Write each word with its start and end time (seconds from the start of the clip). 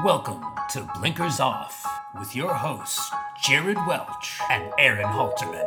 Welcome 0.00 0.42
to 0.70 0.90
Blinkers 0.98 1.38
Off 1.38 1.86
with 2.18 2.34
your 2.34 2.52
hosts, 2.52 3.08
Jared 3.44 3.76
Welch 3.86 4.40
and 4.50 4.72
Aaron 4.78 5.04
Halterman. 5.04 5.62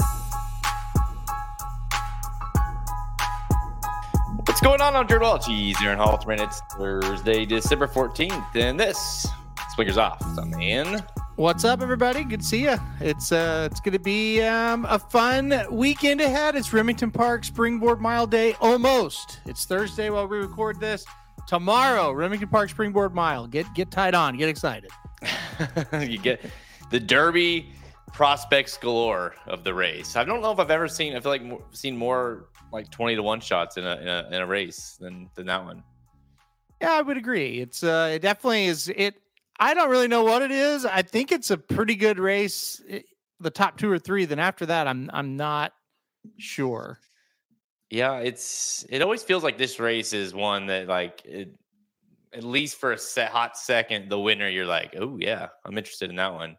What's 4.46 4.60
going 4.60 4.82
on? 4.82 4.94
I'm 4.96 5.08
Jared 5.08 5.22
Welch. 5.22 5.46
He's 5.46 5.82
Aaron 5.82 6.00
Halterman. 6.00 6.42
It's 6.42 6.60
Thursday, 6.76 7.46
December 7.46 7.88
14th, 7.88 8.56
and 8.56 8.78
this 8.78 9.26
is 9.26 9.76
Blinkers 9.78 9.98
Off. 9.98 10.22
I'm 10.38 10.54
in. 10.56 11.02
What's 11.36 11.64
up, 11.64 11.82
everybody? 11.82 12.26
Good 12.26 12.42
to 12.42 12.46
see 12.46 12.64
you. 12.64 12.76
It's 13.00 13.32
uh, 13.32 13.70
it's 13.72 13.80
going 13.80 13.94
to 13.94 14.00
be 14.00 14.42
um, 14.42 14.86
a 14.90 15.00
fun 15.00 15.54
weekend 15.72 16.20
ahead. 16.20 16.56
It's 16.56 16.74
Remington 16.74 17.12
Park 17.12 17.46
Springboard 17.46 18.02
Mile 18.02 18.28
Day 18.28 18.56
almost. 18.60 19.40
It's 19.46 19.66
Thursday 19.66 20.10
while 20.10 20.28
we 20.28 20.40
record 20.40 20.80
this. 20.80 21.06
Tomorrow, 21.48 22.12
Remington 22.12 22.50
Park 22.50 22.70
Springboard 22.70 23.14
Mile. 23.14 23.48
Get 23.48 23.72
get 23.74 23.92
tied 23.92 24.16
on. 24.16 24.38
Get 24.38 24.50
excited. 24.50 24.90
you 26.02 26.18
get 26.18 26.42
the 26.90 27.00
Derby 27.00 27.72
prospects 28.14 28.78
galore 28.78 29.36
of 29.46 29.64
the 29.64 29.74
race. 29.74 30.16
I 30.16 30.24
don't 30.24 30.42
know 30.42 30.52
if 30.52 30.60
I've 30.60 30.72
ever 30.72 30.88
seen. 30.88 31.16
I 31.16 31.20
feel 31.20 31.32
like 31.32 31.44
more, 31.44 31.62
seen 31.72 31.96
more 31.96 32.48
like 32.72 32.90
twenty 32.90 33.16
to 33.16 33.24
one 33.24 33.40
shots 33.40 33.78
in 33.78 33.86
a, 33.86 33.96
in 33.98 34.08
a 34.08 34.28
in 34.32 34.42
a 34.42 34.46
race 34.46 34.98
than 35.00 35.30
than 35.36 35.46
that 35.48 35.64
one. 35.64 35.84
Yeah, 36.82 36.94
I 36.94 37.02
would 37.02 37.18
agree. 37.18 37.60
It's 37.60 37.84
uh, 37.84 38.12
it 38.14 38.22
definitely 38.22 38.66
is. 38.66 38.90
It 38.96 39.16
I 39.60 39.74
don't 39.74 39.90
really 39.90 40.08
know 40.08 40.24
what 40.24 40.42
it 40.42 40.52
is. 40.52 40.86
I 40.86 41.02
think 41.04 41.32
it's 41.32 41.52
a 41.52 41.58
pretty 41.58 41.96
good 41.96 42.20
race. 42.20 42.82
The 43.40 43.52
top 43.52 43.78
two 43.78 43.92
or 43.92 44.00
three. 44.00 44.26
Then 44.26 44.40
after 44.40 44.66
that, 44.66 44.88
I'm 44.88 45.10
I'm 45.14 45.38
not 45.38 45.74
sure. 46.38 47.00
Yeah, 47.90 48.18
it's 48.18 48.86
it 48.90 49.02
always 49.02 49.24
feels 49.24 49.44
like 49.44 49.58
this 49.58 49.80
race 49.80 50.14
is 50.14 50.34
one 50.34 50.68
that 50.68 50.88
like 50.88 51.22
it, 51.26 51.54
at 52.34 52.44
least 52.44 52.78
for 52.78 52.92
a 52.92 52.98
set, 52.98 53.32
hot 53.32 53.58
second, 53.58 54.10
the 54.10 54.20
winner. 54.20 54.50
You're 54.50 54.66
like, 54.66 54.96
oh 55.00 55.18
yeah, 55.20 55.50
I'm 55.64 55.78
interested 55.78 56.10
in 56.10 56.16
that 56.18 56.34
one. 56.34 56.58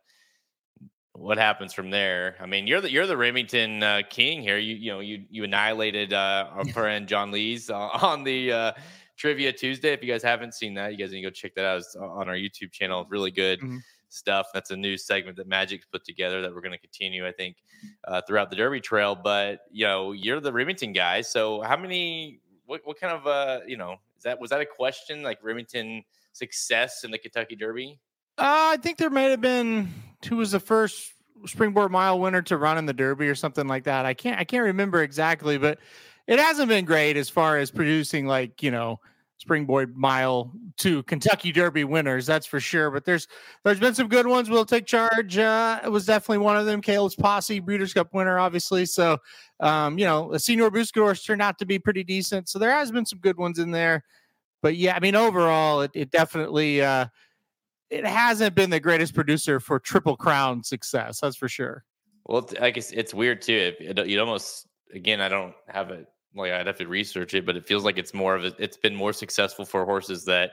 What 1.12 1.38
happens 1.38 1.72
from 1.72 1.90
there? 1.90 2.36
I 2.40 2.46
mean, 2.46 2.66
you're 2.66 2.80
the 2.80 2.90
you're 2.90 3.06
the 3.06 3.16
Remington 3.16 3.82
uh, 3.82 4.02
king 4.08 4.40
here. 4.40 4.58
You 4.58 4.76
you 4.76 4.90
know 4.92 5.00
you 5.00 5.24
you 5.28 5.44
annihilated 5.44 6.12
uh, 6.12 6.48
our 6.52 6.64
friend 6.72 7.08
John 7.08 7.32
Lees 7.32 7.70
uh, 7.70 7.76
on 7.76 8.22
the 8.22 8.52
uh, 8.52 8.72
Trivia 9.16 9.52
Tuesday. 9.52 9.92
If 9.92 10.02
you 10.02 10.12
guys 10.12 10.22
haven't 10.22 10.54
seen 10.54 10.74
that, 10.74 10.92
you 10.92 10.98
guys 10.98 11.10
need 11.10 11.22
to 11.22 11.26
go 11.26 11.30
check 11.30 11.54
that 11.56 11.64
out. 11.64 11.78
It's 11.78 11.96
on 11.96 12.28
our 12.28 12.36
YouTube 12.36 12.70
channel. 12.70 13.06
Really 13.10 13.30
good 13.30 13.60
mm-hmm. 13.60 13.78
Stuff. 14.08 14.48
That's 14.52 14.70
a 14.70 14.76
new 14.76 14.96
segment 14.96 15.36
that 15.38 15.48
Magic's 15.48 15.86
put 15.86 16.04
together 16.04 16.42
that 16.42 16.54
we're 16.54 16.60
going 16.60 16.72
to 16.72 16.78
continue, 16.78 17.26
I 17.26 17.32
think, 17.32 17.56
uh, 18.06 18.22
throughout 18.26 18.50
the 18.50 18.56
Derby 18.56 18.80
Trail. 18.80 19.14
But 19.14 19.60
you 19.70 19.86
know, 19.86 20.12
you're 20.12 20.40
the 20.40 20.52
Remington 20.52 20.92
guy. 20.92 21.22
So 21.22 21.60
how 21.62 21.76
many? 21.76 22.40
What, 22.66 22.80
what 22.82 22.98
kind 22.98 23.12
of 23.12 23.26
uh 23.28 23.60
you 23.66 23.76
know 23.76 23.98
is 24.16 24.24
that 24.24 24.40
was 24.40 24.50
that 24.50 24.60
a 24.60 24.66
question 24.66 25.22
like 25.22 25.38
Remington 25.42 26.02
success 26.32 27.04
in 27.04 27.10
the 27.10 27.18
Kentucky 27.18 27.54
Derby? 27.56 28.00
Uh, 28.38 28.74
I 28.74 28.76
think 28.78 28.98
there 28.98 29.10
may 29.10 29.30
have 29.30 29.40
been 29.40 29.88
who 30.28 30.36
was 30.36 30.50
the 30.50 30.60
first 30.60 31.12
springboard 31.44 31.90
mile 31.90 32.18
winner 32.18 32.42
to 32.42 32.56
run 32.56 32.78
in 32.78 32.86
the 32.86 32.92
Derby 32.92 33.28
or 33.28 33.34
something 33.34 33.66
like 33.66 33.84
that. 33.84 34.06
I 34.06 34.14
can't 34.14 34.38
I 34.38 34.44
can't 34.44 34.64
remember 34.64 35.02
exactly, 35.02 35.58
but 35.58 35.78
it 36.26 36.38
hasn't 36.38 36.68
been 36.68 36.84
great 36.84 37.16
as 37.16 37.28
far 37.28 37.58
as 37.58 37.70
producing 37.70 38.26
like 38.26 38.62
you 38.62 38.70
know 38.70 39.00
springboard 39.38 39.96
mile 39.96 40.52
to 40.78 41.02
Kentucky 41.04 41.52
Derby 41.52 41.84
winners, 41.84 42.26
that's 42.26 42.46
for 42.46 42.60
sure. 42.60 42.90
But 42.90 43.04
there's 43.04 43.28
there's 43.64 43.80
been 43.80 43.94
some 43.94 44.08
good 44.08 44.26
ones. 44.26 44.50
Will 44.50 44.64
Take 44.64 44.86
Charge. 44.86 45.38
Uh, 45.38 45.80
it 45.84 45.90
was 45.90 46.06
definitely 46.06 46.38
one 46.38 46.56
of 46.56 46.66
them. 46.66 46.80
Caleb's 46.80 47.16
Posse, 47.16 47.60
Breeders' 47.60 47.94
Cup 47.94 48.12
winner, 48.12 48.38
obviously. 48.38 48.86
So, 48.86 49.18
um, 49.60 49.98
you 49.98 50.04
know, 50.04 50.32
a 50.32 50.38
Senor 50.38 50.70
Buscador's 50.70 51.22
turned 51.22 51.42
out 51.42 51.58
to 51.58 51.66
be 51.66 51.78
pretty 51.78 52.04
decent. 52.04 52.48
So 52.48 52.58
there 52.58 52.72
has 52.72 52.90
been 52.90 53.06
some 53.06 53.18
good 53.20 53.36
ones 53.36 53.58
in 53.58 53.70
there. 53.70 54.04
But 54.62 54.76
yeah, 54.76 54.96
I 54.96 55.00
mean, 55.00 55.14
overall, 55.14 55.82
it, 55.82 55.90
it 55.94 56.10
definitely 56.10 56.82
uh, 56.82 57.06
it 57.90 58.06
hasn't 58.06 58.54
been 58.54 58.70
the 58.70 58.80
greatest 58.80 59.14
producer 59.14 59.60
for 59.60 59.78
Triple 59.78 60.16
Crown 60.16 60.62
success. 60.62 61.20
That's 61.20 61.36
for 61.36 61.48
sure. 61.48 61.84
Well, 62.26 62.48
I 62.60 62.70
guess 62.70 62.90
it's 62.90 63.14
weird 63.14 63.42
too. 63.42 63.74
It, 63.78 63.98
it 63.98 64.18
almost 64.18 64.66
again, 64.92 65.20
I 65.20 65.28
don't 65.28 65.54
have 65.68 65.90
it 65.90 66.06
like 66.36 66.52
I'd 66.52 66.66
have 66.66 66.78
to 66.78 66.86
research 66.86 67.34
it, 67.34 67.46
but 67.46 67.56
it 67.56 67.66
feels 67.66 67.84
like 67.84 67.98
it's 67.98 68.14
more 68.14 68.34
of 68.34 68.44
a, 68.44 68.52
it's 68.58 68.76
been 68.76 68.94
more 68.94 69.12
successful 69.12 69.64
for 69.64 69.84
horses 69.84 70.24
that 70.26 70.52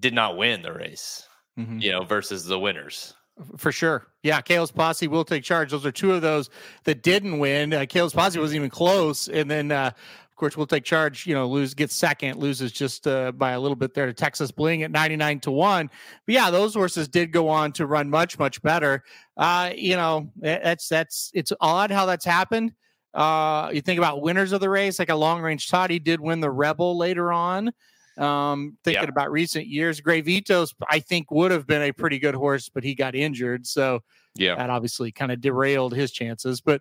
did 0.00 0.14
not 0.14 0.36
win 0.36 0.62
the 0.62 0.72
race, 0.72 1.26
mm-hmm. 1.58 1.78
you 1.78 1.92
know, 1.92 2.04
versus 2.04 2.44
the 2.44 2.58
winners. 2.58 3.14
For 3.56 3.72
sure. 3.72 4.06
Yeah. 4.22 4.40
Caleb's 4.40 4.70
Posse 4.70 5.08
will 5.08 5.24
take 5.24 5.42
charge. 5.42 5.72
Those 5.72 5.84
are 5.84 5.92
two 5.92 6.12
of 6.12 6.22
those 6.22 6.50
that 6.84 7.02
didn't 7.02 7.38
win. 7.38 7.72
Uh, 7.72 7.84
Caleb's 7.88 8.14
Posse 8.14 8.38
wasn't 8.38 8.56
even 8.56 8.70
close. 8.70 9.28
And 9.28 9.50
then, 9.50 9.72
uh, 9.72 9.90
of 10.34 10.36
course, 10.36 10.56
Will 10.56 10.66
Take 10.66 10.84
Charge. 10.84 11.26
You 11.26 11.34
know, 11.34 11.48
lose 11.48 11.74
gets 11.74 11.94
second, 11.94 12.38
loses 12.38 12.70
just 12.70 13.06
uh, 13.06 13.32
by 13.32 13.52
a 13.52 13.60
little 13.60 13.76
bit 13.76 13.94
there 13.94 14.06
to 14.06 14.12
Texas 14.12 14.52
Bling 14.52 14.84
at 14.84 14.90
99 14.92 15.40
to 15.40 15.50
1. 15.50 15.90
But 16.26 16.32
yeah, 16.32 16.50
those 16.50 16.74
horses 16.74 17.08
did 17.08 17.32
go 17.32 17.48
on 17.48 17.72
to 17.72 17.86
run 17.86 18.08
much, 18.08 18.38
much 18.38 18.62
better. 18.62 19.02
Uh, 19.36 19.70
you 19.74 19.96
know, 19.96 20.30
that's, 20.36 20.88
that's, 20.88 21.30
it's 21.34 21.52
odd 21.60 21.90
how 21.90 22.06
that's 22.06 22.24
happened. 22.24 22.72
Uh, 23.14 23.70
you 23.72 23.80
think 23.80 23.98
about 23.98 24.22
winners 24.22 24.52
of 24.52 24.60
the 24.60 24.68
race, 24.68 24.98
like 24.98 25.08
a 25.08 25.14
long 25.14 25.40
range 25.40 25.68
toddy 25.68 25.98
did 25.98 26.20
win 26.20 26.40
the 26.40 26.50
Rebel 26.50 26.98
later 26.98 27.32
on. 27.32 27.72
Um, 28.16 28.76
thinking 28.84 29.02
yep. 29.02 29.08
about 29.08 29.32
recent 29.32 29.66
years, 29.66 30.00
Gravitos, 30.00 30.72
I 30.88 31.00
think 31.00 31.30
would 31.30 31.50
have 31.50 31.66
been 31.66 31.82
a 31.82 31.92
pretty 31.92 32.18
good 32.18 32.34
horse, 32.34 32.68
but 32.68 32.84
he 32.84 32.94
got 32.94 33.14
injured, 33.14 33.66
so 33.66 34.00
yeah, 34.36 34.54
that 34.54 34.70
obviously 34.70 35.10
kind 35.10 35.32
of 35.32 35.40
derailed 35.40 35.94
his 35.94 36.12
chances. 36.12 36.60
But 36.60 36.80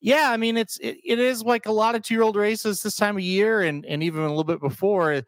yeah, 0.00 0.30
I 0.30 0.36
mean, 0.36 0.56
it's 0.56 0.76
it, 0.78 0.98
it 1.02 1.18
is 1.18 1.42
like 1.42 1.66
a 1.66 1.72
lot 1.72 1.94
of 1.94 2.02
two 2.02 2.14
year 2.14 2.22
old 2.22 2.36
races 2.36 2.82
this 2.82 2.96
time 2.96 3.16
of 3.16 3.22
year, 3.22 3.62
and 3.62 3.86
and 3.86 4.02
even 4.02 4.22
a 4.22 4.28
little 4.28 4.44
bit 4.44 4.60
before. 4.60 5.22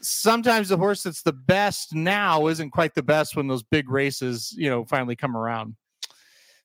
Sometimes 0.00 0.68
the 0.68 0.76
horse 0.76 1.04
that's 1.04 1.22
the 1.22 1.32
best 1.32 1.94
now 1.94 2.48
isn't 2.48 2.70
quite 2.70 2.94
the 2.94 3.02
best 3.02 3.36
when 3.36 3.46
those 3.46 3.62
big 3.62 3.88
races, 3.88 4.52
you 4.56 4.68
know, 4.68 4.84
finally 4.84 5.16
come 5.16 5.36
around. 5.36 5.74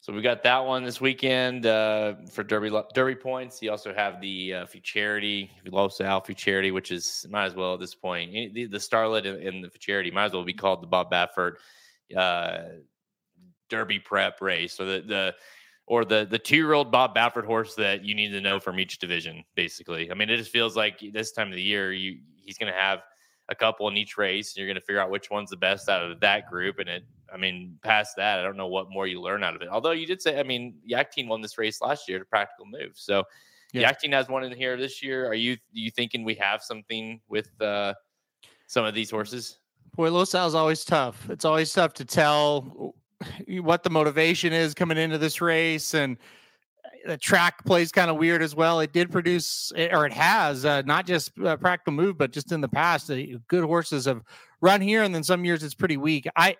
So 0.02 0.12
we 0.12 0.24
got 0.24 0.42
that 0.42 0.66
one 0.66 0.84
this 0.84 1.00
weekend 1.00 1.68
uh, 1.68 2.16
for 2.32 2.44
Derby 2.44 2.72
Derby 2.96 3.14
points. 3.14 3.62
You 3.62 3.70
also 3.70 3.94
have 3.94 4.20
the 4.20 4.56
uh, 4.56 4.66
Futurity, 4.66 5.52
Los 5.68 6.02
Al 6.02 6.22
Futurity, 6.22 6.72
which 6.72 6.90
is 6.90 7.28
might 7.30 7.46
as 7.46 7.54
well 7.54 7.76
at 7.76 7.80
this 7.80 7.94
point 7.94 8.32
the, 8.32 8.66
the 8.66 8.80
Starlet 8.80 9.28
and 9.48 9.64
the 9.64 9.70
Futurity 9.70 10.10
might 10.10 10.26
as 10.26 10.34
well 10.34 10.44
be 10.44 10.56
called 10.56 10.82
the 10.82 10.88
Bob 10.88 11.12
Baffert 11.12 11.58
uh, 12.18 12.64
Derby 13.70 14.00
Prep 14.00 14.42
race, 14.42 14.80
or 14.80 14.86
the 14.86 15.02
the 15.02 15.36
or 15.86 16.04
the 16.04 16.28
the 16.28 16.40
two 16.40 16.58
year 16.58 16.74
old 16.74 16.92
Bob 16.92 17.16
Baffert 17.16 17.46
horse 17.46 17.76
that 17.76 18.04
you 18.04 18.16
need 18.16 18.32
to 18.32 18.42
know 18.42 18.60
from 18.60 18.80
each 18.80 18.98
division. 18.98 19.44
Basically, 19.54 20.10
I 20.10 20.16
mean, 20.16 20.32
it 20.32 20.38
just 20.38 20.52
feels 20.52 20.76
like 20.76 21.00
this 21.14 21.32
time 21.32 21.50
of 21.50 21.54
the 21.54 21.62
year 21.62 21.94
you 21.94 22.18
he's 22.38 22.58
going 22.58 22.74
to 22.74 22.80
have 22.80 23.02
a 23.52 23.56
couple 23.56 23.88
in 23.88 23.98
each 23.98 24.18
race, 24.18 24.52
and 24.52 24.58
you're 24.58 24.68
going 24.68 24.82
to 24.82 24.86
figure 24.86 25.00
out 25.00 25.12
which 25.12 25.30
one's 25.30 25.52
the 25.52 25.58
best 25.58 25.88
out 25.90 26.02
of 26.02 26.20
that 26.22 26.50
group, 26.50 26.80
and 26.80 26.90
it 26.90 27.04
I 27.34 27.38
mean, 27.38 27.78
past 27.82 28.18
that, 28.18 28.40
I 28.40 28.44
don't 28.44 28.58
know 28.58 28.68
what 28.68 28.90
more 28.90 29.08
you 29.08 29.22
learn 29.22 29.44
out 29.44 29.56
of 29.56 29.62
it. 29.62 29.70
Although 29.70 29.92
you 29.92 30.06
did 30.06 30.22
say, 30.22 30.40
I 30.40 30.44
mean, 30.44 30.76
Yakteen 30.90 31.28
won 31.28 31.42
this 31.42 31.58
race 31.58 31.82
last 31.82 32.10
year 32.10 32.20
to 32.20 32.26
practical 32.26 32.66
move. 32.66 32.92
So 32.96 33.24
yeah. 33.74 33.90
Yakteen 33.90 34.12
has 34.12 34.28
one 34.28 34.44
in 34.44 34.52
here 34.52 34.76
this 34.76 35.02
year. 35.02 35.28
Are 35.28 35.34
you 35.34 35.58
you 35.72 35.92
thinking 35.92 36.24
we 36.24 36.36
have 36.36 36.62
something 36.62 37.22
with 37.30 37.50
uh, 37.62 37.94
some 38.68 38.84
of 38.84 38.94
these 38.94 39.10
horses? 39.10 39.60
Boy, 39.96 40.12
Los 40.12 40.34
is 40.34 40.56
always 40.56 40.84
tough. 40.84 41.30
It's 41.30 41.46
always 41.46 41.72
tough 41.72 41.94
to 41.96 42.06
tell 42.06 42.96
what 43.48 43.84
the 43.84 43.90
motivation 43.90 44.52
is 44.52 44.74
coming 44.74 44.98
into 44.98 45.18
this 45.18 45.42
race 45.42 45.94
and 45.94 46.18
the 47.06 47.18
track 47.18 47.64
plays 47.66 47.92
kind 47.92 48.12
of 48.12 48.18
weird 48.18 48.42
as 48.42 48.56
well. 48.56 48.80
It 48.80 48.94
did 48.94 49.12
produce, 49.12 49.72
or 49.76 50.06
it 50.06 50.14
has, 50.14 50.66
uh, 50.66 50.82
not 50.84 51.06
just 51.06 51.32
uh, 51.40 51.58
practical 51.58 51.94
move, 51.94 52.18
but 52.18 52.32
just 52.32 52.52
in 52.52 52.62
the 52.62 52.68
past, 52.68 53.10
uh, 53.10 53.18
good 53.48 53.64
horses 53.64 54.06
have 54.06 54.22
run 54.62 54.82
here, 54.82 55.04
and 55.04 55.14
then 55.14 55.24
some 55.24 55.46
years 55.46 55.64
it's 55.64 55.76
pretty 55.76 55.98
weak. 55.98 56.28
I 56.36 56.58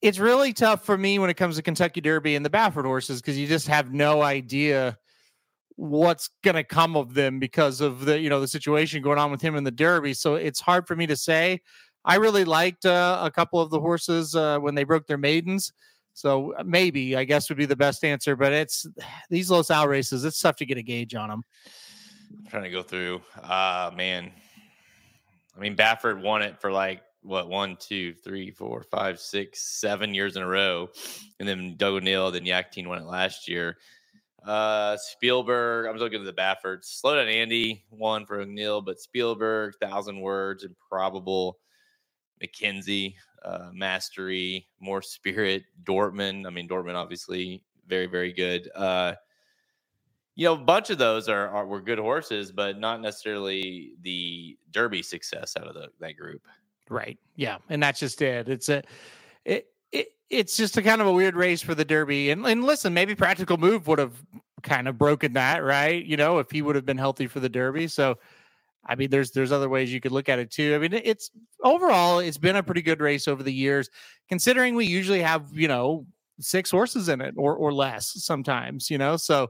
it's 0.00 0.18
really 0.18 0.52
tough 0.52 0.84
for 0.84 0.96
me 0.96 1.18
when 1.18 1.28
it 1.28 1.34
comes 1.34 1.56
to 1.56 1.62
Kentucky 1.62 2.00
Derby 2.00 2.36
and 2.36 2.46
the 2.46 2.50
Baffert 2.50 2.84
horses 2.84 3.20
because 3.20 3.36
you 3.36 3.48
just 3.48 3.66
have 3.66 3.92
no 3.92 4.22
idea 4.22 4.96
what's 5.74 6.30
going 6.42 6.54
to 6.54 6.64
come 6.64 6.96
of 6.96 7.14
them 7.14 7.38
because 7.38 7.80
of 7.80 8.04
the 8.04 8.18
you 8.18 8.28
know 8.28 8.40
the 8.40 8.48
situation 8.48 9.02
going 9.02 9.18
on 9.18 9.30
with 9.30 9.40
him 9.40 9.56
in 9.56 9.64
the 9.64 9.70
Derby. 9.70 10.14
So 10.14 10.36
it's 10.36 10.60
hard 10.60 10.86
for 10.86 10.96
me 10.96 11.06
to 11.06 11.16
say. 11.16 11.60
I 12.04 12.16
really 12.16 12.44
liked 12.44 12.86
uh, 12.86 13.20
a 13.22 13.30
couple 13.30 13.60
of 13.60 13.70
the 13.70 13.80
horses 13.80 14.34
uh, 14.34 14.58
when 14.60 14.74
they 14.74 14.84
broke 14.84 15.06
their 15.06 15.18
maidens. 15.18 15.72
So 16.18 16.52
uh, 16.54 16.64
maybe 16.64 17.14
I 17.14 17.22
guess 17.22 17.48
would 17.48 17.58
be 17.58 17.64
the 17.64 17.76
best 17.76 18.02
answer. 18.02 18.34
But 18.34 18.52
it's 18.52 18.86
these 19.30 19.50
Los 19.50 19.70
Al 19.70 19.86
races. 19.86 20.24
It's 20.24 20.40
tough 20.40 20.56
to 20.56 20.66
get 20.66 20.76
a 20.76 20.82
gauge 20.82 21.14
on 21.14 21.28
them. 21.28 21.44
I'm 22.36 22.46
trying 22.46 22.64
to 22.64 22.70
go 22.70 22.82
through. 22.82 23.22
Uh, 23.40 23.92
man. 23.94 24.32
I 25.56 25.60
mean, 25.60 25.76
Baffert 25.76 26.20
won 26.20 26.42
it 26.42 26.60
for 26.60 26.70
like 26.70 27.02
what 27.22 27.48
one, 27.48 27.76
two, 27.76 28.14
three, 28.14 28.50
four, 28.50 28.82
five, 28.82 29.20
six, 29.20 29.60
seven 29.80 30.14
years 30.14 30.36
in 30.36 30.42
a 30.42 30.46
row, 30.46 30.88
and 31.40 31.48
then 31.48 31.76
Doug 31.76 31.94
O'Neill, 31.94 32.30
then 32.30 32.44
Yakteen 32.44 32.86
won 32.86 32.98
it 32.98 33.06
last 33.06 33.48
year. 33.48 33.76
Uh, 34.44 34.96
Spielberg, 34.96 35.86
I'm 35.86 35.96
looking 35.96 36.20
at 36.20 36.26
the 36.26 36.32
Bafferts. 36.32 37.00
Slow 37.00 37.16
down, 37.16 37.26
Andy 37.26 37.84
won 37.90 38.24
for 38.24 38.40
O'Neill, 38.40 38.80
but 38.80 39.00
Spielberg, 39.00 39.74
thousand 39.80 40.20
words, 40.20 40.64
improbable. 40.64 41.58
McKinzie, 42.42 43.14
uh, 43.44 43.70
Mastery, 43.72 44.68
Mor 44.80 45.02
Spirit, 45.02 45.64
Dortmund. 45.84 46.46
I 46.46 46.50
mean, 46.50 46.68
Dortmund 46.68 46.94
obviously 46.94 47.62
very, 47.86 48.06
very 48.06 48.32
good. 48.32 48.70
Uh, 48.74 49.14
you 50.34 50.44
know, 50.44 50.54
a 50.54 50.58
bunch 50.58 50.90
of 50.90 50.98
those 50.98 51.28
are, 51.28 51.48
are 51.48 51.66
were 51.66 51.80
good 51.80 51.98
horses, 51.98 52.52
but 52.52 52.78
not 52.78 53.00
necessarily 53.00 53.94
the 54.02 54.56
Derby 54.70 55.02
success 55.02 55.56
out 55.58 55.66
of 55.66 55.74
the, 55.74 55.88
that 55.98 56.16
group. 56.16 56.42
Right. 56.88 57.18
Yeah. 57.34 57.58
And 57.68 57.82
that's 57.82 57.98
just 57.98 58.22
it. 58.22 58.48
It's 58.48 58.68
a 58.68 58.82
it, 59.44 59.66
it 59.90 60.08
it's 60.30 60.56
just 60.56 60.76
a 60.76 60.82
kind 60.82 61.00
of 61.00 61.06
a 61.06 61.12
weird 61.12 61.34
race 61.34 61.60
for 61.60 61.74
the 61.74 61.84
Derby. 61.84 62.30
And 62.30 62.46
and 62.46 62.62
listen, 62.62 62.94
maybe 62.94 63.16
practical 63.16 63.56
move 63.56 63.88
would 63.88 63.98
have 63.98 64.22
kind 64.62 64.86
of 64.86 64.96
broken 64.96 65.32
that, 65.32 65.64
right? 65.64 66.04
You 66.04 66.16
know, 66.16 66.38
if 66.38 66.50
he 66.50 66.62
would 66.62 66.76
have 66.76 66.86
been 66.86 66.98
healthy 66.98 67.26
for 67.26 67.40
the 67.40 67.48
Derby. 67.48 67.88
So 67.88 68.18
I 68.88 68.94
mean, 68.94 69.10
there's 69.10 69.32
there's 69.32 69.52
other 69.52 69.68
ways 69.68 69.92
you 69.92 70.00
could 70.00 70.12
look 70.12 70.28
at 70.28 70.38
it 70.38 70.50
too. 70.50 70.74
I 70.74 70.78
mean, 70.78 70.92
it's 70.92 71.30
overall 71.62 72.20
it's 72.20 72.38
been 72.38 72.56
a 72.56 72.62
pretty 72.62 72.82
good 72.82 73.00
race 73.00 73.28
over 73.28 73.42
the 73.42 73.52
years, 73.52 73.90
considering 74.28 74.74
we 74.74 74.86
usually 74.86 75.20
have 75.20 75.50
you 75.52 75.68
know 75.68 76.06
six 76.40 76.70
horses 76.70 77.08
in 77.08 77.20
it 77.20 77.34
or 77.36 77.54
or 77.54 77.72
less 77.72 78.12
sometimes. 78.24 78.90
You 78.90 78.98
know, 78.98 79.16
so 79.16 79.48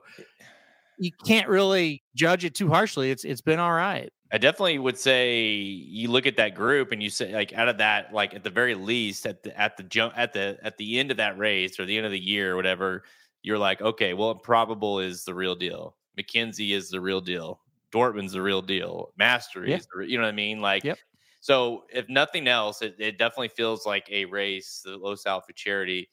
you 0.99 1.13
can't 1.25 1.49
really 1.49 2.03
judge 2.15 2.45
it 2.45 2.55
too 2.55 2.69
harshly. 2.69 3.11
It's 3.11 3.25
it's 3.25 3.41
been 3.41 3.61
all 3.61 3.73
right. 3.73 4.11
I 4.31 4.37
definitely 4.37 4.79
would 4.79 4.99
say 4.99 5.41
you 5.41 6.11
look 6.11 6.27
at 6.27 6.37
that 6.37 6.55
group 6.55 6.93
and 6.93 7.03
you 7.03 7.09
say 7.09 7.33
like 7.33 7.55
out 7.55 7.69
of 7.69 7.79
that, 7.79 8.13
like 8.13 8.35
at 8.35 8.45
the 8.45 8.51
very 8.51 8.75
least 8.75 9.25
at 9.25 9.43
the 9.43 9.59
at 9.59 9.77
the 9.77 9.85
jump 9.85 10.15
at 10.17 10.33
the 10.33 10.59
at 10.63 10.77
the 10.77 10.99
end 10.99 11.11
of 11.11 11.17
that 11.17 11.39
race 11.39 11.81
or 11.81 11.87
the 11.87 11.97
end 11.97 12.05
of 12.05 12.13
the 12.13 12.19
year 12.19 12.53
or 12.53 12.57
whatever, 12.57 13.05
you're 13.43 13.59
like, 13.59 13.81
okay, 13.81 14.15
well, 14.15 14.33
Improbable 14.33 15.01
is 15.01 15.25
the 15.25 15.35
real 15.35 15.55
deal. 15.55 15.97
McKinzie 16.19 16.75
is 16.75 16.91
the 16.91 17.01
real 17.01 17.21
deal. 17.21 17.61
Dortmund's 17.93 18.33
the 18.33 18.43
real 18.43 18.63
deal. 18.63 19.13
Mastery 19.17 19.71
yeah. 19.71 19.79
you 20.07 20.19
know 20.19 20.25
what 20.25 20.31
I 20.31 20.33
mean? 20.33 20.61
Like, 20.61 20.85
yep. 20.85 20.99
so 21.41 21.85
if 21.93 22.09
nothing 22.09 22.49
else, 22.49 22.83
it, 22.83 22.97
it 22.99 23.19
definitely 23.19 23.49
feels 23.49 23.87
like 23.87 24.09
a 24.11 24.25
race, 24.27 24.83
the 24.85 24.97
Los 24.97 25.27
Al 25.27 25.41
Futurity, 25.41 26.09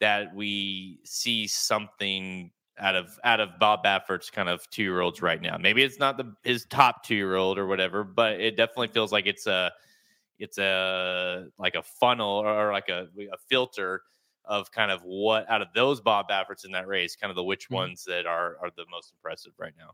that 0.00 0.34
we 0.34 1.00
see 1.04 1.46
something 1.46 2.50
out 2.78 2.94
of 2.94 3.18
out 3.24 3.40
of 3.40 3.58
Bob 3.58 3.82
Baffert's 3.82 4.30
kind 4.30 4.48
of 4.48 4.68
two 4.70 4.82
year 4.82 5.00
olds 5.00 5.22
right 5.22 5.40
now. 5.40 5.56
Maybe 5.58 5.82
it's 5.82 5.98
not 5.98 6.16
the 6.16 6.34
his 6.44 6.66
top 6.66 7.04
two 7.04 7.14
year 7.14 7.36
old 7.36 7.58
or 7.58 7.66
whatever, 7.66 8.04
but 8.04 8.40
it 8.40 8.56
definitely 8.56 8.88
feels 8.88 9.12
like 9.12 9.26
it's 9.26 9.46
a 9.46 9.72
it's 10.38 10.58
a 10.58 11.46
like 11.58 11.74
a 11.74 11.82
funnel 11.82 12.42
or 12.44 12.72
like 12.72 12.88
a, 12.88 13.08
a 13.32 13.38
filter 13.48 14.02
of 14.44 14.70
kind 14.70 14.90
of 14.90 15.00
what 15.02 15.48
out 15.50 15.62
of 15.62 15.68
those 15.74 16.00
Bob 16.00 16.28
Bafferts 16.28 16.64
in 16.64 16.72
that 16.72 16.86
race, 16.86 17.16
kind 17.16 17.30
of 17.30 17.36
the 17.36 17.44
which 17.44 17.66
mm-hmm. 17.66 17.76
ones 17.76 18.04
that 18.04 18.26
are 18.26 18.56
are 18.62 18.70
the 18.76 18.84
most 18.90 19.12
impressive 19.12 19.52
right 19.58 19.74
now. 19.78 19.90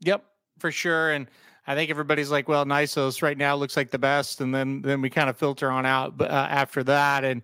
Yep, 0.00 0.24
for 0.58 0.70
sure. 0.70 1.12
And 1.12 1.26
I 1.66 1.74
think 1.74 1.90
everybody's 1.90 2.30
like, 2.30 2.48
well, 2.48 2.64
Nysos 2.64 3.22
right 3.22 3.36
now 3.36 3.56
looks 3.56 3.76
like 3.76 3.90
the 3.90 3.98
best, 3.98 4.40
and 4.40 4.54
then 4.54 4.82
then 4.82 5.02
we 5.02 5.10
kind 5.10 5.28
of 5.28 5.36
filter 5.36 5.70
on 5.70 5.84
out 5.84 6.20
uh, 6.20 6.24
after 6.24 6.84
that, 6.84 7.24
and 7.24 7.42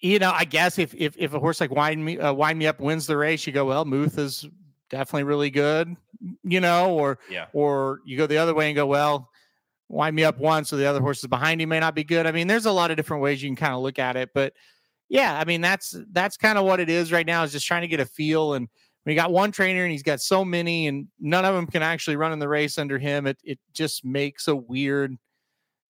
you 0.00 0.18
know, 0.18 0.32
I 0.34 0.44
guess 0.44 0.78
if 0.78 0.94
if 0.94 1.14
if 1.16 1.32
a 1.32 1.38
horse 1.38 1.60
like 1.60 1.70
Wine 1.70 2.04
Me 2.04 2.18
uh, 2.18 2.32
Wine 2.32 2.58
Me 2.58 2.66
Up 2.66 2.80
wins 2.80 3.06
the 3.06 3.16
race, 3.16 3.46
you 3.46 3.52
go, 3.52 3.64
well, 3.64 3.84
Muth 3.84 4.18
is 4.18 4.44
definitely 4.90 5.22
really 5.22 5.50
good, 5.50 5.96
you 6.42 6.60
know, 6.60 6.92
or 6.94 7.20
yeah, 7.30 7.46
or 7.52 8.00
you 8.04 8.18
go 8.18 8.26
the 8.26 8.38
other 8.38 8.54
way 8.54 8.66
and 8.66 8.74
go, 8.74 8.86
well, 8.86 9.30
Wine 9.88 10.16
Me 10.16 10.24
Up 10.24 10.38
one, 10.38 10.64
so 10.64 10.76
the 10.76 10.86
other 10.86 11.00
horses 11.00 11.28
behind 11.28 11.60
him 11.60 11.68
may 11.68 11.78
not 11.78 11.94
be 11.94 12.02
good. 12.02 12.26
I 12.26 12.32
mean, 12.32 12.48
there's 12.48 12.66
a 12.66 12.72
lot 12.72 12.90
of 12.90 12.96
different 12.96 13.22
ways 13.22 13.40
you 13.40 13.48
can 13.48 13.56
kind 13.56 13.74
of 13.74 13.82
look 13.82 14.00
at 14.00 14.16
it, 14.16 14.30
but 14.34 14.52
yeah, 15.08 15.38
I 15.38 15.44
mean 15.44 15.60
that's 15.60 15.96
that's 16.10 16.36
kind 16.36 16.58
of 16.58 16.64
what 16.64 16.80
it 16.80 16.90
is 16.90 17.12
right 17.12 17.26
now 17.26 17.44
is 17.44 17.52
just 17.52 17.66
trying 17.66 17.82
to 17.82 17.88
get 17.88 18.00
a 18.00 18.06
feel 18.06 18.54
and 18.54 18.68
we 19.04 19.14
got 19.14 19.32
one 19.32 19.52
trainer 19.52 19.82
and 19.82 19.92
he's 19.92 20.02
got 20.02 20.20
so 20.20 20.44
many 20.44 20.86
and 20.86 21.08
none 21.20 21.44
of 21.44 21.54
them 21.54 21.66
can 21.66 21.82
actually 21.82 22.16
run 22.16 22.32
in 22.32 22.38
the 22.38 22.48
race 22.48 22.78
under 22.78 22.98
him. 22.98 23.26
It 23.26 23.38
it 23.42 23.58
just 23.72 24.04
makes 24.04 24.48
a 24.48 24.56
weird 24.56 25.16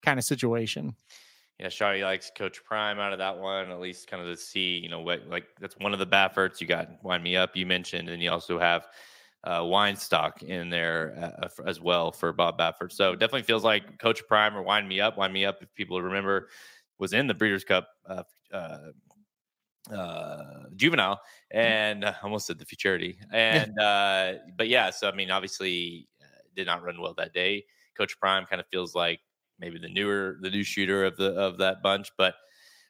kind 0.03 0.19
of 0.19 0.25
situation 0.25 0.95
yeah, 1.63 1.69
Shawty 1.69 2.03
likes 2.03 2.29
Coach 2.37 2.65
Prime 2.65 2.99
out 2.99 3.13
of 3.13 3.21
that 3.21 3.39
one, 3.39 3.71
at 3.71 3.79
least 3.79 4.09
kind 4.09 4.21
of 4.21 4.29
to 4.29 4.43
see, 4.43 4.79
you 4.79 4.89
know, 4.89 4.99
what 4.99 5.29
like 5.29 5.45
that's 5.61 5.77
one 5.79 5.93
of 5.93 6.01
the 6.01 6.07
Bafferts. 6.07 6.61
You 6.61 6.67
got 6.67 6.89
Wine 7.05 7.23
Me 7.23 7.37
Up, 7.37 7.57
you 7.57 7.67
mentioned, 7.67 8.09
and 8.09 8.21
you 8.21 8.33
also 8.33 8.59
have 8.59 8.89
uh, 9.45 9.61
Weinstock 9.61 10.43
in 10.43 10.71
there 10.71 11.33
uh 11.41 11.63
as 11.65 11.81
well 11.81 12.11
for 12.11 12.33
Bob 12.33 12.59
Baffert. 12.59 12.91
So 12.91 13.15
definitely 13.15 13.45
feels 13.45 13.63
like 13.63 14.01
Coach 14.01 14.27
Prime 14.27 14.57
or 14.57 14.63
Wine 14.63 14.89
Me 14.89 15.01
Up. 15.01 15.17
Wine 15.17 15.33
Me 15.33 15.45
Up, 15.45 15.63
if 15.63 15.73
people 15.75 16.03
remember, 16.03 16.49
was 16.99 17.13
in 17.13 17.29
the 17.29 17.35
Breeders' 17.35 17.63
Cup 17.63 17.87
uh, 18.09 18.25
uh, 18.53 18.79
uh 19.91 20.65
juvenile 20.77 21.21
and 21.51 22.05
uh, 22.05 22.13
almost 22.23 22.47
said 22.47 22.57
the 22.59 22.65
futurity 22.65 23.19
and 23.33 23.77
uh 23.81 24.35
but 24.57 24.69
yeah 24.69 24.91
so 24.91 25.09
i 25.09 25.13
mean 25.13 25.29
obviously 25.31 26.07
uh, 26.23 26.41
did 26.55 26.67
not 26.67 26.85
run 26.85 27.01
well 27.01 27.15
that 27.15 27.33
day 27.33 27.65
coach 27.97 28.19
prime 28.21 28.47
kind 28.47 28.61
of 28.61 28.67
feels 28.69 28.95
like 28.95 29.21
maybe 29.59 29.79
the 29.79 29.89
newer 29.89 30.37
the 30.41 30.51
new 30.51 30.65
shooter 30.65 31.05
of 31.05 31.17
the 31.17 31.33
of 31.33 31.59
that 31.59 31.83
bunch. 31.83 32.11
But 32.19 32.35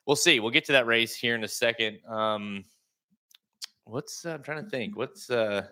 we'll 0.07 0.17
see. 0.17 0.41
We'll 0.41 0.51
get 0.51 0.65
to 0.67 0.73
that 0.73 0.87
race 0.87 1.15
here 1.15 1.35
in 1.35 1.45
a 1.45 1.49
second. 1.49 1.99
Um, 2.09 2.65
what's 3.85 4.25
uh, 4.25 4.31
I'm 4.31 4.43
trying 4.43 4.65
to 4.65 4.71
think. 4.71 4.97
What's 4.97 5.31
uh, 5.31 5.67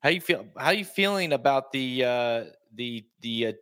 how 0.00 0.10
you 0.10 0.20
feel? 0.20 0.46
How 0.58 0.70
you 0.70 0.84
feeling 0.84 1.32
about 1.32 1.72
the 1.72 2.04
uh, 2.04 2.44
the 2.74 3.06
the 3.20 3.46
uh, 3.46 3.52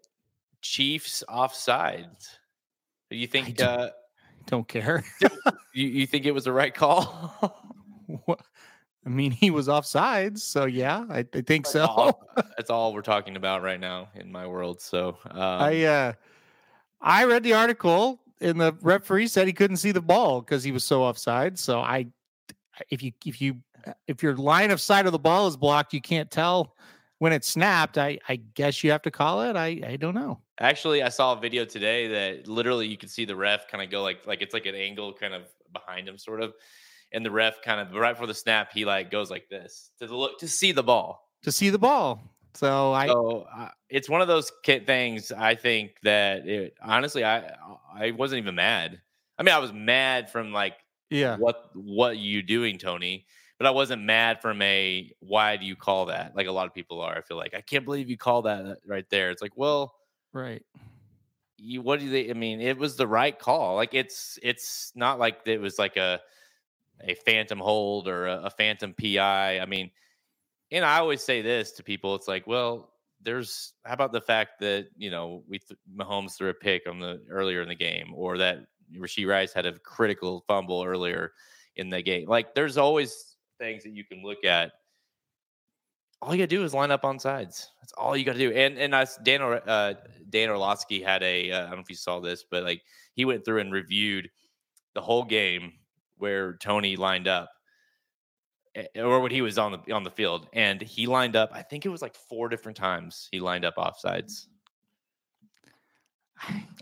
Chiefs 0.63 1.23
offsides? 1.29 2.27
Do 3.11 3.17
you 3.17 3.27
think? 3.27 3.61
Uh, 3.61 3.91
don't 4.47 4.67
care. 4.67 5.05
you 5.73 5.87
you 5.89 6.07
think 6.07 6.27
it 6.27 6.33
was 6.33 6.45
the 6.45 6.53
right 6.53 6.75
call? 6.75 7.61
I 9.05 9.09
mean, 9.09 9.31
he 9.31 9.51
was 9.51 9.69
offsides, 9.69 10.41
so 10.41 10.65
yeah, 10.65 11.05
I, 11.09 11.19
I 11.19 11.41
think 11.41 11.65
that's 11.65 11.73
so. 11.73 11.87
All, 11.87 12.23
that's 12.37 12.71
all 12.71 12.93
we're 12.93 13.03
talking 13.03 13.37
about 13.37 13.63
right 13.63 13.79
now 13.79 14.09
in 14.15 14.33
my 14.33 14.47
world. 14.47 14.81
So 14.81 15.17
um, 15.31 15.41
I 15.41 15.85
uh 15.85 16.13
I 17.01 17.25
read 17.25 17.43
the 17.43 17.55
article 17.55 18.21
and 18.41 18.61
the 18.61 18.77
referee 18.83 19.29
said 19.29 19.47
he 19.47 19.53
couldn't 19.53 19.79
see 19.79 19.93
the 19.93 20.03
ball 20.03 20.41
because 20.41 20.65
he 20.65 20.73
was 20.73 20.85
so 20.85 21.03
offside. 21.03 21.59
So 21.59 21.81
I, 21.81 22.07
if 22.91 23.03
you 23.03 23.13
if 23.25 23.41
you 23.41 23.57
if 24.09 24.23
your 24.23 24.37
line 24.37 24.71
of 24.71 24.81
sight 24.81 25.07
of 25.07 25.13
the 25.13 25.19
ball 25.19 25.47
is 25.47 25.57
blocked, 25.57 25.95
you 25.95 26.01
can't 26.01 26.31
tell 26.31 26.75
when 27.19 27.33
it 27.33 27.45
snapped. 27.45 27.99
I 27.99 28.19
I 28.29 28.37
guess 28.37 28.83
you 28.85 28.91
have 28.91 29.03
to 29.03 29.11
call 29.11 29.43
it. 29.43 29.57
I 29.57 29.81
I 29.87 29.97
don't 29.97 30.15
know. 30.15 30.41
Actually, 30.59 31.03
I 31.03 31.11
saw 31.11 31.35
a 31.35 31.41
video 31.41 31.65
today 31.65 32.09
that 32.09 32.49
literally 32.49 32.87
you 32.87 32.97
could 32.97 33.11
see 33.11 33.25
the 33.25 33.37
ref 33.37 33.69
kind 33.69 33.85
of 33.85 33.91
go 33.91 34.03
like 34.03 34.27
like 34.27 34.43
it's 34.43 34.55
like 34.55 34.67
an 34.67 34.75
angle 34.75 35.13
kind 35.13 35.35
of 35.35 35.43
behind 35.73 36.09
him, 36.09 36.19
sort 36.19 36.43
of, 36.43 36.55
and 37.13 37.25
the 37.25 37.31
ref 37.31 37.63
kind 37.63 37.81
of 37.81 37.95
right 37.95 38.13
before 38.13 38.27
the 38.27 38.35
snap, 38.35 38.73
he 38.73 38.85
like 38.85 39.11
goes 39.11 39.31
like 39.31 39.49
this 39.49 39.91
to 39.99 40.07
the 40.07 40.17
look 40.17 40.39
to 40.41 40.49
see 40.49 40.73
the 40.73 40.83
ball. 40.83 41.29
To 41.43 41.53
see 41.53 41.71
the 41.71 41.79
ball. 41.79 42.21
So 42.55 42.93
I, 42.93 43.07
so, 43.09 43.47
uh, 43.55 43.69
it's 43.91 44.09
one 44.09 44.23
of 44.23 44.29
those 44.29 44.51
things. 44.65 45.31
I 45.31 45.55
think 45.55 45.97
that 46.05 46.47
it, 46.49 46.75
honestly, 46.83 47.23
I 47.23 47.55
I 47.95 48.13
wasn't 48.13 48.39
even 48.39 48.55
mad. 48.55 49.01
I 49.39 49.43
mean, 49.43 49.55
I 49.55 49.59
was 49.59 49.75
mad 49.75 50.31
from 50.31 50.53
like, 50.53 50.75
yeah, 51.11 51.37
what 51.37 51.71
what 51.75 52.17
you 52.17 52.43
doing, 52.43 52.79
Tony? 52.79 53.27
But 53.59 53.67
I 53.67 53.71
wasn't 53.71 54.03
mad 54.03 54.43
from 54.43 54.61
a 54.61 55.11
why 55.21 55.57
do 55.57 55.65
you 55.65 55.77
call 55.77 56.07
that? 56.07 56.37
Like 56.37 56.47
a 56.47 56.53
lot 56.53 56.67
of 56.67 56.75
people 56.75 57.01
are. 57.01 57.17
I 57.17 57.23
feel 57.23 57.37
like 57.37 57.55
I 57.55 57.61
can't 57.61 57.85
believe 57.85 58.11
you 58.11 58.19
call 58.19 58.43
that 58.43 58.79
right 58.87 59.09
there. 59.11 59.31
It's 59.31 59.43
like, 59.43 59.57
well, 59.57 59.95
right. 60.33 60.63
You 61.59 61.81
what 61.81 62.01
do 62.01 62.11
they? 62.11 62.29
I 62.29 62.35
mean, 62.35 62.61
it 62.61 62.77
was 62.77 62.97
the 62.97 63.07
right 63.07 63.39
call. 63.39 63.77
Like 63.77 63.95
it's 63.95 64.39
it's 64.43 64.93
not 64.95 65.19
like 65.19 65.39
it 65.47 65.61
was 65.61 65.79
like 65.79 65.97
a 65.97 66.21
a 67.01 67.15
phantom 67.15 67.59
hold 67.59 68.09
or 68.09 68.27
a, 68.27 68.43
a 68.45 68.51
phantom 68.51 68.95
PI. 68.95 69.61
I 69.61 69.65
mean 69.67 69.91
and 70.73 70.85
I 70.85 70.99
always 70.99 71.23
say 71.23 71.43
this 71.43 71.73
to 71.73 71.83
people: 71.83 72.15
it's 72.15 72.29
like, 72.29 72.47
well, 72.47 72.93
there's 73.23 73.75
how 73.85 73.95
about 73.95 74.13
the 74.13 74.21
fact 74.21 74.61
that 74.61 74.89
you 74.97 75.11
know 75.11 75.43
we 75.49 75.59
th- 75.59 75.79
Mahomes 75.95 76.37
threw 76.37 76.49
a 76.49 76.55
pick 76.55 76.89
on 76.89 76.99
the 76.99 77.23
earlier 77.31 77.63
in 77.63 77.69
the 77.69 77.75
game, 77.75 78.13
or 78.15 78.39
that 78.39 78.67
Rashee 78.97 79.29
Rice 79.29 79.53
had 79.53 79.67
a 79.67 79.79
critical 79.79 80.45
fumble 80.47 80.85
earlier 80.85 81.33
in 81.77 81.91
the 81.91 82.03
game. 82.03 82.29
Like, 82.29 82.55
there's 82.55 82.77
always 82.77 83.36
things 83.59 83.83
that 83.85 83.91
you 83.91 84.05
can 84.05 84.23
look 84.23 84.45
at. 84.45 84.73
All 86.23 86.35
you 86.35 86.39
gotta 86.39 86.47
do 86.49 86.65
is 86.65 86.75
line 86.75 86.91
up 86.91 87.05
on 87.05 87.19
sides. 87.19 87.71
That's 87.81 87.93
all 87.93 88.17
you 88.17 88.25
gotta 88.25 88.39
do. 88.39 88.53
And 88.53 88.79
and 88.79 88.95
us 88.95 89.19
Dan 89.23 89.43
uh, 89.43 89.95
Dan 90.31 90.49
Orlovsky 90.49 91.03
had 91.03 91.23
a 91.23 91.51
uh, 91.51 91.59
I 91.59 91.63
don't 91.63 91.73
know 91.73 91.83
if 91.83 91.91
you 91.91 91.97
saw 91.97 92.21
this, 92.21 92.45
but 92.51 92.65
like 92.65 92.83
he 93.15 93.25
went 93.25 93.45
through 93.45 93.61
and 93.61 93.73
reviewed 93.73 94.31
the 94.95 95.01
whole 95.01 95.25
game 95.25 95.73
where 96.17 96.57
Tony 96.57 96.97
lined 96.97 97.29
up 97.29 97.51
Eh, 98.77 99.01
or 99.01 99.21
when 99.21 99.31
he 99.31 99.41
was 99.41 99.57
on 99.59 99.73
the 99.73 99.93
on 99.93 100.03
the 100.03 100.11
field, 100.11 100.49
and 100.53 100.81
he 100.83 101.07
lined 101.07 101.35
up. 101.35 101.51
I 101.53 101.63
think 101.63 101.87
it 101.87 101.89
was 101.89 102.03
like 102.03 102.15
four 102.15 102.49
different 102.49 102.77
times 102.77 103.29
he 103.33 103.41
lined 103.41 103.65
up 103.65 103.77
offsides. 103.77 104.47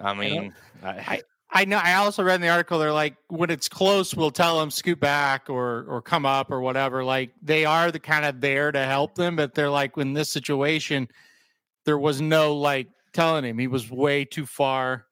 I 0.01 0.13
mean, 0.15 0.53
I, 0.83 0.89
I, 0.89 1.23
I 1.57 1.65
know. 1.65 1.79
I 1.79 1.95
also 1.95 2.25
read 2.25 2.35
in 2.35 2.41
the 2.41 2.49
article 2.49 2.81
they're 2.81 2.93
like 2.93 3.15
when 3.29 3.49
it's 3.49 3.69
close, 3.69 4.13
we'll 4.13 4.33
tell 4.33 4.59
them 4.59 4.73
scoot 4.73 4.99
back 4.99 5.49
or 5.49 5.85
or 5.89 6.03
come 6.03 6.27
up 6.27 6.51
or 6.51 6.61
whatever. 6.61 7.05
Like 7.05 7.31
they 7.41 7.65
are 7.65 7.93
the 7.93 8.01
kind 8.01 8.25
of 8.25 8.41
there 8.41 8.73
to 8.73 8.85
help 8.85 9.15
them, 9.15 9.37
but 9.37 9.55
they're 9.55 9.71
like 9.71 9.97
in 9.97 10.13
this 10.15 10.31
situation, 10.31 11.09
there 11.85 11.99
was 11.99 12.21
no 12.21 12.57
like 12.57 12.89
telling 13.13 13.45
him 13.45 13.57
he 13.57 13.69
was 13.69 13.89
way 13.89 14.25
too 14.25 14.47
far 14.47 15.07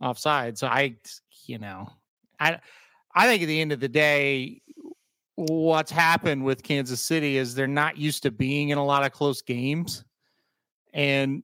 offside. 0.00 0.56
So 0.56 0.66
I, 0.66 0.96
you 1.44 1.58
know, 1.58 1.90
I 2.40 2.58
I 3.14 3.26
think 3.26 3.42
at 3.42 3.46
the 3.46 3.60
end 3.60 3.72
of 3.72 3.80
the 3.80 3.88
day, 3.88 4.62
what's 5.34 5.90
happened 5.90 6.42
with 6.42 6.62
Kansas 6.62 7.02
City 7.02 7.36
is 7.36 7.54
they're 7.54 7.66
not 7.66 7.98
used 7.98 8.22
to 8.22 8.30
being 8.30 8.70
in 8.70 8.78
a 8.78 8.84
lot 8.84 9.04
of 9.04 9.12
close 9.12 9.42
games. 9.42 10.04
And 10.94 11.42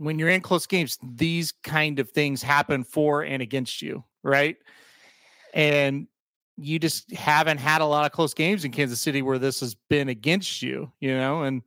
when 0.00 0.18
you're 0.18 0.30
in 0.30 0.40
close 0.40 0.66
games, 0.66 0.98
these 1.02 1.52
kind 1.52 1.98
of 1.98 2.10
things 2.10 2.42
happen 2.42 2.84
for 2.84 3.22
and 3.22 3.42
against 3.42 3.82
you, 3.82 4.02
right? 4.22 4.56
And 5.52 6.08
you 6.56 6.78
just 6.78 7.12
haven't 7.12 7.58
had 7.58 7.82
a 7.82 7.84
lot 7.84 8.06
of 8.06 8.12
close 8.12 8.32
games 8.32 8.64
in 8.64 8.72
Kansas 8.72 9.00
City 9.00 9.20
where 9.20 9.38
this 9.38 9.60
has 9.60 9.74
been 9.74 10.08
against 10.08 10.62
you, 10.62 10.90
you 11.00 11.14
know? 11.14 11.42
And 11.42 11.62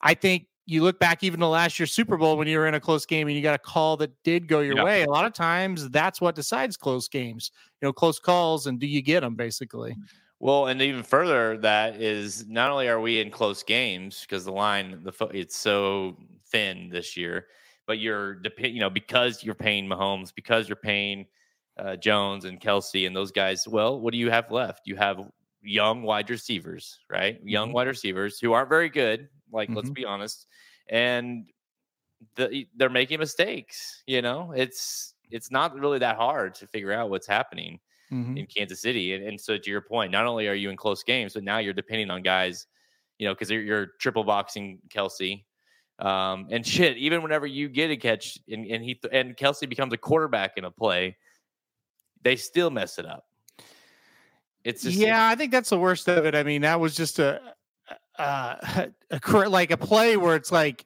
I 0.00 0.14
think 0.14 0.46
you 0.66 0.82
look 0.82 0.98
back 0.98 1.22
even 1.22 1.38
to 1.40 1.46
last 1.46 1.78
year's 1.78 1.92
Super 1.92 2.16
Bowl 2.16 2.36
when 2.36 2.48
you 2.48 2.58
were 2.58 2.66
in 2.66 2.74
a 2.74 2.80
close 2.80 3.06
game 3.06 3.28
and 3.28 3.36
you 3.36 3.42
got 3.42 3.54
a 3.54 3.58
call 3.58 3.96
that 3.98 4.10
did 4.24 4.48
go 4.48 4.60
your 4.60 4.76
Yeah. 4.76 4.84
way. 4.84 5.02
A 5.02 5.10
lot 5.10 5.24
of 5.24 5.32
times 5.32 5.88
that's 5.90 6.20
what 6.20 6.34
decides 6.34 6.76
close 6.76 7.08
games. 7.08 7.52
You 7.80 7.86
know, 7.86 7.92
close 7.92 8.18
calls 8.18 8.66
and 8.66 8.80
do 8.80 8.86
you 8.86 9.02
get 9.02 9.20
them 9.20 9.36
basically? 9.36 9.96
Well, 10.40 10.66
and 10.68 10.80
even 10.80 11.02
further, 11.02 11.58
that 11.58 12.00
is 12.00 12.48
not 12.48 12.70
only 12.70 12.88
are 12.88 13.00
we 13.00 13.20
in 13.20 13.30
close 13.30 13.62
games 13.62 14.22
because 14.22 14.44
the 14.44 14.52
line, 14.52 15.02
the 15.02 15.12
it's 15.34 15.56
so 15.56 16.16
thin 16.46 16.88
this 16.88 17.16
year, 17.16 17.46
but 17.90 17.98
you're 17.98 18.36
depend, 18.36 18.74
you 18.74 18.80
know, 18.80 18.90
because 18.90 19.44
you're 19.44 19.56
paying 19.56 19.88
Mahomes, 19.88 20.34
because 20.34 20.68
you're 20.68 20.76
paying 20.76 21.26
uh, 21.78 21.96
Jones 21.96 22.44
and 22.44 22.60
Kelce 22.60 23.06
and 23.06 23.16
those 23.16 23.32
guys. 23.32 23.66
Well, 23.66 24.00
what 24.00 24.12
do 24.12 24.18
you 24.18 24.30
have 24.30 24.50
left? 24.52 24.86
You 24.86 24.96
have 24.96 25.20
young 25.62 26.02
wide 26.04 26.30
receivers, 26.30 27.00
right? 27.10 27.40
Young 27.44 27.72
Mhm. 27.72 27.74
wide 27.74 27.88
receivers 27.88 28.38
who 28.40 28.52
aren't 28.52 28.70
very 28.70 28.90
good. 28.90 29.28
Like, 29.52 29.74
let's 29.74 29.90
Mhm. 29.90 29.96
be 29.96 30.04
honest, 30.04 30.46
and 30.88 31.50
the, 32.36 32.66
they're 32.74 32.90
making 32.90 33.18
mistakes. 33.20 34.02
You 34.06 34.22
know, 34.22 34.52
it's 34.52 35.14
it's 35.30 35.50
not 35.50 35.74
really 35.78 35.98
that 36.00 36.16
hard 36.16 36.54
to 36.56 36.66
figure 36.68 36.92
out 36.92 37.10
what's 37.10 37.26
happening 37.26 37.80
Mhm. 38.10 38.36
in 38.36 38.46
Kansas 38.46 38.82
City. 38.82 39.14
And, 39.14 39.24
and 39.26 39.40
so, 39.40 39.58
to 39.58 39.70
your 39.70 39.82
point, 39.82 40.12
not 40.12 40.26
only 40.26 40.48
are 40.48 40.54
you 40.54 40.70
in 40.70 40.76
close 40.78 41.04
games, 41.04 41.34
but 41.34 41.44
now 41.44 41.58
you're 41.58 41.74
depending 41.74 42.10
on 42.10 42.22
guys, 42.22 42.66
you 43.18 43.28
know, 43.28 43.34
because 43.34 43.50
you're, 43.50 43.62
you're 43.62 43.86
triple 44.00 44.24
boxing 44.24 44.80
Kelce. 44.90 45.44
Um, 46.00 46.48
and 46.50 46.66
shit, 46.66 46.96
even 46.96 47.22
whenever 47.22 47.46
you 47.46 47.68
get 47.68 47.90
a 47.90 47.96
catch 47.96 48.38
and, 48.48 48.66
and 48.66 48.82
he 48.82 48.94
th- 48.94 49.12
and 49.12 49.36
Kelce 49.36 49.68
becomes 49.68 49.92
a 49.92 49.98
quarterback 49.98 50.52
in 50.56 50.64
a 50.64 50.70
play, 50.70 51.16
they 52.22 52.36
still 52.36 52.70
mess 52.70 52.98
it 52.98 53.06
up. 53.06 53.26
It's 54.64 54.82
just 54.82 54.96
yeah, 54.96 55.28
I 55.28 55.34
think 55.34 55.52
that's 55.52 55.70
the 55.70 55.78
worst 55.78 56.08
of 56.08 56.24
it. 56.26 56.34
I 56.34 56.42
mean, 56.42 56.62
that 56.62 56.80
was 56.80 56.94
just 56.94 57.18
a, 57.18 57.40
uh, 58.18 58.86
a 59.10 59.48
like 59.48 59.70
a 59.70 59.76
play 59.76 60.16
where 60.16 60.36
it's 60.36 60.52
like, 60.52 60.84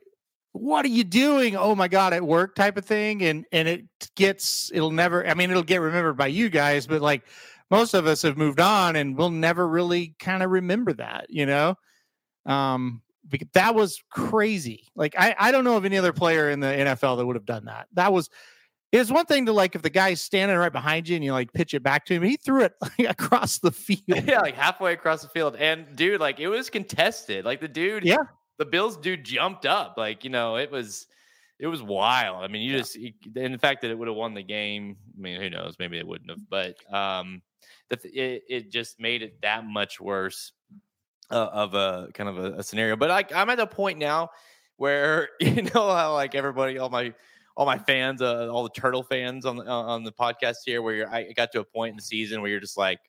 what 0.53 0.85
are 0.85 0.89
you 0.89 1.05
doing? 1.05 1.57
Oh 1.57 1.75
my 1.75 1.89
god, 1.89 2.13
at 2.13 2.23
work 2.23 2.55
type 2.55 2.77
of 2.77 2.85
thing, 2.85 3.23
and 3.23 3.45
and 3.53 3.69
it 3.69 3.85
gets 4.15 4.71
it'll 4.73 4.93
never. 4.93 5.27
I 5.27 5.35
mean, 5.35 5.51
it'll 5.51 5.63
get 5.63 5.81
remembered 5.81 6.17
by 6.17 6.29
you 6.29 6.49
guys, 6.49 6.87
but 6.87 7.03
like 7.03 7.25
most 7.71 7.95
of 7.95 8.07
us 8.07 8.23
have 8.23 8.37
moved 8.37 8.61
on, 8.61 8.97
and 8.97 9.17
we'll 9.17 9.31
never 9.31 9.67
really 9.67 10.15
kind 10.19 10.43
of 10.43 10.51
remember 10.51 10.93
that, 10.95 11.27
you 11.29 11.47
know. 11.47 11.77
Um, 12.47 13.03
that 13.55 13.75
was 13.75 14.03
crazy. 14.11 14.89
Like 14.95 15.15
I 15.19 15.35
I 15.39 15.51
don't 15.53 15.65
know 15.65 15.77
of 15.77 15.85
any 15.85 15.97
other 15.99 16.13
player 16.13 16.51
in 16.51 16.61
the 16.61 16.67
NFL 16.69 17.17
that 17.19 17.27
would 17.27 17.37
have 17.37 17.47
done 17.47 17.65
that. 17.67 17.89
That 17.95 18.13
was. 18.13 18.31
It's 18.93 19.11
one 19.11 19.27
thing 19.27 19.47
to 19.47 19.53
like 19.53 19.75
if 19.75 19.83
the 19.83 19.91
guy's 19.91 20.23
standing 20.23 20.57
right 20.57 20.71
behind 20.73 21.09
you 21.09 21.17
and 21.17 21.25
you 21.25 21.33
like 21.33 21.53
pitch 21.53 21.75
it 21.75 21.83
back 21.83 22.05
to 22.07 22.15
him. 22.15 22.23
He 22.23 22.37
threw 22.37 22.63
it 22.63 22.75
like, 22.81 23.11
across 23.11 23.59
the 23.59 23.73
field. 23.73 24.03
yeah, 24.07 24.39
like 24.41 24.55
halfway 24.55 24.93
across 24.93 25.23
the 25.23 25.29
field. 25.29 25.57
And 25.57 25.97
dude, 25.97 26.21
like 26.21 26.39
it 26.39 26.47
was 26.47 26.71
contested. 26.71 27.45
Like 27.45 27.61
the 27.61 27.67
dude, 27.67 28.05
Yeah. 28.05 28.19
the 28.59 28.65
Bills 28.65 28.97
dude 28.97 29.25
jumped 29.25 29.67
up. 29.67 29.95
Like, 29.97 30.23
you 30.23 30.31
know, 30.31 30.57
it 30.59 30.71
was 30.71 31.09
it 31.59 31.67
was 31.67 31.83
wild. 31.83 32.45
I 32.45 32.47
mean, 32.47 32.63
you 32.63 32.79
just 32.79 32.97
and 33.35 33.53
the 33.53 33.59
fact 33.59 33.83
that 33.83 33.91
it 33.91 33.99
would 33.99 34.07
have 34.07 34.17
won 34.17 34.33
the 34.33 34.45
game, 34.45 34.97
I 35.19 35.21
mean, 35.21 35.41
who 35.41 35.51
knows? 35.51 35.75
Maybe 35.81 35.99
it 35.99 36.07
wouldn't 36.07 36.31
have, 36.31 36.49
but 36.49 36.77
um 36.95 37.43
the, 37.91 37.99
it, 38.05 38.43
it 38.49 38.71
just 38.71 39.01
made 39.01 39.23
it 39.23 39.41
that 39.43 39.67
much 39.67 40.01
worse 40.01 40.53
uh, 41.31 41.49
of 41.53 41.75
a 41.75 42.11
kind 42.15 42.29
of 42.29 42.39
a, 42.39 42.53
a 42.59 42.63
scenario. 42.63 42.97
But 42.97 43.09
like 43.11 43.33
I'm 43.33 43.51
at 43.51 43.61
a 43.61 43.67
point 43.67 43.99
now 43.99 44.31
where 44.77 45.31
you 45.41 45.63
know 45.63 45.93
how 45.95 46.15
like 46.15 46.35
everybody, 46.35 46.79
all 46.79 46.91
my 46.91 47.15
all 47.57 47.67
my 47.67 47.79
fans, 47.79 48.23
uh, 48.23 48.49
all 48.53 48.65
the 48.65 48.71
turtle 48.71 49.03
fans 49.03 49.47
on 49.47 49.57
the 49.57 49.65
uh, 49.65 49.83
on 49.83 50.05
the 50.05 50.13
podcast 50.13 50.57
here, 50.67 50.83
where 50.83 50.95
you're, 50.95 51.09
I 51.15 51.33
got 51.33 51.53
to 51.53 51.61
a 51.61 51.65
point 51.65 51.91
in 51.93 51.97
the 51.97 52.03
season 52.03 52.41
where 52.43 52.51
you're 52.51 52.61
just 52.61 52.77
like, 52.79 53.01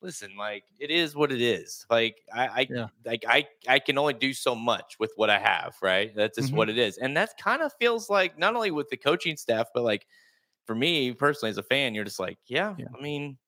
listen, 0.00 0.36
like 0.36 0.64
it 0.78 0.90
is 0.90 1.14
what 1.14 1.32
it 1.32 1.40
is. 1.40 1.86
Like 1.90 2.16
I, 2.32 2.46
I 2.48 2.68
Yeah. 2.68 2.88
like 3.04 3.24
I, 3.28 3.48
I 3.68 3.78
can 3.78 3.98
only 3.98 4.14
do 4.14 4.32
so 4.32 4.54
much 4.54 4.96
with 4.98 5.12
what 5.16 5.30
I 5.30 5.38
have, 5.38 5.76
right? 5.82 6.14
That's 6.14 6.36
just 6.36 6.52
Mhm. 6.52 6.56
what 6.56 6.68
it 6.70 6.78
is, 6.78 6.98
and 6.98 7.16
that 7.16 7.36
kind 7.38 7.62
of 7.62 7.72
feels 7.78 8.10
like 8.10 8.38
not 8.38 8.54
only 8.56 8.70
with 8.70 8.88
the 8.88 8.96
coaching 8.96 9.36
staff, 9.36 9.68
but 9.74 9.82
like 9.84 10.06
for 10.66 10.74
me 10.74 11.12
personally 11.14 11.50
as 11.50 11.58
a 11.58 11.62
fan, 11.64 11.94
you're 11.94 12.04
just 12.04 12.20
like, 12.20 12.38
yeah, 12.46 12.76
Yeah. 12.76 12.94
I 12.96 13.02
mean. 13.02 13.38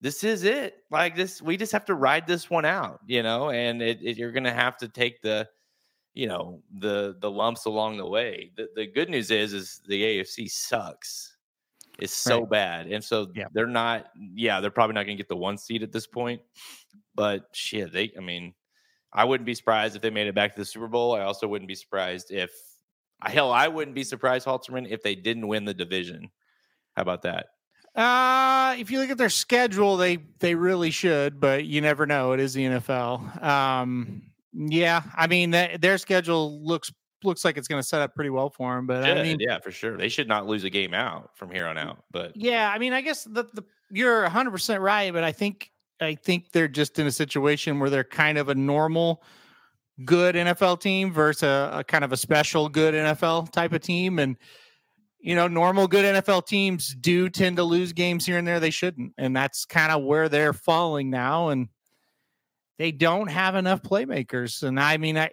This 0.00 0.22
is 0.24 0.44
it. 0.44 0.84
Like 0.90 1.16
this, 1.16 1.42
we 1.42 1.56
just 1.56 1.72
have 1.72 1.84
to 1.86 1.94
ride 1.94 2.26
this 2.26 2.48
one 2.48 2.64
out, 2.64 3.00
you 3.06 3.22
know. 3.22 3.50
And 3.50 3.82
it, 3.82 3.98
it, 4.02 4.16
you're 4.16 4.32
gonna 4.32 4.52
have 4.54 4.76
to 4.78 4.88
take 4.88 5.20
the, 5.22 5.48
you 6.14 6.26
know 6.26 6.62
the 6.78 7.16
the 7.20 7.30
lumps 7.30 7.64
along 7.66 7.96
the 7.98 8.06
way. 8.06 8.52
The 8.56 8.68
the 8.74 8.86
good 8.86 9.08
news 9.10 9.30
is 9.30 9.52
is 9.52 9.80
the 9.86 10.02
AFC 10.02 10.50
sucks. 10.50 11.36
It's 11.98 12.12
so 12.12 12.40
Right. 12.42 12.50
bad, 12.50 12.86
and 12.92 13.02
so 13.02 13.28
Yeah. 13.34 13.46
they're 13.52 13.66
not. 13.66 14.10
Yeah, 14.16 14.60
they're 14.60 14.70
probably 14.70 14.94
not 14.94 15.04
going 15.04 15.16
to 15.16 15.22
get 15.22 15.28
the 15.28 15.36
one 15.36 15.58
seed 15.58 15.82
at 15.82 15.92
this 15.92 16.06
point. 16.06 16.40
But 17.14 17.48
shit, 17.52 17.92
they. 17.92 18.12
I 18.16 18.20
mean, 18.20 18.54
I 19.12 19.24
wouldn't 19.24 19.46
be 19.46 19.54
surprised 19.54 19.96
if 19.96 20.02
they 20.02 20.10
made 20.10 20.28
it 20.28 20.34
back 20.34 20.54
to 20.54 20.60
the 20.60 20.64
Super 20.64 20.86
Bowl. 20.88 21.14
I 21.16 21.22
also 21.22 21.48
wouldn't 21.48 21.68
be 21.68 21.74
surprised 21.74 22.30
if, 22.30 22.52
hell, 23.20 23.50
I 23.52 23.66
wouldn't 23.68 23.96
be 23.96 24.04
surprised, 24.04 24.46
Halterman, 24.46 24.88
if 24.90 25.02
they 25.02 25.16
didn't 25.16 25.48
win 25.48 25.64
the 25.64 25.74
division. 25.74 26.30
How 26.94 27.02
about 27.02 27.22
that? 27.22 27.46
Uh, 27.98 28.76
if 28.78 28.92
you 28.92 29.00
look 29.00 29.10
at 29.10 29.18
their 29.18 29.28
schedule, 29.28 29.96
they 29.96 30.18
they 30.38 30.54
really 30.54 30.92
should, 30.92 31.40
but 31.40 31.64
you 31.64 31.80
never 31.80 32.06
know. 32.06 32.30
It 32.30 32.38
is 32.38 32.54
the 32.54 32.64
NFL. 32.64 33.42
Um, 33.42 34.22
yeah, 34.52 35.02
I 35.16 35.26
mean 35.26 35.50
that, 35.50 35.80
their 35.80 35.98
schedule 35.98 36.64
looks 36.64 36.92
looks 37.24 37.44
like 37.44 37.56
it's 37.56 37.66
going 37.66 37.82
to 37.82 37.86
set 37.86 38.00
up 38.00 38.14
pretty 38.14 38.30
well 38.30 38.50
for 38.50 38.76
them. 38.76 38.86
But 38.86 39.02
I 39.02 39.20
mean, 39.24 39.38
yeah, 39.40 39.58
for 39.58 39.72
sure. 39.72 39.96
They 39.96 40.08
should 40.08 40.28
not 40.28 40.46
lose 40.46 40.62
a 40.62 40.70
game 40.70 40.94
out 40.94 41.30
from 41.34 41.50
here 41.50 41.66
on 41.66 41.76
out. 41.76 42.04
But 42.12 42.36
yeah, 42.36 42.70
I 42.72 42.78
mean, 42.78 42.92
I 42.92 43.00
guess 43.00 43.24
the, 43.24 43.44
the 43.52 43.64
you're 43.90 44.22
100 44.22 44.52
percent 44.52 44.80
right, 44.80 45.12
but 45.12 45.24
I 45.24 45.32
think 45.32 45.72
I 46.00 46.14
think 46.14 46.52
they're 46.52 46.68
just 46.68 47.00
in 47.00 47.06
a 47.08 47.12
situation 47.12 47.80
where 47.80 47.90
they're 47.90 48.04
kind 48.04 48.38
of 48.38 48.48
a 48.48 48.54
normal 48.54 49.24
good 50.04 50.36
NFL 50.36 50.80
team 50.80 51.12
versus 51.12 51.42
a, 51.42 51.78
a 51.78 51.84
kind 51.84 52.04
of 52.04 52.12
a 52.12 52.16
special 52.16 52.68
good 52.68 52.94
NFL 52.94 53.50
type 53.50 53.72
of 53.72 53.80
team, 53.80 54.20
and 54.20 54.36
you 55.20 55.34
know, 55.34 55.48
normal 55.48 55.88
good 55.88 56.04
NFL 56.04 56.46
teams 56.46 56.94
do 56.94 57.28
tend 57.28 57.56
to 57.56 57.64
lose 57.64 57.92
games 57.92 58.24
here 58.24 58.38
and 58.38 58.46
there 58.46 58.60
they 58.60 58.70
shouldn't, 58.70 59.12
and 59.18 59.36
that's 59.36 59.64
kind 59.64 59.92
of 59.92 60.04
where 60.04 60.28
they're 60.28 60.52
falling 60.52 61.10
now, 61.10 61.48
and 61.48 61.68
they 62.78 62.92
don't 62.92 63.28
have 63.28 63.54
enough 63.54 63.82
playmakers, 63.82 64.62
and 64.62 64.78
I 64.78 64.96
mean, 64.96 65.18
I. 65.18 65.30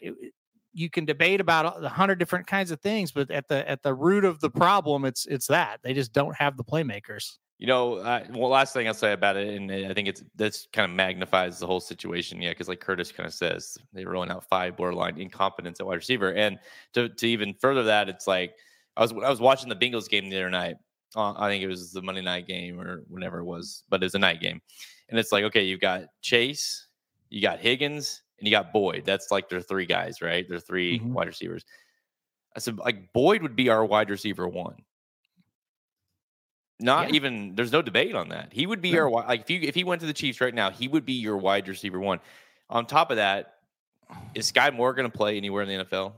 You 0.78 0.90
can 0.90 1.06
debate 1.06 1.40
about 1.40 1.82
a 1.82 1.88
hundred 1.88 2.20
different 2.20 2.48
kinds 2.48 2.70
of 2.70 2.82
things, 2.82 3.14
but 3.14 3.32
at 3.32 3.48
the 3.48 3.70
at 3.70 3.82
the 3.82 3.94
root 3.94 4.26
of 4.26 4.42
the 4.42 4.50
problem, 4.50 5.06
it's 5.06 5.26
it's 5.26 5.48
that 5.48 5.80
they 5.84 5.94
just 5.94 6.12
don't 6.12 6.36
have 6.36 6.58
the 6.58 6.66
playmakers. 6.66 7.38
You 7.58 7.68
know, 7.68 7.96
uh, 7.96 8.26
well, 8.32 8.50
last 8.50 8.74
thing 8.74 8.86
I'll 8.86 8.94
say 8.94 9.14
about 9.14 9.38
it, 9.38 9.56
and 9.56 9.72
I 9.72 9.94
think 9.94 10.10
it's 10.10 10.22
this 10.36 10.68
kind 10.74 10.90
of 10.92 10.94
magnifies 10.94 11.60
the 11.60 11.68
whole 11.68 11.80
situation, 11.80 12.42
yeah, 12.42 12.50
because 12.50 12.68
like 12.68 12.82
Curtis 12.82 13.14
kind 13.14 13.26
of 13.26 13.34
says, 13.34 13.78
they're 13.94 14.10
rolling 14.10 14.30
out 14.30 14.50
five 14.50 14.76
borderline 14.76 15.18
incompetence 15.18 15.80
at 15.80 15.86
wide 15.86 15.96
receiver, 15.96 16.34
and 16.34 16.60
to 16.94 17.08
to 17.08 17.28
even 17.28 17.54
further 17.54 17.84
that, 17.84 18.10
it's 18.10 18.28
like 18.28 18.56
I 18.98 19.02
was 19.02 19.12
I 19.12 19.30
was 19.30 19.40
watching 19.42 19.70
the 19.70 19.76
Bengals 19.76 20.10
game 20.10 20.30
the 20.30 20.38
other 20.38 20.50
night. 20.50 20.76
Uh, 21.16 21.34
I 21.38 21.50
think 21.50 21.64
it 21.64 21.68
was 21.68 21.92
the 21.92 22.02
Monday 22.02 22.22
night 22.22 22.48
game 22.48 22.80
or 22.80 23.04
whenever 23.08 23.40
it 23.40 23.46
was, 23.46 23.84
but 23.90 24.02
it 24.02 24.06
was 24.06 24.16
a 24.16 24.20
night 24.20 24.42
game, 24.42 24.62
and 25.10 25.20
it's 25.20 25.32
like 25.32 25.44
okay, 25.46 25.64
you've 25.64 25.80
got 25.82 26.04
Chase, 26.22 26.88
you 27.30 27.42
got 27.42 27.60
Higgins, 27.60 28.22
and 28.40 28.48
you 28.48 28.52
got 28.52 28.74
Boyd. 28.74 29.04
That's 29.06 29.32
like 29.32 29.48
their 29.50 29.62
three 29.62 29.86
guys, 29.86 30.22
right? 30.22 30.46
They're 30.48 30.60
3 30.60 31.00
Mhm. 31.00 31.14
wide 31.14 31.28
receivers. 31.28 31.64
I 32.56 32.60
said 32.60 32.78
like 32.78 33.12
Boyd 33.14 33.42
would 33.42 33.56
be 33.56 33.70
our 33.70 33.84
wide 33.86 34.10
receiver 34.10 34.48
one. 34.48 34.84
Not 36.80 37.10
Yeah. 37.10 37.16
even 37.16 37.56
there's 37.56 37.72
no 37.72 37.82
debate 37.82 38.16
on 38.16 38.30
that. 38.30 38.52
He 38.52 38.66
would 38.66 38.82
be 38.82 38.92
No. 38.92 38.96
your 38.98 39.06
wi- 39.10 39.28
like 39.28 39.42
if 39.42 39.50
you 39.50 39.62
if 39.62 39.76
he 39.76 39.84
went 39.86 40.02
to 40.02 40.08
the 40.08 40.14
Chiefs 40.14 40.42
right 40.42 40.54
now, 40.54 40.70
he 40.72 40.88
would 40.90 41.06
be 41.06 41.14
your 41.14 41.38
wide 41.38 41.68
receiver 41.68 42.00
one. 42.00 42.20
On 42.70 42.86
top 42.86 43.12
of 43.12 43.18
that, 43.18 43.60
is 44.34 44.52
Skyy 44.52 44.74
Moore 44.76 44.94
going 44.94 45.10
to 45.10 45.16
play 45.18 45.38
anywhere 45.38 45.64
in 45.64 45.70
the 45.70 45.86
NFL? 45.86 46.16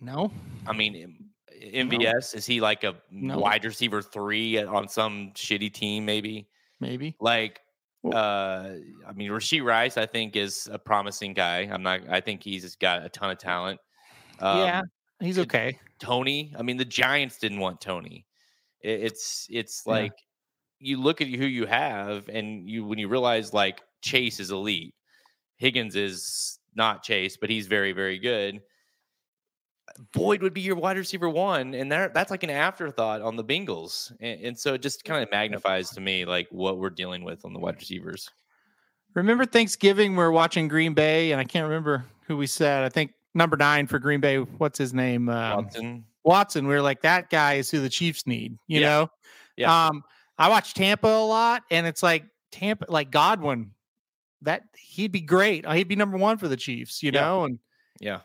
No, 0.00 0.32
I 0.66 0.72
mean, 0.72 1.27
MVS 1.74 2.34
is 2.34 2.46
he 2.46 2.60
like 2.60 2.84
a 2.84 2.94
No. 3.10 3.38
wide 3.38 3.64
receiver 3.64 4.02
three 4.02 4.58
on 4.62 4.88
some 4.88 5.32
shitty 5.34 5.72
team? 5.72 6.04
Maybe 6.04 6.48
maybe. 6.80 7.16
like 7.20 7.60
Well- 8.02 8.16
uh 8.16 8.74
I 9.08 9.12
mean 9.14 9.30
Rashee 9.30 9.62
Rice 9.64 9.96
I 9.96 10.06
think 10.06 10.36
is 10.36 10.68
a 10.70 10.78
promising 10.78 11.34
guy. 11.34 11.60
I'm 11.70 11.82
not 11.82 12.00
I 12.08 12.20
think 12.20 12.42
he's 12.42 12.76
got 12.76 13.04
a 13.04 13.08
ton 13.08 13.30
of 13.30 13.38
talent. 13.38 13.80
Um, 14.40 14.58
yeah, 14.58 14.82
he's 15.20 15.38
okay. 15.40 15.78
Tony. 15.98 16.54
I 16.56 16.62
mean, 16.62 16.76
the 16.76 16.84
Giants 16.84 17.38
didn't 17.38 17.58
want 17.58 17.80
Tony. 17.80 18.24
It, 18.82 19.00
it's 19.02 19.46
it's 19.50 19.82
Yeah. 19.84 19.92
like 19.92 20.12
you 20.78 20.96
look 21.00 21.20
at 21.20 21.26
who 21.26 21.44
you 21.46 21.66
have, 21.66 22.28
and 22.28 22.68
you 22.70 22.84
when 22.84 22.98
you 23.00 23.08
realize 23.08 23.52
like 23.52 23.80
Chase 24.00 24.38
is 24.38 24.52
elite, 24.52 24.94
Higgins 25.56 25.96
is 25.96 26.60
not 26.76 27.02
Chase, 27.02 27.36
but 27.36 27.50
he's 27.50 27.66
very 27.66 27.90
very 27.92 28.20
good. 28.20 28.60
Boyd 30.12 30.42
would 30.42 30.54
be 30.54 30.60
your 30.60 30.76
wide 30.76 30.96
receiver 30.96 31.28
one, 31.28 31.74
and 31.74 31.90
that 31.92 32.14
that's 32.14 32.30
like 32.30 32.42
an 32.42 32.50
afterthought 32.50 33.20
on 33.22 33.36
the 33.36 33.44
Bengals, 33.44 34.12
and, 34.20 34.40
and 34.42 34.58
so 34.58 34.74
it 34.74 34.82
just 34.82 35.04
kind 35.04 35.22
of 35.22 35.30
magnifies 35.30 35.90
to 35.90 36.00
me 36.00 36.24
like 36.24 36.48
what 36.50 36.78
we're 36.78 36.90
dealing 36.90 37.24
with 37.24 37.44
on 37.44 37.52
the 37.52 37.58
wide 37.58 37.76
receivers. 37.76 38.30
Remember 39.14 39.44
Thanksgiving? 39.46 40.14
We 40.16 40.22
are 40.22 40.30
watching 40.30 40.68
Green 40.68 40.94
Bay, 40.94 41.32
and 41.32 41.40
I 41.40 41.44
can't 41.44 41.64
remember 41.64 42.04
who 42.26 42.36
we 42.36 42.46
said. 42.46 42.84
I 42.84 42.88
think 42.88 43.12
number 43.34 43.56
nine 43.56 43.86
for 43.86 43.98
Green 43.98 44.20
Bay. 44.20 44.36
What's 44.38 44.78
his 44.78 44.92
name? 44.94 45.28
Um, 45.28 45.64
Watson, 45.64 46.04
Watson. 46.24 46.66
We 46.68 46.74
were 46.74 46.82
like, 46.82 47.02
that 47.02 47.30
guy 47.30 47.54
is 47.54 47.70
who 47.70 47.80
the 47.80 47.88
Chiefs 47.88 48.26
need. 48.26 48.58
You 48.66 48.80
Yeah. 48.80 48.86
know. 48.86 49.10
Yeah. 49.56 49.86
Um, 49.86 50.04
I 50.38 50.48
watch 50.50 50.74
Tampa 50.74 51.08
a 51.08 51.24
lot, 51.26 51.62
and 51.70 51.86
it's 51.86 52.02
like 52.02 52.24
Tampa, 52.52 52.86
like 52.88 53.10
Godwin. 53.10 53.72
That 54.42 54.62
he'd 54.76 55.10
be 55.10 55.20
great. 55.20 55.68
He'd 55.68 55.88
be 55.88 55.96
number 55.96 56.16
one 56.16 56.38
for 56.38 56.46
the 56.46 56.56
Chiefs. 56.56 57.02
You 57.02 57.10
Yeah. 57.12 57.20
know, 57.22 57.44
and 57.44 57.58
yeah. 57.98 58.20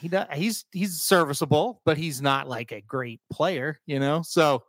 He 0.00 0.08
does, 0.08 0.26
he's 0.32 0.64
he's 0.72 1.02
serviceable, 1.02 1.82
but 1.84 1.98
he's 1.98 2.22
not 2.22 2.48
like 2.48 2.72
a 2.72 2.80
great 2.80 3.20
player, 3.30 3.78
you 3.86 4.00
know. 4.00 4.22
So 4.22 4.64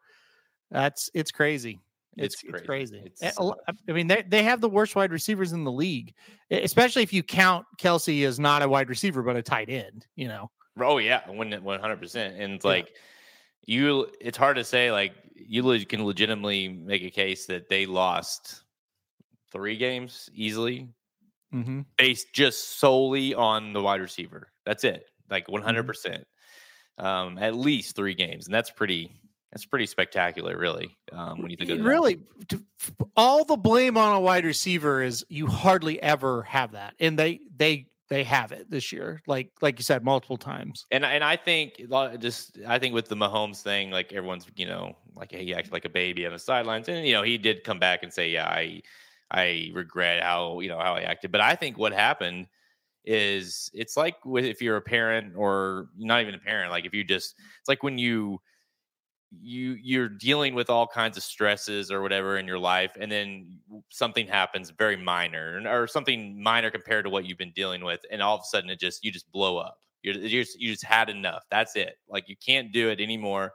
that's 0.69 1.09
it's 1.13 1.31
crazy. 1.31 1.79
It's 2.17 2.35
it's 2.43 2.63
crazy. 2.63 3.01
It's 3.05 3.21
crazy. 3.21 3.37
It's, 3.39 3.83
I 3.87 3.91
mean, 3.91 4.07
they 4.07 4.23
they 4.27 4.43
have 4.43 4.59
the 4.59 4.69
worst 4.69 4.95
wide 4.95 5.13
receivers 5.13 5.53
in 5.53 5.63
the 5.63 5.71
league, 5.71 6.13
especially 6.49 7.03
if 7.03 7.13
you 7.13 7.23
count 7.23 7.65
Kelce 7.79 8.25
as 8.25 8.39
not 8.39 8.61
a 8.61 8.67
wide 8.67 8.89
receiver 8.89 9.23
but 9.23 9.37
a 9.37 9.41
tight 9.41 9.69
end. 9.69 10.05
You 10.15 10.27
know. 10.27 10.51
Oh 10.79 10.97
yeah, 10.97 11.29
one 11.29 11.51
hundred 11.79 12.01
percent. 12.01 12.35
And 12.37 12.53
it's 12.53 12.65
like 12.65 12.93
you, 13.65 14.07
it's 14.19 14.37
hard 14.37 14.57
to 14.57 14.63
say. 14.63 14.91
Like 14.91 15.13
you 15.35 15.85
can 15.85 16.05
legitimately 16.05 16.67
make 16.67 17.03
a 17.03 17.09
case 17.09 17.45
that 17.45 17.69
they 17.69 17.85
lost 17.85 18.63
three 19.51 19.77
games 19.77 20.29
easily, 20.33 20.89
mm-hmm. 21.53 21.81
based 21.97 22.33
just 22.33 22.79
solely 22.79 23.33
on 23.33 23.73
the 23.73 23.81
wide 23.81 24.01
receiver. 24.01 24.49
That's 24.65 24.83
it. 24.83 25.05
Like 25.31 25.47
mm-hmm. 25.47 25.85
percent. 25.85 26.25
Um, 26.97 27.37
at 27.39 27.55
least 27.55 27.95
three 27.95 28.13
games, 28.13 28.45
and 28.45 28.53
that's 28.53 28.69
pretty 28.69 29.11
that's 29.51 29.65
pretty 29.65 29.85
spectacular, 29.85 30.57
really. 30.57 30.95
Um, 31.11 31.41
when 31.41 31.51
you 31.51 31.57
think 31.57 31.71
of 31.71 31.81
really, 31.81 32.19
to, 32.49 32.63
all 33.17 33.43
the 33.43 33.57
blame 33.57 33.97
on 33.97 34.15
a 34.15 34.19
wide 34.19 34.45
receiver 34.45 35.01
is 35.03 35.25
you 35.29 35.47
hardly 35.47 36.01
ever 36.01 36.43
have 36.43 36.73
that, 36.73 36.93
and 36.99 37.19
they 37.19 37.41
they 37.55 37.87
they 38.09 38.23
have 38.23 38.51
it 38.51 38.69
this 38.69 38.91
year, 38.91 39.21
like 39.27 39.51
like 39.61 39.77
you 39.77 39.83
said, 39.83 40.03
multiple 40.03 40.37
times. 40.37 40.85
And 40.91 41.05
and 41.05 41.23
I 41.23 41.35
think 41.35 41.81
just 42.19 42.59
I 42.67 42.79
think 42.79 42.93
with 42.93 43.09
the 43.09 43.15
Mahomes 43.15 43.61
thing, 43.61 43.91
like 43.91 44.13
everyone's 44.13 44.45
you 44.55 44.67
know 44.67 44.95
like 45.15 45.31
he 45.31 45.53
acted 45.53 45.73
like 45.73 45.85
a 45.85 45.89
baby 45.89 46.25
on 46.25 46.31
the 46.31 46.39
sidelines, 46.39 46.87
and 46.87 47.05
you 47.05 47.13
know 47.13 47.23
he 47.23 47.37
did 47.37 47.63
come 47.63 47.79
back 47.79 48.03
and 48.03 48.13
say, 48.13 48.29
yeah, 48.29 48.47
I 48.47 48.81
I 49.31 49.71
regret 49.73 50.23
how 50.23 50.61
you 50.61 50.69
know 50.69 50.79
how 50.79 50.93
I 50.93 51.01
acted, 51.01 51.31
but 51.31 51.41
I 51.41 51.55
think 51.55 51.77
what 51.77 51.93
happened 51.93 52.47
is 53.05 53.71
it's 53.73 53.97
like 53.97 54.23
with 54.25 54.45
if 54.45 54.61
you're 54.61 54.77
a 54.77 54.81
parent 54.81 55.33
or 55.35 55.89
not 55.97 56.21
even 56.21 56.35
a 56.35 56.39
parent, 56.39 56.71
like 56.71 56.85
if 56.85 56.93
you 56.93 57.03
just 57.03 57.35
it's 57.59 57.69
like 57.69 57.83
when 57.83 57.97
you 57.97 58.39
you 59.39 59.77
you're 59.81 60.09
dealing 60.09 60.53
with 60.53 60.69
all 60.69 60.85
kinds 60.85 61.15
of 61.15 61.23
stresses 61.23 61.89
or 61.89 62.01
whatever 62.01 62.37
in 62.37 62.45
your 62.45 62.59
life 62.59 62.97
and 62.99 63.09
then 63.09 63.59
something 63.89 64.27
happens 64.27 64.71
very 64.71 64.97
minor 64.97 65.61
or 65.67 65.87
something 65.87 66.41
minor 66.41 66.69
compared 66.69 67.05
to 67.05 67.09
what 67.09 67.25
you've 67.25 67.37
been 67.37 67.53
dealing 67.55 67.83
with 67.83 68.01
and 68.11 68.21
all 68.21 68.35
of 68.35 68.41
a 68.41 68.45
sudden 68.45 68.69
it 68.69 68.79
just 68.79 69.03
you 69.03 69.11
just 69.11 69.31
blow 69.31 69.57
up. 69.57 69.77
You're, 70.03 70.15
you're 70.15 70.43
just, 70.43 70.59
you 70.59 70.71
just 70.71 70.83
had 70.83 71.09
enough. 71.09 71.43
That's 71.51 71.75
it. 71.75 71.97
Like 72.09 72.27
you 72.27 72.35
can't 72.35 72.73
do 72.73 72.89
it 72.89 72.99
anymore. 72.99 73.53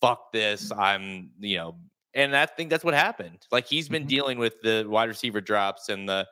Fuck 0.00 0.32
this. 0.32 0.70
I'm 0.72 1.30
you 1.38 1.56
know 1.56 1.76
and 2.12 2.36
i 2.36 2.44
think 2.44 2.70
that's 2.70 2.84
what 2.84 2.94
happened. 2.94 3.46
Like 3.50 3.66
he's 3.66 3.88
been 3.88 4.02
mm-hmm. 4.02 4.08
dealing 4.08 4.38
with 4.38 4.60
the 4.62 4.84
wide 4.88 5.08
receiver 5.08 5.40
drops 5.40 5.88
and 5.88 6.08
the 6.08 6.26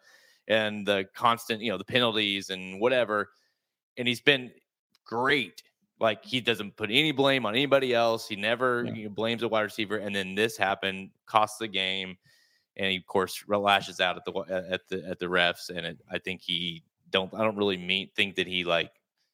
and 0.49 0.87
the 0.87 1.09
constant 1.15 1.61
you 1.61 1.71
know 1.71 1.79
the 1.79 1.85
penalties 1.85 2.51
and 2.51 2.81
whatever 2.81 3.29
and 3.97 4.09
he's 4.09 4.21
been 4.21 4.51
great 5.05 5.63
like 6.01 6.25
he 6.25 6.41
doesn't 6.41 6.77
put 6.77 6.91
any 6.91 7.13
blame 7.13 7.45
on 7.45 7.55
anybody 7.55 7.95
else. 7.95 8.29
He 8.29 8.37
never 8.37 8.85
yeah. 8.85 8.93
you 8.93 9.05
know, 9.05 9.11
blames 9.11 9.43
a 9.43 9.49
wide 9.49 9.63
receiver. 9.63 9.97
And 9.97 10.15
then 10.15 10.35
this 10.35 10.57
happened, 10.57 11.11
costs 11.27 11.59
the 11.59 11.69
game, 11.69 12.17
and 12.77 12.91
he 12.91 12.99
of 12.99 13.07
course 13.07 13.43
lashes 13.49 14.01
out 14.01 14.17
at 14.17 14.25
the 14.25 14.69
at 14.71 14.89
the 14.89 15.05
at 15.09 15.19
the 15.19 15.27
refs. 15.27 15.71
And 15.71 15.87
it, 15.87 15.99
I 16.11 16.19
think 16.19 16.43
he 16.43 16.85
don't 17.11 17.33
I 17.35 17.43
don't 17.43 17.57
really 17.57 17.77
mean 17.77 18.11
think 18.15 18.37
that 18.37 18.47
he 18.47 18.65
like 18.65 18.93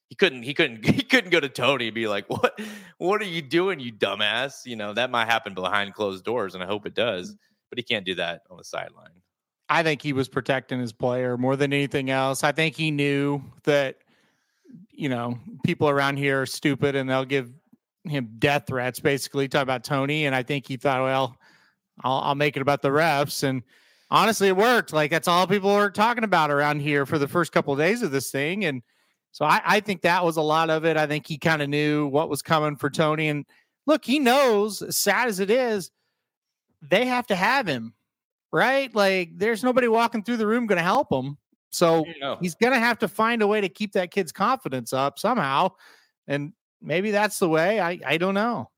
he 0.09 0.15
couldn't 0.15 0.43
he 0.43 0.53
couldn't 0.53 0.85
he 0.95 1.03
couldn't 1.03 1.29
go 1.29 1.39
to 1.39 1.49
Tony 1.49 1.87
and 1.87 1.95
be 1.95 2.07
like 2.07 2.27
what 2.29 2.59
what 2.97 3.21
are 3.21 3.25
you 3.25 3.41
doing 3.41 3.79
you 3.79 3.91
dumbass 3.91 4.65
you 4.65 4.75
know 4.75 4.93
that 4.93 5.11
might 5.11 5.25
happen 5.25 5.53
behind 5.53 5.93
closed 5.93 6.23
doors 6.23 6.55
and 6.55 6.63
I 6.63 6.67
hope 6.67 6.85
it 6.85 6.93
does 6.93 7.33
mm. 7.33 7.37
but 7.69 7.77
he 7.77 7.83
can't 7.83 8.05
do 8.05 8.15
that 8.15 8.41
on 8.49 8.57
the 8.57 8.63
sideline. 8.63 9.21
I 9.67 9.83
think 9.83 10.01
he 10.01 10.13
was 10.13 10.29
protecting 10.29 10.79
his 10.79 10.93
player 10.93 11.37
more 11.37 11.55
than 11.55 11.73
anything 11.73 12.09
else. 12.09 12.43
I 12.43 12.51
think 12.51 12.75
he 12.75 12.91
knew 12.91 13.41
that 13.63 13.97
you 14.91 15.09
know, 15.09 15.37
people 15.63 15.89
around 15.89 16.17
here 16.17 16.41
are 16.41 16.45
stupid 16.45 16.95
and 16.95 17.09
they'll 17.09 17.25
give 17.25 17.51
him 18.03 18.29
death 18.39 18.65
threats, 18.67 18.99
basically 18.99 19.47
talk 19.47 19.63
about 19.63 19.83
Tony. 19.83 20.25
And 20.25 20.35
I 20.35 20.43
think 20.43 20.67
he 20.67 20.77
thought, 20.77 21.01
well, 21.01 21.37
I'll, 22.03 22.19
I'll 22.19 22.35
make 22.35 22.55
it 22.55 22.61
about 22.61 22.81
the 22.81 22.89
refs. 22.89 23.43
And 23.43 23.63
honestly, 24.09 24.47
it 24.47 24.57
worked. 24.57 24.93
Like 24.93 25.11
that's 25.11 25.27
all 25.27 25.47
people 25.47 25.73
were 25.73 25.89
talking 25.89 26.23
about 26.23 26.51
around 26.51 26.81
here 26.81 27.05
for 27.05 27.17
the 27.17 27.27
first 27.27 27.51
couple 27.51 27.73
of 27.73 27.79
days 27.79 28.01
of 28.01 28.11
this 28.11 28.31
thing. 28.31 28.65
And 28.65 28.83
so 29.31 29.45
I, 29.45 29.61
I 29.65 29.79
think 29.79 30.01
that 30.01 30.23
was 30.23 30.37
a 30.37 30.41
lot 30.41 30.69
of 30.69 30.85
it. 30.85 30.97
I 30.97 31.07
think 31.07 31.27
he 31.27 31.37
kind 31.37 31.61
of 31.61 31.69
knew 31.69 32.07
what 32.07 32.29
was 32.29 32.41
coming 32.41 32.75
for 32.75 32.89
Tony. 32.89 33.27
And 33.27 33.45
look, 33.85 34.05
he 34.05 34.19
knows, 34.19 34.95
sad 34.95 35.27
as 35.27 35.39
it 35.39 35.49
is, 35.49 35.91
they 36.81 37.05
have 37.05 37.27
to 37.27 37.35
have 37.35 37.67
him, 37.67 37.94
right? 38.55 38.95
Like 38.95 39.37
there's 39.37 39.65
nobody 39.65 39.89
walking 39.89 40.23
through 40.23 40.37
the 40.37 40.47
room 40.47 40.65
going 40.65 40.77
to 40.77 40.83
help 40.83 41.11
him. 41.11 41.37
So 41.71 42.05
you 42.05 42.19
know. 42.21 42.37
he's 42.39 42.55
going 42.55 42.71
to 42.71 42.79
have 42.79 42.97
to 42.99 43.09
find 43.09 43.41
a 43.41 43.47
way 43.47 43.59
to 43.59 43.67
keep 43.67 43.91
that 43.93 44.11
kid's 44.11 44.31
confidence 44.31 44.93
up 44.93 45.19
somehow. 45.19 45.71
And 46.25 46.53
maybe 46.81 47.11
that's 47.11 47.37
the 47.37 47.49
way. 47.49 47.81
I, 47.81 47.99
I 48.05 48.17
don't 48.17 48.33
know. 48.33 48.69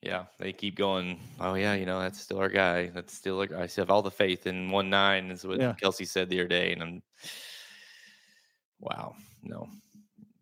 Yeah, 0.00 0.24
they 0.40 0.54
keep 0.54 0.74
going. 0.74 1.20
Oh 1.38 1.54
yeah, 1.54 1.74
you 1.74 1.86
know 1.86 2.00
that's 2.00 2.20
still 2.20 2.38
our 2.38 2.48
guy. 2.48 2.88
That's 2.88 3.14
still 3.14 3.36
like 3.36 3.52
I 3.52 3.68
have 3.76 3.88
all 3.88 4.02
the 4.02 4.10
faith 4.10 4.48
in 4.48 4.68
one 4.68 4.90
nine 4.90 5.30
is 5.30 5.46
what 5.46 5.60
yeah. 5.60 5.74
Kelce 5.80 6.08
said 6.08 6.28
the 6.28 6.40
other 6.40 6.48
day, 6.48 6.72
and 6.72 6.82
I'm 6.82 7.02
wow, 8.80 9.14
no, 9.44 9.68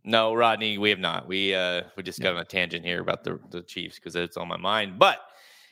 no, 0.03 0.33
Rodney, 0.33 0.79
we 0.79 0.89
have 0.89 0.99
not. 0.99 1.29
We 1.29 1.55
uh 1.55 1.83
we 1.95 2.03
just 2.03 2.23
got 2.23 2.37
on 2.37 2.41
a 2.41 2.45
tangent 2.45 2.87
here 2.87 3.03
about 3.03 3.23
the 3.23 3.39
the 3.51 3.61
Chiefs 3.61 3.97
because 3.97 4.17
it's 4.17 4.39
on 4.39 4.49
my 4.49 4.57
mind. 4.57 4.99
But 4.99 5.19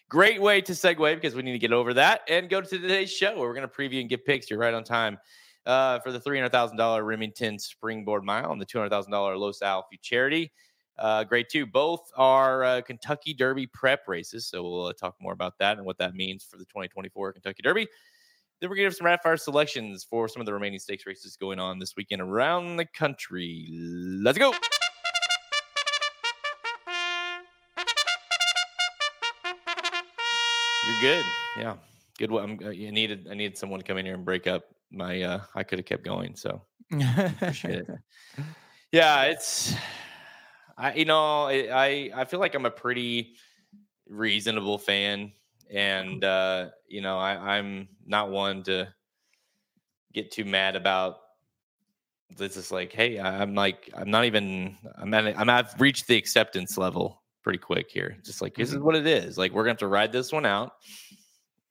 great 0.09 0.40
way 0.40 0.61
to 0.62 0.73
segue 0.73 1.14
because 1.14 1.35
we 1.35 1.42
need 1.42 1.53
to 1.53 1.59
get 1.59 1.73
over 1.73 1.94
that 1.94 2.23
and 2.29 2.49
go 2.49 2.61
to 2.61 2.68
today's 2.68 3.12
show 3.12 3.37
where 3.38 3.49
we're 3.49 3.55
going 3.55 3.68
to 3.68 3.75
preview 3.75 4.01
and 4.01 4.09
get 4.09 4.25
picks. 4.25 4.49
You're 4.51 4.59
right 4.59 4.75
on 4.75 4.85
time 4.85 5.18
uh, 5.66 5.99
for 6.01 6.12
the 6.12 6.18
$300,000 6.18 7.07
Remington 7.07 7.59
Springboard 7.59 8.25
Mile 8.25 8.51
and 8.53 8.61
the 8.61 8.66
$200,000 8.66 9.38
Los 9.38 9.62
Al 9.62 9.87
Futurity. 9.88 10.51
Uh, 10.99 11.23
grade 11.23 11.47
two. 11.51 11.64
Both 11.64 12.11
are 12.16 12.64
uh, 12.64 12.81
Kentucky 12.81 13.33
Derby 13.33 13.66
prep 13.68 14.09
races. 14.09 14.47
So 14.47 14.62
we'll 14.62 14.87
uh, 14.87 14.92
talk 14.92 15.14
more 15.21 15.33
about 15.33 15.57
that 15.59 15.77
and 15.77 15.87
what 15.87 15.99
that 15.99 16.14
means 16.14 16.42
for 16.42 16.57
the 16.57 16.64
2024 16.64 17.35
Kentucky 17.35 17.62
Derby. 17.62 17.87
Then 18.61 18.68
we're 18.68 18.77
going 18.77 18.87
to 18.87 18.90
have 18.90 18.97
some 18.97 19.07
rapid 19.07 19.23
fire 19.23 19.37
selections 19.37 20.03
for 20.03 20.27
some 20.27 20.40
of 20.40 20.47
the 20.47 20.53
remaining 20.53 20.81
stakes 20.81 21.07
races 21.07 21.37
going 21.37 21.61
on 21.61 21.79
this 21.79 21.94
weekend 21.97 22.21
around 22.21 22.77
the 22.77 22.87
country. 22.87 23.68
Let's 23.71 24.38
go. 24.38 24.53
You're 30.88 31.01
good. 31.01 31.24
Yeah. 31.59 31.77
Good. 32.18 32.33
I'm, 32.33 32.59
uh, 32.64 32.70
I 32.70 32.90
needed 32.90 33.29
I 33.31 33.35
needed 33.35 33.57
someone 33.59 33.79
to 33.79 33.85
come 33.85 33.98
in 33.98 34.07
here 34.07 34.14
and 34.14 34.24
break 34.24 34.46
up 34.46 34.64
my 34.90 35.22
uh 35.22 35.40
I 35.55 35.62
could 35.62 35.79
have 35.79 35.87
kept 35.87 36.05
going. 36.05 36.35
So 36.35 36.62
appreciate 36.92 37.81
it. 37.81 37.87
Yeah, 38.90 39.24
it's 39.24 39.74
I 40.79 40.94
you 40.94 41.05
know 41.05 41.46
I 41.46 42.11
I 42.14 42.24
feel 42.24 42.40
like 42.40 42.55
I'm 42.55 42.66
a 42.66 42.70
pretty 42.70 43.35
reasonable 44.09 44.79
fan, 44.79 45.33
and 45.70 46.24
uh, 46.24 46.70
you 46.88 47.03
know 47.03 47.18
I 47.18 47.57
I'm 47.59 47.88
not 48.07 48.31
one 48.31 48.62
to 48.64 48.88
get 50.12 50.31
too 50.31 50.44
mad 50.44 50.74
about 50.74 51.18
this. 52.37 52.57
Is 52.57 52.72
like, 52.72 52.92
hey, 52.92 53.20
I'm 53.20 53.55
like 53.55 53.90
I'm 53.94 54.11
not 54.11 54.24
even 54.24 54.77
I'm 54.96 55.12
at 55.12 55.38
I'm 55.38 55.51
I've 55.51 55.79
reached 55.81 56.07
the 56.07 56.16
acceptance 56.16 56.79
level 56.79 57.22
pretty 57.48 57.58
quick 57.58 57.90
here. 57.90 58.14
Just 58.22 58.42
like 58.42 58.54
this 58.54 58.68
is 58.68 58.74
mm-hmm. 58.74 58.84
what 58.84 58.94
it 58.94 59.06
is. 59.06 59.38
Like 59.38 59.52
we're 59.52 59.62
gonna 59.62 59.70
have 59.70 59.78
to 59.78 59.88
ride 59.88 60.12
this 60.12 60.32
one 60.32 60.44
out. 60.44 60.72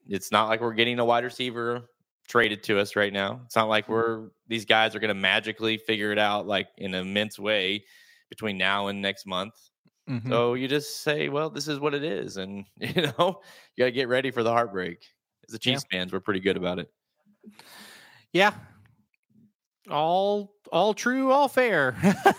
It's 0.08 0.32
not 0.32 0.50
like 0.50 0.60
we're 0.60 0.74
getting 0.74 0.98
a 0.98 1.06
wide 1.06 1.24
receiver 1.24 1.88
traded 2.28 2.64
to 2.64 2.80
us 2.80 2.96
right 2.96 3.14
now. 3.14 3.42
It's 3.46 3.56
not 3.56 3.70
like 3.70 3.84
mm-hmm. 3.84 3.94
we're 3.94 4.30
these 4.48 4.66
guys 4.66 4.96
are 4.96 5.00
going 5.00 5.10
to 5.10 5.14
magically 5.14 5.78
figure 5.78 6.12
it 6.12 6.18
out 6.18 6.48
like 6.48 6.70
in 6.80 6.96
an 6.96 7.08
immense 7.08 7.38
way 7.38 7.86
between 8.28 8.58
now 8.58 8.88
and 8.88 9.04
next 9.04 9.28
month. 9.28 9.54
Mm-hmm. 10.10 10.32
So 10.32 10.56
you 10.56 10.68
just 10.68 11.04
say, 11.04 11.30
well, 11.30 11.52
this 11.52 11.68
is 11.68 11.80
what 11.80 11.94
it 11.94 12.04
is, 12.04 12.38
and 12.38 12.66
you 12.80 13.04
know 13.04 13.40
you 13.76 13.84
got 13.84 13.86
to 13.86 13.92
get 13.92 14.08
ready 14.08 14.32
for 14.32 14.42
the 14.42 14.52
heartbreak. 14.52 15.06
As 15.48 15.54
the 15.54 15.60
Chiefs 15.60 15.86
yeah. 15.92 16.00
fans, 16.00 16.12
we're 16.12 16.22
pretty 16.22 16.40
good 16.40 16.58
about 16.58 16.80
it. 16.80 16.92
Yeah, 18.34 18.56
all 19.90 20.54
all 20.72 20.94
true, 20.94 21.32
all 21.32 21.48
fair. 21.48 21.96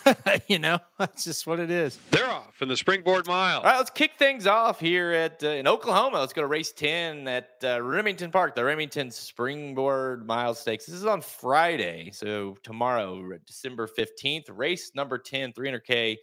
you 0.49 0.59
know, 0.59 0.79
that's 0.99 1.25
just 1.25 1.47
what 1.47 1.61
it 1.61 1.71
is. 1.71 1.99
They're 2.11 2.29
off 2.29 2.61
in 2.61 2.69
the 2.69 2.77
springboard 2.77 3.27
mile. 3.27 3.59
All 3.59 3.65
right, 3.65 3.79
let's 3.79 3.91
kick 3.91 4.13
things 4.19 4.47
off 4.47 4.81
here 4.81 5.13
at 5.13 5.43
uh, 5.43 5.49
in 5.49 5.67
Oklahoma. 5.67 6.19
Let's 6.19 6.33
go 6.33 6.43
to 6.43 6.47
race 6.47 6.73
ten 6.73 7.27
at 7.29 7.51
uh, 7.63 7.83
Remington 7.83 8.31
Park, 8.31 8.55
the 8.55 8.65
Remington 8.65 9.11
Springboard 9.11 10.27
Mile 10.27 10.55
Stakes. 10.55 10.87
This 10.87 10.95
is 10.95 11.07
on 11.07 11.21
Friday, 11.21 12.11
so 12.13 12.57
tomorrow, 12.63 13.39
December 13.47 13.87
fifteenth. 13.87 14.49
Race 14.49 14.93
number 14.95 15.19
10, 15.19 15.53
300k 15.53 16.17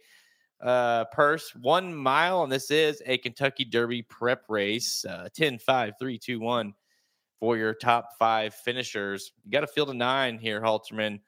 uh, 0.60 1.04
purse, 1.06 1.54
one 1.54 1.94
mile, 1.94 2.42
and 2.42 2.50
this 2.50 2.70
is 2.70 3.02
a 3.06 3.18
Kentucky 3.18 3.64
Derby 3.64 4.02
prep 4.02 4.44
race. 4.48 5.04
Uh, 5.04 5.28
10, 5.34 5.58
5, 5.58 5.94
3, 5.98 6.18
2, 6.18 6.40
1 6.40 6.74
for 7.38 7.56
your 7.56 7.74
top 7.74 8.10
five 8.18 8.54
finishers. 8.54 9.32
You 9.44 9.50
got 9.50 9.64
a 9.64 9.66
field 9.66 9.90
of 9.90 9.96
nine 9.96 10.38
here, 10.38 10.60
Halterman, 10.60 11.20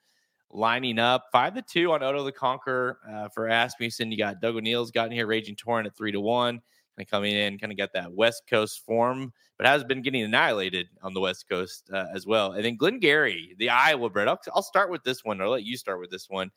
lining 0.49 0.99
up 0.99 1.25
five 1.31 1.53
to 1.55 1.61
two 1.61 1.91
on 1.91 2.03
Otto 2.03 2.23
the 2.23 2.31
Conqueror 2.31 2.99
uh, 3.09 3.29
for 3.29 3.47
Asmussen. 3.49 4.11
You 4.11 4.17
got 4.17 4.41
Doug 4.41 4.55
O'Neill's 4.55 4.91
gotten 4.91 5.11
here, 5.11 5.27
Raging 5.27 5.55
Torrent 5.55 5.87
at 5.87 5.95
three 5.95 6.11
to 6.11 6.19
one, 6.19 6.55
kind 6.55 7.05
of 7.05 7.07
coming 7.07 7.35
in, 7.35 7.59
kind 7.59 7.71
of 7.71 7.77
got 7.77 7.93
that 7.93 8.11
West 8.11 8.43
Coast 8.49 8.83
form, 8.85 9.31
but 9.57 9.67
has 9.67 9.83
been 9.83 10.01
getting 10.01 10.23
annihilated 10.23 10.87
on 11.03 11.13
the 11.13 11.19
West 11.19 11.47
Coast 11.47 11.89
uh, 11.93 12.05
as 12.13 12.25
well. 12.25 12.53
And 12.53 12.65
then 12.65 12.75
Glenn 12.75 12.99
Glengarry, 12.99 13.55
the 13.59 13.69
Iowa 13.69 14.09
bred. 14.09 14.27
I'll, 14.27 14.39
I'll 14.53 14.63
start 14.63 14.89
with 14.89 15.03
this 15.03 15.23
one, 15.23 15.39
or 15.39 15.45
I'll 15.45 15.51
let 15.51 15.63
you 15.63 15.77
start 15.77 15.99
with 15.99 16.09
this 16.09 16.29
one. 16.29 16.49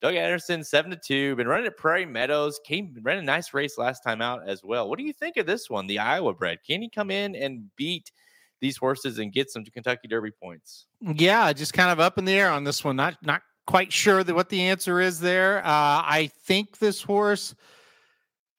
Doug 0.00 0.14
Anderson, 0.14 0.62
seven 0.62 0.92
to 0.92 0.96
two, 0.96 1.34
been 1.34 1.48
running 1.48 1.66
at 1.66 1.76
Prairie 1.76 2.06
Meadows. 2.06 2.60
Came 2.64 2.96
ran 3.02 3.18
a 3.18 3.22
nice 3.22 3.52
race 3.52 3.78
last 3.78 4.04
time 4.04 4.22
out 4.22 4.48
as 4.48 4.62
well. 4.62 4.88
What 4.88 4.96
do 4.96 5.04
you 5.04 5.12
think 5.12 5.36
of 5.36 5.46
this 5.46 5.68
one, 5.68 5.88
the 5.88 5.98
Iowa 5.98 6.34
bred? 6.34 6.58
Can 6.64 6.82
he 6.82 6.88
come 6.88 7.10
in 7.10 7.34
and 7.34 7.68
beat 7.74 8.12
these 8.60 8.76
horses 8.76 9.18
and 9.18 9.32
get 9.32 9.50
some 9.50 9.64
Kentucky 9.64 10.08
Derby 10.08 10.30
points? 10.42 10.86
Yeah, 11.00 11.52
just 11.52 11.72
kind 11.72 11.90
of 11.90 12.00
up 12.00 12.18
in 12.18 12.24
the 12.24 12.32
air 12.32 12.50
on 12.50 12.64
this 12.64 12.84
one. 12.84 12.96
Not 12.96 13.16
not 13.22 13.42
quite 13.66 13.92
sure 13.92 14.24
that 14.24 14.34
what 14.34 14.48
the 14.48 14.62
answer 14.62 15.00
is 15.00 15.20
there. 15.20 15.58
Uh, 15.58 15.62
I 15.64 16.30
think 16.44 16.78
this 16.78 17.02
horse. 17.02 17.54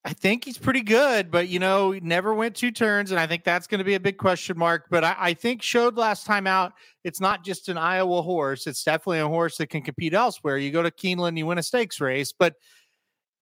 I 0.06 0.14
think 0.14 0.46
he's 0.46 0.58
pretty 0.58 0.82
good, 0.82 1.30
but 1.30 1.50
you 1.50 1.60
know, 1.60 1.92
never 2.02 2.34
went 2.34 2.56
two 2.56 2.72
turns, 2.72 3.12
and 3.12 3.20
I 3.20 3.28
think 3.28 3.44
that's 3.44 3.68
going 3.68 3.80
to 3.80 3.84
be 3.84 3.96
a 3.96 4.00
big 4.00 4.18
question 4.18 4.58
mark. 4.58 4.86
But 4.90 5.04
I, 5.04 5.16
I, 5.20 5.34
think 5.34 5.62
showed 5.62 5.98
last 5.98 6.26
time 6.26 6.48
out, 6.48 6.72
it's 7.04 7.20
not 7.20 7.44
just 7.44 7.68
an 7.68 7.78
Iowa 7.78 8.22
horse; 8.22 8.66
it's 8.66 8.82
definitely 8.82 9.20
a 9.20 9.28
horse 9.28 9.58
that 9.58 9.68
can 9.68 9.82
compete 9.82 10.14
elsewhere. 10.14 10.58
You 10.58 10.72
go 10.72 10.82
to 10.82 10.90
Keeneland, 10.90 11.38
you 11.38 11.46
win 11.46 11.58
a 11.58 11.64
stakes 11.64 12.00
race, 12.00 12.32
but 12.32 12.56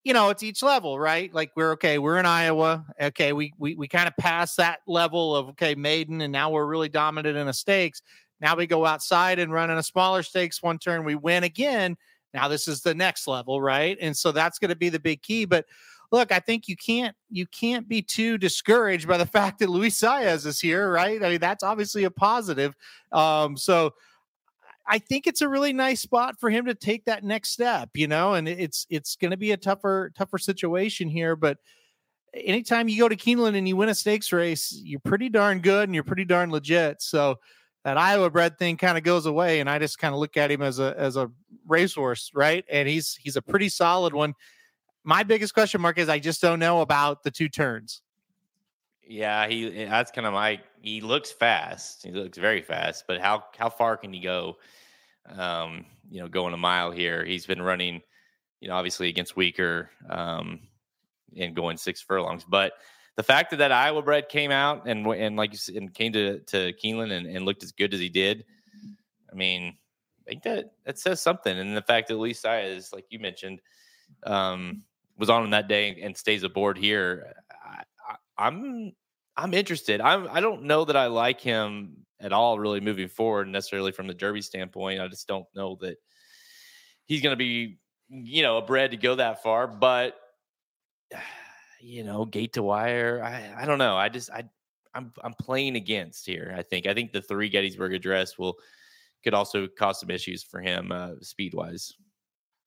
you 0.04 0.14
know, 0.14 0.30
it's 0.30 0.44
each 0.44 0.64
level, 0.64 1.00
right? 1.00 1.34
Like 1.34 1.52
we're 1.56 1.72
okay, 1.74 1.98
we're 1.98 2.18
in 2.18 2.26
Iowa. 2.26 2.86
Okay, 3.02 3.34
we 3.34 3.54
we 3.58 3.76
we 3.76 3.88
kind 3.88 4.08
of 4.08 4.16
passed 4.18 4.58
that 4.58 4.80
level 4.88 5.36
of 5.36 5.50
okay, 5.50 5.76
maiden, 5.76 6.22
and 6.22 6.32
now 6.32 6.50
we're 6.50 6.66
really 6.66 6.90
dominant 6.90 7.38
in 7.38 7.48
a 7.48 7.54
stakes. 7.54 8.02
Now 8.40 8.56
we 8.56 8.68
go 8.68 8.86
outside 8.86 9.40
and 9.40 9.52
run 9.52 9.70
in 9.70 9.78
a 9.78 9.84
smaller 9.84 10.24
stakes 10.24 10.62
one 10.62 10.78
turn, 10.78 11.04
we 11.04 11.16
win 11.16 11.44
again. 11.44 11.98
Now 12.34 12.48
this 12.48 12.68
is 12.68 12.82
the 12.82 12.94
next 12.94 13.28
level, 13.28 13.62
right? 13.62 13.98
And 14.00 14.16
so 14.16 14.32
that's 14.32 14.60
going 14.60 14.70
to 14.70 14.76
be 14.76 14.90
the 14.90 15.00
big 15.00 15.22
key. 15.22 15.46
But 15.46 15.66
look, 16.12 16.32
I 16.32 16.40
think 16.40 16.68
you 16.68 16.76
can't 16.76 17.16
you 17.30 17.46
can't 17.48 17.88
be 17.88 18.02
too 18.02 18.38
discouraged 18.38 19.08
by 19.08 19.18
the 19.18 19.26
fact 19.38 19.60
that 19.60 19.70
Luis 19.70 20.00
Saez 20.00 20.46
is 20.46 20.60
here, 20.60 20.92
right? 20.92 21.24
I 21.24 21.30
mean, 21.30 21.40
that's 21.40 21.64
obviously 21.64 22.04
a 22.04 22.12
positive. 22.12 22.76
Um, 23.12 23.58
so 23.58 23.94
I 24.88 25.00
think 25.00 25.28
it's 25.28 25.42
a 25.42 25.50
really 25.50 25.74
nice 25.74 26.02
spot 26.02 26.40
for 26.40 26.50
him 26.50 26.66
to 26.66 26.76
take 26.76 27.06
that 27.06 27.24
next 27.24 27.50
step, 27.50 27.90
you 27.94 28.08
know, 28.08 28.34
and 28.34 28.48
it's 28.48 28.86
it's 28.90 29.16
going 29.16 29.32
to 29.32 29.38
be 29.38 29.52
a 29.52 29.58
tougher 29.58 30.12
tougher 30.18 30.38
situation 30.38 31.10
here, 31.10 31.36
but 31.36 31.58
anytime 32.34 32.88
you 32.88 33.00
go 33.00 33.10
to 33.10 33.16
Keeneland 33.16 33.58
and 33.58 33.68
you 33.68 33.76
win 33.76 33.90
a 33.90 33.96
stakes 33.96 34.32
race, 34.32 34.80
you're 34.84 35.00
pretty 35.00 35.30
darn 35.30 35.60
good 35.60 35.90
and 35.90 35.96
you're 35.96 36.04
pretty 36.04 36.26
darn 36.26 36.52
legit. 36.52 37.02
So 37.02 37.40
that 37.84 37.98
Iowa 37.98 38.30
bred 38.30 38.58
thing 38.58 38.78
kind 38.78 38.98
of 38.98 39.04
goes 39.04 39.26
away, 39.26 39.60
and 39.60 39.70
I 39.70 39.80
just 39.80 40.00
kind 40.00 40.14
of 40.14 40.20
look 40.20 40.38
at 40.38 40.52
him 40.52 40.62
as 40.62 40.80
a 40.80 40.96
as 40.98 41.18
a 41.18 41.30
racehorse, 41.68 42.32
right? 42.34 42.64
And 42.72 42.88
he's 42.88 43.16
he's 43.16 43.36
a 43.36 43.42
pretty 43.42 43.70
solid 43.70 44.14
one 44.14 44.36
my 45.08 45.24
biggest 45.24 45.54
question 45.54 45.80
mark 45.80 45.98
is 45.98 46.10
I 46.10 46.20
just 46.20 46.42
don't 46.42 46.60
know 46.60 46.82
about 46.82 47.24
the 47.24 47.32
two 47.32 47.48
turns. 47.48 48.02
Yeah, 49.08 49.48
he 49.48 49.68
eh, 49.84 49.90
that's 49.90 50.12
kind 50.12 50.28
of 50.28 50.34
my 50.34 50.60
he 50.82 51.02
looks 51.02 51.32
fast. 51.32 52.04
He 52.04 52.12
looks 52.12 52.38
very 52.38 52.62
fast, 52.62 53.06
but 53.08 53.20
how 53.22 53.46
how 53.58 53.70
far 53.70 53.98
can 53.98 54.14
he 54.14 54.20
go? 54.20 54.58
Um, 55.28 55.86
you 56.10 56.22
know, 56.22 56.28
going 56.28 56.54
a 56.54 56.58
mile 56.58 56.92
here. 56.92 57.24
He's 57.26 57.46
been 57.46 57.62
running, 57.62 58.02
you 58.60 58.68
know, 58.68 58.76
obviously 58.76 59.10
against 59.10 59.36
weaker 59.36 59.90
um 60.10 60.60
and 61.38 61.56
going 61.56 61.78
six 61.78 62.02
furlongs. 62.02 62.44
But 62.44 62.74
the 63.16 63.24
fact 63.24 63.52
that 63.52 63.58
that 63.58 63.72
Iowa 63.72 64.02
bred 64.02 64.30
came 64.30 64.52
out 64.52 64.88
and 64.88 65.06
and 65.08 65.36
like 65.36 65.52
you 65.52 65.58
said, 65.58 65.76
and 65.76 65.94
came 65.94 66.14
to 66.14 66.40
to 66.40 66.74
Keeneland 66.74 67.12
and, 67.12 67.28
and 67.28 67.46
looked 67.46 67.64
as 67.64 67.72
good 67.72 67.94
as 67.94 68.00
he 68.00 68.10
did, 68.10 68.46
I 69.32 69.36
mean, 69.36 69.78
I 70.26 70.30
think 70.30 70.44
that 70.44 70.72
that 70.86 71.00
says 71.00 71.22
something. 71.22 71.58
And 71.58 71.76
the 71.76 71.82
fact 71.82 72.10
that 72.10 72.18
Luis 72.18 72.42
Saez 72.42 72.94
like 72.94 73.06
you 73.10 73.20
mentioned, 73.20 73.62
um, 74.24 74.84
was 75.18 75.30
on 75.30 75.44
him 75.44 75.50
that 75.52 75.68
day 75.68 76.00
and 76.02 76.16
stays 76.16 76.44
aboard 76.44 76.78
here, 76.78 77.34
I'm, 78.38 78.94
I'm 79.36 79.54
interested. 79.54 80.02
I'm 80.02 80.28
I 80.30 80.42
don't 80.42 80.64
know 80.64 80.86
that 80.86 80.98
I 80.98 81.08
like 81.08 81.40
him 81.40 82.06
at 82.20 82.34
all 82.34 82.58
really 82.58 82.80
moving 82.80 83.08
forward 83.08 83.48
necessarily 83.48 83.92
from 83.92 84.08
the 84.08 84.14
Derby 84.14 84.42
standpoint. 84.42 85.00
I 85.00 85.08
just 85.08 85.28
don't 85.28 85.46
know 85.56 85.78
that 85.82 85.98
he's 87.06 87.22
going 87.22 87.34
to 87.34 87.38
be 87.38 87.78
you 88.10 88.42
know 88.42 88.58
a 88.58 88.62
bred 88.62 88.92
to 88.92 88.98
go 88.98 89.16
that 89.16 89.44
far. 89.44 89.68
But 89.68 90.16
you 91.82 92.04
know, 92.04 92.26
gate 92.26 92.54
to 92.54 92.64
wire, 92.64 93.22
I 93.24 93.64
I 93.64 93.66
don't 93.66 93.78
know. 93.78 93.96
I 93.96 94.10
just 94.10 94.32
I 94.32 94.44
I'm 94.94 95.14
I'm 95.24 95.36
playing 95.36 95.76
against 95.76 96.26
here. 96.26 96.54
I 96.58 96.64
think 96.64 96.88
I 96.88 96.94
think 96.94 97.12
the 97.12 97.22
three 97.22 97.50
Gettysburg 97.50 97.94
Address 97.94 98.38
will 98.38 98.56
could 99.24 99.34
also 99.34 99.68
cause 99.68 100.00
some 100.00 100.10
issues 100.10 100.44
for 100.44 100.62
him 100.62 100.92
uh, 100.92 101.12
speed 101.22 101.54
wise. 101.54 101.94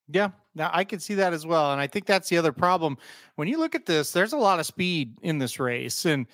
Yeah, 0.09 0.31
now 0.55 0.71
I 0.73 0.85
can 0.85 1.01
see 1.01 1.15
that 1.15 1.33
as 1.33 1.47
well. 1.47 1.73
And 1.73 1.81
I 1.81 1.87
think 1.87 2.07
that's 2.07 2.29
the 2.29 2.39
other 2.39 2.53
problem. 2.53 2.97
When 3.37 3.49
you 3.49 3.59
look 3.59 3.75
at 3.75 3.87
this, 3.87 4.13
there's 4.13 4.33
a 4.33 4.39
lot 4.39 4.61
of 4.61 4.67
speed 4.67 5.17
in 5.23 5.39
this 5.39 5.61
race. 5.61 6.05
And 6.07 6.27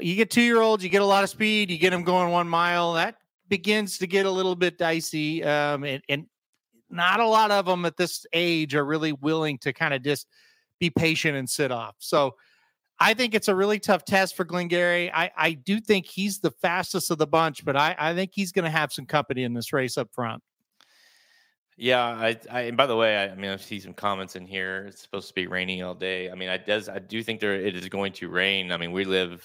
you 0.00 0.14
get 0.14 0.30
two 0.30 0.42
year 0.42 0.60
olds, 0.60 0.84
you 0.84 0.90
get 0.90 1.02
a 1.02 1.06
lot 1.06 1.24
of 1.24 1.30
speed, 1.30 1.70
you 1.70 1.78
get 1.78 1.90
them 1.90 2.04
going 2.04 2.30
one 2.30 2.48
mile. 2.48 2.94
That 2.94 3.16
begins 3.48 3.98
to 3.98 4.06
get 4.06 4.26
a 4.26 4.30
little 4.30 4.54
bit 4.54 4.78
dicey. 4.78 5.42
Um, 5.42 5.84
and, 5.84 6.02
and 6.08 6.26
not 6.90 7.20
a 7.20 7.26
lot 7.26 7.50
of 7.50 7.66
them 7.66 7.84
at 7.84 7.96
this 7.96 8.26
age 8.32 8.74
are 8.74 8.84
really 8.84 9.12
willing 9.12 9.58
to 9.58 9.72
kind 9.72 9.94
of 9.94 10.02
just 10.02 10.26
be 10.78 10.90
patient 10.90 11.36
and 11.36 11.48
sit 11.48 11.70
off. 11.70 11.94
So 11.98 12.36
I 12.98 13.14
think 13.14 13.34
it's 13.34 13.48
a 13.48 13.54
really 13.54 13.78
tough 13.78 14.04
test 14.04 14.36
for 14.36 14.44
Glengarry. 14.44 15.10
I, 15.12 15.30
I 15.36 15.52
do 15.52 15.80
think 15.80 16.06
he's 16.06 16.38
the 16.38 16.50
fastest 16.50 17.10
of 17.10 17.18
the 17.18 17.26
bunch, 17.26 17.64
but 17.64 17.76
I, 17.76 17.96
I 17.98 18.14
think 18.14 18.32
he's 18.34 18.52
going 18.52 18.66
to 18.66 18.70
have 18.70 18.92
some 18.92 19.06
company 19.06 19.44
in 19.44 19.54
this 19.54 19.72
race 19.72 19.96
up 19.96 20.12
front. 20.12 20.42
Yeah, 21.82 22.04
I, 22.04 22.38
I 22.50 22.60
and 22.64 22.76
by 22.76 22.84
the 22.84 22.94
way, 22.94 23.16
I, 23.16 23.28
I, 23.30 23.34
mean 23.34 23.50
I 23.50 23.56
see 23.56 23.80
some 23.80 23.94
comments 23.94 24.36
in 24.36 24.46
here. 24.46 24.84
It's 24.88 25.00
supposed 25.00 25.28
to 25.28 25.34
be 25.34 25.46
raining 25.46 25.82
all 25.82 25.94
day. 25.94 26.30
I 26.30 26.34
mean, 26.34 26.50
I 26.50 26.58
does 26.58 26.90
I 26.90 26.98
do 26.98 27.22
think 27.22 27.40
there 27.40 27.54
it 27.54 27.74
is 27.74 27.88
going 27.88 28.12
to 28.14 28.28
rain. 28.28 28.70
I 28.70 28.76
mean, 28.76 28.92
we 28.92 29.06
live. 29.06 29.42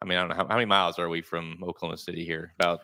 I 0.00 0.04
mean, 0.04 0.18
I 0.18 0.20
don't 0.20 0.28
know 0.28 0.36
how, 0.36 0.46
how 0.46 0.54
many 0.54 0.66
miles 0.66 1.00
are 1.00 1.08
we 1.08 1.20
from 1.20 1.58
Oklahoma 1.64 1.96
City 1.96 2.24
here? 2.24 2.54
About 2.60 2.82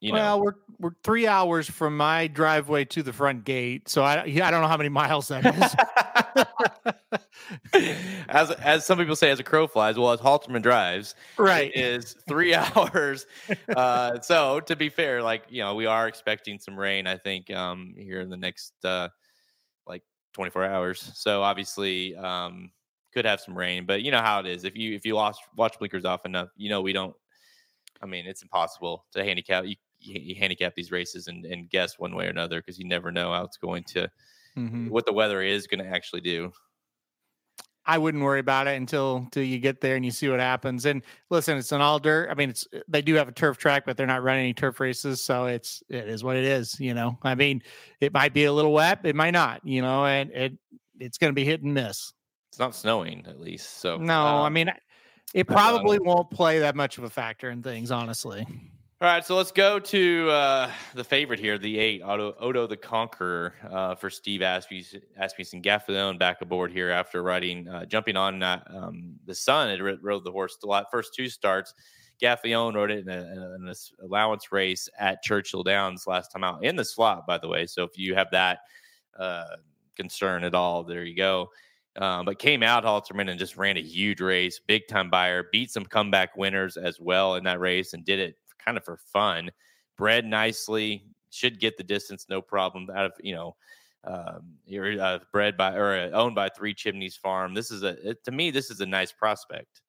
you 0.00 0.12
well, 0.12 0.38
know. 0.38 0.44
we're 0.44 0.54
we're 0.78 0.94
three 1.02 1.26
hours 1.26 1.68
from 1.68 1.96
my 1.96 2.28
driveway 2.28 2.84
to 2.86 3.02
the 3.02 3.12
front 3.12 3.44
gate, 3.44 3.88
so 3.88 4.02
I 4.04 4.22
I 4.22 4.50
don't 4.50 4.60
know 4.62 4.68
how 4.68 4.76
many 4.76 4.88
miles 4.88 5.28
that 5.28 5.44
is. 5.44 5.74
as 8.28 8.52
as 8.52 8.86
some 8.86 8.98
people 8.98 9.16
say, 9.16 9.30
as 9.30 9.40
a 9.40 9.42
crow 9.42 9.66
flies, 9.66 9.98
well, 9.98 10.12
as 10.12 10.20
Halterman 10.20 10.62
drives, 10.62 11.16
right, 11.36 11.72
is 11.74 12.14
three 12.28 12.54
hours. 12.76 13.26
Uh, 13.68 14.20
so 14.20 14.60
to 14.60 14.76
be 14.76 14.88
fair, 14.88 15.20
like 15.20 15.44
you 15.48 15.62
know, 15.62 15.74
we 15.74 15.86
are 15.86 16.06
expecting 16.06 16.60
some 16.60 16.78
rain. 16.78 17.08
I 17.08 17.16
think 17.16 17.50
um, 17.50 17.92
here 17.96 18.20
in 18.20 18.30
the 18.30 18.36
next 18.36 18.74
uh, 18.84 19.08
like 19.84 20.02
24 20.34 20.64
hours. 20.64 21.10
So 21.14 21.42
obviously, 21.42 22.14
um, 22.14 22.70
could 23.12 23.24
have 23.24 23.40
some 23.40 23.58
rain, 23.58 23.84
but 23.84 24.02
you 24.02 24.12
know 24.12 24.20
how 24.20 24.38
it 24.38 24.46
is. 24.46 24.62
If 24.62 24.76
you 24.76 24.94
if 24.94 25.04
you 25.04 25.16
lost 25.16 25.40
watch 25.56 25.76
blinkers 25.80 26.04
off 26.04 26.24
enough, 26.24 26.50
you 26.56 26.70
know 26.70 26.82
we 26.82 26.92
don't 26.92 27.16
I 28.02 28.06
mean, 28.06 28.26
it's 28.26 28.42
impossible 28.42 29.04
to 29.12 29.24
handicap. 29.24 29.64
You 29.64 29.76
you 30.08 30.34
handicap 30.34 30.74
these 30.74 30.90
races 30.90 31.28
and, 31.28 31.44
and 31.44 31.70
guess 31.70 31.98
one 31.98 32.14
way 32.14 32.26
or 32.26 32.30
another 32.30 32.60
because 32.60 32.78
you 32.78 32.86
never 32.86 33.10
know 33.10 33.32
how 33.32 33.44
it's 33.44 33.56
going 33.56 33.84
to 33.84 34.10
mm-hmm. 34.56 34.88
what 34.88 35.06
the 35.06 35.12
weather 35.12 35.42
is 35.42 35.66
going 35.66 35.82
to 35.82 35.90
actually 35.90 36.20
do. 36.20 36.52
I 37.88 37.96
wouldn't 37.96 38.22
worry 38.22 38.40
about 38.40 38.66
it 38.66 38.76
until 38.76 39.16
until 39.16 39.42
you 39.42 39.58
get 39.58 39.80
there 39.80 39.96
and 39.96 40.04
you 40.04 40.10
see 40.10 40.28
what 40.28 40.40
happens. 40.40 40.84
And 40.84 41.02
listen, 41.30 41.56
it's 41.56 41.72
an 41.72 41.80
all 41.80 41.98
dirt. 41.98 42.28
I 42.30 42.34
mean, 42.34 42.50
it's 42.50 42.68
they 42.86 43.00
do 43.00 43.14
have 43.14 43.28
a 43.28 43.32
turf 43.32 43.56
track, 43.56 43.84
but 43.86 43.96
they're 43.96 44.06
not 44.06 44.22
running 44.22 44.44
any 44.44 44.52
turf 44.52 44.78
races, 44.78 45.24
so 45.24 45.46
it's 45.46 45.82
it 45.88 46.06
is 46.06 46.22
what 46.22 46.36
it 46.36 46.44
is. 46.44 46.78
You 46.78 46.92
know, 46.92 47.18
I 47.22 47.34
mean, 47.34 47.62
it 48.00 48.12
might 48.12 48.34
be 48.34 48.44
a 48.44 48.52
little 48.52 48.74
wet, 48.74 49.00
it 49.04 49.16
might 49.16 49.30
not. 49.30 49.62
You 49.64 49.80
know, 49.80 50.04
and 50.04 50.30
it 50.32 50.58
it's 51.00 51.16
going 51.16 51.30
to 51.30 51.34
be 51.34 51.44
hit 51.44 51.62
and 51.62 51.72
miss. 51.72 52.12
It's 52.50 52.58
not 52.58 52.74
snowing 52.74 53.24
at 53.26 53.40
least, 53.40 53.80
so 53.80 53.96
no. 53.96 54.20
Um, 54.20 54.44
I 54.44 54.50
mean, 54.50 54.70
it 55.32 55.46
probably 55.46 55.98
won't 55.98 56.30
play 56.30 56.58
that 56.58 56.76
much 56.76 56.98
of 56.98 57.04
a 57.04 57.10
factor 57.10 57.48
in 57.48 57.62
things, 57.62 57.90
honestly. 57.90 58.46
All 59.00 59.06
right, 59.06 59.24
so 59.24 59.36
let's 59.36 59.52
go 59.52 59.78
to 59.78 60.28
uh, 60.28 60.72
the 60.94 61.04
favorite 61.04 61.38
here, 61.38 61.56
the 61.56 61.78
eight, 61.78 62.02
Otto, 62.02 62.34
Otto 62.40 62.66
the 62.66 62.76
Conqueror 62.76 63.54
uh, 63.70 63.94
for 63.94 64.10
Steve 64.10 64.40
Asmussen 64.40 65.62
Gaffalione 65.62 66.18
back 66.18 66.40
aboard 66.40 66.72
here 66.72 66.90
after 66.90 67.22
riding, 67.22 67.68
uh, 67.68 67.84
jumping 67.84 68.16
on 68.16 68.42
um, 68.42 69.14
the 69.24 69.36
sun. 69.36 69.70
It 69.70 69.80
rode 70.02 70.24
the 70.24 70.32
horse 70.32 70.58
a 70.64 70.66
lot. 70.66 70.86
First 70.90 71.14
two 71.14 71.28
starts, 71.28 71.74
Gaffalione 72.20 72.74
rode 72.74 72.90
it 72.90 73.06
in, 73.06 73.08
a, 73.08 73.20
in 73.20 73.68
an 73.68 73.72
allowance 74.02 74.50
race 74.50 74.88
at 74.98 75.22
Churchill 75.22 75.62
Downs 75.62 76.08
last 76.08 76.32
time 76.32 76.42
out 76.42 76.64
in 76.64 76.74
the 76.74 76.84
slot, 76.84 77.24
by 77.24 77.38
the 77.38 77.46
way. 77.46 77.66
So 77.66 77.84
if 77.84 77.96
you 77.96 78.16
have 78.16 78.32
that 78.32 78.58
uh, 79.16 79.44
concern 79.94 80.42
at 80.42 80.56
all, 80.56 80.82
there 80.82 81.04
you 81.04 81.14
go. 81.14 81.50
Um, 81.94 82.24
but 82.24 82.40
came 82.40 82.64
out 82.64 82.82
Halterman 82.82 83.30
and 83.30 83.38
just 83.38 83.56
ran 83.56 83.76
a 83.76 83.80
huge 83.80 84.20
race, 84.20 84.58
big 84.66 84.88
time 84.88 85.08
buyer, 85.08 85.44
beat 85.52 85.70
some 85.70 85.84
comeback 85.84 86.36
winners 86.36 86.76
as 86.76 86.98
well 86.98 87.36
in 87.36 87.44
that 87.44 87.60
race, 87.60 87.92
and 87.92 88.04
did 88.04 88.18
it 88.18 88.34
kind 88.64 88.76
of 88.76 88.84
for 88.84 88.98
fun. 89.12 89.50
Bred 89.96 90.24
nicely, 90.24 91.04
should 91.30 91.60
get 91.60 91.76
the 91.76 91.84
distance 91.84 92.26
no 92.28 92.40
problem. 92.40 92.88
Out 92.94 93.06
of 93.06 93.12
you 93.20 93.34
know, 93.34 93.56
um, 94.04 94.54
you're 94.66 95.00
uh, 95.00 95.18
bred 95.32 95.56
by 95.56 95.74
or 95.74 95.94
uh, 95.94 96.10
owned 96.10 96.34
by 96.34 96.48
Three 96.48 96.74
Chimneys 96.74 97.16
Farm. 97.16 97.54
This 97.54 97.70
is 97.70 97.82
a 97.82 98.14
to 98.14 98.30
me 98.30 98.50
this 98.50 98.70
is 98.70 98.80
a 98.80 98.86
nice 98.86 99.12
prospect. 99.12 99.82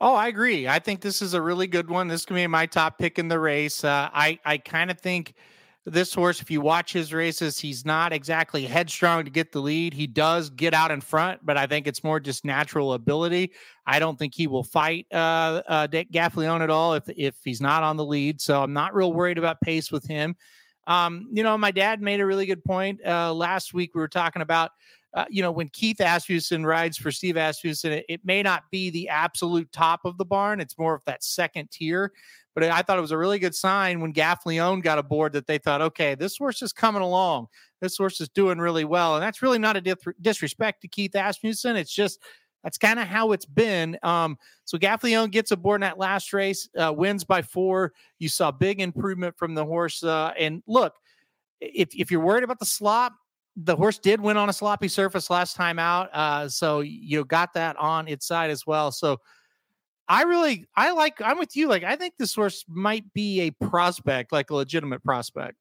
Oh, 0.00 0.14
I 0.14 0.28
agree. 0.28 0.68
I 0.68 0.78
think 0.78 1.00
this 1.00 1.22
is 1.22 1.32
a 1.32 1.40
really 1.40 1.66
good 1.66 1.88
one. 1.88 2.08
This 2.08 2.26
can 2.26 2.36
be 2.36 2.46
my 2.46 2.66
top 2.66 2.98
pick 2.98 3.18
in 3.18 3.28
the 3.28 3.38
race. 3.38 3.82
Uh, 3.82 4.10
I 4.12 4.38
I 4.44 4.58
kind 4.58 4.90
of 4.90 5.00
think 5.00 5.34
this 5.86 6.12
horse, 6.12 6.42
if 6.42 6.50
you 6.50 6.60
watch 6.60 6.92
his 6.92 7.14
races, 7.14 7.60
he's 7.60 7.84
not 7.86 8.12
exactly 8.12 8.64
headstrong 8.64 9.24
to 9.24 9.30
get 9.30 9.52
the 9.52 9.60
lead. 9.60 9.94
He 9.94 10.08
does 10.08 10.50
get 10.50 10.74
out 10.74 10.90
in 10.90 11.00
front, 11.00 11.46
but 11.46 11.56
I 11.56 11.68
think 11.68 11.86
it's 11.86 12.02
more 12.02 12.18
just 12.18 12.44
natural 12.44 12.94
ability. 12.94 13.52
I 13.86 14.00
don't 14.00 14.18
think 14.18 14.34
he 14.34 14.48
will 14.48 14.64
fight 14.64 15.06
uh, 15.12 15.62
uh, 15.68 15.86
Gaffalione 15.86 16.60
at 16.60 16.70
all 16.70 16.94
if 16.94 17.04
if 17.08 17.36
he's 17.44 17.60
not 17.60 17.84
on 17.84 17.96
the 17.96 18.04
lead. 18.04 18.40
So 18.40 18.64
I'm 18.64 18.72
not 18.72 18.96
real 18.96 19.12
worried 19.12 19.38
about 19.38 19.60
pace 19.60 19.92
with 19.92 20.04
him. 20.04 20.34
Um, 20.88 21.28
you 21.32 21.44
know, 21.44 21.56
my 21.56 21.70
dad 21.70 22.02
made 22.02 22.20
a 22.20 22.26
really 22.26 22.46
good 22.46 22.64
point 22.64 23.00
uh, 23.06 23.32
last 23.32 23.72
week. 23.72 23.94
We 23.94 24.00
were 24.00 24.08
talking 24.08 24.42
about, 24.42 24.72
uh, 25.14 25.24
you 25.30 25.42
know, 25.42 25.52
when 25.52 25.68
Keith 25.68 26.00
Asmussen 26.00 26.66
rides 26.66 26.96
for 26.96 27.12
Steve 27.12 27.36
Asmussen, 27.36 27.92
it, 27.92 28.06
it 28.08 28.20
may 28.24 28.42
not 28.42 28.64
be 28.72 28.90
the 28.90 29.08
absolute 29.08 29.70
top 29.70 30.00
of 30.04 30.18
the 30.18 30.24
barn. 30.24 30.60
It's 30.60 30.78
more 30.78 30.94
of 30.94 31.02
that 31.06 31.22
second 31.22 31.70
tier. 31.70 32.12
But 32.56 32.64
I 32.64 32.80
thought 32.80 32.96
it 32.96 33.02
was 33.02 33.12
a 33.12 33.18
really 33.18 33.38
good 33.38 33.54
sign 33.54 34.00
when 34.00 34.14
Gaffalione 34.14 34.82
got 34.82 34.98
aboard 34.98 35.34
that 35.34 35.46
they 35.46 35.58
thought, 35.58 35.82
okay, 35.82 36.14
this 36.14 36.38
horse 36.38 36.62
is 36.62 36.72
coming 36.72 37.02
along. 37.02 37.48
This 37.82 37.98
horse 37.98 38.18
is 38.18 38.30
doing 38.30 38.56
really 38.56 38.86
well. 38.86 39.14
And 39.14 39.22
that's 39.22 39.42
really 39.42 39.58
not 39.58 39.76
a 39.76 40.14
disrespect 40.22 40.80
to 40.80 40.88
Keith 40.88 41.14
Asmussen. 41.14 41.76
It's 41.76 41.92
just 41.92 42.18
that's 42.64 42.78
kind 42.78 42.98
of 42.98 43.08
how 43.08 43.32
it's 43.32 43.44
been. 43.44 43.98
Um, 44.02 44.38
so 44.64 44.78
Gaffalione 44.78 45.30
gets 45.30 45.50
aboard 45.50 45.76
in 45.76 45.80
that 45.82 45.98
last 45.98 46.32
race, 46.32 46.66
uh, 46.78 46.94
wins 46.96 47.24
by 47.24 47.42
four. 47.42 47.92
You 48.18 48.30
saw 48.30 48.50
big 48.50 48.80
improvement 48.80 49.36
from 49.36 49.54
the 49.54 49.66
horse. 49.66 50.02
Uh, 50.02 50.32
and 50.38 50.62
look, 50.66 50.94
if, 51.60 51.94
if 51.94 52.10
you're 52.10 52.22
worried 52.22 52.42
about 52.42 52.58
the 52.58 52.64
slop, 52.64 53.12
the 53.54 53.76
horse 53.76 53.98
did 53.98 54.18
win 54.18 54.38
on 54.38 54.48
a 54.48 54.52
sloppy 54.54 54.88
surface 54.88 55.28
last 55.28 55.56
time 55.56 55.78
out. 55.78 56.08
Uh, 56.14 56.48
so 56.48 56.80
you 56.80 57.22
got 57.26 57.52
that 57.52 57.76
on 57.76 58.08
its 58.08 58.26
side 58.26 58.50
as 58.50 58.66
well. 58.66 58.90
So 58.90 59.18
I 60.08 60.22
really, 60.22 60.66
I 60.76 60.92
like, 60.92 61.20
I'm 61.20 61.38
with 61.38 61.56
you. 61.56 61.68
Like, 61.68 61.84
I 61.84 61.96
think 61.96 62.14
this 62.16 62.34
horse 62.34 62.64
might 62.68 63.12
be 63.12 63.40
a 63.42 63.50
prospect, 63.50 64.32
like 64.32 64.50
a 64.50 64.54
legitimate 64.54 65.02
prospect. 65.02 65.56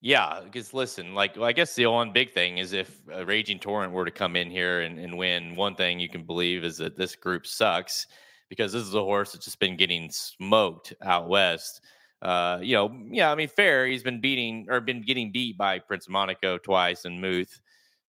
Yeah, 0.00 0.40
because 0.44 0.74
listen, 0.74 1.14
like 1.14 1.36
well, 1.36 1.46
I 1.46 1.52
guess 1.52 1.74
the 1.74 1.86
one 1.86 2.12
big 2.12 2.32
thing 2.32 2.58
is 2.58 2.74
if 2.74 3.00
a 3.10 3.24
Raging 3.24 3.58
Torrent 3.58 3.90
were 3.90 4.04
to 4.04 4.10
come 4.10 4.36
in 4.36 4.50
here 4.50 4.82
and, 4.82 4.98
and 4.98 5.16
win, 5.16 5.56
one 5.56 5.76
thing 5.76 5.98
you 5.98 6.10
can 6.10 6.24
believe 6.24 6.62
is 6.62 6.76
that 6.76 6.94
this 6.94 7.16
group 7.16 7.46
sucks 7.46 8.06
because 8.50 8.70
this 8.70 8.82
is 8.82 8.94
a 8.94 9.00
horse 9.00 9.32
that's 9.32 9.46
just 9.46 9.58
been 9.58 9.78
getting 9.78 10.10
smoked 10.10 10.92
out 11.02 11.26
west. 11.30 11.80
Uh, 12.20 12.58
you 12.60 12.74
know, 12.74 12.94
yeah, 13.10 13.32
I 13.32 13.34
mean, 13.34 13.48
fair. 13.48 13.86
He's 13.86 14.02
been 14.02 14.20
beating 14.20 14.66
or 14.68 14.82
been 14.82 15.00
getting 15.00 15.32
beat 15.32 15.56
by 15.56 15.78
Prince 15.78 16.06
Monaco 16.06 16.58
twice 16.58 17.06
and 17.06 17.18
Muth. 17.18 17.60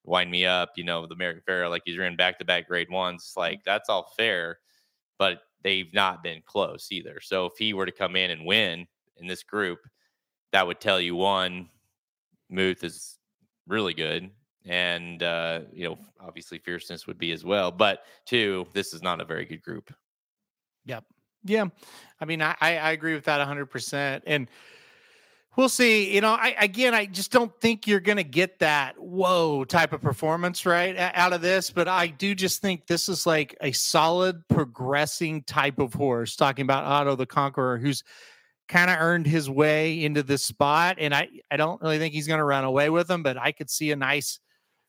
Wine 0.06 0.30
Me 0.30 0.46
Up, 0.46 0.74
you 0.76 0.84
know, 0.84 1.06
the 1.08 1.16
American 1.16 1.44
Pharoah, 1.46 1.70
like 1.70 1.82
he's 1.86 1.98
ran 1.98 2.16
back 2.16 2.40
to 2.40 2.46
back 2.46 2.68
grade 2.68 2.90
ones. 2.90 3.34
Like 3.36 3.62
that's 3.66 3.90
all 3.90 4.12
fair, 4.18 4.60
but 5.18 5.42
they've 5.64 5.94
not 5.94 6.24
been 6.24 6.42
close 6.46 6.88
either. 6.92 7.20
So 7.22 7.46
if 7.46 7.54
he 7.58 7.74
were 7.74 7.86
to 7.86 7.92
come 7.92 8.16
in 8.16 8.32
and 8.32 8.46
win 8.46 8.88
in 9.18 9.28
this 9.28 9.44
group, 9.44 9.80
that 10.52 10.66
would 10.66 10.80
tell 10.80 11.00
you 11.00 11.16
one, 11.16 11.70
Muth 12.50 12.84
is 12.84 13.18
really 13.68 13.94
good. 13.94 14.30
And, 14.66 15.22
uh, 15.22 15.62
you 15.72 15.88
know, 15.88 15.98
obviously 16.20 16.60
fierceness 16.60 17.08
would 17.08 17.18
be 17.18 17.32
as 17.32 17.44
well. 17.44 17.72
But 17.72 18.00
two, 18.26 18.66
this 18.74 18.94
is 18.94 19.02
not 19.02 19.22
a 19.22 19.26
very 19.26 19.46
good 19.46 19.62
group. 19.62 19.94
Yep. 20.86 21.04
Yeah. 21.44 21.66
I 22.20 22.26
mean, 22.26 22.42
I, 22.42 22.56
I 22.62 22.92
agree 22.92 23.14
with 23.14 23.26
that 23.26 23.46
100%. 23.48 24.22
And, 24.26 24.50
We'll 25.58 25.70
see. 25.70 26.14
You 26.14 26.22
know, 26.22 26.34
I 26.34 26.56
again, 26.60 26.94
I 26.94 27.06
just 27.06 27.32
don't 27.32 27.52
think 27.62 27.88
you're 27.88 28.02
going 28.02 28.18
to 28.18 28.24
get 28.24 28.60
that 28.60 29.00
whoa 29.00 29.64
type 29.64 29.94
of 29.94 30.02
performance 30.02 30.66
right 30.66 30.96
out 30.98 31.32
of 31.32 31.42
this. 31.42 31.70
But 31.70 31.88
I 31.88 32.08
do 32.08 32.36
just 32.36 32.62
think 32.62 32.88
this 32.88 33.08
is 33.08 33.26
like 33.26 33.56
a 33.62 33.72
solid 33.72 34.46
progressing 34.50 35.44
type 35.44 35.80
of 35.80 35.94
horse. 35.94 36.36
Talking 36.36 36.64
about 36.64 36.84
Otto 36.84 37.16
the 37.16 37.26
Conqueror, 37.26 37.78
who's 37.78 38.04
kind 38.68 38.90
of 38.90 38.98
earned 39.00 39.28
his 39.28 39.50
way 39.50 40.04
into 40.04 40.24
this 40.24 40.44
spot. 40.44 40.98
And 41.00 41.14
I, 41.14 41.30
I 41.52 41.58
don't 41.58 41.82
really 41.82 42.00
think 42.00 42.14
he's 42.14 42.28
going 42.28 42.40
to 42.40 42.46
run 42.46 42.64
away 42.64 42.90
with 42.90 43.08
them, 43.08 43.24
but 43.24 43.38
I 43.38 43.52
could 43.52 43.70
see 43.70 43.92
a 43.92 43.96
nice, 43.96 44.40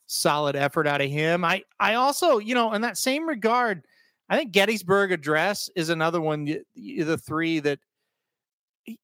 solid 0.07 0.57
effort 0.57 0.87
out 0.87 1.01
of 1.01 1.11
him. 1.11 1.45
I, 1.45 1.63
I 1.79 1.95
also, 1.95 2.39
you 2.39 2.55
know, 2.55 2.73
in 2.73 2.81
that 2.83 2.97
same 2.97 3.29
regard, 3.29 3.85
I 4.29 4.37
think 4.37 4.53
Gettysburg 4.53 5.13
Address 5.13 5.71
is 5.77 5.91
another 5.91 6.21
one, 6.21 6.47
the 6.75 7.19
three 7.19 7.61
that, 7.61 7.79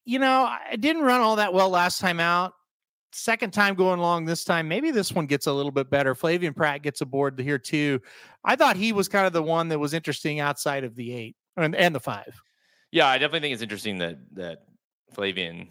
you 0.05 0.19
know, 0.19 0.45
I 0.45 0.77
didn't 0.77 1.03
run 1.03 1.21
all 1.21 1.37
that 1.37 1.53
well 1.53 1.71
last 1.71 2.01
time 2.01 2.21
out. 2.21 2.55
Second 3.15 3.53
time 3.53 3.75
going 3.75 3.99
along 3.99 4.25
this 4.25 4.43
time, 4.45 4.69
maybe 4.69 4.91
this 4.91 5.13
one 5.13 5.27
gets 5.27 5.47
a 5.47 5.53
little 5.53 5.71
bit 5.71 5.91
better. 5.91 6.15
Flavien 6.15 6.57
Prat 6.57 6.83
gets 6.83 7.03
aboard 7.03 7.39
here 7.39 7.59
too. 7.59 8.01
I 8.45 8.57
thought 8.57 8.77
he 8.77 8.93
was 8.93 9.07
kind 9.09 9.27
of 9.27 9.35
the 9.35 9.43
one 9.43 9.69
that 9.69 9.79
was 9.79 9.93
interesting 9.93 10.41
outside 10.41 10.83
of 10.83 10.95
the 10.95 11.13
eight 11.13 11.37
and, 11.57 11.77
and 11.77 11.95
the 11.95 12.01
five. 12.01 12.41
Yeah, 12.91 13.09
I 13.09 13.19
definitely 13.19 13.41
think 13.41 13.53
it's 13.55 13.63
interesting 13.63 13.99
that 13.99 14.19
that 14.33 14.65
Flavien 15.15 15.69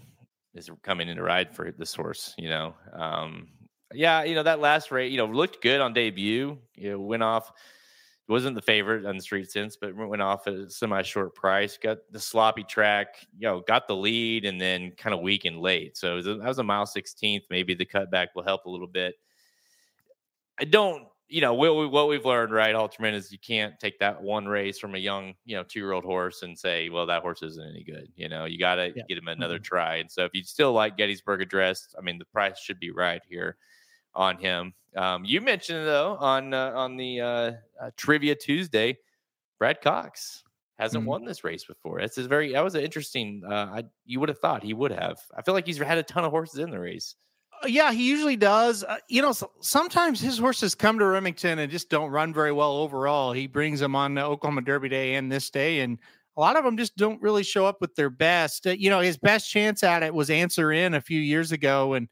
is 0.53 0.69
coming 0.83 1.07
in 1.07 1.17
to 1.17 1.23
ride 1.23 1.55
for 1.55 1.71
this 1.71 1.95
horse. 1.95 2.35
You 2.37 2.49
know, 2.49 2.75
um, 2.93 3.47
yeah, 3.93 4.23
you 4.23 4.35
know 4.35 4.43
that 4.43 4.59
last 4.59 4.91
rate, 4.91 5.11
you 5.11 5.17
know, 5.17 5.25
looked 5.25 5.61
good 5.61 5.81
on 5.81 5.93
debut. 5.93 6.57
You 6.75 6.91
know, 6.91 6.99
went 6.99 7.23
off. 7.23 7.51
Wasn't 8.31 8.55
the 8.55 8.61
favorite 8.61 9.05
on 9.05 9.17
the 9.17 9.21
street 9.21 9.51
since, 9.51 9.75
but 9.75 9.95
went 9.95 10.21
off 10.21 10.47
at 10.47 10.53
a 10.53 10.69
semi-short 10.69 11.35
price. 11.35 11.77
Got 11.77 11.99
the 12.11 12.19
sloppy 12.19 12.63
track, 12.63 13.27
you 13.37 13.47
know, 13.47 13.59
got 13.67 13.87
the 13.87 13.95
lead, 13.95 14.45
and 14.45 14.59
then 14.59 14.91
kind 14.91 15.13
of 15.13 15.21
weakened 15.21 15.59
late. 15.59 15.97
So 15.97 16.21
that 16.21 16.39
was 16.43 16.57
a 16.57 16.63
mile 16.63 16.85
sixteenth. 16.85 17.43
Maybe 17.49 17.73
the 17.73 17.85
cutback 17.85 18.27
will 18.35 18.43
help 18.43 18.65
a 18.65 18.69
little 18.69 18.87
bit. 18.87 19.15
I 20.59 20.63
don't 20.63 21.07
you 21.31 21.39
know 21.39 21.53
what, 21.53 21.77
we, 21.77 21.87
what 21.87 22.09
we've 22.09 22.25
learned, 22.25 22.51
right, 22.51 22.75
Halterman, 22.75 23.13
is 23.13 23.31
you 23.31 23.39
can't 23.39 23.79
take 23.79 23.97
that 23.99 24.21
one 24.21 24.45
race 24.45 24.77
from 24.77 24.95
a 24.95 24.97
young, 24.97 25.33
you 25.45 25.55
know, 25.55 25.63
two 25.63 25.79
year 25.79 25.93
old 25.93 26.03
horse 26.03 26.43
and 26.43 26.59
say, 26.59 26.89
well, 26.89 27.05
that 27.05 27.21
horse 27.21 27.41
isn't 27.41 27.69
any 27.69 27.83
good. 27.85 28.09
You 28.17 28.27
know, 28.27 28.43
you 28.43 28.59
got 28.59 28.75
to 28.75 28.91
yeah. 28.93 29.03
get 29.07 29.17
him 29.17 29.29
another 29.29 29.55
mm-hmm. 29.55 29.63
try. 29.63 29.95
And 29.95 30.11
so 30.11 30.25
if 30.25 30.31
you 30.33 30.43
still 30.43 30.73
like 30.73 30.97
Gettysburg 30.97 31.41
Address, 31.41 31.95
I 31.97 32.01
mean, 32.01 32.19
the 32.19 32.25
price 32.25 32.59
should 32.59 32.81
be 32.81 32.91
right 32.91 33.21
here 33.25 33.55
on 34.13 34.37
him. 34.37 34.73
Um, 34.95 35.23
you 35.23 35.41
mentioned 35.41 35.85
though 35.85 36.17
on 36.19 36.53
uh, 36.53 36.71
on 36.75 36.97
the 36.97 37.21
uh, 37.21 37.51
uh, 37.81 37.91
Trivia 37.97 38.35
Tuesday, 38.35 38.97
Brad 39.59 39.81
Cox 39.81 40.43
hasn't 40.77 41.01
mm-hmm. 41.01 41.09
won 41.09 41.25
this 41.25 41.43
race 41.43 41.63
before. 41.63 42.01
That's 42.01 42.17
a 42.17 42.27
very 42.27 42.53
that 42.53 42.63
was 42.63 42.75
an 42.75 42.81
interesting. 42.81 43.43
Uh, 43.47 43.53
I 43.53 43.83
you 44.05 44.19
would 44.19 44.29
have 44.29 44.39
thought 44.39 44.63
he 44.63 44.73
would 44.73 44.91
have. 44.91 45.19
I 45.37 45.41
feel 45.43 45.53
like 45.53 45.65
he's 45.65 45.77
had 45.77 45.97
a 45.97 46.03
ton 46.03 46.25
of 46.25 46.31
horses 46.31 46.59
in 46.59 46.71
the 46.71 46.79
race. 46.79 47.15
Uh, 47.63 47.67
yeah, 47.67 47.91
he 47.91 48.09
usually 48.09 48.35
does. 48.35 48.83
Uh, 48.83 48.97
you 49.07 49.21
know, 49.21 49.31
so, 49.31 49.51
sometimes 49.61 50.19
his 50.19 50.37
horses 50.37 50.75
come 50.75 50.99
to 50.99 51.05
Remington 51.05 51.59
and 51.59 51.71
just 51.71 51.89
don't 51.89 52.09
run 52.09 52.33
very 52.33 52.51
well 52.51 52.73
overall. 52.73 53.31
He 53.31 53.47
brings 53.47 53.79
them 53.79 53.95
on 53.95 54.15
the 54.15 54.25
Oklahoma 54.25 54.61
Derby 54.61 54.89
Day 54.89 55.15
and 55.15 55.31
this 55.31 55.49
day, 55.49 55.81
and 55.81 55.99
a 56.37 56.41
lot 56.41 56.55
of 56.55 56.63
them 56.63 56.77
just 56.77 56.97
don't 56.97 57.21
really 57.21 57.43
show 57.43 57.65
up 57.65 57.79
with 57.79 57.95
their 57.95 58.09
best. 58.09 58.67
Uh, 58.67 58.71
you 58.71 58.89
know, 58.89 58.99
his 58.99 59.17
best 59.17 59.49
chance 59.49 59.83
at 59.83 60.03
it 60.03 60.13
was 60.13 60.29
Answer 60.29 60.71
In 60.71 60.95
a 60.95 61.01
few 61.01 61.19
years 61.19 61.51
ago, 61.51 61.93
and 61.93 62.09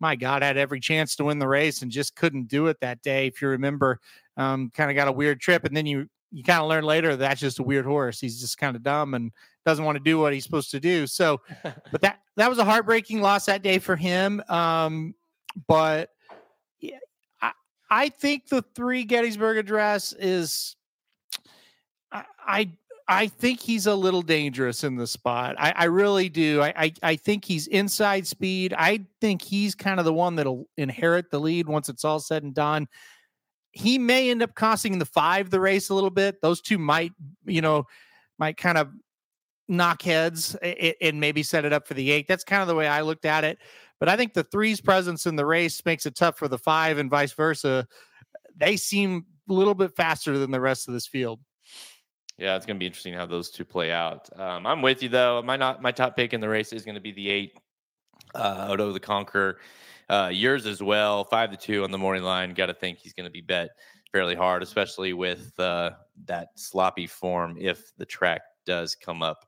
my 0.00 0.16
God, 0.16 0.42
had 0.42 0.56
every 0.56 0.80
chance 0.80 1.14
to 1.16 1.24
win 1.24 1.38
the 1.38 1.46
race 1.46 1.82
and 1.82 1.90
just 1.90 2.16
couldn't 2.16 2.48
do 2.48 2.66
it 2.66 2.80
that 2.80 3.02
day. 3.02 3.26
If 3.26 3.40
you 3.40 3.48
remember, 3.48 4.00
um, 4.36 4.70
kind 4.74 4.90
of 4.90 4.96
got 4.96 5.08
a 5.08 5.12
weird 5.12 5.40
trip, 5.40 5.64
and 5.64 5.76
then 5.76 5.86
you 5.86 6.08
you 6.32 6.44
kind 6.44 6.60
of 6.60 6.68
learn 6.68 6.84
later 6.84 7.16
that's 7.16 7.40
just 7.40 7.58
a 7.58 7.62
weird 7.62 7.84
horse. 7.84 8.20
He's 8.20 8.40
just 8.40 8.56
kind 8.56 8.76
of 8.76 8.82
dumb 8.82 9.14
and 9.14 9.32
doesn't 9.66 9.84
want 9.84 9.96
to 9.96 10.04
do 10.04 10.18
what 10.18 10.32
he's 10.32 10.44
supposed 10.44 10.70
to 10.70 10.80
do. 10.80 11.06
So, 11.06 11.40
but 11.92 12.00
that 12.00 12.20
that 12.36 12.48
was 12.48 12.58
a 12.58 12.64
heartbreaking 12.64 13.20
loss 13.20 13.46
that 13.46 13.62
day 13.62 13.78
for 13.78 13.96
him. 13.96 14.42
Um, 14.48 15.14
but 15.66 16.10
yeah, 16.80 16.98
I, 17.42 17.52
I 17.90 18.08
think 18.08 18.48
the 18.48 18.62
three 18.74 19.04
Gettysburg 19.04 19.58
Address 19.58 20.12
is, 20.12 20.76
I, 22.12 22.24
I, 22.46 22.70
I 23.10 23.26
think 23.26 23.60
he's 23.60 23.86
a 23.86 23.94
little 23.94 24.22
dangerous 24.22 24.84
in 24.84 24.94
the 24.94 25.06
spot. 25.06 25.56
I, 25.58 25.72
I 25.74 25.84
really 25.86 26.28
do. 26.28 26.62
I, 26.62 26.72
I, 26.76 26.92
I 27.02 27.16
think 27.16 27.44
he's 27.44 27.66
inside 27.66 28.24
speed. 28.24 28.72
I 28.78 29.04
think 29.20 29.42
he's 29.42 29.74
kind 29.74 29.98
of 29.98 30.04
the 30.06 30.12
one 30.12 30.36
that'll 30.36 30.68
inherit 30.76 31.28
the 31.32 31.40
lead 31.40 31.66
once 31.66 31.88
it's 31.88 32.04
all 32.04 32.20
said 32.20 32.44
and 32.44 32.54
done. 32.54 32.86
He 33.72 33.98
may 33.98 34.30
end 34.30 34.44
up 34.44 34.54
costing 34.54 35.00
the 35.00 35.06
five 35.06 35.50
the 35.50 35.58
race 35.58 35.88
a 35.88 35.94
little 35.94 36.10
bit. 36.10 36.40
Those 36.40 36.60
two 36.60 36.78
might, 36.78 37.12
you 37.44 37.60
know, 37.60 37.84
might 38.38 38.56
kind 38.56 38.78
of 38.78 38.90
knock 39.66 40.02
heads 40.02 40.54
and 40.54 41.18
maybe 41.18 41.42
set 41.42 41.64
it 41.64 41.72
up 41.72 41.88
for 41.88 41.94
the 41.94 42.12
eight. 42.12 42.28
That's 42.28 42.44
kind 42.44 42.62
of 42.62 42.68
the 42.68 42.76
way 42.76 42.86
I 42.86 43.00
looked 43.00 43.24
at 43.24 43.42
it. 43.42 43.58
But 43.98 44.08
I 44.08 44.16
think 44.16 44.34
the 44.34 44.44
three's 44.44 44.80
presence 44.80 45.26
in 45.26 45.34
the 45.34 45.46
race 45.46 45.84
makes 45.84 46.06
it 46.06 46.14
tough 46.14 46.38
for 46.38 46.46
the 46.46 46.58
five 46.58 46.98
and 46.98 47.10
vice 47.10 47.32
versa. 47.32 47.88
They 48.56 48.76
seem 48.76 49.26
a 49.48 49.52
little 49.52 49.74
bit 49.74 49.96
faster 49.96 50.38
than 50.38 50.52
the 50.52 50.60
rest 50.60 50.86
of 50.86 50.94
this 50.94 51.08
field. 51.08 51.40
Yeah, 52.40 52.56
it's 52.56 52.64
going 52.64 52.76
to 52.76 52.80
be 52.80 52.86
interesting 52.86 53.12
how 53.12 53.26
those 53.26 53.50
two 53.50 53.66
play 53.66 53.92
out. 53.92 54.30
Um, 54.40 54.66
I'm 54.66 54.80
with 54.80 55.02
you 55.02 55.10
though. 55.10 55.42
My 55.42 55.56
not 55.56 55.82
my 55.82 55.92
top 55.92 56.16
pick 56.16 56.32
in 56.32 56.40
the 56.40 56.48
race 56.48 56.72
is 56.72 56.86
going 56.86 56.94
to 56.94 57.00
be 57.00 57.12
the 57.12 57.28
eight, 57.28 57.52
uh, 58.34 58.68
Otto 58.70 58.92
the 58.92 59.00
Conqueror. 59.00 59.58
Uh, 60.08 60.30
yours 60.32 60.64
as 60.64 60.82
well, 60.82 61.22
five 61.22 61.50
to 61.50 61.56
two 61.58 61.84
on 61.84 61.90
the 61.90 61.98
morning 61.98 62.22
line. 62.22 62.54
Got 62.54 62.66
to 62.66 62.74
think 62.74 62.98
he's 62.98 63.12
going 63.12 63.26
to 63.26 63.30
be 63.30 63.42
bet 63.42 63.68
fairly 64.10 64.34
hard, 64.34 64.62
especially 64.62 65.12
with 65.12 65.52
uh, 65.60 65.90
that 66.24 66.48
sloppy 66.56 67.06
form 67.06 67.58
if 67.60 67.94
the 67.98 68.06
track 68.06 68.40
does 68.64 68.94
come 68.94 69.22
up 69.22 69.44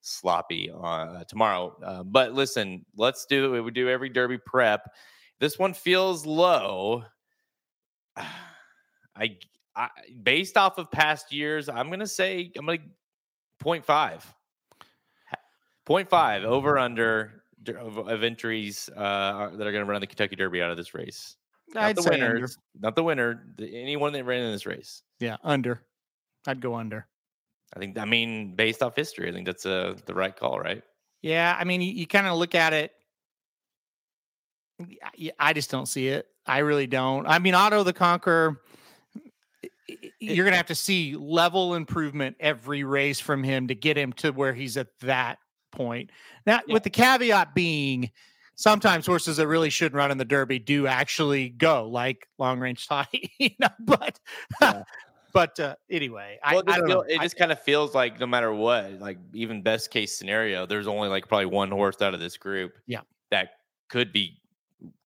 sloppy 0.00 0.70
uh, 0.82 1.24
tomorrow. 1.24 1.76
Uh, 1.84 2.02
but 2.02 2.32
listen, 2.32 2.86
let's 2.96 3.26
do 3.26 3.54
it. 3.54 3.60
We 3.60 3.70
do 3.70 3.90
every 3.90 4.08
Derby 4.08 4.38
prep. 4.38 4.90
This 5.40 5.58
one 5.58 5.74
feels 5.74 6.24
low. 6.24 7.04
I, 8.16 9.36
I 9.76 9.88
based 10.22 10.56
off 10.56 10.78
of 10.78 10.90
past 10.90 11.32
years, 11.32 11.68
I'm 11.68 11.90
gonna 11.90 12.06
say 12.06 12.50
I'm 12.56 12.66
gonna 12.66 12.78
0. 12.78 12.90
0.5. 13.62 14.22
0.5 15.88 16.44
over 16.44 16.78
under 16.78 17.42
of, 17.68 17.98
of 17.98 18.22
entries 18.22 18.88
uh, 18.96 19.50
that 19.52 19.66
are 19.66 19.72
going 19.72 19.84
to 19.84 19.90
run 19.90 20.00
the 20.00 20.06
Kentucky 20.06 20.36
Derby 20.36 20.62
out 20.62 20.70
of 20.70 20.76
this 20.76 20.94
race. 20.94 21.36
Not 21.74 21.84
I'd 21.84 21.96
the 21.96 22.08
winners, 22.10 22.56
under. 22.56 22.86
not 22.86 22.96
the 22.96 23.02
winner. 23.02 23.44
The, 23.56 23.76
anyone 23.76 24.12
that 24.14 24.24
ran 24.24 24.42
in 24.42 24.52
this 24.52 24.66
race. 24.66 25.02
Yeah, 25.20 25.36
under. 25.44 25.82
I'd 26.46 26.60
go 26.60 26.74
under. 26.74 27.06
I 27.74 27.78
think, 27.78 27.98
I 27.98 28.04
mean, 28.04 28.56
based 28.56 28.82
off 28.82 28.96
history, 28.96 29.28
I 29.28 29.32
think 29.32 29.46
that's 29.46 29.66
a, 29.66 29.90
uh, 29.90 29.94
the 30.06 30.14
right 30.14 30.34
call, 30.34 30.58
right? 30.58 30.82
Yeah. 31.22 31.56
I 31.58 31.64
mean, 31.64 31.80
you, 31.80 31.92
you 31.92 32.06
kind 32.06 32.26
of 32.26 32.38
look 32.38 32.54
at 32.54 32.72
it. 32.72 32.92
I 35.38 35.52
just 35.52 35.70
don't 35.70 35.86
see 35.86 36.08
it. 36.08 36.26
I 36.46 36.58
really 36.58 36.86
don't. 36.86 37.26
I 37.26 37.38
mean, 37.38 37.54
Otto 37.54 37.84
the 37.84 37.92
Conqueror, 37.92 38.62
you're 40.18 40.44
going 40.44 40.52
to 40.52 40.56
have 40.56 40.66
to 40.66 40.74
see 40.74 41.14
level 41.16 41.74
improvement 41.74 42.36
every 42.40 42.84
race 42.84 43.20
from 43.20 43.42
him 43.42 43.68
to 43.68 43.74
get 43.74 43.96
him 43.96 44.12
to 44.14 44.30
where 44.30 44.52
he's 44.52 44.76
at 44.76 44.88
that 45.00 45.38
point. 45.72 46.10
Now, 46.46 46.60
yeah. 46.66 46.74
with 46.74 46.82
the 46.82 46.90
caveat 46.90 47.54
being, 47.54 48.10
sometimes 48.56 49.06
horses 49.06 49.38
that 49.38 49.48
really 49.48 49.70
shouldn't 49.70 49.94
run 49.94 50.10
in 50.10 50.18
the 50.18 50.24
Derby 50.24 50.58
do 50.58 50.86
actually 50.86 51.48
go, 51.50 51.88
like 51.88 52.28
Long 52.38 52.60
Range 52.60 52.86
Toddy, 52.86 53.30
you 53.38 53.50
know. 53.58 53.68
But 53.80 54.18
yeah. 54.60 54.82
but 55.32 55.58
uh, 55.58 55.76
anyway, 55.90 56.38
well, 56.44 56.62
I, 56.66 56.72
I, 56.72 56.76
don't 56.76 56.86
feel, 56.86 56.96
know. 56.96 57.04
It 57.08 57.20
just 57.20 57.36
kind 57.36 57.52
of 57.52 57.60
feels 57.60 57.94
like 57.94 58.20
no 58.20 58.26
matter 58.26 58.52
what, 58.52 59.00
like 59.00 59.18
even 59.32 59.62
best 59.62 59.90
case 59.90 60.16
scenario, 60.16 60.66
there's 60.66 60.86
only 60.86 61.08
like 61.08 61.28
probably 61.28 61.46
one 61.46 61.70
horse 61.70 62.00
out 62.02 62.14
of 62.14 62.20
this 62.20 62.36
group, 62.36 62.72
yeah, 62.86 63.00
that 63.30 63.50
could 63.88 64.12
be 64.12 64.39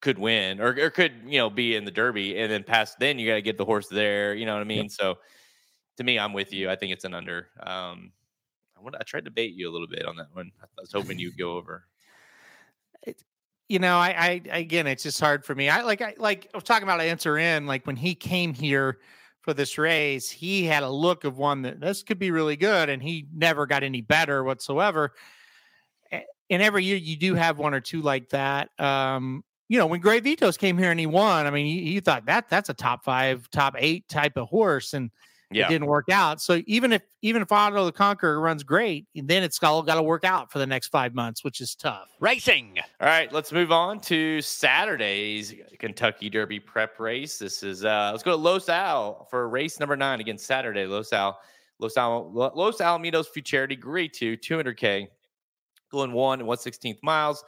could 0.01 0.19
win 0.19 0.61
or, 0.61 0.77
or 0.79 0.91
could 0.91 1.13
you 1.27 1.39
know 1.39 1.51
be 1.51 1.77
in 1.77 1.85
the 1.85 1.91
Derby, 1.91 2.39
and 2.39 2.51
then 2.51 2.63
past 2.63 2.99
then 2.99 3.19
you 3.19 3.27
got 3.27 3.35
to 3.35 3.43
get 3.43 3.59
the 3.59 3.65
horse 3.65 3.89
there. 3.89 4.35
You 4.35 4.47
know 4.47 4.55
what 4.55 4.61
I 4.61 4.65
mean? 4.65 4.85
Yep. 4.85 4.91
So 4.91 5.19
to 5.97 6.05
me, 6.05 6.19
I'm 6.19 6.33
with 6.33 6.53
you. 6.53 6.71
I 6.71 6.77
think 6.77 6.93
it's 6.93 7.05
an 7.05 7.15
under. 7.15 7.49
Um, 7.63 8.13
I, 8.77 8.89
I 9.01 9.03
tried 9.05 9.25
to 9.25 9.31
bait 9.31 9.55
you 9.55 9.71
a 9.71 9.73
little 9.73 9.87
bit 9.87 10.05
on 10.07 10.17
that 10.17 10.29
one. 10.33 10.51
I 10.63 10.67
was 10.79 10.93
hoping 10.93 11.19
you'd 11.19 11.39
go 11.39 11.57
over. 11.57 11.85
It, 13.03 13.23
you 13.69 13.79
know, 13.79 13.97
I, 13.97 14.43
I 14.53 14.59
again, 14.59 14.87
it's 14.87 15.03
just 15.03 15.21
hard 15.21 15.45
for 15.45 15.55
me. 15.55 15.69
I 15.69 15.83
like, 15.83 16.03
I 16.03 16.15
like 16.19 16.49
I 16.53 16.57
was 16.57 16.65
talking 16.65 16.85
about 16.85 17.01
answer 17.01 17.39
in 17.39 17.67
like 17.67 17.87
when 17.87 17.97
he 17.97 18.15
came 18.15 18.55
here 18.55 18.99
for 19.41 19.55
this 19.55 19.77
race, 19.79 20.31
he 20.31 20.65
had 20.65 20.83
a 20.83 20.89
look 20.89 21.25
of 21.25 21.37
one 21.37 21.63
that 21.63 21.81
this 21.81 22.03
could 22.03 22.19
be 22.19 22.31
really 22.31 22.57
good, 22.57 22.89
and 22.89 23.03
he 23.03 23.27
never 23.35 23.67
got 23.67 23.83
any 23.83 24.01
better 24.01 24.43
whatsoever. 24.43 25.13
And 26.51 26.63
every 26.63 26.85
year 26.85 26.97
you 26.97 27.17
do 27.17 27.35
have 27.35 27.59
one 27.59 27.75
or 27.75 27.81
two 27.81 28.03
like 28.03 28.29
that. 28.31 28.69
Um, 28.79 29.45
you 29.69 29.79
know, 29.79 29.87
when 29.87 30.01
Great 30.01 30.25
Vitos 30.25 30.59
came 30.59 30.77
here 30.77 30.91
and 30.91 31.01
he 31.01 31.07
won, 31.07 31.47
I 31.47 31.51
mean, 31.51 31.67
you, 31.67 31.83
you 31.83 32.01
thought 32.01 32.27
that 32.27 32.49
that's 32.49 32.69
a 32.69 32.75
top 32.75 33.05
five, 33.05 33.51
top 33.51 33.75
eight 33.79 34.09
type 34.09 34.37
of 34.37 34.49
horse, 34.49 34.93
and 34.93 35.11
yeah. 35.51 35.67
it 35.67 35.71
didn't 35.71 35.87
work 35.87 36.11
out. 36.11 36.41
So 36.41 36.63
even 36.67 36.93
if 36.93 37.03
even 37.23 37.41
if 37.41 37.51
Otto 37.51 37.85
the 37.85 37.93
Conqueror 37.93 38.41
runs 38.41 38.63
great, 38.63 39.07
then 39.15 39.43
it's 39.43 39.63
all 39.63 39.83
got 39.83 39.95
to 39.95 40.03
work 40.03 40.25
out 40.25 40.53
for 40.53 40.59
the 40.59 40.67
next 40.67 40.89
five 40.89 41.15
months, 41.15 41.43
which 41.43 41.61
is 41.61 41.75
tough. 41.75 42.09
Racing. 42.21 42.79
All 43.01 43.07
right, 43.07 43.33
let's 43.33 43.53
move 43.53 43.73
on 43.73 44.01
to 44.03 44.43
Saturday's 44.43 45.55
Kentucky 45.79 46.29
Derby 46.29 46.61
prep 46.61 46.99
race. 47.01 47.39
This 47.39 47.63
is 47.63 47.85
uh 47.85 48.11
let's 48.13 48.23
go 48.23 48.33
to 48.33 48.37
Los 48.37 48.69
Al 48.69 49.27
for 49.31 49.49
race 49.49 49.81
number 49.81 49.97
nine 49.97 50.21
against 50.21 50.47
Saturday. 50.47 50.87
Los 50.87 51.13
Al, 51.13 51.41
Los 51.79 51.97
Al, 51.97 52.31
Los 52.33 52.79
Alamitos 52.79 53.27
Futurity 53.29 53.77
Grade 53.77 54.13
Two, 54.13 54.37
200k, 54.37 55.09
going 55.91 56.13
one 56.13 56.41
and 56.41 56.49
one 56.49 56.59
sixteenth 56.59 56.99
miles. 57.03 57.45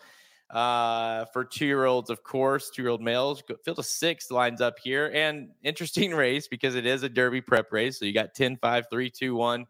Uh, 0.50 1.24
for 1.32 1.44
two 1.44 1.66
year 1.66 1.86
olds, 1.86 2.08
of 2.08 2.22
course, 2.22 2.70
two 2.70 2.82
year 2.82 2.90
old 2.90 3.02
males. 3.02 3.42
Field 3.64 3.78
of 3.78 3.86
six 3.86 4.30
lines 4.30 4.60
up 4.60 4.78
here. 4.78 5.10
And 5.12 5.48
interesting 5.62 6.14
race 6.14 6.46
because 6.46 6.74
it 6.74 6.86
is 6.86 7.02
a 7.02 7.08
Derby 7.08 7.40
prep 7.40 7.72
race. 7.72 7.98
So 7.98 8.04
you 8.04 8.12
got 8.12 8.34
10, 8.34 8.58
5, 8.58 8.84
3, 8.90 9.10
2, 9.10 9.34
1 9.34 9.66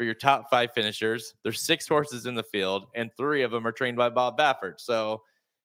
for 0.00 0.04
your 0.04 0.14
top 0.14 0.48
five 0.48 0.72
finishers. 0.72 1.34
There's 1.42 1.60
six 1.60 1.86
horses 1.86 2.24
in 2.24 2.34
the 2.34 2.42
field, 2.42 2.86
and 2.94 3.10
three 3.18 3.42
of 3.42 3.50
them 3.50 3.66
are 3.66 3.72
trained 3.72 3.98
by 3.98 4.08
Bob 4.08 4.38
Baffert. 4.38 4.80
So 4.80 5.20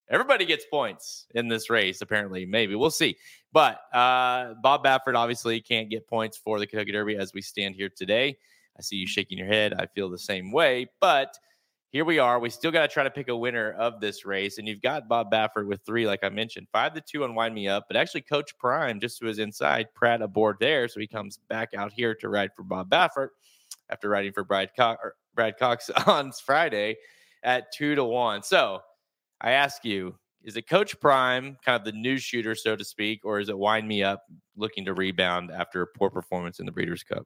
everybody 0.10 0.46
gets 0.46 0.66
points 0.66 1.26
in 1.36 1.48
this 1.48 1.70
race, 1.70 2.02
apparently. 2.02 2.46
Maybe 2.46 2.76
we'll 2.76 2.92
see. 2.92 3.16
But 3.54 3.80
uh, 3.94 4.56
Bob 4.62 4.84
Baffert 4.84 5.16
obviously 5.16 5.62
can't 5.62 5.90
get 5.90 6.06
points 6.06 6.36
for 6.36 6.60
the 6.60 6.68
Kentucky 6.68 6.92
Derby 6.92 7.16
as 7.16 7.34
we 7.34 7.42
stand 7.42 7.76
here 7.76 7.88
today. 7.88 8.38
I 8.78 8.82
see 8.82 8.98
you 8.98 9.08
shaking 9.08 9.38
your 9.38 9.48
head. 9.48 9.74
I 9.74 9.86
feel 9.86 10.10
the 10.10 10.18
same 10.18 10.52
way. 10.52 10.88
But 11.00 11.38
here 11.96 12.04
we 12.04 12.20
are. 12.20 12.40
We 12.42 12.50
still 12.50 12.72
got 12.72 12.82
to 12.82 12.90
try 12.90 13.06
to 13.06 13.10
pick 13.10 13.30
a 13.30 13.38
winner 13.38 13.72
of 13.72 14.02
this 14.02 14.26
race. 14.26 14.58
And 14.58 14.68
you've 14.68 14.82
got 14.82 15.08
Bob 15.08 15.32
Baffert 15.32 15.66
with 15.66 15.80
three, 15.86 16.06
like 16.06 16.26
I 16.26 16.30
mentioned, 16.30 16.68
five 16.74 16.94
to 16.94 17.00
two 17.00 17.24
on 17.24 17.36
Wine 17.36 17.54
Me 17.54 17.70
Up. 17.70 17.86
But 17.88 17.96
actually, 17.96 18.24
Coach 18.24 18.58
Prime 18.58 19.00
just 19.00 19.24
was 19.24 19.40
inside, 19.40 19.88
Prat 19.96 20.22
aboard 20.22 20.58
there. 20.60 20.90
So 20.90 21.00
he 21.00 21.08
comes 21.08 21.40
back 21.48 21.70
out 21.74 21.94
here 21.94 22.14
to 22.16 22.28
ride 22.28 22.50
for 22.54 22.64
Bob 22.64 22.90
Baffert 22.90 23.30
after 23.90 24.10
riding 24.10 24.34
for 24.34 24.44
Brad, 24.44 24.72
Co- 24.78 24.98
Brad 25.36 25.58
Cox 25.58 25.90
on 26.06 26.34
Friday 26.34 26.98
at 27.44 27.72
two 27.72 27.96
to 27.96 28.04
one. 28.04 28.44
So 28.44 28.82
I 29.40 29.52
ask 29.52 29.86
you, 29.86 30.16
is 30.44 30.58
it 30.58 30.68
Coach 30.68 31.00
Prime, 31.00 31.58
kind 31.64 31.80
of 31.80 31.86
the 31.86 31.98
new 31.98 32.18
shooter, 32.18 32.56
so 32.56 32.76
to 32.76 32.84
speak, 32.84 33.22
or 33.24 33.40
is 33.40 33.48
it 33.48 33.58
Wine 33.58 33.88
Me 33.88 34.04
Up 34.04 34.22
looking 34.58 34.84
to 34.84 34.94
rebound 34.94 35.50
after 35.50 35.84
a 35.84 35.88
poor 35.88 36.10
performance 36.10 36.60
in 36.60 36.66
the 36.66 36.74
Breeders' 36.74 37.04
Cup? 37.04 37.26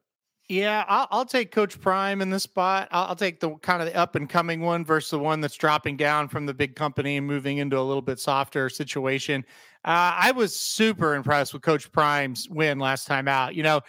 Yeah, 0.50 0.84
I'll, 0.88 1.06
I'll, 1.12 1.24
take 1.24 1.52
Coach 1.52 1.80
Prime 1.80 2.20
in 2.20 2.28
this 2.28 2.42
spot. 2.42 2.88
I'll, 2.90 3.10
I'll, 3.10 3.14
take 3.14 3.38
the 3.38 3.50
kind 3.58 3.80
of 3.80 3.86
the 3.86 3.94
up 3.94 4.16
and 4.16 4.28
coming 4.28 4.62
one 4.62 4.84
versus 4.84 5.10
the 5.10 5.18
one 5.20 5.40
that's 5.40 5.54
dropping 5.54 5.96
down 5.96 6.26
from 6.26 6.44
the 6.44 6.52
big 6.52 6.74
company 6.74 7.18
and 7.18 7.24
moving 7.24 7.58
into 7.58 7.78
a 7.78 7.80
little 7.80 8.02
bit 8.02 8.18
softer 8.18 8.68
situation. 8.68 9.44
Uh, 9.84 10.18
I 10.18 10.32
was 10.32 10.58
super 10.58 11.14
impressed 11.14 11.52
with 11.52 11.62
Coach 11.62 11.92
Prime's 11.92 12.48
win 12.50 12.80
last 12.80 13.06
time 13.06 13.28
out. 13.28 13.54
You 13.54 13.62
know, 13.62 13.80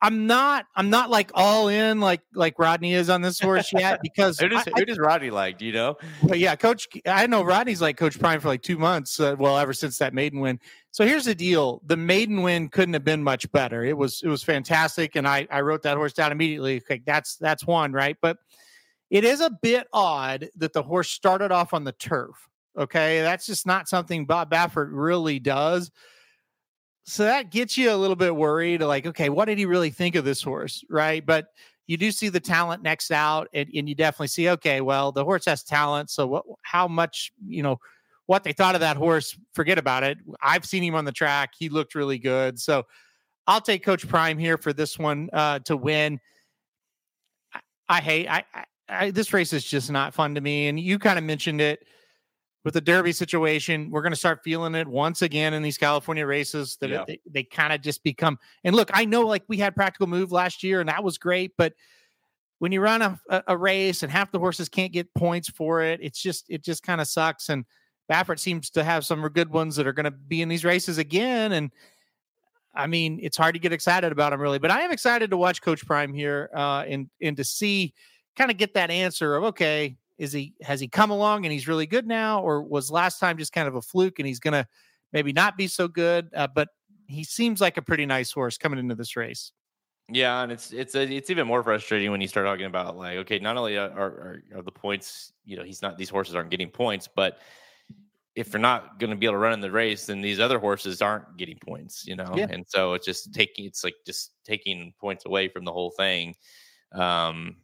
I'm 0.00 0.26
not 0.26 0.66
I'm 0.76 0.88
not 0.88 1.10
like 1.10 1.32
all 1.34 1.68
in 1.68 2.00
like 2.00 2.20
like 2.32 2.58
Rodney 2.58 2.94
is 2.94 3.10
on 3.10 3.22
this 3.22 3.40
horse 3.40 3.72
yet 3.72 4.00
because 4.02 4.38
who, 4.38 4.48
does, 4.48 4.62
I, 4.68 4.70
who 4.76 4.84
does 4.84 4.98
Rodney 4.98 5.30
like? 5.30 5.58
Do 5.58 5.66
you 5.66 5.72
know? 5.72 5.96
But 6.22 6.38
yeah, 6.38 6.54
Coach. 6.54 6.86
I 7.06 7.26
know 7.26 7.42
Rodney's 7.42 7.80
like 7.80 7.96
Coach 7.96 8.18
Prime 8.18 8.40
for 8.40 8.48
like 8.48 8.62
two 8.62 8.78
months. 8.78 9.18
Uh, 9.18 9.34
well, 9.36 9.58
ever 9.58 9.72
since 9.72 9.98
that 9.98 10.14
maiden 10.14 10.38
win. 10.38 10.60
So 10.92 11.04
here's 11.04 11.24
the 11.24 11.34
deal: 11.34 11.82
the 11.86 11.96
maiden 11.96 12.42
win 12.42 12.68
couldn't 12.68 12.94
have 12.94 13.04
been 13.04 13.24
much 13.24 13.50
better. 13.50 13.84
It 13.84 13.96
was 13.96 14.22
it 14.22 14.28
was 14.28 14.44
fantastic, 14.44 15.16
and 15.16 15.26
I 15.26 15.48
I 15.50 15.62
wrote 15.62 15.82
that 15.82 15.96
horse 15.96 16.12
down 16.12 16.30
immediately. 16.30 16.76
Okay, 16.76 17.02
that's 17.04 17.36
that's 17.36 17.66
one 17.66 17.92
right, 17.92 18.16
but 18.22 18.38
it 19.10 19.24
is 19.24 19.40
a 19.40 19.50
bit 19.62 19.88
odd 19.92 20.48
that 20.56 20.72
the 20.72 20.82
horse 20.82 21.10
started 21.10 21.50
off 21.50 21.74
on 21.74 21.82
the 21.82 21.92
turf. 21.92 22.36
Okay, 22.78 23.22
that's 23.22 23.46
just 23.46 23.66
not 23.66 23.88
something 23.88 24.24
Bob 24.24 24.50
Baffert 24.52 24.88
really 24.92 25.40
does 25.40 25.90
so 27.04 27.24
that 27.24 27.50
gets 27.50 27.76
you 27.76 27.92
a 27.92 27.96
little 27.96 28.16
bit 28.16 28.34
worried 28.34 28.80
like 28.82 29.06
okay 29.06 29.28
what 29.28 29.44
did 29.44 29.58
he 29.58 29.66
really 29.66 29.90
think 29.90 30.14
of 30.14 30.24
this 30.24 30.42
horse? 30.42 30.82
Right? 30.88 31.24
But 31.24 31.46
you 31.86 31.96
do 31.98 32.10
see 32.10 32.30
the 32.30 32.40
talent 32.40 32.82
next 32.82 33.10
out 33.10 33.48
and, 33.52 33.68
and 33.74 33.88
you 33.88 33.94
definitely 33.94 34.28
see 34.28 34.48
okay 34.50 34.80
well 34.80 35.12
the 35.12 35.24
horse 35.24 35.44
has 35.44 35.62
talent 35.62 36.08
so 36.08 36.26
what 36.26 36.44
how 36.62 36.88
much 36.88 37.30
you 37.46 37.62
know 37.62 37.78
what 38.26 38.42
they 38.42 38.54
thought 38.54 38.74
of 38.74 38.80
that 38.80 38.96
horse 38.96 39.38
forget 39.52 39.76
about 39.76 40.02
it. 40.02 40.16
I've 40.42 40.64
seen 40.64 40.82
him 40.82 40.94
on 40.94 41.04
the 41.04 41.12
track. 41.12 41.50
He 41.58 41.68
looked 41.68 41.94
really 41.94 42.18
good. 42.18 42.58
So 42.58 42.84
i'll 43.46 43.60
take 43.60 43.84
coach 43.84 44.08
prime 44.08 44.38
here 44.38 44.56
for 44.56 44.72
this 44.72 44.98
one 44.98 45.28
uh, 45.32 45.58
to 45.60 45.76
win. 45.76 46.18
I, 47.52 47.60
I 47.88 48.00
hate 48.00 48.28
I, 48.28 48.44
I 48.88 49.10
this 49.10 49.34
race 49.34 49.52
is 49.52 49.64
just 49.64 49.90
not 49.90 50.14
fun 50.14 50.34
to 50.36 50.40
me 50.40 50.68
and 50.68 50.80
you 50.80 50.98
kind 50.98 51.18
of 51.18 51.24
mentioned 51.24 51.60
it 51.60 51.86
with 52.64 52.74
the 52.74 52.80
Derby 52.80 53.12
situation, 53.12 53.90
we're 53.90 54.02
going 54.02 54.12
to 54.12 54.18
start 54.18 54.40
feeling 54.42 54.74
it 54.74 54.88
once 54.88 55.20
again 55.20 55.52
in 55.52 55.62
these 55.62 55.76
California 55.76 56.26
races 56.26 56.76
that 56.80 56.90
yeah. 56.90 57.04
they, 57.06 57.20
they 57.30 57.42
kind 57.44 57.72
of 57.72 57.82
just 57.82 58.02
become. 58.02 58.38
And 58.64 58.74
look, 58.74 58.90
I 58.94 59.04
know 59.04 59.22
like 59.22 59.44
we 59.48 59.58
had 59.58 59.76
practical 59.76 60.06
move 60.06 60.32
last 60.32 60.62
year 60.62 60.80
and 60.80 60.88
that 60.88 61.04
was 61.04 61.18
great, 61.18 61.52
but 61.58 61.74
when 62.58 62.72
you 62.72 62.80
run 62.80 63.02
a, 63.02 63.18
a 63.46 63.56
race 63.56 64.02
and 64.02 64.10
half 64.10 64.32
the 64.32 64.38
horses 64.38 64.70
can't 64.70 64.92
get 64.92 65.12
points 65.14 65.50
for 65.50 65.82
it, 65.82 66.00
it's 66.02 66.20
just 66.20 66.46
it 66.48 66.64
just 66.64 66.82
kind 66.82 67.00
of 67.00 67.06
sucks. 67.06 67.50
And 67.50 67.66
Baffert 68.10 68.38
seems 68.38 68.70
to 68.70 68.84
have 68.84 69.04
some 69.04 69.20
good 69.28 69.50
ones 69.50 69.76
that 69.76 69.86
are 69.86 69.92
going 69.92 70.04
to 70.04 70.10
be 70.10 70.40
in 70.40 70.48
these 70.48 70.64
races 70.64 70.96
again. 70.96 71.52
And 71.52 71.70
I 72.74 72.86
mean, 72.86 73.18
it's 73.22 73.36
hard 73.36 73.54
to 73.54 73.60
get 73.60 73.74
excited 73.74 74.12
about 74.12 74.30
them 74.30 74.40
really, 74.40 74.58
but 74.58 74.70
I 74.70 74.80
am 74.80 74.92
excited 74.92 75.30
to 75.30 75.36
watch 75.36 75.60
Coach 75.60 75.84
Prime 75.84 76.14
here 76.14 76.48
uh, 76.54 76.84
and 76.88 77.10
and 77.20 77.36
to 77.36 77.44
see 77.44 77.92
kind 78.36 78.50
of 78.50 78.56
get 78.56 78.72
that 78.74 78.90
answer 78.90 79.36
of 79.36 79.44
okay, 79.44 79.96
is 80.18 80.32
he 80.32 80.54
has 80.62 80.80
he 80.80 80.88
come 80.88 81.10
along 81.10 81.44
and 81.44 81.52
he's 81.52 81.68
really 81.68 81.86
good 81.86 82.06
now, 82.06 82.40
or 82.40 82.62
was 82.62 82.90
last 82.90 83.18
time 83.18 83.38
just 83.38 83.52
kind 83.52 83.68
of 83.68 83.74
a 83.74 83.82
fluke 83.82 84.18
and 84.18 84.26
he's 84.26 84.40
gonna 84.40 84.66
maybe 85.12 85.32
not 85.32 85.56
be 85.56 85.66
so 85.66 85.88
good? 85.88 86.28
Uh, 86.34 86.46
but 86.46 86.68
he 87.06 87.24
seems 87.24 87.60
like 87.60 87.76
a 87.76 87.82
pretty 87.82 88.06
nice 88.06 88.32
horse 88.32 88.56
coming 88.56 88.78
into 88.78 88.94
this 88.94 89.16
race. 89.16 89.52
Yeah, 90.10 90.42
and 90.42 90.52
it's 90.52 90.72
it's 90.72 90.94
a, 90.94 91.02
it's 91.02 91.30
even 91.30 91.46
more 91.46 91.62
frustrating 91.62 92.10
when 92.10 92.20
you 92.20 92.28
start 92.28 92.46
talking 92.46 92.66
about 92.66 92.96
like, 92.96 93.16
okay, 93.18 93.38
not 93.38 93.56
only 93.56 93.78
are, 93.78 93.90
are, 93.90 94.42
are 94.54 94.62
the 94.62 94.70
points, 94.70 95.32
you 95.44 95.56
know, 95.56 95.64
he's 95.64 95.80
not 95.80 95.96
these 95.96 96.10
horses 96.10 96.34
aren't 96.34 96.50
getting 96.50 96.68
points, 96.68 97.08
but 97.14 97.38
if 98.34 98.52
you're 98.52 98.60
not 98.60 98.98
going 98.98 99.10
to 99.10 99.16
be 99.16 99.26
able 99.26 99.34
to 99.34 99.38
run 99.38 99.52
in 99.52 99.60
the 99.60 99.70
race, 99.70 100.06
then 100.06 100.20
these 100.20 100.40
other 100.40 100.58
horses 100.58 101.00
aren't 101.00 101.36
getting 101.36 101.56
points, 101.58 102.04
you 102.06 102.16
know. 102.16 102.32
Yeah. 102.34 102.48
And 102.50 102.64
so 102.68 102.94
it's 102.94 103.06
just 103.06 103.32
taking 103.32 103.64
it's 103.64 103.84
like 103.84 103.94
just 104.04 104.32
taking 104.44 104.92
points 105.00 105.24
away 105.24 105.48
from 105.48 105.64
the 105.64 105.72
whole 105.72 105.90
thing. 105.90 106.34
Um, 106.92 107.56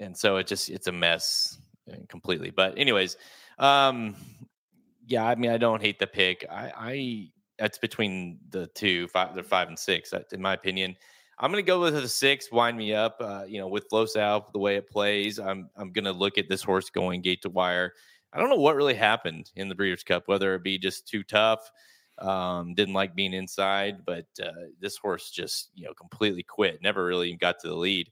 and 0.00 0.16
so 0.16 0.36
it 0.38 0.46
just 0.46 0.70
it's 0.70 0.86
a 0.86 0.92
mess 0.92 1.58
completely. 2.08 2.50
But 2.50 2.78
anyways, 2.78 3.16
um, 3.58 4.16
yeah, 5.06 5.26
I 5.26 5.34
mean, 5.34 5.50
I 5.50 5.58
don't 5.58 5.82
hate 5.82 5.98
the 5.98 6.06
pick. 6.06 6.46
I, 6.50 6.72
I 6.76 7.30
that's 7.58 7.78
between 7.78 8.38
the 8.50 8.68
two, 8.68 9.08
five, 9.08 9.34
they're 9.34 9.42
five 9.42 9.68
and 9.68 9.78
six, 9.78 10.12
in 10.32 10.40
my 10.40 10.54
opinion. 10.54 10.96
I'm 11.40 11.50
gonna 11.50 11.62
go 11.62 11.80
with 11.80 11.94
the 11.94 12.08
six. 12.08 12.50
Wine 12.50 12.76
Me 12.76 12.94
Up. 12.94 13.16
Uh, 13.20 13.44
you 13.46 13.58
know, 13.58 13.68
with 13.68 13.86
Los 13.92 14.16
Al, 14.16 14.48
the 14.52 14.58
way 14.58 14.76
it 14.76 14.90
plays, 14.90 15.38
I'm 15.38 15.70
I'm 15.76 15.92
gonna 15.92 16.12
look 16.12 16.36
at 16.36 16.48
this 16.48 16.62
horse 16.62 16.90
going 16.90 17.22
gate 17.22 17.42
to 17.42 17.48
wire. 17.48 17.94
I 18.32 18.38
don't 18.38 18.50
know 18.50 18.56
what 18.56 18.76
really 18.76 18.94
happened 18.94 19.50
in 19.56 19.68
the 19.68 19.74
Breeders' 19.74 20.02
Cup, 20.02 20.24
whether 20.26 20.54
it 20.54 20.62
be 20.62 20.78
just 20.78 21.08
too 21.08 21.22
tough, 21.22 21.70
um, 22.18 22.74
didn't 22.74 22.94
like 22.94 23.14
being 23.14 23.32
inside, 23.32 24.04
but 24.04 24.26
uh, 24.44 24.50
this 24.80 24.96
horse 24.96 25.30
just 25.30 25.70
you 25.74 25.86
know 25.86 25.94
completely 25.94 26.42
quit. 26.42 26.82
Never 26.82 27.04
really 27.04 27.32
got 27.34 27.60
to 27.60 27.68
the 27.68 27.74
lead 27.74 28.10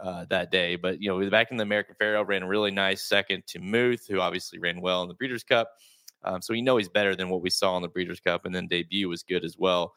uh, 0.00 0.24
that 0.30 0.50
day. 0.50 0.76
But 0.76 1.02
you 1.02 1.08
know, 1.08 1.30
back 1.30 1.50
in 1.50 1.56
the 1.56 1.62
American 1.62 1.96
Pharoah, 1.98 2.24
ran 2.24 2.42
a 2.42 2.48
really 2.48 2.70
nice 2.70 3.02
second 3.02 3.46
to 3.48 3.58
Muth, 3.58 4.06
who 4.08 4.20
obviously 4.20 4.58
ran 4.58 4.80
well 4.80 5.02
in 5.02 5.08
the 5.08 5.14
Breeders' 5.14 5.44
Cup. 5.44 5.70
Um, 6.24 6.42
so 6.42 6.52
we 6.52 6.62
know 6.62 6.76
he's 6.76 6.88
better 6.88 7.14
than 7.14 7.28
what 7.28 7.42
we 7.42 7.50
saw 7.50 7.76
in 7.76 7.82
the 7.82 7.88
Breeders' 7.88 8.20
Cup, 8.20 8.44
and 8.44 8.54
then 8.54 8.66
debut 8.66 9.08
was 9.08 9.22
good 9.22 9.44
as 9.44 9.56
well. 9.58 9.94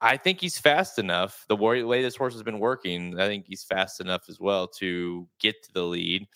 I 0.00 0.18
think 0.18 0.40
he's 0.40 0.58
fast 0.58 0.98
enough. 0.98 1.46
The 1.48 1.56
way 1.56 2.02
this 2.02 2.16
horse 2.16 2.34
has 2.34 2.42
been 2.42 2.58
working, 2.58 3.18
I 3.18 3.26
think 3.26 3.46
he's 3.46 3.64
fast 3.64 4.00
enough 4.00 4.28
as 4.28 4.38
well 4.38 4.68
to 4.78 5.26
get 5.38 5.62
to 5.64 5.72
the 5.72 5.84
lead. 5.84 6.26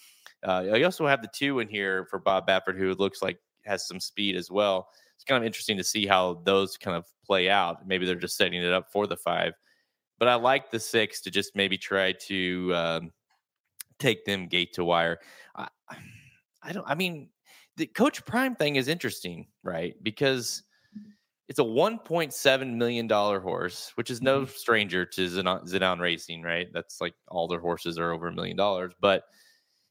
Uh, 0.42 0.64
I 0.72 0.82
also 0.84 1.07
have 1.07 1.20
the 1.20 1.28
two 1.28 1.59
in 1.59 1.68
here 1.68 2.07
for 2.07 2.18
Bob 2.18 2.46
Baffert, 2.46 2.78
who 2.78 2.94
looks 2.94 3.20
like 3.20 3.38
has 3.66 3.86
some 3.86 4.01
speed 4.01 4.36
as 4.36 4.51
well. 4.51 4.88
It's 5.14 5.24
kind 5.24 5.42
of 5.42 5.46
interesting 5.46 5.76
to 5.76 5.84
see 5.84 6.07
how 6.07 6.40
those 6.44 6.78
kind 6.78 6.96
of 6.96 7.05
play 7.26 7.51
out. 7.51 7.86
Maybe 7.86 8.07
they're 8.07 8.14
just 8.14 8.38
setting 8.38 8.62
it 8.62 8.72
up 8.72 8.90
for 8.90 9.07
the 9.07 9.18
five, 9.18 9.53
but 10.21 10.29
I 10.29 10.37
like 10.37 10.71
the 10.71 10.79
six 10.79 11.23
to 11.23 11.31
just 11.31 11.57
maybe 11.57 11.77
try 11.77 12.12
to 12.12 12.75
um, 12.75 13.11
take 13.99 14.25
them 14.25 14.47
gate 14.47 14.75
to 14.75 14.85
wire. 14.85 15.18
I, 15.57 15.66
I 16.62 16.73
don't. 16.73 16.87
I 16.87 16.95
mean, 16.95 17.31
the 17.77 17.87
Coach 17.87 18.25
Prime 18.25 18.55
thing 18.55 18.77
is 18.77 18.87
interesting, 18.87 19.49
right? 19.64 19.95
Because 20.03 20.62
it's 21.49 21.59
a 21.59 21.64
1.7 21.64 22.75
million 22.77 23.07
dollar 23.07 23.41
horse, 23.41 23.93
which 23.97 24.11
is 24.11 24.21
no 24.21 24.43
mm-hmm. 24.43 24.51
stranger 24.51 25.07
to 25.07 25.27
Zedan 25.27 25.99
Racing, 25.99 26.43
right? 26.43 26.68
That's 26.73 27.01
like 27.01 27.14
all 27.27 27.49
their 27.49 27.59
horses 27.59 27.99
are 27.99 28.12
over 28.12 28.29
a 28.29 28.33
million 28.33 28.57
dollars, 28.57 28.93
but 29.01 29.25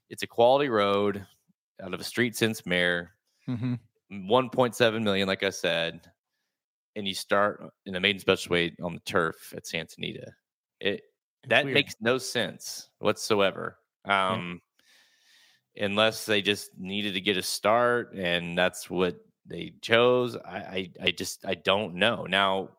it's 0.09 0.23
a 0.23 0.27
Quality 0.27 0.69
Road 0.69 1.25
out 1.83 1.93
of 1.93 1.99
a 1.99 2.03
Street 2.03 2.35
Sense 2.35 2.65
mare. 2.65 3.15
Mm-hmm. 3.47 3.73
1.7 4.11 5.03
million, 5.03 5.27
like 5.27 5.43
I 5.43 5.49
said, 5.49 6.01
and 6.99 7.07
you 7.07 7.15
start 7.15 7.63
in 7.85 7.93
the 7.93 7.99
maiden 7.99 8.19
special 8.19 8.51
weight 8.51 8.75
on 8.83 8.93
the 8.93 8.99
turf 9.01 9.53
at 9.55 9.65
Santa 9.65 9.95
Anita. 9.97 10.31
It 10.79 11.01
that 11.47 11.65
weird. 11.65 11.73
makes 11.73 11.95
no 11.99 12.17
sense 12.17 12.89
whatsoever. 12.99 13.77
Um, 14.05 14.61
yeah. 15.75 15.85
unless 15.85 16.25
they 16.25 16.41
just 16.41 16.77
needed 16.77 17.13
to 17.13 17.21
get 17.21 17.37
a 17.37 17.41
start, 17.41 18.13
and 18.13 18.57
that's 18.57 18.89
what 18.89 19.15
they 19.45 19.73
chose. 19.81 20.35
I, 20.35 20.57
I, 20.57 20.91
I 21.01 21.11
just 21.11 21.45
I 21.45 21.55
don't 21.55 21.95
know. 21.95 22.25
Now, 22.29 22.69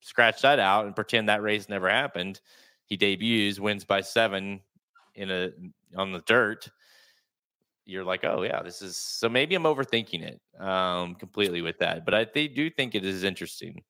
scratch 0.00 0.42
that 0.42 0.58
out 0.58 0.86
and 0.86 0.96
pretend 0.96 1.28
that 1.28 1.42
race 1.42 1.68
never 1.68 1.88
happened. 1.88 2.40
He 2.86 2.96
debuts, 2.96 3.60
wins 3.60 3.84
by 3.84 4.00
seven 4.00 4.60
in 5.14 5.30
a 5.30 5.50
on 5.96 6.12
the 6.12 6.22
dirt 6.26 6.68
you're 7.86 8.04
like, 8.04 8.24
oh 8.24 8.42
yeah, 8.42 8.62
this 8.62 8.82
is 8.82 8.96
so 8.96 9.28
maybe 9.28 9.54
I'm 9.54 9.62
overthinking 9.62 10.22
it 10.22 10.40
um, 10.60 11.14
completely 11.14 11.62
with 11.62 11.78
that, 11.78 12.04
but 12.04 12.14
I 12.14 12.26
they 12.34 12.48
do 12.48 12.68
think 12.68 12.94
it 12.94 13.04
is 13.04 13.24
interesting. 13.24 13.82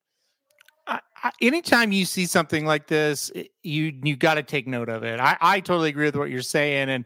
I, 0.87 1.01
I, 1.25 1.33
anytime 1.41 1.91
you 1.91 2.05
see 2.05 2.27
something 2.27 2.67
like 2.67 2.87
this, 2.87 3.33
you 3.63 3.93
you 4.05 4.15
got 4.17 4.35
to 4.35 4.43
take 4.43 4.67
note 4.67 4.89
of 4.89 5.03
it. 5.03 5.19
I 5.19 5.37
I 5.41 5.61
totally 5.61 5.89
agree 5.89 6.05
with 6.05 6.17
what 6.17 6.31
you're 6.31 6.43
saying, 6.43 6.91
and 6.91 7.05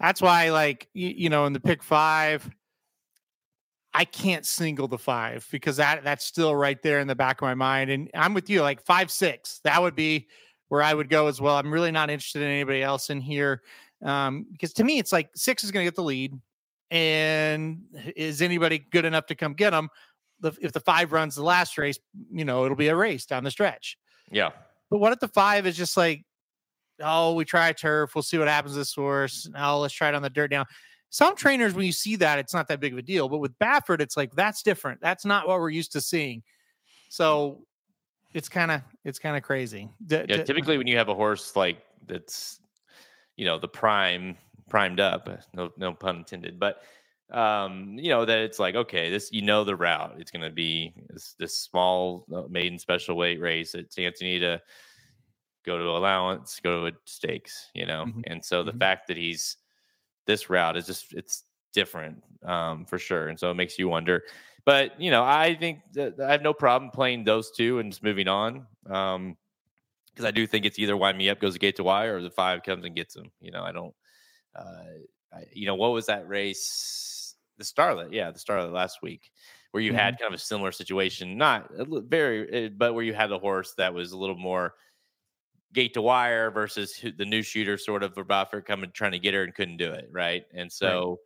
that's 0.00 0.20
why 0.20 0.50
like 0.50 0.88
you, 0.94 1.08
you 1.16 1.28
know 1.30 1.46
in 1.46 1.52
the 1.52 1.60
pick 1.60 1.82
five, 1.82 2.50
I 3.94 4.04
can't 4.04 4.44
single 4.44 4.88
the 4.88 4.98
five 4.98 5.46
because 5.52 5.76
that 5.76 6.02
that's 6.02 6.24
still 6.24 6.56
right 6.56 6.82
there 6.82 6.98
in 6.98 7.06
the 7.06 7.14
back 7.14 7.40
of 7.40 7.46
my 7.46 7.54
mind, 7.54 7.90
and 7.90 8.10
I'm 8.14 8.34
with 8.34 8.50
you. 8.50 8.62
Like 8.62 8.84
five 8.84 9.10
six, 9.10 9.60
that 9.62 9.80
would 9.80 9.94
be 9.94 10.28
where 10.68 10.82
I 10.82 10.92
would 10.92 11.08
go 11.08 11.28
as 11.28 11.40
well. 11.40 11.56
I'm 11.56 11.72
really 11.72 11.92
not 11.92 12.10
interested 12.10 12.42
in 12.42 12.48
anybody 12.48 12.82
else 12.82 13.10
in 13.10 13.20
here. 13.20 13.62
Um, 14.02 14.46
because 14.50 14.72
to 14.74 14.84
me, 14.84 14.98
it's 14.98 15.12
like 15.12 15.30
six 15.34 15.64
is 15.64 15.70
going 15.70 15.84
to 15.84 15.86
get 15.86 15.96
the 15.96 16.02
lead, 16.02 16.38
and 16.90 17.82
is 18.16 18.42
anybody 18.42 18.78
good 18.78 19.04
enough 19.04 19.26
to 19.26 19.34
come 19.34 19.54
get 19.54 19.70
them? 19.70 19.88
If 20.42 20.72
the 20.72 20.80
five 20.80 21.12
runs 21.12 21.36
the 21.36 21.44
last 21.44 21.78
race, 21.78 21.98
you 22.32 22.44
know 22.44 22.64
it'll 22.64 22.76
be 22.76 22.88
a 22.88 22.96
race 22.96 23.26
down 23.26 23.44
the 23.44 23.50
stretch. 23.50 23.96
Yeah. 24.30 24.50
But 24.90 24.98
what 24.98 25.12
if 25.12 25.20
the 25.20 25.28
five 25.28 25.66
is 25.66 25.76
just 25.76 25.96
like, 25.96 26.24
oh, 27.00 27.34
we 27.34 27.44
try 27.44 27.72
turf, 27.72 28.14
we'll 28.14 28.22
see 28.22 28.38
what 28.38 28.48
happens 28.48 28.74
to 28.74 28.78
this 28.78 28.94
horse. 28.94 29.48
Oh, 29.56 29.80
let's 29.80 29.94
try 29.94 30.08
it 30.08 30.14
on 30.14 30.22
the 30.22 30.30
dirt 30.30 30.50
now. 30.50 30.66
Some 31.10 31.36
trainers, 31.36 31.74
when 31.74 31.84
you 31.84 31.92
see 31.92 32.16
that, 32.16 32.38
it's 32.38 32.54
not 32.54 32.68
that 32.68 32.80
big 32.80 32.92
of 32.92 32.98
a 32.98 33.02
deal. 33.02 33.28
But 33.28 33.38
with 33.38 33.56
Baffert, 33.58 34.00
it's 34.00 34.16
like 34.16 34.34
that's 34.34 34.62
different. 34.62 35.00
That's 35.00 35.24
not 35.24 35.46
what 35.46 35.60
we're 35.60 35.70
used 35.70 35.92
to 35.92 36.00
seeing. 36.00 36.42
So 37.08 37.66
it's 38.34 38.48
kind 38.48 38.70
of 38.70 38.80
it's 39.04 39.18
kind 39.18 39.36
of 39.36 39.42
crazy. 39.42 39.90
D- 40.06 40.24
yeah, 40.28 40.42
typically 40.42 40.78
when 40.78 40.86
you 40.86 40.96
have 40.96 41.10
a 41.10 41.14
horse 41.14 41.54
like 41.54 41.82
that's 42.06 42.60
you 43.42 43.48
know 43.48 43.58
the 43.58 43.66
prime 43.66 44.38
primed 44.70 45.00
up 45.00 45.28
uh, 45.28 45.36
no 45.52 45.68
no 45.76 45.92
pun 45.92 46.18
intended 46.18 46.60
but 46.60 46.82
um 47.32 47.98
you 47.98 48.08
know 48.08 48.24
that 48.24 48.38
it's 48.38 48.60
like 48.60 48.76
okay 48.76 49.10
this 49.10 49.32
you 49.32 49.42
know 49.42 49.64
the 49.64 49.74
route. 49.74 50.14
It's 50.18 50.30
going 50.30 50.42
to 50.42 50.50
be 50.50 50.94
this, 51.10 51.34
this 51.40 51.56
small 51.58 52.24
uh, 52.32 52.42
maiden 52.48 52.78
special 52.78 53.16
weight 53.16 53.40
race 53.40 53.74
at 53.74 53.92
Santa 53.92 54.14
Anita 54.20 54.62
go 55.66 55.76
to 55.76 55.84
allowance 55.84 56.60
go 56.62 56.88
to 56.88 56.96
stakes 57.04 57.70
you 57.74 57.84
know? 57.84 58.04
Mm-hmm. 58.04 58.20
and 58.28 58.44
so 58.44 58.62
the 58.62 58.70
mm-hmm. 58.70 58.78
fact 58.78 59.08
that 59.08 59.16
he's 59.16 59.56
this 60.28 60.48
route 60.48 60.76
is 60.76 60.86
just 60.86 61.12
it's 61.14 61.42
different 61.72 62.22
um 62.44 62.84
for 62.84 62.98
sure. 62.98 63.26
And 63.26 63.38
so 63.40 63.50
it 63.50 63.54
makes 63.54 63.78
you 63.80 63.88
wonder. 63.88 64.22
But 64.64 65.00
you 65.00 65.10
know 65.10 65.24
i 65.24 65.56
think 65.56 65.80
i 65.98 66.30
have 66.30 66.42
no 66.42 66.52
problem 66.52 66.92
playing 66.92 67.24
those 67.24 67.50
two 67.50 67.80
and 67.80 67.90
just 67.90 68.04
moving 68.04 68.28
on. 68.28 68.66
Um 68.88 69.36
because 70.12 70.26
I 70.26 70.30
do 70.30 70.46
think 70.46 70.64
it's 70.64 70.78
either 70.78 70.96
Wine 70.96 71.16
Me 71.16 71.28
Up 71.28 71.40
goes 71.40 71.56
gate 71.58 71.76
to 71.76 71.84
wire 71.84 72.16
or 72.16 72.22
the 72.22 72.30
five 72.30 72.62
comes 72.62 72.84
and 72.84 72.94
gets 72.94 73.16
him. 73.16 73.30
You 73.40 73.50
know, 73.50 73.62
I 73.62 73.72
don't. 73.72 73.94
Uh, 74.54 74.84
I, 75.32 75.44
you 75.52 75.66
know, 75.66 75.74
what 75.74 75.92
was 75.92 76.06
that 76.06 76.28
race? 76.28 77.34
The 77.58 77.64
Starlet, 77.64 78.12
yeah, 78.12 78.30
the 78.30 78.38
Starlet 78.38 78.72
last 78.72 78.98
week, 79.02 79.30
where 79.70 79.82
you 79.82 79.92
mm-hmm. 79.92 79.98
had 79.98 80.18
kind 80.18 80.32
of 80.32 80.38
a 80.38 80.42
similar 80.42 80.72
situation, 80.72 81.36
not 81.36 81.70
very, 81.76 82.50
eh, 82.50 82.68
but 82.76 82.94
where 82.94 83.04
you 83.04 83.14
had 83.14 83.30
a 83.30 83.38
horse 83.38 83.74
that 83.78 83.94
was 83.94 84.12
a 84.12 84.18
little 84.18 84.36
more 84.36 84.74
gate 85.72 85.94
to 85.94 86.02
wire 86.02 86.50
versus 86.50 86.94
the 87.16 87.24
new 87.24 87.42
shooter, 87.42 87.78
sort 87.78 88.02
of 88.02 88.14
Baffert 88.14 88.66
coming 88.66 88.90
trying 88.92 89.12
to 89.12 89.18
get 89.18 89.34
her 89.34 89.44
and 89.44 89.54
couldn't 89.54 89.76
do 89.78 89.92
it, 89.92 90.08
right? 90.10 90.44
And 90.54 90.70
so. 90.70 91.10
Right. 91.10 91.18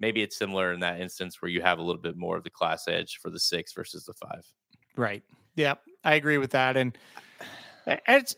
Maybe 0.00 0.22
it's 0.22 0.36
similar 0.36 0.72
in 0.72 0.80
that 0.80 1.00
instance 1.00 1.40
where 1.40 1.48
you 1.48 1.62
have 1.62 1.78
a 1.78 1.82
little 1.82 2.02
bit 2.02 2.16
more 2.16 2.36
of 2.36 2.42
the 2.42 2.50
class 2.50 2.88
edge 2.88 3.20
for 3.22 3.30
the 3.30 3.38
six 3.38 3.72
versus 3.72 4.04
the 4.04 4.12
five. 4.14 4.44
Right. 4.96 5.22
Yeah, 5.54 5.74
I 6.02 6.14
agree 6.14 6.38
with 6.38 6.50
that. 6.50 6.76
And 6.76 6.98
it's 7.86 8.36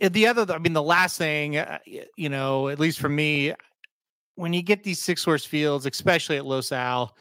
the 0.00 0.26
other. 0.26 0.52
I 0.52 0.58
mean, 0.58 0.72
the 0.72 0.82
last 0.82 1.18
thing, 1.18 1.56
uh, 1.56 1.78
you 2.16 2.28
know, 2.28 2.68
at 2.68 2.78
least 2.78 2.98
for 2.98 3.08
me, 3.08 3.54
when 4.34 4.52
you 4.52 4.62
get 4.62 4.84
these 4.84 5.00
six 5.00 5.24
horse 5.24 5.44
fields, 5.44 5.86
especially 5.86 6.36
at 6.36 6.46
Los 6.46 6.72
Al, 6.72 7.14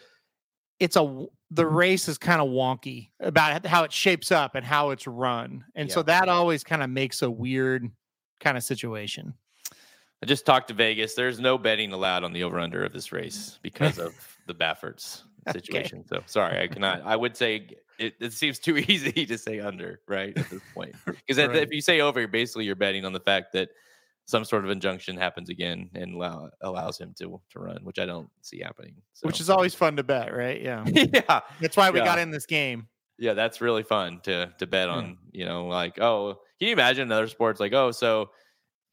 it's 0.79 0.95
a 0.95 1.25
the 1.49 1.63
mm-hmm. 1.63 1.75
race 1.75 2.07
is 2.07 2.17
kind 2.17 2.41
of 2.41 2.49
wonky 2.49 3.09
about 3.19 3.65
how 3.65 3.83
it 3.83 3.91
shapes 3.91 4.31
up 4.31 4.55
and 4.55 4.65
how 4.65 4.91
it's 4.91 5.07
run, 5.07 5.63
and 5.75 5.89
yeah. 5.89 5.95
so 5.95 6.03
that 6.03 6.29
always 6.29 6.63
kind 6.63 6.83
of 6.83 6.89
makes 6.89 7.21
a 7.21 7.29
weird 7.29 7.89
kind 8.39 8.57
of 8.57 8.63
situation. 8.63 9.33
I 10.21 10.25
just 10.25 10.45
talked 10.45 10.69
to 10.69 10.73
Vegas. 10.73 11.13
There's 11.13 11.39
no 11.39 11.57
betting 11.57 11.93
allowed 11.93 12.23
on 12.23 12.33
the 12.33 12.43
over 12.43 12.59
under 12.59 12.83
of 12.83 12.91
this 12.91 13.11
race 13.11 13.59
because 13.61 13.99
of 13.99 14.13
the 14.47 14.53
Bafferts 14.53 15.23
situation. 15.51 15.99
Okay. 15.99 16.07
So 16.09 16.23
sorry, 16.25 16.61
I 16.61 16.67
cannot. 16.67 17.01
I 17.05 17.15
would 17.15 17.35
say 17.35 17.67
it, 17.99 18.13
it, 18.19 18.33
seems 18.33 18.59
too 18.59 18.77
easy 18.87 19.25
to 19.25 19.37
say 19.37 19.59
under, 19.59 20.01
right? 20.07 20.37
At 20.37 20.49
this 20.49 20.61
point, 20.73 20.95
because 21.05 21.37
right. 21.37 21.55
if 21.55 21.69
you 21.71 21.81
say 21.81 22.01
over, 22.01 22.27
basically 22.27 22.65
you're 22.65 22.75
betting 22.75 23.05
on 23.05 23.13
the 23.13 23.19
fact 23.19 23.53
that 23.53 23.69
some 24.25 24.43
sort 24.43 24.65
of 24.65 24.71
injunction 24.71 25.15
happens 25.15 25.49
again 25.49 25.89
and 25.95 26.15
allow, 26.15 26.49
allows 26.61 26.99
him 26.99 27.13
to 27.19 27.41
to 27.51 27.59
run, 27.59 27.79
which 27.83 27.97
I 27.97 28.05
don't 28.05 28.29
see 28.41 28.59
happening. 28.59 28.95
So. 29.13 29.27
Which 29.27 29.39
is 29.39 29.49
always 29.49 29.73
fun 29.73 29.95
to 29.95 30.03
bet, 30.03 30.35
right? 30.35 30.61
Yeah, 30.61 30.83
yeah. 30.87 31.41
That's 31.61 31.77
why 31.77 31.89
we 31.89 31.99
yeah. 31.99 32.05
got 32.05 32.19
in 32.19 32.31
this 32.31 32.45
game. 32.45 32.87
Yeah, 33.17 33.33
that's 33.33 33.61
really 33.61 33.83
fun 33.83 34.19
to 34.23 34.53
to 34.59 34.67
bet 34.67 34.89
hmm. 34.89 34.95
on. 34.95 35.05
Yeah. 35.31 35.39
You 35.39 35.45
know, 35.45 35.67
like 35.67 35.99
oh, 35.99 36.39
can 36.59 36.67
you 36.67 36.73
imagine 36.73 37.03
another 37.03 37.27
sports 37.27 37.59
like 37.59 37.73
oh, 37.73 37.91
so 37.91 38.29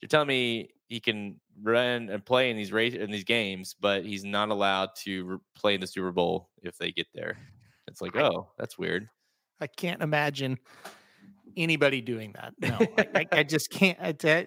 you're 0.00 0.08
telling 0.08 0.28
me 0.28 0.70
he 0.88 1.00
can 1.00 1.40
run 1.62 2.08
and 2.10 2.24
play 2.24 2.50
in 2.50 2.56
these 2.56 2.72
race 2.72 2.94
in 2.94 3.10
these 3.10 3.24
games, 3.24 3.74
but 3.78 4.04
he's 4.04 4.24
not 4.24 4.50
allowed 4.50 4.90
to 5.04 5.24
re- 5.24 5.38
play 5.54 5.74
in 5.74 5.80
the 5.80 5.86
Super 5.86 6.12
Bowl 6.12 6.50
if 6.62 6.76
they 6.78 6.90
get 6.92 7.06
there. 7.14 7.38
It's 7.88 8.00
like, 8.00 8.16
oh, 8.16 8.50
that's 8.58 8.78
weird. 8.78 9.08
I 9.60 9.66
can't 9.66 10.02
imagine 10.02 10.58
anybody 11.56 12.00
doing 12.00 12.34
that. 12.34 12.54
No, 12.58 12.78
I, 12.98 13.08
I, 13.14 13.38
I, 13.38 13.42
just 13.44 13.70
can't. 13.70 13.98
I, 14.00 14.46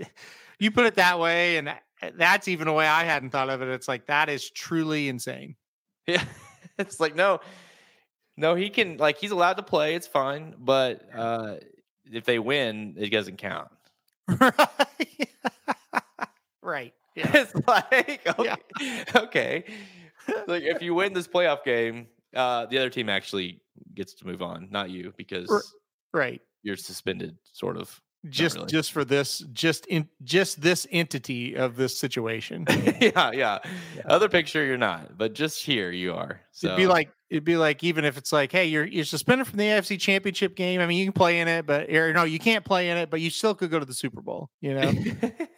you 0.59 0.71
put 0.71 0.85
it 0.85 0.95
that 0.95 1.19
way, 1.19 1.57
and 1.57 1.73
that's 2.15 2.47
even 2.47 2.67
a 2.67 2.73
way 2.73 2.87
I 2.87 3.03
hadn't 3.03 3.29
thought 3.29 3.49
of 3.49 3.61
it. 3.61 3.69
It's 3.69 3.87
like 3.87 4.07
that 4.07 4.29
is 4.29 4.49
truly 4.49 5.07
insane. 5.07 5.55
Yeah, 6.05 6.23
it's 6.77 6.99
like 6.99 7.15
no, 7.15 7.39
no, 8.35 8.55
he 8.55 8.69
can 8.69 8.97
like 8.97 9.17
he's 9.17 9.31
allowed 9.31 9.57
to 9.57 9.63
play. 9.63 9.95
It's 9.95 10.07
fine, 10.07 10.55
but 10.57 11.01
uh 11.15 11.55
if 12.11 12.23
they 12.23 12.39
win, 12.39 12.95
it 12.97 13.09
doesn't 13.09 13.37
count. 13.37 13.69
right. 14.27 15.29
Right. 16.67 16.93
Yeah. 17.17 17.31
It's 17.33 17.67
like 17.67 18.27
okay, 18.27 18.55
yeah. 18.79 19.03
okay. 19.15 19.63
like 20.45 20.61
if 20.61 20.83
you 20.83 20.93
win 20.93 21.13
this 21.13 21.27
playoff 21.27 21.63
game, 21.63 22.05
uh, 22.35 22.67
the 22.67 22.77
other 22.77 22.91
team 22.91 23.09
actually 23.09 23.59
gets 23.95 24.13
to 24.15 24.27
move 24.27 24.43
on, 24.43 24.67
not 24.69 24.91
you, 24.91 25.11
because 25.17 25.73
right 26.13 26.39
you're 26.61 26.77
suspended, 26.77 27.35
sort 27.53 27.75
of. 27.75 27.99
Just 28.29 28.55
really. 28.55 28.67
just 28.67 28.91
for 28.91 29.03
this, 29.03 29.39
just 29.51 29.87
in 29.87 30.07
just 30.23 30.61
this 30.61 30.85
entity 30.91 31.55
of 31.55 31.75
this 31.75 31.97
situation. 31.97 32.65
yeah, 32.69 33.31
yeah, 33.31 33.31
yeah. 33.31 33.59
Other 34.05 34.29
picture, 34.29 34.63
you're 34.63 34.77
not, 34.77 35.17
but 35.17 35.33
just 35.33 35.63
here 35.65 35.91
you 35.91 36.13
are. 36.13 36.41
So. 36.51 36.67
It'd 36.67 36.77
be 36.77 36.87
like 36.87 37.09
it'd 37.29 37.43
be 37.43 37.57
like 37.57 37.83
even 37.83 38.05
if 38.05 38.17
it's 38.17 38.31
like, 38.31 38.51
hey, 38.51 38.65
you're 38.65 38.85
you're 38.85 39.05
suspended 39.05 39.47
from 39.47 39.57
the 39.57 39.65
AFC 39.65 39.99
Championship 39.99 40.55
game. 40.55 40.81
I 40.81 40.87
mean, 40.87 40.97
you 40.97 41.05
can 41.05 41.13
play 41.13 41.39
in 41.39 41.47
it, 41.47 41.65
but 41.65 41.89
or 41.89 42.13
no, 42.13 42.23
you 42.23 42.39
can't 42.39 42.65
play 42.65 42.89
in 42.89 42.97
it, 42.97 43.09
but 43.09 43.21
you 43.21 43.29
still 43.29 43.55
could 43.55 43.71
go 43.71 43.79
to 43.79 43.85
the 43.85 43.93
Super 43.93 44.21
Bowl. 44.21 44.49
You 44.61 44.73
know, 44.75 44.91
why, 44.91 45.31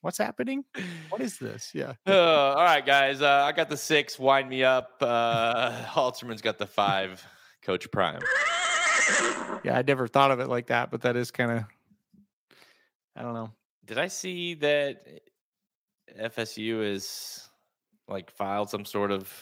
What's 0.00 0.18
happening? 0.18 0.64
What 1.08 1.20
is 1.20 1.38
this? 1.38 1.72
Yeah. 1.74 1.94
Uh, 2.06 2.12
all 2.56 2.64
right, 2.64 2.84
guys. 2.84 3.20
Uh, 3.20 3.44
I 3.44 3.52
got 3.52 3.68
the 3.68 3.76
six. 3.76 4.18
Wine 4.18 4.48
Me 4.48 4.62
Up. 4.62 4.96
Uh, 5.00 5.72
Halterman's 5.84 6.42
got 6.42 6.58
the 6.58 6.66
five. 6.66 7.24
Coach 7.62 7.90
Prime. 7.90 8.20
Yeah, 9.64 9.76
I 9.76 9.82
never 9.86 10.06
thought 10.06 10.30
of 10.30 10.40
it 10.40 10.48
like 10.48 10.68
that, 10.68 10.90
but 10.90 11.02
that 11.02 11.16
is 11.16 11.30
kind 11.30 11.50
of. 11.50 11.64
I 13.16 13.22
don't 13.22 13.34
know. 13.34 13.50
Did 13.84 13.98
I 13.98 14.06
see 14.06 14.54
that 14.54 15.04
FSU 16.18 16.82
is 16.84 17.48
like 18.06 18.30
filed 18.30 18.70
some 18.70 18.84
sort 18.84 19.10
of 19.10 19.32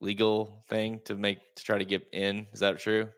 legal 0.00 0.64
thing 0.68 1.00
to 1.04 1.14
make 1.14 1.38
to 1.56 1.64
try 1.64 1.78
to 1.78 1.84
get 1.84 2.06
in? 2.12 2.46
Is 2.52 2.60
that 2.60 2.78
true? 2.80 3.08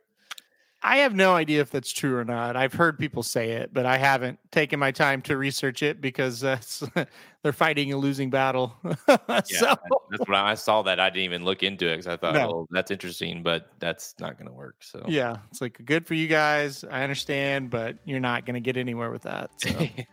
I 0.83 0.99
have 0.99 1.15
no 1.15 1.35
idea 1.35 1.61
if 1.61 1.71
that's 1.71 1.93
true 1.93 2.17
or 2.17 2.25
not. 2.25 2.57
I've 2.57 2.73
heard 2.73 2.99
people 2.99 3.23
say 3.23 3.51
it, 3.53 3.75
but 3.75 3.85
I 3.85 3.99
haven't 3.99 4.39
taken 4.51 4.81
my 4.81 4.91
time 4.91 5.21
to 5.23 5.37
research 5.37 5.83
it 5.83 6.01
because 6.01 6.43
uh, 6.43 6.59
they're 7.43 7.53
fighting 7.53 7.93
a 7.93 7.99
losing 7.99 8.31
battle. 8.31 8.75
yeah, 9.09 9.41
so 9.45 9.75
that's 10.11 10.27
what 10.27 10.35
I, 10.35 10.53
I, 10.53 10.55
saw. 10.55 10.81
That 10.81 10.99
I 10.99 11.11
didn't 11.11 11.25
even 11.25 11.45
look 11.45 11.63
into 11.63 11.87
it 11.87 11.99
because 11.99 12.07
I 12.07 12.17
thought, 12.17 12.33
no. 12.33 12.47
well, 12.47 12.69
that's 12.71 12.91
interesting, 12.91 13.43
but 13.43 13.71
that's 13.79 14.15
not 14.19 14.39
going 14.39 14.47
to 14.47 14.55
work. 14.55 14.77
So 14.81 15.05
yeah, 15.07 15.37
it's 15.51 15.61
like 15.61 15.85
good 15.85 16.07
for 16.07 16.15
you 16.15 16.29
guys. 16.29 16.83
I 16.91 17.03
understand, 17.03 17.69
but 17.69 17.97
you're 18.07 18.19
not 18.19 18.47
going 18.47 18.55
to 18.55 18.61
get 18.61 18.79
anywhere 18.79 19.11
with 19.11 19.23
that. 19.23 19.51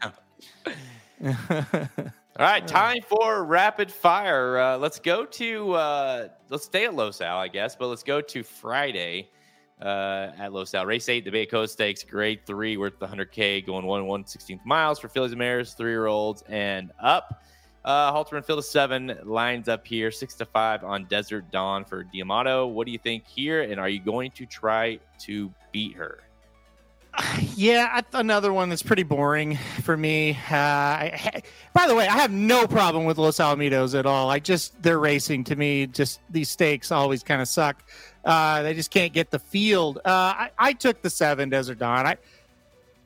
So. 1.20 1.34
All 2.40 2.46
right, 2.46 2.68
time 2.68 3.02
for 3.02 3.44
rapid 3.44 3.92
fire. 3.92 4.60
Uh, 4.60 4.78
let's 4.78 5.00
go 5.00 5.26
to 5.26 5.74
uh, 5.74 6.28
let's 6.50 6.66
stay 6.66 6.86
at 6.86 6.94
Los 6.94 7.22
Al, 7.22 7.40
I 7.40 7.48
guess, 7.48 7.76
but 7.76 7.88
let's 7.88 8.04
go 8.04 8.22
to 8.22 8.44
Friday 8.44 9.32
uh, 9.82 10.32
at 10.38 10.54
Los 10.54 10.74
Al. 10.74 10.86
Race 10.86 11.08
eight, 11.10 11.26
the 11.26 11.32
Bayakoa 11.32 11.70
Stakes, 11.70 12.04
grade 12.04 12.46
three, 12.46 12.78
worth 12.78 12.98
the 13.00 13.08
100K, 13.08 13.66
going 13.66 13.86
1 13.86 14.08
1 14.08 14.24
16th 14.24 14.66
miles 14.66 15.00
for 15.00 15.08
fillies 15.08 15.32
and 15.32 15.40
mares, 15.40 15.74
three 15.74 15.92
year 15.92 16.08
olds 16.08 16.44
and 16.48 16.92
up. 17.00 17.44
Uh, 17.86 18.12
Halterman 18.12 18.44
field 18.44 18.60
of 18.60 18.66
seven 18.66 19.18
lines 19.24 19.70
up 19.70 19.88
here, 19.88 20.12
six 20.12 20.34
to 20.36 20.46
five 20.46 20.84
on 20.84 21.06
Desert 21.06 21.50
Dawn 21.52 21.86
for 21.86 22.04
D'Amato. 22.04 22.68
What 22.68 22.86
do 22.86 22.92
you 22.92 22.98
think 22.98 23.26
here? 23.26 23.62
And 23.62 23.80
are 23.80 23.88
you 23.88 24.02
going 24.02 24.32
to 24.32 24.46
try 24.46 25.00
to 25.20 25.54
beat 25.72 25.96
her? 25.96 26.20
Yeah, 27.56 28.02
another 28.14 28.54
one 28.54 28.70
that's 28.70 28.84
pretty 28.84 29.02
boring 29.02 29.58
for 29.82 29.98
me. 29.98 30.38
Uh, 30.52 30.56
I, 30.56 31.42
by 31.74 31.88
the 31.88 31.96
way, 31.96 32.08
I 32.08 32.16
have 32.18 32.30
no 32.30 32.68
problem 32.68 33.06
with 33.06 33.18
Los 33.18 33.38
Alamitos 33.38 33.98
at 33.98 34.06
all. 34.06 34.30
I 34.30 34.38
just 34.38 34.80
they're 34.84 35.00
racing 35.00 35.44
to 35.46 35.56
me. 35.56 35.88
Just 35.88 36.20
these 36.30 36.50
stakes 36.50 36.92
always 36.92 37.24
kind 37.24 37.42
of 37.42 37.48
suck. 37.48 37.84
Uh, 38.28 38.62
they 38.62 38.74
just 38.74 38.92
can't 38.92 39.14
get 39.14 39.32
the 39.32 39.40
field. 39.40 40.00
Uh, 40.00 40.10
I, 40.10 40.52
I, 40.60 40.74
took 40.74 41.02
the 41.02 41.10
seven 41.10 41.48
Desert 41.48 41.80
Dawn. 41.80 42.06
I, 42.06 42.18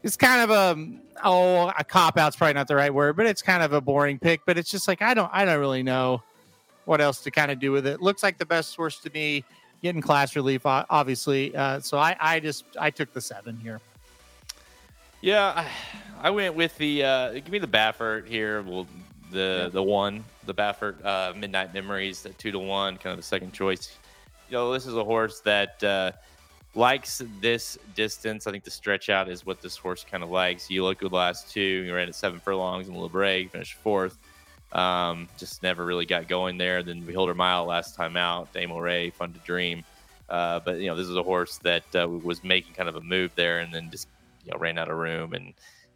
it's 0.01 0.17
kind 0.17 0.41
of 0.41 0.49
a 0.49 1.23
oh 1.23 1.71
a 1.77 1.83
cop 1.83 2.17
out's 2.17 2.35
probably 2.35 2.55
not 2.55 2.67
the 2.67 2.75
right 2.75 2.91
word, 2.91 3.15
but 3.15 3.27
it's 3.27 3.43
kind 3.43 3.61
of 3.61 3.71
a 3.71 3.79
boring 3.79 4.17
pick. 4.17 4.41
But 4.47 4.57
it's 4.57 4.71
just 4.71 4.87
like 4.87 5.03
I 5.03 5.13
don't 5.13 5.29
I 5.31 5.45
don't 5.45 5.59
really 5.59 5.83
know 5.83 6.23
what 6.85 7.01
else 7.01 7.21
to 7.21 7.29
kind 7.29 7.51
of 7.51 7.59
do 7.59 7.71
with 7.71 7.85
it. 7.85 8.01
Looks 8.01 8.23
like 8.23 8.39
the 8.39 8.47
best 8.47 8.73
source 8.73 8.97
to 9.01 9.11
me 9.11 9.43
getting 9.83 10.01
class 10.01 10.35
relief, 10.35 10.61
obviously. 10.65 11.55
Uh, 11.55 11.79
so 11.81 11.99
I 11.99 12.15
I 12.19 12.39
just 12.39 12.65
I 12.79 12.89
took 12.89 13.13
the 13.13 13.21
seven 13.21 13.57
here. 13.57 13.79
Yeah, 15.21 15.53
I, 15.55 15.67
I 16.19 16.29
went 16.31 16.55
with 16.55 16.75
the 16.79 17.03
uh, 17.03 17.33
give 17.33 17.51
me 17.51 17.59
the 17.59 17.67
Baffert 17.67 18.25
here. 18.25 18.63
Well, 18.63 18.87
the 19.29 19.65
yeah. 19.65 19.69
the 19.69 19.83
one, 19.83 20.23
the 20.47 20.53
Baffert 20.55 21.05
uh, 21.05 21.33
Midnight 21.37 21.75
Memories, 21.75 22.23
the 22.23 22.29
two 22.29 22.51
to 22.51 22.57
one, 22.57 22.97
kind 22.97 23.11
of 23.11 23.17
the 23.17 23.23
second 23.23 23.53
choice. 23.53 23.97
You 24.51 24.57
know, 24.57 24.73
this 24.73 24.85
is 24.85 24.97
a 24.97 25.03
horse 25.05 25.39
that 25.45 25.81
uh, 25.81 26.11
likes 26.75 27.21
this 27.39 27.77
distance. 27.95 28.47
I 28.47 28.51
think 28.51 28.65
the 28.65 28.69
stretch 28.69 29.09
out 29.09 29.29
is 29.29 29.45
what 29.45 29.61
this 29.61 29.77
horse 29.77 30.03
kind 30.03 30.23
of 30.23 30.29
likes. 30.29 30.69
You 30.69 30.83
look 30.83 31.01
at 31.01 31.13
last 31.13 31.49
two, 31.49 31.61
you 31.61 31.95
ran 31.95 32.09
at 32.09 32.15
seven 32.15 32.37
furlongs 32.41 32.89
in 32.89 33.07
break, 33.07 33.53
finished 33.53 33.75
fourth. 33.75 34.17
Um, 34.73 35.29
just 35.37 35.63
never 35.63 35.85
really 35.85 36.05
got 36.05 36.27
going 36.27 36.57
there. 36.57 36.83
Then 36.83 36.99
Beholder 36.99 37.33
Mile 37.33 37.63
last 37.63 37.95
time 37.95 38.17
out, 38.17 38.51
Dame 38.51 38.73
Ray, 38.73 39.09
Fun 39.11 39.31
to 39.31 39.39
Dream. 39.39 39.85
Uh, 40.27 40.59
but 40.59 40.79
you 40.79 40.87
know, 40.87 40.97
this 40.97 41.07
is 41.07 41.15
a 41.15 41.23
horse 41.23 41.57
that 41.59 41.85
uh, 41.95 42.09
was 42.09 42.43
making 42.43 42.73
kind 42.73 42.89
of 42.89 42.97
a 42.97 43.01
move 43.01 43.31
there, 43.35 43.59
and 43.59 43.73
then 43.73 43.89
just 43.89 44.09
you 44.43 44.51
know 44.51 44.57
ran 44.59 44.77
out 44.77 44.91
of 44.91 44.97
room. 44.97 45.31
And 45.31 45.53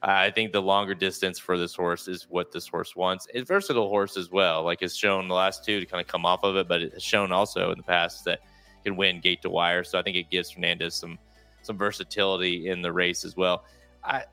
I 0.07 0.29
think 0.29 0.51
the 0.51 0.61
longer 0.61 0.93
distance 0.93 1.39
for 1.39 1.57
this 1.57 1.73
horse 1.73 2.07
is 2.07 2.27
what 2.29 2.51
this 2.51 2.67
horse 2.67 2.95
wants. 2.95 3.27
It's 3.33 3.47
versatile 3.47 3.89
horse 3.89 4.17
as 4.17 4.29
well. 4.29 4.63
Like 4.63 4.83
it's 4.83 4.95
shown 4.95 5.27
the 5.27 5.33
last 5.33 5.65
two 5.65 5.79
to 5.79 5.85
kind 5.87 5.99
of 5.99 6.07
come 6.07 6.27
off 6.27 6.43
of 6.43 6.55
it, 6.57 6.67
but 6.67 6.83
it 6.83 6.93
has 6.93 7.01
shown 7.01 7.31
also 7.31 7.71
in 7.71 7.77
the 7.77 7.83
past 7.83 8.23
that 8.25 8.41
can 8.83 8.95
win 8.95 9.19
gate 9.19 9.41
to 9.41 9.49
wire. 9.49 9.83
So 9.83 9.97
I 9.97 10.03
think 10.03 10.15
it 10.15 10.29
gives 10.29 10.51
Fernandez 10.51 10.93
some 10.93 11.17
some 11.63 11.75
versatility 11.75 12.69
in 12.69 12.83
the 12.83 12.91
race 12.91 13.25
as 13.25 13.35
well. 13.35 13.65
I 14.03 14.25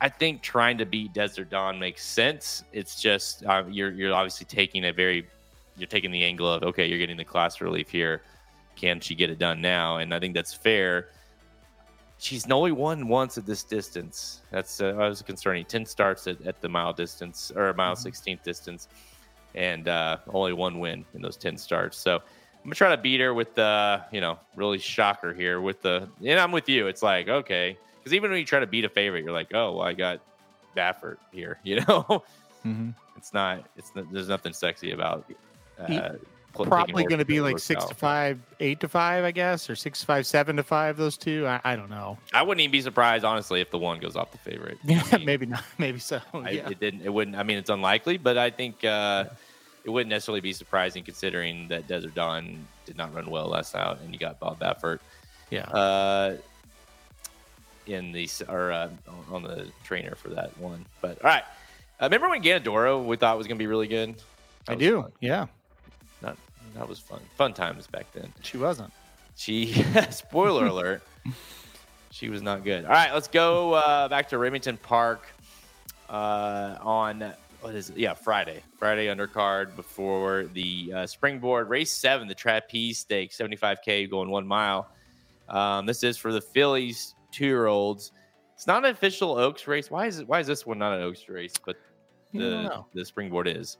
I 0.00 0.08
think 0.08 0.42
trying 0.42 0.78
to 0.78 0.86
beat 0.86 1.12
Desert 1.12 1.50
Dawn 1.50 1.80
makes 1.80 2.04
sense. 2.04 2.62
It's 2.72 3.02
just 3.02 3.44
uh, 3.44 3.64
you're 3.68 3.90
you're 3.90 4.14
obviously 4.14 4.46
taking 4.46 4.84
a 4.84 4.92
very 4.92 5.26
you're 5.76 5.88
taking 5.88 6.12
the 6.12 6.22
angle 6.22 6.52
of 6.52 6.62
okay, 6.62 6.86
you're 6.86 6.98
getting 6.98 7.16
the 7.16 7.24
class 7.24 7.60
relief 7.60 7.90
here. 7.90 8.22
Can 8.76 9.00
she 9.00 9.16
get 9.16 9.28
it 9.28 9.40
done 9.40 9.60
now? 9.60 9.96
And 9.96 10.14
I 10.14 10.20
think 10.20 10.34
that's 10.34 10.54
fair 10.54 11.08
she's 12.20 12.48
only 12.50 12.72
won 12.72 13.08
once 13.08 13.38
at 13.38 13.46
this 13.46 13.62
distance. 13.64 14.42
That's 14.50 14.80
uh, 14.80 14.94
was 14.96 15.22
concerning. 15.22 15.64
Ten 15.64 15.86
starts 15.86 16.26
at, 16.26 16.40
at 16.46 16.60
the 16.60 16.68
mile 16.68 16.92
distance 16.92 17.50
or 17.54 17.72
mile 17.74 17.96
16th 17.96 18.24
mm-hmm. 18.24 18.44
distance, 18.44 18.88
and 19.54 19.88
uh, 19.88 20.18
only 20.28 20.52
one 20.52 20.78
win 20.78 21.04
in 21.14 21.22
those 21.22 21.36
ten 21.36 21.56
starts. 21.56 21.96
So 21.96 22.16
I'm 22.16 22.64
gonna 22.64 22.74
try 22.74 22.94
to 22.94 23.00
beat 23.00 23.20
her 23.20 23.32
with 23.32 23.54
the 23.54 24.02
you 24.12 24.20
know 24.20 24.38
really 24.54 24.78
shocker 24.78 25.32
here 25.32 25.60
with 25.60 25.82
the. 25.82 26.08
And 26.24 26.38
I'm 26.38 26.52
with 26.52 26.68
you. 26.68 26.86
It's 26.86 27.02
like 27.02 27.28
okay, 27.28 27.76
because 27.98 28.14
even 28.14 28.30
when 28.30 28.38
you 28.38 28.46
try 28.46 28.60
to 28.60 28.66
beat 28.66 28.84
a 28.84 28.88
favorite, 28.88 29.24
you're 29.24 29.32
like, 29.32 29.54
oh, 29.54 29.76
well, 29.76 29.86
I 29.86 29.94
got 29.94 30.20
Baffert 30.76 31.16
here. 31.32 31.58
You 31.64 31.76
know, 31.76 32.22
mm-hmm. 32.64 32.90
it's 33.16 33.32
not. 33.32 33.66
It's 33.76 33.90
there's 34.12 34.28
nothing 34.28 34.52
sexy 34.52 34.92
about. 34.92 35.30
Uh, 35.78 36.12
probably 36.52 37.04
going 37.04 37.18
to 37.18 37.24
be 37.24 37.40
like 37.40 37.58
six 37.58 37.84
to 37.84 37.94
five, 37.94 38.38
eight 38.58 38.80
to 38.80 38.88
five, 38.88 39.24
I 39.24 39.30
guess, 39.30 39.70
or 39.70 39.76
six 39.76 40.00
to 40.00 40.06
five, 40.06 40.26
seven 40.26 40.56
to 40.56 40.62
five. 40.62 40.96
Those 40.96 41.16
two, 41.16 41.46
I, 41.46 41.60
I 41.64 41.76
don't 41.76 41.90
know. 41.90 42.18
I 42.32 42.42
wouldn't 42.42 42.60
even 42.60 42.72
be 42.72 42.80
surprised, 42.80 43.24
honestly, 43.24 43.60
if 43.60 43.70
the 43.70 43.78
one 43.78 44.00
goes 44.00 44.16
off 44.16 44.32
the 44.32 44.38
favorite. 44.38 44.78
Yeah, 44.84 45.02
I 45.12 45.18
mean, 45.18 45.26
maybe 45.26 45.46
not, 45.46 45.62
maybe 45.78 45.98
so. 46.00 46.20
I, 46.34 46.50
yeah. 46.50 46.68
It 46.68 46.80
didn't. 46.80 47.02
It 47.02 47.12
wouldn't. 47.12 47.36
I 47.36 47.42
mean, 47.44 47.58
it's 47.58 47.70
unlikely, 47.70 48.16
but 48.16 48.36
I 48.36 48.50
think 48.50 48.76
uh, 48.84 48.86
yeah. 49.26 49.26
it 49.84 49.90
wouldn't 49.90 50.10
necessarily 50.10 50.40
be 50.40 50.52
surprising 50.52 51.04
considering 51.04 51.68
that 51.68 51.86
Desert 51.86 52.14
Dawn 52.14 52.66
did 52.86 52.96
not 52.96 53.14
run 53.14 53.30
well 53.30 53.46
last 53.46 53.76
out, 53.76 54.00
and 54.00 54.12
you 54.12 54.18
got 54.18 54.40
Bob 54.40 54.58
Baffert. 54.58 54.98
Yeah. 55.50 55.62
Uh, 55.62 56.36
in 57.86 58.12
the 58.12 58.28
or 58.48 58.72
uh, 58.72 58.88
on 59.30 59.42
the 59.42 59.66
trainer 59.84 60.14
for 60.14 60.28
that 60.30 60.56
one, 60.58 60.86
but 61.00 61.22
all 61.22 61.30
right. 61.30 61.44
Uh, 62.00 62.04
remember 62.04 62.28
when 62.30 62.42
Ganadoro 62.42 63.04
we 63.04 63.16
thought 63.16 63.36
was 63.36 63.46
going 63.46 63.58
to 63.58 63.62
be 63.62 63.66
really 63.66 63.88
good? 63.88 64.14
That 64.66 64.72
I 64.72 64.74
do. 64.76 65.02
Fun. 65.02 65.12
Yeah. 65.20 65.46
Not 66.22 66.36
that 66.74 66.88
was 66.88 66.98
fun. 66.98 67.20
Fun 67.36 67.52
times 67.52 67.86
back 67.86 68.12
then. 68.12 68.32
She 68.42 68.56
wasn't. 68.56 68.92
She, 69.36 69.72
spoiler 70.10 70.66
alert, 70.66 71.02
she 72.10 72.28
was 72.28 72.42
not 72.42 72.64
good. 72.64 72.84
All 72.84 72.90
right, 72.90 73.12
let's 73.12 73.28
go 73.28 73.74
uh, 73.74 74.08
back 74.08 74.28
to 74.30 74.38
Remington 74.38 74.76
Park 74.76 75.26
uh, 76.08 76.76
on 76.80 77.32
what 77.60 77.74
is 77.74 77.90
it? 77.90 77.98
Yeah, 77.98 78.14
Friday. 78.14 78.62
Friday 78.78 79.06
undercard 79.06 79.76
before 79.76 80.46
the 80.54 80.92
uh, 80.94 81.06
springboard 81.06 81.68
race 81.68 81.92
seven, 81.92 82.26
the 82.26 82.34
trapeze 82.34 82.98
stake, 82.98 83.32
75K 83.32 84.10
going 84.10 84.30
one 84.30 84.46
mile. 84.46 84.88
Um, 85.48 85.86
this 85.86 86.02
is 86.02 86.16
for 86.16 86.32
the 86.32 86.40
fillies 86.40 87.14
two 87.32 87.46
year 87.46 87.66
olds. 87.66 88.12
It's 88.54 88.66
not 88.66 88.84
an 88.84 88.90
official 88.90 89.38
Oaks 89.38 89.66
race. 89.66 89.90
Why 89.90 90.06
is 90.06 90.18
it? 90.18 90.28
Why 90.28 90.40
is 90.40 90.46
this 90.46 90.66
one 90.66 90.78
not 90.78 90.92
an 90.92 91.02
Oaks 91.02 91.28
race? 91.28 91.54
But 91.64 91.76
the 92.32 92.84
the 92.94 93.04
springboard 93.04 93.48
is. 93.48 93.78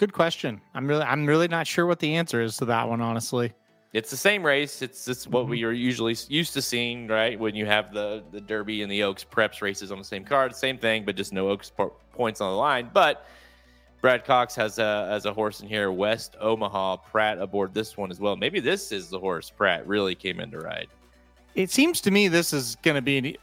Good 0.00 0.14
question. 0.14 0.62
I'm 0.72 0.86
really 0.86 1.02
I'm 1.02 1.26
really 1.26 1.46
not 1.46 1.66
sure 1.66 1.84
what 1.84 1.98
the 1.98 2.14
answer 2.14 2.40
is 2.40 2.56
to 2.56 2.64
that 2.64 2.88
one, 2.88 3.02
honestly. 3.02 3.52
It's 3.92 4.08
the 4.08 4.16
same 4.16 4.42
race. 4.42 4.80
It's 4.80 5.06
it's 5.06 5.26
what 5.26 5.46
we 5.46 5.62
are 5.62 5.72
usually 5.72 6.16
used 6.30 6.54
to 6.54 6.62
seeing, 6.62 7.06
right? 7.06 7.38
When 7.38 7.54
you 7.54 7.66
have 7.66 7.92
the 7.92 8.24
the 8.32 8.40
Derby 8.40 8.80
and 8.80 8.90
the 8.90 9.02
Oaks 9.02 9.26
Preps 9.30 9.60
races 9.60 9.92
on 9.92 9.98
the 9.98 10.04
same 10.04 10.24
card, 10.24 10.56
same 10.56 10.78
thing, 10.78 11.04
but 11.04 11.16
just 11.16 11.34
no 11.34 11.50
Oaks 11.50 11.70
points 12.14 12.40
on 12.40 12.50
the 12.50 12.56
line. 12.56 12.88
But 12.94 13.26
Brad 14.00 14.24
Cox 14.24 14.54
has 14.54 14.78
a 14.78 15.06
as 15.12 15.26
a 15.26 15.34
horse 15.34 15.60
in 15.60 15.68
here, 15.68 15.92
West 15.92 16.34
Omaha 16.40 16.96
Prat 16.96 17.36
aboard 17.36 17.74
this 17.74 17.98
one 17.98 18.10
as 18.10 18.18
well. 18.18 18.36
Maybe 18.36 18.58
this 18.58 18.92
is 18.92 19.10
the 19.10 19.18
horse 19.18 19.50
Prat 19.50 19.86
really 19.86 20.14
came 20.14 20.40
in 20.40 20.50
to 20.52 20.60
ride. 20.60 20.88
It 21.54 21.70
seems 21.70 22.00
to 22.00 22.10
me 22.10 22.28
this 22.28 22.54
is 22.54 22.76
going 22.76 22.94
to 22.94 23.02
be 23.02 23.36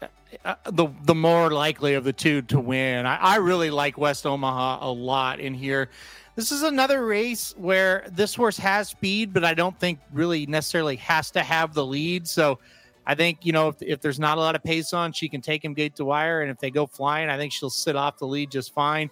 uh, 0.44 0.56
the 0.72 0.88
the 1.04 1.14
more 1.14 1.52
likely 1.52 1.94
of 1.94 2.04
the 2.04 2.14
two 2.14 2.42
to 2.42 2.60
win. 2.60 3.06
I, 3.06 3.18
I 3.18 3.36
really 3.36 3.70
like 3.70 4.00
West 4.00 4.26
Omaha 4.26 4.80
a 4.82 4.90
lot 4.92 5.40
in 5.40 5.54
here. 5.54 5.92
This 6.38 6.52
is 6.52 6.62
another 6.62 7.04
race 7.04 7.56
where 7.58 8.06
this 8.12 8.36
horse 8.36 8.58
has 8.58 8.90
speed, 8.90 9.34
but 9.34 9.44
I 9.44 9.56
don't 9.56 9.78
think 9.80 10.00
really 10.14 10.46
necessarily 10.46 10.96
has 10.98 11.32
to 11.32 11.42
have 11.42 11.74
the 11.74 11.84
lead. 11.84 12.28
So 12.28 12.60
I 13.08 13.16
think, 13.16 13.44
you 13.44 13.52
know, 13.52 13.70
if, 13.70 13.82
if 13.82 14.02
there's 14.02 14.20
not 14.20 14.38
a 14.38 14.42
lot 14.42 14.56
of 14.56 14.64
pace 14.64 14.94
on, 14.94 15.14
she 15.14 15.30
can 15.30 15.42
take 15.42 15.66
him 15.66 15.74
gate 15.74 15.96
to 15.96 16.06
wire. 16.06 16.44
And 16.44 16.52
if 16.52 16.60
they 16.60 16.70
go 16.70 16.86
flying, 16.86 17.28
I 17.28 17.38
think 17.38 17.52
she'll 17.52 17.72
sit 17.72 17.96
off 17.96 18.20
the 18.20 18.28
lead 18.28 18.52
just 18.52 18.72
fine. 18.72 19.10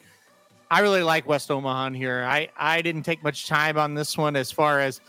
I 0.69 0.81
really 0.81 1.01
like 1.01 1.27
West 1.27 1.49
Omaha 1.49 1.89
here. 1.89 2.23
I, 2.23 2.49
I 2.59 2.83
didn't 2.83 3.01
take 3.01 3.23
much 3.23 3.47
time 3.47 3.79
on 3.79 3.95
this 3.95 4.15
one 4.19 4.35
as 4.35 4.51
far 4.51 4.79
as, 4.79 5.01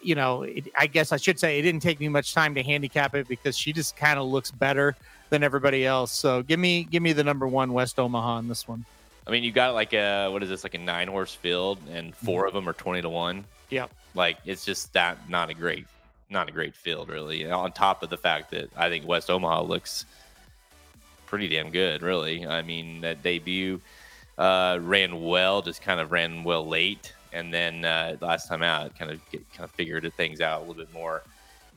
you 0.00 0.14
know, 0.14 0.44
it, 0.44 0.68
I 0.78 0.86
guess 0.86 1.12
I 1.12 1.18
should 1.18 1.38
say 1.38 1.58
it 1.58 1.62
didn't 1.62 1.82
take 1.82 2.00
me 2.00 2.08
much 2.08 2.32
time 2.32 2.54
to 2.54 2.62
handicap 2.62 3.14
it 3.14 3.28
because 3.28 3.54
she 3.54 3.70
just 3.74 3.98
kind 3.98 4.18
of 4.18 4.24
looks 4.24 4.50
better 4.50 4.96
than 5.28 5.42
everybody 5.42 5.84
else. 5.84 6.10
So 6.10 6.42
give 6.42 6.58
me 6.58 6.84
give 6.84 7.02
me 7.02 7.12
the 7.12 7.24
number 7.24 7.46
one 7.46 7.74
West 7.74 7.98
Omaha 7.98 8.36
on 8.36 8.48
this 8.48 8.66
one. 8.66 8.86
I 9.26 9.30
mean, 9.30 9.42
you 9.44 9.52
got 9.52 9.74
like 9.74 9.92
a 9.94 10.28
what 10.28 10.42
is 10.42 10.48
this 10.48 10.64
like 10.64 10.74
a 10.74 10.78
nine 10.78 11.08
horse 11.08 11.34
field, 11.34 11.78
and 11.90 12.12
Mm-hmm. 12.14 12.26
4 12.26 12.46
of 12.46 12.52
them 12.54 12.68
are 12.68 12.72
twenty 12.74 13.02
to 13.02 13.08
one. 13.08 13.44
Yeah, 13.70 13.86
Like 14.14 14.38
it's 14.44 14.64
just 14.64 14.92
that 14.92 15.28
not 15.28 15.50
a 15.50 15.54
great, 15.54 15.86
not 16.30 16.48
a 16.48 16.52
great 16.52 16.74
field 16.74 17.08
really. 17.08 17.50
On 17.50 17.72
top 17.72 18.02
of 18.02 18.10
the 18.10 18.18
fact 18.18 18.50
that 18.50 18.70
I 18.76 18.88
think 18.88 19.06
West 19.06 19.30
Omaha 19.30 19.62
looks 19.62 20.04
pretty 21.26 21.48
damn 21.48 21.70
good, 21.70 22.02
really. 22.02 22.46
I 22.46 22.62
mean, 22.62 23.00
that 23.00 23.22
debut 23.22 23.80
uh, 24.38 24.78
ran 24.80 25.22
well, 25.22 25.62
just 25.62 25.80
kind 25.82 25.98
of 26.00 26.12
ran 26.12 26.44
well 26.44 26.66
late, 26.66 27.14
and 27.32 27.52
then 27.52 27.84
uh, 27.84 28.16
last 28.20 28.46
time 28.48 28.62
out, 28.62 28.96
kind 28.96 29.10
of 29.10 29.20
get, 29.30 29.48
kind 29.52 29.64
of 29.64 29.70
figured 29.70 30.10
things 30.16 30.40
out 30.40 30.58
a 30.58 30.60
little 30.60 30.74
bit 30.74 30.92
more. 30.92 31.22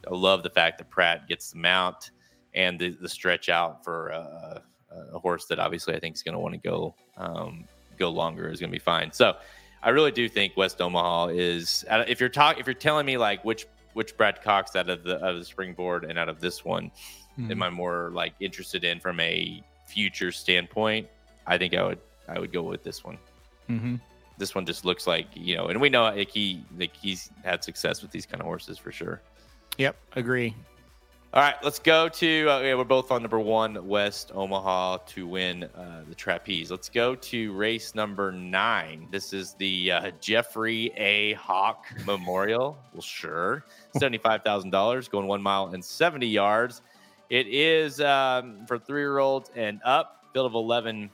I 0.06 0.14
love 0.14 0.44
the 0.44 0.50
fact 0.50 0.78
that 0.80 0.90
Prat 0.90 1.28
gets 1.28 1.52
the 1.52 1.58
mount 1.58 2.12
and 2.54 2.78
the, 2.80 2.90
the 2.92 3.10
stretch 3.10 3.50
out 3.50 3.84
for 3.84 4.12
uh, 4.12 4.60
a 5.14 5.20
horse 5.20 5.46
that 5.46 5.60
obviously 5.60 5.96
I 5.96 6.00
think 6.00 6.16
is 6.16 6.24
going 6.24 6.34
to 6.34 6.40
want 6.40 6.54
to 6.54 6.60
go 6.60 6.96
um, 7.18 7.66
go 7.98 8.10
longer 8.10 8.50
is 8.50 8.60
going 8.60 8.70
to 8.72 8.76
be 8.76 8.80
fine. 8.84 9.12
So 9.12 9.36
I 9.84 9.90
really 9.90 10.12
do 10.12 10.28
think 10.30 10.56
West 10.58 10.82
Omaha 10.82 11.28
is. 11.28 11.86
If 11.90 12.20
you're 12.20 12.30
talking, 12.30 12.60
if 12.60 12.68
you're 12.68 12.74
telling 12.74 13.06
me 13.06 13.18
like 13.18 13.44
which 13.46 13.66
which 13.94 14.16
Brad 14.18 14.42
Cox 14.44 14.76
out 14.76 14.90
of 14.90 15.04
the 15.04 15.16
out 15.24 15.32
of 15.34 15.40
the 15.40 15.46
springboard 15.46 16.04
and 16.06 16.18
out 16.20 16.30
of 16.30 16.40
this 16.40 16.64
one, 16.66 16.92
Mhm. 17.40 17.52
am 17.52 17.64
I 17.64 17.70
more 17.70 18.10
like 18.14 18.34
interested 18.40 18.84
in 18.84 19.00
from 19.00 19.20
a 19.20 19.62
future 19.88 20.32
standpoint? 20.32 21.08
I 21.46 21.58
think 21.58 21.74
I 21.76 21.84
would 21.84 22.00
I 22.28 22.40
would 22.40 22.52
go 22.52 22.64
with 22.64 22.84
this 22.84 23.04
one. 23.04 23.18
Mm-hmm. 23.70 23.96
This 24.38 24.54
one 24.54 24.66
just 24.66 24.86
looks 24.86 25.08
like 25.08 25.28
you 25.36 25.56
know, 25.56 25.68
and 25.68 25.80
we 25.82 25.90
know 25.90 26.04
like 26.04 26.30
he 26.30 26.64
like 26.78 26.96
he's 26.96 27.30
had 27.44 27.64
success 27.64 28.02
with 28.02 28.12
these 28.12 28.26
kind 28.26 28.42
of 28.42 28.46
horses 28.46 28.78
for 28.78 28.92
sure. 28.92 29.22
Yep. 29.78 29.96
Agree. 30.16 30.56
All 31.34 31.42
right, 31.44 31.56
let's 31.62 31.78
go 31.78 32.08
to. 32.08 32.48
Uh, 32.50 32.60
yeah, 32.62 32.76
we're 32.76 32.86
both 32.86 33.12
on 33.12 33.22
number 33.22 33.40
one, 33.40 33.86
West 33.86 34.32
Omaha 34.34 35.00
to 35.08 35.28
win 35.28 35.66
uh, 35.76 36.04
the 36.08 36.16
trapeze. 36.16 36.72
Let's 36.72 36.88
go 36.88 37.16
to 37.16 37.52
race 37.52 37.94
number 37.94 38.32
nine. 38.32 39.10
This 39.12 39.34
is 39.34 39.52
the 39.56 39.92
uh, 39.92 40.12
Jeffrey 40.22 40.94
A. 40.96 41.34
Hawk 41.34 41.84
Memorial. 42.06 42.78
Well, 42.94 43.02
sure, 43.02 43.66
seventy-five 43.98 44.44
thousand 44.44 44.70
dollars, 44.70 45.10
going 45.10 45.28
one 45.28 45.42
mile 45.42 45.68
and 45.74 45.84
seventy 45.84 46.28
yards. 46.28 46.82
It 47.30 47.48
is 47.48 48.00
um, 48.00 48.66
for 48.66 48.80
three-year-olds 48.80 49.52
and 49.54 49.82
up. 49.84 50.24
Field 50.32 50.46
of 50.46 50.54
eleven 50.54 51.10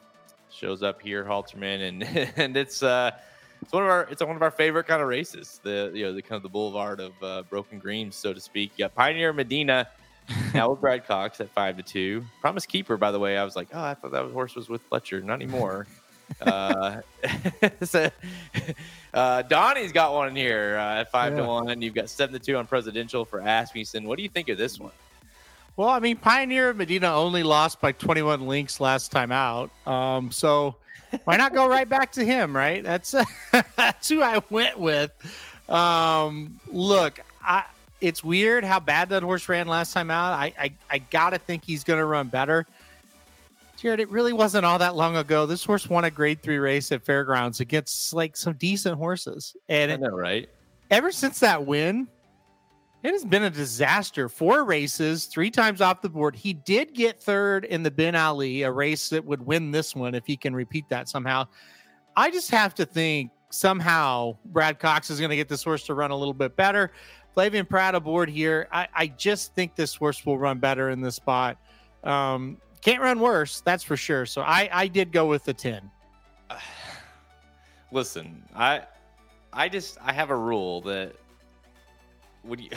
shows 0.51 0.84
up 0.84 1.01
here, 1.01 1.24
Halterman, 1.24 1.88
and 1.88 2.03
and 2.38 2.55
it's 2.55 2.84
uh, 2.84 3.09
it's 3.64 3.74
one 3.74 3.82
of 3.82 3.89
our 3.89 4.07
it's 4.11 4.22
one 4.22 4.36
of 4.36 4.43
our 4.43 4.51
favorite 4.51 4.86
kind 4.86 5.01
of 5.01 5.07
races. 5.07 5.59
The 5.64 5.91
you 5.91 6.05
know 6.05 6.14
the 6.14 6.22
kind 6.22 6.38
of 6.38 6.43
the 6.43 6.49
boulevard 6.49 6.99
of 6.99 7.14
uh, 7.24 7.41
broken 7.49 7.80
greens, 7.80 8.16
so 8.16 8.32
to 8.32 8.39
speak. 8.39 8.74
You 8.78 8.86
got 8.86 8.93
Pioneer 8.93 9.34
Medina 9.34 9.88
now 10.53 10.69
with 10.71 10.82
Brad 10.82 11.05
Cox 11.05 11.41
at 11.41 11.49
five 11.49 11.78
to 11.78 11.84
two. 11.84 12.26
Promise 12.41 12.65
Keeper, 12.65 12.97
by 12.97 13.11
the 13.11 13.19
way, 13.19 13.38
I 13.38 13.43
was 13.43 13.55
like, 13.55 13.69
oh, 13.74 13.84
I 13.84 13.93
thought 13.93 14.11
that 14.11 14.26
horse 14.32 14.55
was 14.55 14.69
with 14.69 14.82
Fletcher. 14.84 15.21
Not 15.21 15.36
anymore. 15.36 15.88
uh, 16.41 17.01
so, 17.84 18.09
uh, 19.13 19.41
Donnie's 19.43 19.91
got 19.91 20.13
one 20.13 20.30
in 20.30 20.36
here 20.36 20.78
uh, 20.80 21.01
at 21.01 21.11
five 21.11 21.36
to 21.36 21.43
one. 21.43 21.82
You've 21.82 21.95
got 21.95 22.09
seven 22.09 22.34
to 22.34 22.39
two 22.39 22.55
on 22.55 22.67
Presidential 22.67 23.26
for 23.26 23.41
Asmussen. 23.41 24.05
What 24.05 24.17
do 24.17 24.24
you 24.24 24.30
think 24.30 24.49
of 24.49 24.57
this 24.57 24.80
one? 24.80 24.91
Well, 25.76 25.89
I 25.89 25.99
mean, 25.99 26.17
Pioneer 26.17 26.69
of 26.69 26.78
Medina 26.78 27.13
only 27.15 27.41
lost 27.41 27.82
by 27.82 27.93
21 27.93 28.47
links 28.47 28.80
last 28.80 29.11
time 29.11 29.32
out. 29.32 29.71
Um, 29.88 30.32
so 30.32 30.76
why 31.24 31.38
not 31.38 31.53
go 31.53 31.67
right 31.67 31.88
back 31.88 32.11
to 32.13 32.24
him, 32.24 32.55
right? 32.55 32.84
That's 32.84 33.15
that's 33.76 34.09
who 34.09 34.21
I 34.21 34.41
went 34.49 34.80
with. 34.80 35.11
Um, 35.69 36.59
look, 36.67 37.19
I 37.41 37.63
it's 38.04 38.24
weird 38.24 38.64
how 38.64 38.80
bad 38.80 39.10
that 39.10 39.24
horse 39.24 39.47
ran 39.49 39.68
last 39.68 39.93
time 39.93 40.12
out. 40.12 40.34
I 40.34 40.54
I, 40.60 40.74
I 40.89 40.97
gotta 40.99 41.39
think 41.39 41.64
he's 41.64 41.84
gonna 41.84 42.06
run 42.06 42.28
better. 42.28 42.66
Jared, 43.78 43.99
it 43.99 44.10
really 44.10 44.34
wasn't 44.34 44.66
all 44.66 44.80
that 44.80 44.95
long 44.95 45.18
ago. 45.18 45.45
This 45.45 45.64
horse 45.66 45.89
won 45.89 46.06
a 46.06 46.12
grade 46.12 46.41
three 46.41 46.58
race 46.58 46.91
at 46.91 47.04
Fairgrounds 47.04 47.60
against 47.60 48.14
like 48.14 48.38
some 48.38 48.54
decent 48.54 48.97
horses. 48.97 49.56
And 49.68 49.91
I 49.91 49.95
know, 49.97 50.10
right? 50.10 50.47
ever 50.89 51.12
since 51.12 51.39
that 51.39 51.66
win, 51.66 52.08
it 53.01 53.12
has 53.12 53.26
been 53.26 53.43
a 53.43 53.49
disaster. 53.49 54.30
Four 54.30 54.64
races, 54.64 55.26
three 55.26 55.51
times 55.51 55.82
off 55.82 56.01
the 56.01 56.10
board. 56.10 56.36
He 56.36 56.54
did 56.54 56.93
get 56.93 57.22
third 57.22 57.66
in 57.66 57.84
the 57.84 57.91
Ben 57.91 58.16
Ali, 58.16 58.62
a 58.62 58.72
race 58.72 59.10
that 59.10 59.26
would 59.26 59.45
win 59.45 59.72
this 59.72 59.95
one 59.95 60.16
if 60.16 60.26
he 60.26 60.38
can 60.38 60.56
repeat 60.56 60.88
that 60.89 61.10
somehow. 61.10 61.47
I 62.16 62.32
just 62.32 62.51
have 62.51 62.76
to 62.76 62.86
think 62.86 63.32
somehow 63.49 64.38
Brad 64.45 64.80
Cox 64.80 65.10
is 65.10 65.20
going 65.20 65.32
to 65.32 65.36
get 65.36 65.49
this 65.49 65.64
horse 65.64 65.84
to 65.86 65.93
run 65.93 66.12
a 66.12 66.16
little 66.16 66.34
bit 66.34 66.56
better. 66.56 66.91
Flavien 67.36 67.68
Prat 67.68 67.96
aboard 67.96 68.30
here. 68.30 68.68
I, 68.72 68.88
I 68.94 69.08
just 69.08 69.54
think 69.54 69.76
this 69.76 69.96
horse 69.96 70.26
will 70.26 70.38
run 70.38 70.60
better 70.60 70.90
in 70.90 71.02
this 71.02 71.16
spot. 71.16 71.58
Um, 72.04 72.58
can't 72.82 73.02
run 73.02 73.20
worse, 73.20 73.62
that's 73.62 73.84
for 73.84 73.98
sure. 73.98 74.26
So 74.26 74.42
I, 74.42 74.70
I 74.72 74.88
did 74.88 75.12
go 75.12 75.26
with 75.26 75.44
the 75.46 75.54
10. 75.54 75.90
Listen, 77.92 78.44
I 78.56 78.84
I 79.54 79.70
just 79.70 79.98
I 80.02 80.12
have 80.14 80.32
a 80.32 80.36
rule 80.36 80.82
that 80.82 81.14
when 82.42 82.60
you 82.60 82.70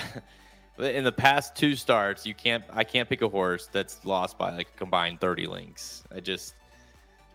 in 0.79 1.05
the 1.05 1.13
past 1.13 1.57
two 1.57 1.75
starts, 1.75 2.27
you 2.27 2.35
can't 2.35 2.63
I 2.73 2.85
can't 2.85 3.09
pick 3.09 3.23
a 3.23 3.29
horse 3.29 3.69
that's 3.73 4.05
lost 4.05 4.39
by 4.39 4.55
like 4.55 4.69
a 4.75 4.79
combined 4.79 5.21
30 5.21 5.47
links. 5.47 6.05
I 6.15 6.21
just 6.21 6.55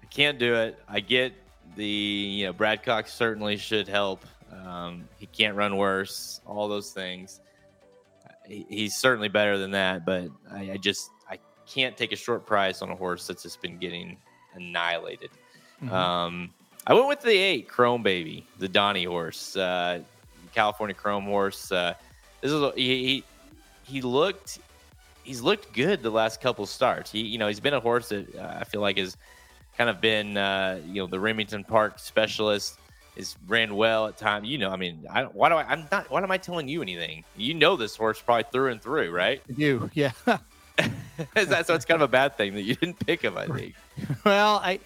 I 0.01 0.05
can't 0.07 0.37
do 0.37 0.53
it. 0.53 0.79
I 0.87 0.99
get 0.99 1.33
the 1.75 1.85
you 1.85 2.45
know 2.45 2.53
Brad 2.53 2.83
Cox 2.83 3.13
certainly 3.13 3.57
should 3.57 3.87
help. 3.87 4.25
Um, 4.65 5.07
he 5.17 5.25
can't 5.27 5.55
run 5.55 5.77
worse. 5.77 6.41
All 6.45 6.67
those 6.67 6.91
things. 6.91 7.41
He, 8.47 8.65
he's 8.69 8.95
certainly 8.95 9.29
better 9.29 9.57
than 9.57 9.71
that, 9.71 10.05
but 10.05 10.27
I, 10.51 10.71
I 10.71 10.77
just 10.77 11.09
I 11.29 11.37
can't 11.67 11.95
take 11.95 12.11
a 12.11 12.15
short 12.15 12.45
price 12.45 12.81
on 12.81 12.89
a 12.89 12.95
horse 12.95 13.27
that's 13.27 13.43
just 13.43 13.61
been 13.61 13.77
getting 13.77 14.17
annihilated. 14.55 15.29
Mhm. 15.83 15.91
Um, 15.91 16.53
I 16.87 16.93
went 16.93 17.07
with 17.07 17.21
the 17.21 17.29
eight 17.37 17.67
Chrome 17.67 18.01
Baby, 18.03 18.45
the 18.57 18.67
Donnie 18.67 19.03
horse, 19.05 19.55
uh, 19.55 20.01
California 20.53 20.95
Chrome 20.95 21.25
horse. 21.25 21.71
Uh, 21.71 21.93
this 22.41 22.51
is 22.51 22.61
a- 22.61 22.73
he, 22.75 23.05
he 23.05 23.23
he 23.83 24.01
looked 24.01 24.59
he's 25.23 25.41
looked 25.41 25.71
good 25.73 26.01
the 26.01 26.09
last 26.09 26.41
couple 26.41 26.65
starts. 26.65 27.11
He 27.11 27.21
you 27.21 27.37
know 27.37 27.47
he's 27.47 27.59
been 27.59 27.75
a 27.75 27.79
horse 27.79 28.09
that 28.09 28.35
uh, 28.35 28.57
I 28.59 28.63
feel 28.63 28.81
like 28.81 28.97
has 28.97 29.15
kind 29.77 29.89
of 29.89 30.01
been 30.01 30.35
uh, 30.37 30.81
you 30.85 30.95
know 31.01 31.07
the 31.07 31.19
Remington 31.19 31.63
Park 31.63 31.99
specialist. 31.99 32.77
Is 33.15 33.35
ran 33.47 33.75
well 33.75 34.07
at 34.07 34.17
times. 34.17 34.47
You 34.47 34.57
know, 34.57 34.69
I 34.69 34.77
mean, 34.77 35.05
I 35.11 35.23
why 35.23 35.49
do 35.49 35.55
I? 35.55 35.63
I'm 35.63 35.87
not. 35.91 36.09
Why 36.09 36.21
am 36.21 36.31
I 36.31 36.37
telling 36.37 36.67
you 36.67 36.81
anything? 36.81 37.25
You 37.35 37.53
know 37.53 37.75
this 37.75 37.95
horse 37.95 38.21
probably 38.21 38.45
through 38.51 38.71
and 38.71 38.81
through, 38.81 39.11
right? 39.11 39.41
you, 39.53 39.89
yeah. 39.93 40.11
Is 41.35 41.49
that 41.49 41.67
so? 41.67 41.73
It's 41.73 41.85
kind 41.85 42.01
of 42.01 42.09
a 42.09 42.11
bad 42.11 42.37
thing 42.37 42.53
that 42.53 42.61
you 42.61 42.75
didn't 42.75 43.05
pick 43.05 43.21
him. 43.21 43.37
I 43.37 43.47
think. 43.47 43.75
well, 44.25 44.61
I, 44.63 44.79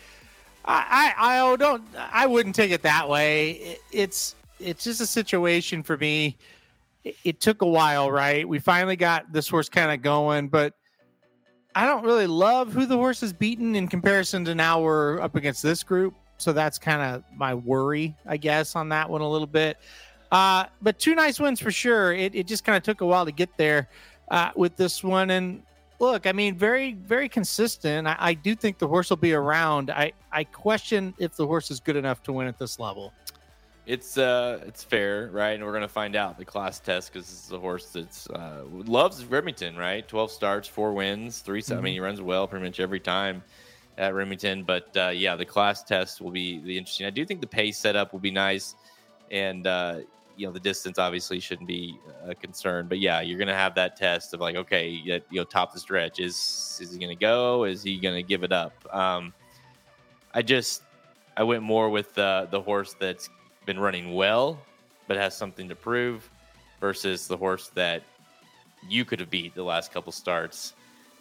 I, 0.66 1.14
I, 1.18 1.36
I 1.36 1.40
oh, 1.42 1.56
don't, 1.56 1.84
I 1.96 2.26
wouldn't 2.26 2.56
take 2.56 2.72
it 2.72 2.82
that 2.82 3.08
way. 3.08 3.52
It, 3.52 3.82
it's, 3.92 4.36
it's 4.60 4.84
just 4.84 5.02
a 5.02 5.06
situation 5.06 5.84
for 5.84 5.98
me. 5.98 6.38
It, 7.04 7.16
it 7.24 7.42
took 7.42 7.62
a 7.62 7.68
while, 7.68 8.12
right? 8.12 8.48
We 8.48 8.60
finally 8.60 8.96
got 8.96 9.32
this 9.32 9.48
horse 9.48 9.70
kind 9.70 9.92
of 9.92 10.02
going, 10.02 10.48
but 10.48 10.74
I 11.76 11.86
don't 11.86 12.04
really 12.04 12.28
love 12.28 12.74
who 12.74 12.86
the 12.86 12.98
horse 12.98 13.22
has 13.22 13.34
beaten 13.34 13.76
in 13.76 13.88
comparison 13.88 14.46
to 14.46 14.56
now 14.56 14.82
we're 14.82 15.22
up 15.22 15.36
against 15.36 15.62
this 15.62 15.84
group. 15.84 16.16
So 16.38 16.54
that's 16.54 16.78
kind 16.78 17.02
of 17.02 17.24
my 17.36 17.54
worry, 17.54 18.16
I 18.26 18.38
guess, 18.38 18.76
on 18.76 18.90
that 18.90 19.10
one 19.10 19.22
a 19.22 19.30
little 19.30 19.48
bit. 19.48 19.78
Uh, 20.32 20.66
but 20.82 21.00
two 21.00 21.16
nice 21.16 21.40
wins 21.40 21.60
for 21.60 21.72
sure. 21.72 22.14
It, 22.14 22.36
it 22.36 22.48
just 22.48 22.64
kind 22.64 22.76
of 22.76 22.84
took 22.84 23.02
a 23.02 23.06
while 23.06 23.26
to 23.26 23.32
get 23.32 23.56
there 23.58 23.88
uh, 24.30 24.52
with 24.56 24.76
this 24.76 25.04
one. 25.04 25.30
And 25.30 25.62
look, 26.00 26.28
I 26.28 26.32
mean, 26.32 26.56
very, 26.58 26.94
very 26.94 27.30
consistent. 27.30 28.08
I, 28.08 28.16
I 28.20 28.34
do 28.34 28.56
think 28.56 28.78
the 28.78 28.88
horse 28.88 29.10
will 29.10 29.18
be 29.18 29.34
around. 29.34 29.92
I, 29.92 30.12
I 30.32 30.44
question 30.44 31.14
if 31.20 31.36
the 31.36 31.48
horse 31.48 31.72
is 31.72 31.80
good 31.80 31.96
enough 31.96 32.22
to 32.24 32.34
win 32.34 32.48
at 32.48 32.60
this 32.60 32.80
level. 32.80 33.14
It's 33.86 34.18
uh, 34.18 34.62
it's 34.66 34.84
fair, 34.84 35.30
right? 35.32 35.52
And 35.52 35.64
we're 35.64 35.74
gonna 35.74 35.88
find 35.88 36.16
out 36.16 36.40
the 36.40 36.46
class 36.46 36.80
test 36.80 37.14
because 37.14 37.30
this 37.30 37.46
is 37.46 37.52
a 37.52 37.60
horse 37.60 37.92
that's 37.92 38.28
uh, 38.32 38.64
loves 38.72 39.24
Remington, 39.26 39.78
right? 39.78 40.08
Twelve 40.08 40.32
starts, 40.32 40.68
four 40.68 40.94
wins, 40.94 41.40
3 41.42 41.62
I 41.70 41.76
mean, 41.76 41.94
he 41.94 42.00
runs 42.00 42.20
well 42.20 42.48
pretty 42.48 42.66
much 42.66 42.80
every 42.80 43.00
time 43.00 43.44
at 43.98 44.14
Remington. 44.14 44.64
But 44.64 44.96
uh, 44.98 45.10
yeah, 45.10 45.36
the 45.36 45.46
class 45.46 45.84
test 45.84 46.22
will 46.22 46.32
be 46.32 46.60
the 46.60 46.78
interesting. 46.78 47.06
I 47.06 47.12
do 47.12 47.26
think 47.26 47.42
the 47.42 47.48
pace 47.48 47.78
setup 47.78 48.14
will 48.14 48.20
be 48.20 48.32
nice, 48.32 48.76
and 49.32 49.68
uh, 49.68 50.00
you 50.38 50.46
know 50.46 50.52
the 50.52 50.60
distance 50.60 51.00
obviously 51.00 51.40
shouldn't 51.40 51.68
be 51.68 52.00
a 52.26 52.36
concern. 52.36 52.88
But 52.88 53.00
yeah, 53.00 53.22
you're 53.22 53.40
gonna 53.40 53.56
have 53.56 53.76
that 53.76 53.96
test 53.96 54.34
of 54.34 54.40
like, 54.40 54.56
okay, 54.56 54.88
you 54.88 55.22
know, 55.32 55.44
top 55.44 55.74
the 55.74 55.80
stretch 55.80 56.20
is 56.20 56.80
is 56.82 56.92
he 56.94 57.00
gonna 57.00 57.16
go? 57.16 57.64
Is 57.64 57.84
he 57.84 57.98
gonna 57.98 58.24
give 58.24 58.44
it 58.44 58.52
up? 58.52 58.74
Um, 58.94 59.34
I 60.34 60.42
just 60.42 60.84
I 61.38 61.44
went 61.44 61.64
more 61.64 61.90
with 61.90 62.18
uh, 62.18 62.48
the 62.50 62.62
horse 62.62 62.96
that's 63.00 63.30
been 63.66 63.80
running 63.80 64.14
well, 64.14 64.60
but 65.08 65.18
has 65.18 65.36
something 65.36 65.68
to 65.70 65.76
prove, 65.76 66.30
versus 66.80 67.28
the 67.28 67.38
horse 67.38 67.70
that 67.70 68.04
you 68.88 69.06
could 69.06 69.20
have 69.20 69.30
beat 69.30 69.56
the 69.56 69.64
last 69.64 69.92
couple 69.92 70.12
starts, 70.12 70.74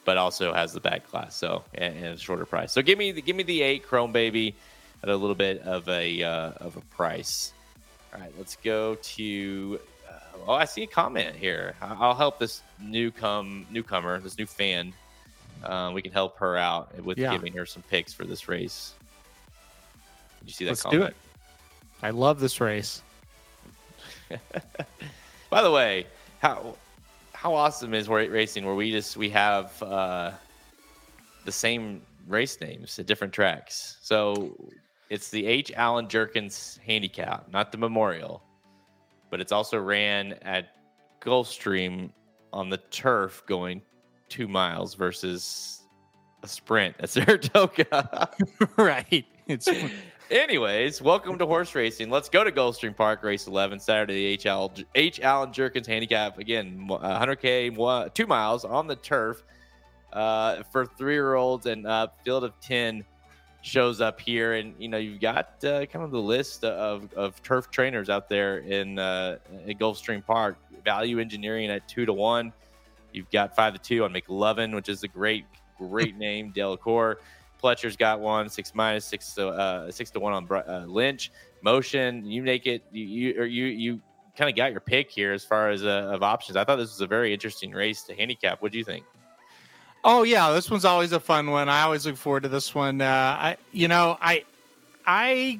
but 0.04 0.16
also 0.16 0.52
has 0.52 0.72
the 0.72 0.80
bad 0.80 1.06
class, 1.08 1.34
so 1.34 1.64
and, 1.74 1.96
and 1.96 2.06
a 2.06 2.18
shorter 2.18 2.46
price. 2.46 2.72
So 2.72 2.82
give 2.82 2.98
me 2.98 3.12
the 3.12 3.22
give 3.22 3.36
me 3.36 3.42
the 3.42 3.62
eight 3.62 3.82
Chrome 3.84 4.12
Baby 4.12 4.54
at 5.02 5.08
a 5.08 5.16
little 5.16 5.34
bit 5.34 5.60
of 5.62 5.88
a 5.88 6.22
uh, 6.22 6.50
of 6.56 6.76
a 6.76 6.80
price. 6.94 7.52
All 8.12 8.20
right, 8.20 8.32
let's 8.38 8.56
go 8.56 8.94
to. 8.96 9.80
Uh, 10.08 10.12
oh, 10.46 10.52
I 10.54 10.64
see 10.64 10.82
a 10.82 10.86
comment 10.86 11.34
here. 11.36 11.74
I'll 11.80 12.14
help 12.14 12.38
this 12.38 12.62
new 12.80 13.10
come 13.10 13.66
newcomer, 13.70 14.18
this 14.20 14.38
new 14.38 14.46
fan. 14.46 14.92
Uh, 15.62 15.90
we 15.94 16.02
can 16.02 16.12
help 16.12 16.38
her 16.38 16.56
out 16.56 16.94
with 17.02 17.16
Yeah. 17.18 17.32
giving 17.32 17.54
her 17.54 17.64
some 17.66 17.82
picks 17.90 18.12
for 18.12 18.24
this 18.24 18.48
race. 18.48 18.94
You 20.44 20.52
see 20.52 20.64
that? 20.64 20.72
Let's 20.72 20.82
comment? 20.82 21.00
do 21.00 21.06
it. 21.06 21.16
I 22.02 22.10
love 22.10 22.38
this 22.38 22.60
race. 22.60 23.02
By 25.50 25.62
the 25.62 25.70
way, 25.70 26.06
how 26.40 26.76
how 27.44 27.54
awesome 27.54 27.92
is 27.92 28.08
racing 28.08 28.64
where 28.64 28.74
we 28.74 28.90
just 28.90 29.18
we 29.18 29.28
have 29.28 29.82
uh, 29.82 30.30
the 31.44 31.52
same 31.52 32.00
race 32.26 32.58
names 32.58 32.98
at 32.98 33.04
different 33.04 33.34
tracks. 33.34 33.98
So 34.00 34.56
it's 35.10 35.28
the 35.28 35.44
H. 35.44 35.70
Allen 35.76 36.08
Jerkens 36.08 36.78
Handicap, 36.78 37.52
not 37.52 37.70
the 37.70 37.76
Memorial, 37.76 38.42
but 39.28 39.42
it's 39.42 39.52
also 39.52 39.78
ran 39.78 40.32
at 40.40 40.70
Gulfstream 41.20 42.10
on 42.50 42.70
the 42.70 42.78
turf, 42.78 43.42
going 43.46 43.82
two 44.30 44.48
miles 44.48 44.94
versus 44.94 45.82
a 46.42 46.48
sprint 46.48 46.96
at 46.98 47.10
Saratoga. 47.10 48.30
right. 48.78 49.26
It's 49.48 49.68
Anyways, 50.34 51.00
welcome 51.00 51.38
to 51.38 51.46
horse 51.46 51.76
racing. 51.76 52.10
Let's 52.10 52.28
go 52.28 52.42
to 52.42 52.50
Gulfstream 52.50 52.96
Park, 52.96 53.22
race 53.22 53.46
11, 53.46 53.78
Saturday, 53.78 54.14
the 54.14 54.26
H. 54.26 54.46
Allen, 54.46 54.84
H. 54.96 55.20
Allen 55.20 55.52
Jerkens 55.52 55.86
Handicap. 55.86 56.40
Again, 56.40 56.88
100K, 56.88 57.76
one, 57.76 58.10
two 58.14 58.26
miles 58.26 58.64
on 58.64 58.88
the 58.88 58.96
turf 58.96 59.44
uh, 60.12 60.64
for 60.72 60.86
three 60.86 61.12
year 61.12 61.34
olds 61.36 61.66
and 61.66 61.86
uh, 61.86 62.08
field 62.24 62.42
of 62.42 62.58
10 62.58 63.04
shows 63.62 64.00
up 64.00 64.20
here. 64.20 64.54
And, 64.54 64.74
you 64.76 64.88
know, 64.88 64.98
you've 64.98 65.20
got 65.20 65.64
uh, 65.64 65.86
kind 65.86 66.04
of 66.04 66.10
the 66.10 66.20
list 66.20 66.64
of, 66.64 67.12
of 67.12 67.40
turf 67.44 67.70
trainers 67.70 68.10
out 68.10 68.28
there 68.28 68.58
in 68.58 68.98
uh, 68.98 69.38
at 69.68 69.78
Gulfstream 69.78 70.26
Park. 70.26 70.56
Value 70.84 71.20
engineering 71.20 71.70
at 71.70 71.86
two 71.86 72.06
to 72.06 72.12
one. 72.12 72.52
You've 73.12 73.30
got 73.30 73.54
five 73.54 73.72
to 73.74 73.78
two 73.78 74.02
on 74.02 74.12
McLovin, 74.12 74.74
which 74.74 74.88
is 74.88 75.04
a 75.04 75.08
great, 75.08 75.44
great 75.78 76.16
name. 76.18 76.50
Delacour. 76.50 77.20
Fletcher's 77.58 77.96
got 77.96 78.20
one 78.20 78.48
six 78.48 78.74
minus 78.74 79.04
six 79.04 79.34
to 79.34 79.48
uh, 79.48 79.90
six 79.90 80.10
to 80.10 80.20
one 80.20 80.32
on 80.32 80.48
uh, 80.50 80.84
Lynch. 80.86 81.32
Motion, 81.62 82.26
you 82.26 82.42
make 82.42 82.66
it. 82.66 82.82
You 82.92 83.04
you 83.04 83.40
or 83.40 83.46
you 83.46 83.64
you 83.66 84.00
kind 84.36 84.50
of 84.50 84.56
got 84.56 84.72
your 84.72 84.80
pick 84.80 85.10
here 85.10 85.32
as 85.32 85.44
far 85.44 85.70
as 85.70 85.84
uh, 85.84 86.10
of 86.12 86.22
options. 86.22 86.56
I 86.56 86.64
thought 86.64 86.76
this 86.76 86.90
was 86.90 87.00
a 87.00 87.06
very 87.06 87.32
interesting 87.32 87.72
race 87.72 88.02
to 88.04 88.14
handicap. 88.14 88.60
What 88.60 88.72
do 88.72 88.78
you 88.78 88.84
think? 88.84 89.04
Oh 90.04 90.22
yeah, 90.22 90.52
this 90.52 90.70
one's 90.70 90.84
always 90.84 91.12
a 91.12 91.20
fun 91.20 91.50
one. 91.50 91.68
I 91.68 91.82
always 91.82 92.04
look 92.04 92.16
forward 92.16 92.42
to 92.42 92.48
this 92.50 92.74
one. 92.74 93.00
Uh, 93.00 93.06
I 93.06 93.56
you 93.72 93.88
know 93.88 94.18
I 94.20 94.44
I 95.06 95.58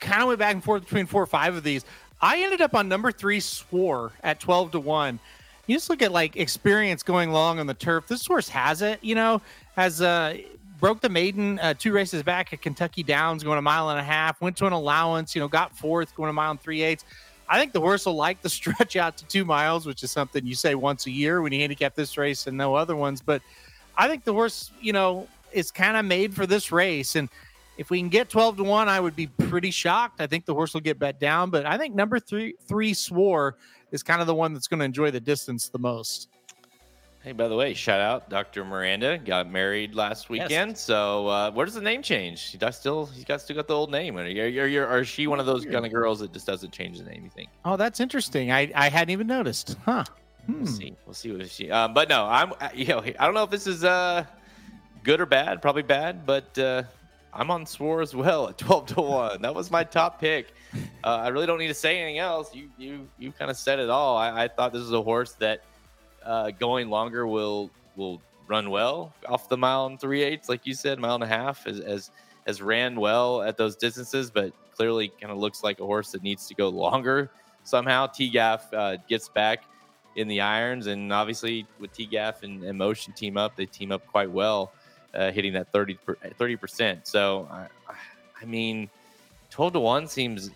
kind 0.00 0.22
of 0.22 0.28
went 0.28 0.38
back 0.38 0.54
and 0.54 0.62
forth 0.62 0.82
between 0.84 1.06
four 1.06 1.22
or 1.22 1.26
five 1.26 1.54
of 1.54 1.62
these. 1.62 1.84
I 2.20 2.42
ended 2.42 2.60
up 2.60 2.74
on 2.74 2.88
number 2.88 3.10
three, 3.12 3.40
Swore 3.40 4.12
at 4.22 4.40
twelve 4.40 4.72
to 4.72 4.80
one. 4.80 5.18
You 5.66 5.76
just 5.76 5.88
look 5.88 6.02
at 6.02 6.12
like 6.12 6.36
experience 6.36 7.02
going 7.02 7.32
long 7.32 7.58
on 7.58 7.66
the 7.66 7.74
turf. 7.74 8.06
This 8.06 8.26
horse 8.26 8.50
has 8.50 8.82
it. 8.82 8.98
You 9.02 9.14
know, 9.14 9.40
has 9.76 10.02
uh 10.02 10.36
broke 10.80 11.00
the 11.00 11.08
maiden 11.08 11.58
uh, 11.60 11.74
two 11.74 11.92
races 11.92 12.22
back 12.22 12.52
at 12.52 12.62
Kentucky 12.62 13.02
Downs, 13.02 13.42
going 13.42 13.58
a 13.58 13.62
mile 13.62 13.90
and 13.90 13.98
a 13.98 14.02
half. 14.02 14.40
Went 14.40 14.56
to 14.58 14.66
an 14.66 14.72
allowance, 14.72 15.34
you 15.34 15.40
know, 15.40 15.48
got 15.48 15.76
fourth, 15.76 16.14
going 16.14 16.30
a 16.30 16.32
mile 16.32 16.50
and 16.50 16.60
three 16.60 16.82
eighths. 16.82 17.04
I 17.48 17.58
think 17.58 17.72
the 17.72 17.80
horse 17.80 18.06
will 18.06 18.16
like 18.16 18.42
the 18.42 18.48
stretch 18.50 18.96
out 18.96 19.16
to 19.18 19.26
two 19.26 19.44
miles, 19.44 19.86
which 19.86 20.02
is 20.02 20.10
something 20.10 20.46
you 20.46 20.54
say 20.54 20.74
once 20.74 21.06
a 21.06 21.10
year 21.10 21.42
when 21.42 21.52
you 21.52 21.60
handicap 21.60 21.94
this 21.94 22.16
race 22.16 22.46
and 22.46 22.56
no 22.56 22.74
other 22.74 22.96
ones. 22.96 23.20
But 23.20 23.42
I 23.96 24.08
think 24.08 24.24
the 24.24 24.32
horse, 24.32 24.70
you 24.80 24.92
know, 24.92 25.28
is 25.52 25.70
kind 25.70 25.96
of 25.96 26.04
made 26.04 26.34
for 26.34 26.46
this 26.46 26.72
race. 26.72 27.16
And 27.16 27.28
if 27.76 27.90
we 27.90 27.98
can 27.98 28.08
get 28.08 28.28
12 28.28 28.58
to 28.58 28.64
1, 28.64 28.88
I 28.88 29.00
would 29.00 29.16
be 29.16 29.26
pretty 29.26 29.70
shocked. 29.70 30.20
I 30.20 30.26
think 30.26 30.46
the 30.46 30.54
horse 30.54 30.74
will 30.74 30.80
get 30.80 30.98
bet 30.98 31.20
down. 31.20 31.50
But 31.50 31.66
I 31.66 31.78
think 31.78 31.94
number 31.94 32.18
three, 32.18 32.54
three 32.66 32.94
Swore 32.94 33.56
is 33.92 34.02
kind 34.02 34.20
of 34.20 34.26
the 34.26 34.34
one 34.34 34.52
that's 34.52 34.68
going 34.68 34.78
to 34.78 34.84
enjoy 34.84 35.10
the 35.10 35.20
distance 35.20 35.68
the 35.68 35.78
most. 35.78 36.28
Hey, 37.24 37.32
by 37.32 37.48
the 37.48 37.56
way, 37.56 37.72
shout 37.72 38.02
out 38.02 38.28
Dr. 38.28 38.66
Miranda 38.66 39.16
got 39.16 39.50
married 39.50 39.94
last 39.94 40.28
weekend. 40.28 40.72
Yes. 40.72 40.80
So 40.82 41.26
uh, 41.28 41.50
where 41.52 41.64
does 41.64 41.74
the 41.74 41.80
name 41.80 42.02
change? 42.02 42.50
He 42.50 42.58
does 42.58 42.76
still 42.76 43.06
he's 43.06 43.24
got 43.24 43.40
still 43.40 43.56
got 43.56 43.66
the 43.66 43.74
old 43.74 43.90
name. 43.90 44.18
Are, 44.18 44.26
you, 44.26 44.42
are, 44.62 44.66
you, 44.66 44.82
are 44.82 45.04
she 45.04 45.26
one 45.26 45.40
of 45.40 45.46
those 45.46 45.64
kind 45.64 45.86
of 45.86 45.90
girls 45.90 46.20
that 46.20 46.34
just 46.34 46.46
doesn't 46.46 46.70
change 46.70 46.98
the 46.98 47.04
name? 47.04 47.24
You 47.24 47.30
think? 47.30 47.48
Oh, 47.64 47.78
that's 47.78 47.98
interesting. 47.98 48.52
I, 48.52 48.70
I 48.74 48.90
hadn't 48.90 49.08
even 49.08 49.26
noticed. 49.26 49.78
Huh. 49.86 50.04
Hmm. 50.44 50.64
We'll 50.64 50.66
see. 50.66 50.96
We'll 51.06 51.14
see 51.14 51.32
what 51.32 51.48
she. 51.48 51.70
Um, 51.70 51.94
but 51.94 52.10
no, 52.10 52.26
I'm. 52.26 52.52
You 52.74 52.84
know, 52.88 52.98
I 52.98 53.24
don't 53.24 53.32
know 53.32 53.44
if 53.44 53.50
this 53.50 53.66
is 53.66 53.84
uh 53.84 54.26
good 55.02 55.18
or 55.18 55.26
bad. 55.26 55.62
Probably 55.62 55.82
bad, 55.82 56.26
but 56.26 56.58
uh, 56.58 56.82
I'm 57.32 57.50
on 57.50 57.64
Swore 57.64 58.02
as 58.02 58.14
well 58.14 58.50
at 58.50 58.58
twelve 58.58 58.84
to 58.88 59.00
one. 59.00 59.40
That 59.40 59.54
was 59.54 59.70
my 59.70 59.82
top 59.82 60.20
pick. 60.20 60.52
Uh, 61.02 61.06
I 61.06 61.28
really 61.28 61.46
don't 61.46 61.58
need 61.58 61.68
to 61.68 61.74
say 61.74 61.98
anything 62.00 62.18
else. 62.18 62.54
You 62.54 62.68
you 62.76 63.08
you 63.18 63.32
kind 63.32 63.50
of 63.50 63.56
said 63.56 63.78
it 63.78 63.88
all. 63.88 64.18
I, 64.18 64.44
I 64.44 64.48
thought 64.48 64.74
this 64.74 64.82
was 64.82 64.92
a 64.92 65.02
horse 65.02 65.32
that 65.36 65.62
uh, 66.24 66.50
going 66.50 66.90
longer 66.90 67.26
will 67.26 67.70
will 67.96 68.20
run 68.46 68.70
well 68.70 69.12
off 69.28 69.48
the 69.48 69.56
mile 69.56 69.86
and 69.86 70.00
three 70.00 70.22
eighths, 70.22 70.48
like 70.48 70.66
you 70.66 70.74
said, 70.74 70.98
mile 70.98 71.14
and 71.14 71.24
a 71.24 71.28
half, 71.28 71.66
as 71.66 71.80
as, 71.80 72.10
as 72.46 72.62
ran 72.62 72.96
well 72.96 73.42
at 73.42 73.56
those 73.56 73.76
distances, 73.76 74.30
but 74.30 74.52
clearly 74.74 75.08
kind 75.08 75.32
of 75.32 75.38
looks 75.38 75.62
like 75.62 75.80
a 75.80 75.84
horse 75.84 76.10
that 76.12 76.22
needs 76.22 76.46
to 76.48 76.54
go 76.54 76.68
longer 76.68 77.30
somehow. 77.62 78.06
TGAF 78.06 78.60
uh, 78.72 78.96
gets 79.08 79.28
back 79.28 79.64
in 80.16 80.28
the 80.28 80.40
irons, 80.40 80.86
and 80.86 81.12
obviously 81.12 81.66
with 81.78 81.92
TGAF 81.92 82.42
and, 82.42 82.62
and 82.64 82.78
Motion 82.78 83.12
team 83.12 83.36
up, 83.36 83.56
they 83.56 83.66
team 83.66 83.92
up 83.92 84.06
quite 84.06 84.30
well, 84.30 84.72
uh, 85.14 85.30
hitting 85.32 85.52
that 85.54 85.72
30 85.72 86.56
percent. 86.56 87.06
So 87.06 87.48
I, 87.50 87.68
I 88.40 88.44
mean, 88.44 88.90
twelve 89.50 89.72
to 89.72 89.80
one 89.80 90.06
seems 90.06 90.50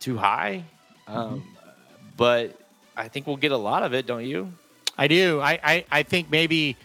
too 0.00 0.16
high, 0.16 0.64
mm-hmm. 1.08 1.18
um, 1.18 1.40
mm-hmm. 1.40 2.08
but 2.16 2.58
I 2.96 3.08
think 3.08 3.26
we'll 3.26 3.36
get 3.36 3.52
a 3.52 3.56
lot 3.56 3.82
of 3.82 3.92
it, 3.94 4.06
don't 4.06 4.24
you? 4.24 4.52
I 4.96 5.08
do. 5.08 5.40
I, 5.40 5.58
I, 5.62 5.84
I 5.90 6.02
think 6.02 6.30
maybe 6.30 6.76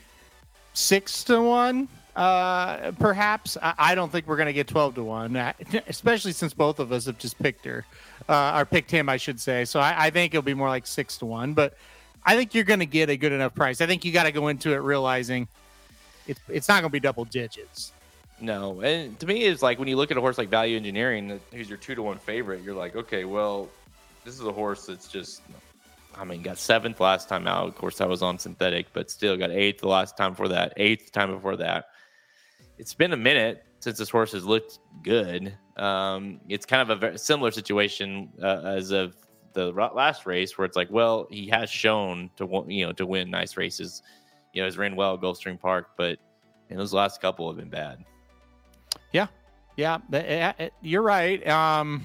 six 0.74 1.24
to 1.26 1.42
one, 1.42 1.88
uh, 2.16 2.92
perhaps. 3.00 3.58
I, 3.62 3.74
I 3.78 3.96
don't 3.96 4.12
think 4.12 4.28
we're 4.28 4.38
going 4.38 4.48
to 4.48 4.54
get 4.54 4.68
12 4.68 4.96
to 4.96 5.04
one, 5.04 5.36
uh, 5.36 5.54
especially 5.88 6.32
since 6.32 6.54
both 6.54 6.80
of 6.80 6.92
us 6.92 7.06
have 7.06 7.18
just 7.18 7.38
picked 7.40 7.66
her, 7.66 7.86
uh, 8.28 8.60
or 8.60 8.66
picked 8.66 8.92
him, 8.92 9.10
I 9.10 9.18
should 9.18 9.40
say. 9.40 9.66
So 9.66 9.80
I, 9.80 10.06
I 10.08 10.10
think 10.10 10.34
it'll 10.34 10.42
be 10.42 10.54
more 10.54 10.70
like 10.70 10.88
six 10.88 11.18
to 11.18 11.26
one, 11.26 11.54
but 11.54 11.78
I 12.24 12.36
think 12.36 12.54
you're 12.54 12.64
going 12.64 12.80
to 12.80 12.86
get 12.86 13.10
a 13.10 13.18
good 13.18 13.32
enough 13.32 13.56
price. 13.56 13.82
I 13.82 13.86
think 13.86 14.04
you 14.04 14.12
got 14.12 14.24
to 14.24 14.32
go 14.32 14.48
into 14.48 14.74
it 14.74 14.78
realizing 14.78 15.48
it's, 16.28 16.42
it's 16.48 16.68
not 16.68 16.82
going 16.82 16.90
to 16.90 16.94
be 16.94 17.00
double 17.00 17.26
digits. 17.26 17.94
No, 18.42 18.80
and 18.82 19.20
to 19.20 19.26
me, 19.26 19.44
it's 19.44 19.62
like 19.62 19.80
when 19.80 19.88
you 19.88 19.98
look 19.98 20.12
at 20.12 20.18
a 20.18 20.22
horse 20.22 20.38
like 20.38 20.50
Value 20.50 20.78
Engineering, 20.78 21.40
who's 21.52 21.68
your 21.68 21.78
two 21.78 21.94
to 21.96 22.02
one 22.02 22.18
favorite, 22.18 22.64
you're 22.64 22.76
like, 22.76 22.96
okay, 22.96 23.26
well, 23.26 23.68
this 24.24 24.34
is 24.34 24.46
a 24.46 24.52
horse 24.52 24.86
that's 24.86 25.08
just 25.10 25.42
I 26.16 26.26
mean, 26.26 26.42
got 26.42 26.58
seventh 26.58 27.00
last 27.00 27.30
time 27.30 27.48
out. 27.48 27.68
Of 27.68 27.76
course, 27.76 28.02
I 28.02 28.06
was 28.06 28.22
on 28.22 28.40
synthetic, 28.40 28.88
but 28.94 29.10
still 29.10 29.38
got 29.38 29.52
eighth 29.52 29.82
the 29.82 29.88
last 29.88 30.18
time 30.18 30.32
before 30.32 30.50
that, 30.50 30.74
eighth 30.78 31.12
time 31.12 31.32
before 31.32 31.56
that. 31.58 31.86
It's 32.78 32.94
been 32.94 33.14
a 33.14 33.18
minute 33.18 33.64
since 33.80 33.98
this 33.98 34.10
horse 34.10 34.32
has 34.34 34.46
looked 34.46 34.80
good. 35.04 35.56
Um, 35.78 36.42
it's 36.50 36.66
kind 36.66 36.82
of 36.82 36.90
a 36.90 36.96
very 37.00 37.18
similar 37.18 37.52
situation 37.52 38.30
uh, 38.42 38.62
as 38.66 38.92
of 38.92 39.16
the 39.54 39.72
last 39.72 40.26
race, 40.26 40.58
where 40.58 40.66
it's 40.66 40.76
like, 40.76 40.90
well, 40.92 41.28
he 41.30 41.48
has 41.48 41.70
shown 41.70 42.30
to 42.38 42.66
you 42.68 42.86
know 42.86 42.94
to 42.94 43.06
win 43.06 43.30
nice 43.30 43.58
races. 43.58 44.02
You 44.54 44.62
know, 44.62 44.68
he's 44.68 44.78
ran 44.78 44.96
well 44.96 45.14
at 45.14 45.22
Gulfstream 45.22 45.60
Park, 45.60 45.92
but 45.96 46.20
in 46.70 46.78
those 46.78 46.94
last 46.94 47.22
couple 47.22 47.48
have 47.50 47.58
been 47.58 47.70
bad. 47.70 48.04
Yeah, 49.12 49.28
yeah, 49.78 50.00
eh, 50.14 50.54
eh, 50.60 50.70
you're 50.82 51.02
right. 51.02 51.46
Um, 51.48 52.04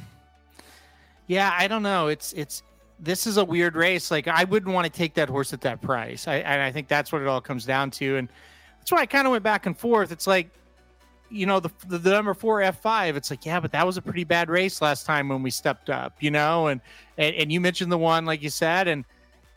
yeah, 1.27 1.55
I 1.59 1.69
don't 1.69 1.83
know. 1.83 2.09
It's 2.09 2.33
it's 2.35 2.63
this 2.99 3.27
is 3.27 3.37
a 3.37 3.45
weird 3.45 3.77
race. 3.77 4.11
Like 4.11 4.29
I 4.29 4.45
wouldn't 4.45 4.73
want 4.73 4.87
to 4.87 4.93
take 4.93 5.15
that 5.15 5.29
horse 5.29 5.53
at 5.53 5.61
that 5.63 5.81
price. 5.81 6.29
I, 6.29 6.37
and 6.37 6.63
I 6.63 6.71
think 6.73 6.89
that's 6.89 7.13
what 7.13 7.23
it 7.23 7.29
all 7.29 7.41
comes 7.41 7.65
down 7.65 7.91
to. 7.93 8.17
And 8.17 8.29
that's 8.79 8.93
why 8.93 8.99
I 8.99 9.07
kind 9.07 9.27
of 9.27 9.33
went 9.33 9.45
back 9.45 9.67
and 9.67 9.77
forth. 9.77 10.13
It's 10.13 10.27
like, 10.27 10.51
you 11.31 11.47
know, 11.47 11.59
the, 11.59 11.71
the, 11.89 12.11
number 12.11 12.35
four 12.35 12.61
F5, 12.61 13.17
it's 13.17 13.31
like, 13.31 13.45
yeah, 13.45 13.59
but 13.59 13.73
that 13.73 13.85
was 13.85 13.97
a 13.97 14.03
pretty 14.03 14.25
bad 14.25 14.49
race 14.49 14.81
last 14.81 15.05
time 15.05 15.29
when 15.29 15.43
we 15.43 15.51
stepped 15.51 15.91
up, 15.91 16.15
you 16.21 16.31
know, 16.31 16.69
and, 16.69 16.81
and, 17.19 17.35
and 17.35 17.51
you 17.51 17.61
mentioned 17.61 17.91
the 17.91 17.99
one, 17.99 18.25
like 18.25 18.43
you 18.43 18.51
said, 18.51 18.87
and, 18.87 19.05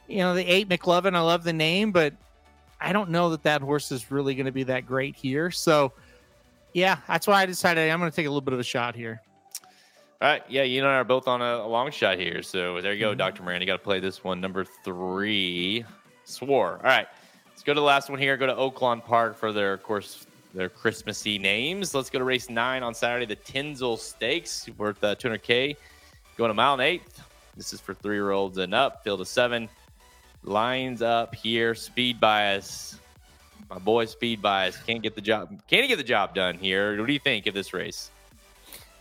you 0.08 0.20
know, 0.20 0.34
the 0.34 0.46
eight 0.46 0.70
McLovin, 0.70 1.14
I 1.16 1.20
love 1.20 1.44
the 1.44 1.54
name, 1.54 1.92
but 1.92 2.14
I 2.80 2.94
don't 2.94 3.10
know 3.10 3.30
that 3.30 3.44
that 3.44 3.62
horse 3.62 3.92
is 3.92 4.10
really 4.10 4.34
going 4.34 4.46
to 4.46 4.52
be 4.52 4.64
that 4.64 4.88
great 4.88 5.16
here. 5.16 5.52
So 5.52 5.92
yeah, 6.74 7.00
that's 7.08 7.28
why 7.28 7.42
I 7.42 7.46
decided 7.46 7.90
I'm 7.90 8.00
going 8.00 8.12
to 8.12 8.16
take 8.16 8.28
a 8.28 8.30
little 8.30 8.42
bit 8.42 8.54
of 8.54 8.60
a 8.60 8.64
shot 8.64 8.96
here. 8.96 9.22
All 10.20 10.28
right. 10.28 10.41
Yeah, 10.49 10.63
you 10.63 10.80
and 10.80 10.88
I 10.88 10.95
are 10.95 11.03
both 11.03 11.28
on 11.28 11.41
a, 11.41 11.57
a 11.57 11.68
long 11.68 11.91
shot 11.91 12.18
here. 12.18 12.41
So 12.41 12.82
there 12.82 12.93
you 12.93 12.99
go, 12.99 13.09
mm-hmm. 13.09 13.18
Dr. 13.18 13.43
Moran. 13.43 13.61
You 13.61 13.68
got 13.68 13.78
to 13.78 13.84
play 13.84 13.99
this 13.99 14.24
one. 14.24 14.41
Number 14.41 14.63
three, 14.63 15.86
Swore. 16.24 16.78
All 16.78 16.84
right. 16.84 17.07
Let's 17.47 17.61
go 17.61 17.74
to 17.74 17.80
the 17.80 17.86
last 17.86 18.09
one 18.09 18.20
here. 18.20 18.36
Go 18.36 18.47
to 18.47 18.55
Oaklawn 18.55 19.03
Park 19.03 19.38
for 19.38 19.51
their, 19.51 19.74
of 19.74 19.84
course, 19.84 20.26
their 20.55 20.70
Christmassy 20.70 21.38
names. 21.38 21.93
Let's 21.93 22.09
go 22.09 22.18
to 22.18 22.26
race 22.26 22.49
nine 22.49 22.82
on 22.82 22.95
Saturday, 22.95 23.26
the 23.26 23.36
Tinsel 23.36 23.95
Stakes, 23.95 24.68
worth 24.78 25.03
uh, 25.03 25.15
200K. 25.15 25.76
Going 26.36 26.51
a 26.51 26.53
mile 26.53 26.74
and 26.74 26.82
eighth. 26.82 27.22
This 27.55 27.74
is 27.74 27.80
for 27.80 27.93
three 27.93 28.15
year 28.15 28.32
olds 28.32 28.57
and 28.57 28.74
up. 28.74 29.03
Field 29.03 29.22
of 29.22 29.28
seven. 29.28 29.70
Lines 30.43 31.03
up 31.03 31.36
here. 31.36 31.76
Speed 31.76 32.20
bias. 32.20 32.99
My 33.70 33.78
boy, 33.78 34.05
speed 34.05 34.41
bias. 34.41 34.78
Can't 34.78 35.03
get 35.03 35.13
the 35.13 35.22
job. 35.22 35.49
Can't 35.68 35.84
he 35.84 35.88
get 35.88 35.97
the 35.97 36.03
job 36.03 36.34
done 36.34 36.57
here? 36.57 36.97
What 36.97 37.05
do 37.05 37.13
you 37.13 37.20
think 37.20 37.45
of 37.45 37.53
this 37.53 37.74
race? 37.74 38.11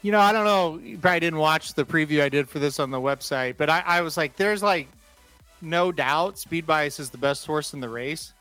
You 0.06 0.12
know, 0.12 0.20
I 0.20 0.30
don't 0.30 0.44
know. 0.44 0.78
You 0.78 0.98
probably 0.98 1.18
didn't 1.18 1.40
watch 1.40 1.74
the 1.74 1.84
preview 1.84 2.22
I 2.22 2.28
did 2.28 2.48
for 2.48 2.60
this 2.60 2.78
on 2.78 2.92
the 2.92 3.00
website, 3.00 3.56
but 3.56 3.68
I, 3.68 3.80
I 3.80 4.00
was 4.02 4.16
like, 4.16 4.36
there's 4.36 4.62
like 4.62 4.86
no 5.60 5.90
doubt 5.90 6.38
Speed 6.38 6.64
Bias 6.64 7.00
is 7.00 7.10
the 7.10 7.18
best 7.18 7.44
horse 7.44 7.74
in 7.74 7.80
the 7.80 7.88
race. 7.88 8.32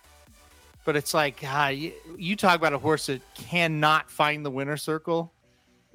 But 0.83 0.95
it's 0.95 1.15
like, 1.15 1.41
God, 1.41 1.73
you, 1.73 1.91
you 2.19 2.35
talk 2.35 2.55
about 2.55 2.73
a 2.73 2.77
horse 2.77 3.07
that 3.07 3.23
cannot 3.33 4.11
find 4.11 4.45
the 4.45 4.51
winner 4.51 4.77
circle. 4.77 5.33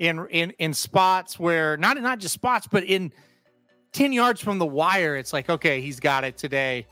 in 0.01 0.27
in 0.31 0.51
in 0.59 0.75
spots 0.75 1.39
where 1.39 1.77
not 1.77 1.97
not 2.03 2.19
just 2.19 2.35
spots, 2.35 2.67
but 2.67 2.83
in 2.83 3.13
ten 3.93 4.13
yards 4.13 4.41
from 4.41 4.59
the 4.59 4.67
wire, 4.67 5.15
it's 5.15 5.33
like 5.33 5.49
okay, 5.49 5.81
he's 5.81 6.01
got 6.01 6.25
it 6.25 6.37
today. 6.37 6.85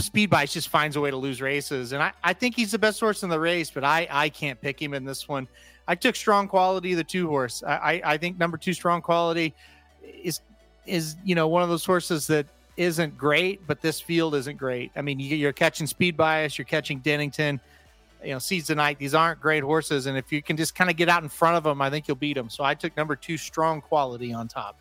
Speed 0.00 0.30
Bias 0.30 0.54
just 0.54 0.70
finds 0.70 0.96
a 0.96 1.02
way 1.02 1.10
to 1.10 1.18
lose 1.18 1.42
races, 1.42 1.92
and 1.92 2.02
I, 2.02 2.12
I 2.22 2.32
think 2.32 2.56
he's 2.56 2.70
the 2.70 2.78
best 2.78 2.98
horse 2.98 3.22
in 3.22 3.28
the 3.28 3.38
race, 3.38 3.70
but 3.70 3.84
I 3.84 4.08
I 4.10 4.30
can't 4.30 4.58
pick 4.58 4.80
him 4.80 4.94
in 4.94 5.04
this 5.04 5.28
one. 5.28 5.48
I 5.86 5.94
took 5.94 6.16
strong 6.16 6.48
quality, 6.48 6.94
the 6.94 7.04
two 7.04 7.28
horse. 7.28 7.62
I 7.62 7.74
I, 7.74 8.02
I 8.04 8.16
think 8.16 8.38
number 8.38 8.56
two 8.56 8.72
strong 8.72 9.02
quality 9.02 9.54
is 10.02 10.40
is 10.86 11.16
you 11.24 11.34
know 11.34 11.48
one 11.48 11.62
of 11.62 11.68
those 11.68 11.84
horses 11.84 12.26
that 12.28 12.46
isn't 12.76 13.16
great, 13.16 13.66
but 13.66 13.80
this 13.80 14.00
field 14.00 14.34
isn't 14.34 14.56
great. 14.56 14.90
I 14.96 15.02
mean, 15.02 15.20
you, 15.20 15.48
are 15.48 15.52
catching 15.52 15.86
Speed 15.86 16.16
Bias, 16.16 16.58
you're 16.58 16.64
catching 16.64 16.98
Dennington, 16.98 17.60
you 18.24 18.32
know, 18.32 18.40
Seeds 18.40 18.66
the 18.66 18.74
Night. 18.74 18.98
These 18.98 19.14
aren't 19.14 19.40
great 19.40 19.62
horses, 19.62 20.06
and 20.06 20.18
if 20.18 20.32
you 20.32 20.42
can 20.42 20.56
just 20.56 20.74
kind 20.74 20.90
of 20.90 20.96
get 20.96 21.08
out 21.08 21.22
in 21.22 21.28
front 21.28 21.56
of 21.56 21.64
them, 21.64 21.80
I 21.80 21.90
think 21.90 22.08
you'll 22.08 22.16
beat 22.16 22.34
them. 22.34 22.50
So 22.50 22.64
I 22.64 22.74
took 22.74 22.96
number 22.96 23.16
two, 23.16 23.36
strong 23.36 23.80
quality 23.80 24.32
on 24.32 24.48
top. 24.48 24.76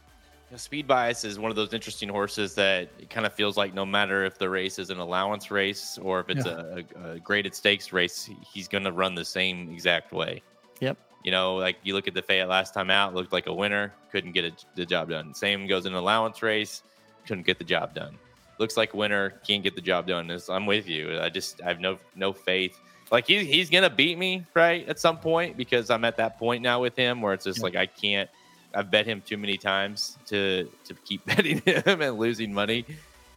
Speed 0.56 0.88
Bias 0.88 1.24
is 1.24 1.39
one 1.39 1.49
of 1.49 1.56
those 1.56 1.74
interesting 1.74 2.10
horses 2.10 2.54
that 2.56 2.89
it 2.99 3.10
kind 3.10 3.26
of 3.26 3.34
feels 3.34 3.58
like 3.58 3.74
no 3.74 3.88
matter 3.88 4.24
if 4.24 4.38
the 4.38 4.47
race 4.47 4.78
is 4.78 4.91
an 4.91 4.99
allowance 4.99 5.49
race 5.49 5.97
or 5.99 6.20
if 6.20 6.30
it's 6.30 6.45
yeah. 6.45 6.84
a, 6.95 7.12
a, 7.14 7.20
graded 7.20 7.56
stakes 7.56 7.91
race, 7.91 8.30
he's 8.45 8.68
going 8.68 8.84
to 8.84 8.91
run 8.91 9.16
the 9.16 9.26
same 9.26 9.72
exact 9.72 10.12
way. 10.12 10.43
Yep. 10.84 10.98
You 11.24 11.32
know, 11.32 11.56
like 11.56 11.78
you 11.84 11.94
look 11.94 12.10
at 12.10 12.14
the 12.14 12.22
Fayette 12.22 12.50
last 12.50 12.74
time 12.74 12.90
out, 12.90 13.16
looked 13.16 13.32
like 13.32 13.48
a 13.48 13.54
winner, 13.54 13.94
couldn't 14.12 14.34
get 14.34 14.44
it, 14.44 14.66
the 14.76 14.86
job 14.86 15.10
done. 15.10 15.34
Same 15.34 15.66
goes 15.68 15.86
in 15.86 15.94
an 15.94 15.98
allowance 15.98 16.44
race, 16.44 16.84
couldn't 17.26 17.46
get 17.46 17.58
the 17.58 17.64
job 17.64 17.96
done. 17.96 18.18
Looks 18.60 18.76
like 18.76 18.94
a 18.94 18.98
winner, 18.98 19.30
can't 19.48 19.64
get 19.64 19.76
the 19.76 19.82
job 19.82 20.08
done. 20.08 20.30
I'm 20.50 20.66
with 20.66 20.88
you. 20.88 21.20
I 21.22 21.30
just 21.30 21.62
I 21.64 21.70
have 21.70 21.80
no 21.80 21.98
no 22.16 22.34
faith. 22.34 22.78
Like 23.10 23.28
he, 23.28 23.46
he's 23.46 23.70
gonna 23.70 23.90
beat 23.90 24.18
me 24.18 24.46
right 24.54 24.88
at 24.90 25.00
some 25.00 25.18
point 25.18 25.56
because 25.56 25.90
I'm 25.90 26.04
at 26.04 26.18
that 26.18 26.38
point 26.38 26.62
now 26.62 26.82
with 26.82 26.96
him 26.96 27.22
where 27.22 27.34
it's 27.34 27.46
just 27.46 27.60
yep. 27.60 27.64
like 27.64 27.76
I 27.76 27.86
can't 27.86 28.30
I've 28.76 28.92
bet 28.92 29.06
him 29.06 29.22
too 29.22 29.38
many 29.38 29.58
times 29.58 30.18
to 30.26 30.70
to 30.84 30.94
keep 31.06 31.26
betting 31.38 31.62
him 31.62 32.02
and 32.02 32.18
losing 32.18 32.54
money 32.54 32.86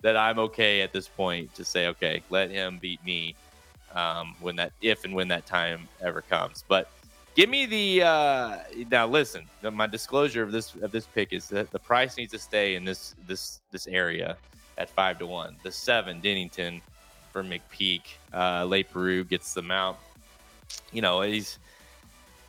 that 0.03 0.17
I'm 0.17 0.41
okay 0.41 0.83
at 0.83 0.93
this 0.93 1.07
point 1.07 1.55
to 1.55 1.65
say 1.65 1.87
okay, 1.89 2.23
let 2.31 2.51
him 2.51 2.79
beat 2.81 3.05
me 3.05 3.37
um, 3.95 4.35
when 4.41 4.57
that 4.57 4.73
if 4.81 5.05
and 5.05 5.15
when 5.15 5.29
that 5.29 5.47
time 5.47 5.89
ever 6.03 6.21
comes. 6.21 6.65
But 6.67 6.91
give 7.37 7.49
me 7.49 7.67
the 7.67 8.03
uh, 8.03 8.59
now. 8.91 9.07
Listen, 9.07 9.45
my 9.63 9.87
disclosure 9.87 10.43
of 10.43 10.51
this 10.51 10.75
of 10.83 10.91
this 10.91 11.07
pick 11.07 11.33
is 11.33 11.49
that 11.49 11.71
the 11.71 11.79
price 11.79 12.17
needs 12.17 12.33
to 12.33 12.39
stay 12.39 12.75
in 12.75 12.85
this 12.85 13.15
this 13.27 13.61
this 13.71 13.87
area 13.87 14.37
at 14.79 14.91
five 14.91 15.19
to 15.21 15.27
one. 15.27 15.57
The 15.63 15.71
seven 15.71 16.21
Dennington 16.21 16.81
for 17.33 17.45
McPeek. 17.45 18.03
Uh, 18.33 18.65
Leparoux 18.65 19.29
gets 19.29 19.55
the 19.55 19.63
mount. 19.63 19.99
You 20.93 21.03
know 21.03 21.21
he's 21.21 21.59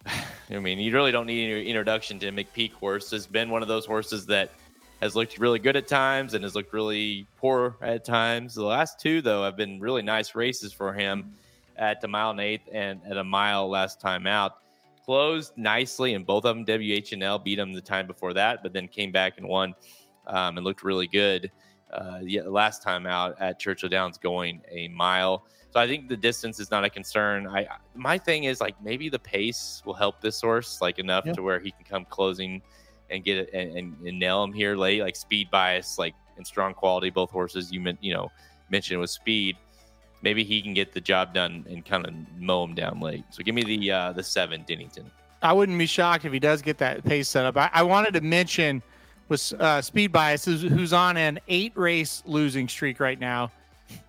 I 0.50 0.60
mean, 0.60 0.80
you 0.80 0.94
really 0.94 1.12
don't 1.12 1.28
need 1.28 1.52
any 1.52 1.68
introduction 1.68 2.20
to 2.20 2.32
McPeek 2.32 2.74
horse. 2.74 3.12
Has 3.12 3.28
been 3.28 3.50
one 3.50 3.62
of 3.62 3.68
those 3.68 3.86
horses 3.86 4.26
that 4.28 4.52
has 5.02 5.16
looked 5.16 5.38
really 5.38 5.60
good 5.60 5.76
at 5.76 5.88
times 5.88 6.34
and 6.34 6.44
has 6.44 6.56
looked 6.56 6.74
really 6.74 7.28
poor 7.38 7.76
at 7.82 8.04
times. 8.04 8.56
The 8.56 8.64
last 8.64 9.00
two, 9.00 9.22
though, 9.22 9.44
have 9.44 9.56
been 9.56 9.80
really 9.80 10.02
nice 10.02 10.34
races 10.34 10.74
for 10.74 10.94
him 10.94 11.34
at 11.76 12.02
the 12.02 12.08
mile 12.08 12.32
and 12.32 12.40
eighth 12.40 12.68
and 12.72 13.02
at 13.06 13.18
a 13.18 13.24
mile 13.24 13.70
last 13.70 14.02
time 14.02 14.26
out. 14.26 14.58
Closed 15.08 15.54
nicely, 15.58 16.14
and 16.14 16.26
both 16.26 16.46
of 16.46 16.56
them 16.56 16.66
WHNL 16.66 17.44
beat 17.44 17.58
him 17.58 17.74
the 17.74 17.82
time 17.82 18.06
before 18.06 18.34
that, 18.34 18.62
but 18.62 18.74
then 18.74 18.88
came 18.88 19.12
back 19.12 19.38
and 19.38 19.48
won 19.48 19.74
um, 20.28 20.58
and 20.58 20.66
looked 20.66 20.84
really 20.84 21.08
good 21.08 21.50
uh, 21.92 22.20
yeah, 22.22 22.42
last 22.44 22.84
time 22.84 23.06
out 23.06 23.36
at 23.40 23.60
Churchill 23.60 23.90
Downs 23.90 24.18
going 24.18 24.62
a 24.70 24.88
mile. 24.90 25.46
So 25.72 25.80
I 25.80 25.88
think 25.88 26.08
the 26.10 26.18
distance 26.18 26.60
is 26.60 26.72
not 26.72 26.84
a 26.84 26.90
concern. 26.90 27.48
I 27.48 27.68
my 27.96 28.18
thing 28.18 28.46
is 28.46 28.62
like 28.62 28.82
maybe 28.82 29.10
the 29.10 29.20
pace 29.20 29.82
will 29.86 29.94
help 29.94 30.22
this 30.22 30.42
horse 30.42 30.82
like 30.82 31.00
enough 31.00 31.26
yeah. 31.26 31.34
to 31.34 31.44
where 31.44 31.60
he 31.60 31.72
can 31.72 31.86
come 31.86 32.06
closing 32.06 32.62
and 33.10 33.24
get 33.24 33.38
it 33.38 33.50
and, 33.54 33.78
and, 33.78 34.08
and, 34.08 34.20
nail 34.20 34.44
him 34.44 34.54
here 34.54 34.76
late. 34.76 35.02
Like 35.02 35.16
speed 35.16 35.50
bias, 35.52 35.98
like 35.98 36.16
and 36.38 36.46
strong 36.46 36.74
quality. 36.74 37.10
Both 37.10 37.32
horses 37.32 37.72
you 37.72 37.80
meant 37.80 38.00
you 38.02 38.14
know 38.14 38.32
mentioned 38.70 39.00
with 39.00 39.10
speed. 39.10 39.58
Maybe 40.22 40.44
he 40.44 40.62
can 40.62 40.74
get 40.74 40.94
the 40.94 41.02
job 41.02 41.34
done 41.34 41.66
and 41.70 41.86
kind 41.86 42.06
of 42.06 42.14
mow 42.40 42.64
him 42.64 42.74
down 42.74 43.00
late. 43.00 43.24
So 43.30 43.44
give 43.44 43.56
me 43.56 43.64
the 43.64 43.92
uh, 43.92 44.14
the 44.14 44.24
seven 44.24 44.64
Dennington. 44.68 45.12
I 45.42 45.54
wouldn't 45.54 45.78
be 45.78 45.86
shocked 45.86 46.26
if 46.26 46.34
he 46.34 46.40
does 46.40 46.62
get 46.62 46.80
that 46.80 47.04
pace 47.04 47.30
set 47.30 47.46
up. 47.46 47.56
I, 47.58 47.70
I 47.72 47.84
wanted 47.84 48.14
to 48.16 48.22
mention 48.22 48.82
with 49.30 49.54
uh, 49.54 49.82
speed 49.82 50.12
bias 50.12 50.46
who's 50.46 50.94
on 50.94 51.18
an 51.18 51.40
eight 51.48 51.74
race 51.76 52.24
losing 52.26 52.68
streak 52.68 53.00
right 53.00 53.20
now 53.20 53.52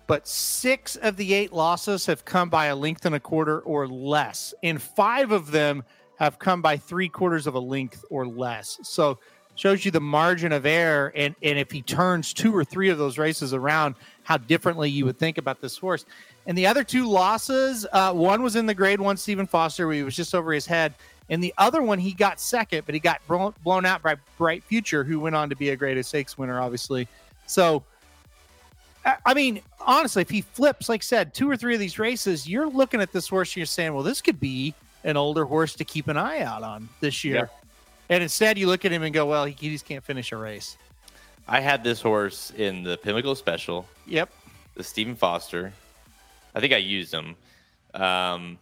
but 0.09 0.27
six 0.27 0.95
of 0.95 1.17
the 1.17 1.35
eight 1.35 1.53
losses 1.53 2.07
have 2.07 2.25
come 2.25 2.49
by 2.49 2.65
a 2.65 2.75
length 2.75 3.05
and 3.05 3.13
a 3.13 3.19
quarter 3.19 3.59
or 3.59 3.87
less. 3.87 4.55
And 4.63 4.81
five 4.81 5.31
of 5.31 5.51
them 5.51 5.83
have 6.17 6.39
come 6.39 6.63
by 6.63 6.77
three 6.77 7.07
quarters 7.09 7.45
of 7.45 7.53
a 7.53 7.59
length 7.59 8.03
or 8.09 8.25
less. 8.25 8.79
So 8.81 9.19
shows 9.53 9.85
you 9.85 9.91
the 9.91 10.01
margin 10.01 10.51
of 10.51 10.65
error. 10.65 11.11
And, 11.15 11.35
and 11.43 11.59
if 11.59 11.69
he 11.69 11.83
turns 11.83 12.33
two 12.33 12.55
or 12.55 12.63
three 12.63 12.89
of 12.89 12.97
those 12.97 13.19
races 13.19 13.53
around, 13.53 13.93
how 14.29 14.37
differently 14.37 14.91
you 14.91 15.05
would 15.05 15.17
think 15.17 15.39
about 15.39 15.59
this 15.59 15.75
horse. 15.75 16.05
And 16.45 16.55
the 16.55 16.67
other 16.67 16.83
two 16.83 17.09
losses, 17.09 17.87
uh, 17.91 18.13
one 18.13 18.43
was 18.43 18.55
in 18.55 18.67
the 18.67 18.75
grade 18.75 19.01
one, 19.01 19.17
Stephen 19.17 19.47
Foster, 19.47 19.87
where 19.87 19.95
he 19.95 20.03
was 20.03 20.15
just 20.15 20.35
over 20.35 20.53
his 20.53 20.67
head. 20.67 20.93
And 21.31 21.43
the 21.43 21.51
other 21.57 21.81
one, 21.81 21.97
he 21.97 22.13
got 22.13 22.39
second, 22.39 22.83
but 22.85 22.93
he 22.93 22.99
got 22.99 23.21
blown 23.27 23.85
out 23.87 24.03
by 24.03 24.17
Bright 24.37 24.63
Future, 24.63 25.03
who 25.03 25.19
went 25.19 25.35
on 25.35 25.49
to 25.49 25.55
be 25.55 25.69
a 25.71 25.75
graded 25.75 26.05
stakes 26.05 26.37
winner, 26.37 26.61
obviously. 26.61 27.07
So 27.47 27.83
I 29.25 29.33
mean, 29.33 29.61
honestly, 29.79 30.21
if 30.21 30.29
he 30.29 30.41
flips, 30.41 30.89
like 30.89 31.01
I 31.01 31.03
said, 31.03 31.33
two 31.33 31.49
or 31.49 31.57
three 31.57 31.73
of 31.73 31.79
these 31.79 31.97
races, 31.97 32.47
you're 32.47 32.69
looking 32.69 33.01
at 33.01 33.11
this 33.11 33.27
horse 33.27 33.49
and 33.49 33.57
you're 33.57 33.65
saying, 33.65 33.95
well, 33.95 34.03
this 34.03 34.21
could 34.21 34.39
be 34.39 34.75
an 35.03 35.17
older 35.17 35.45
horse 35.45 35.73
to 35.75 35.83
keep 35.83 36.07
an 36.07 36.17
eye 36.17 36.41
out 36.41 36.61
on 36.61 36.87
this 36.99 37.23
year. 37.23 37.35
Yeah. 37.35 37.47
And 38.09 38.21
instead, 38.21 38.59
you 38.59 38.67
look 38.67 38.85
at 38.85 38.91
him 38.91 39.01
and 39.01 39.13
go, 39.13 39.25
well, 39.25 39.45
he, 39.45 39.55
he 39.59 39.71
just 39.71 39.85
can't 39.85 40.03
finish 40.03 40.31
a 40.31 40.37
race. 40.37 40.77
I 41.51 41.61
had 41.61 41.83
this 41.83 41.99
horse 41.99 42.53
in 42.55 42.83
the 42.83 42.95
Pimlico 42.97 43.33
Special. 43.33 43.87
Yep. 44.05 44.29
The 44.75 44.83
Stephen 44.83 45.15
Foster. 45.15 45.73
I 46.53 46.59
think 46.59 46.73
I 46.73 46.77
used 46.77 47.11
him. 47.11 47.35
Um, 47.95 48.59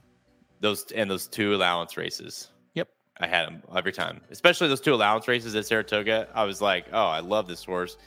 those 0.62 0.90
and 0.94 1.12
those 1.12 1.28
two 1.28 1.54
allowance 1.54 1.98
races. 1.98 2.50
Yep. 2.76 2.88
I 3.20 3.28
had 3.28 3.50
him 3.50 3.62
every 3.76 3.92
time, 3.92 4.22
especially 4.32 4.70
those 4.70 4.80
two 4.80 4.94
allowance 4.94 5.28
races 5.28 5.54
at 5.54 5.66
Saratoga. 5.66 6.30
I 6.34 6.46
was 6.46 6.62
like, 6.62 6.86
oh, 6.94 7.08
I 7.08 7.20
love 7.20 7.46
this 7.46 7.66
horse. 7.66 7.98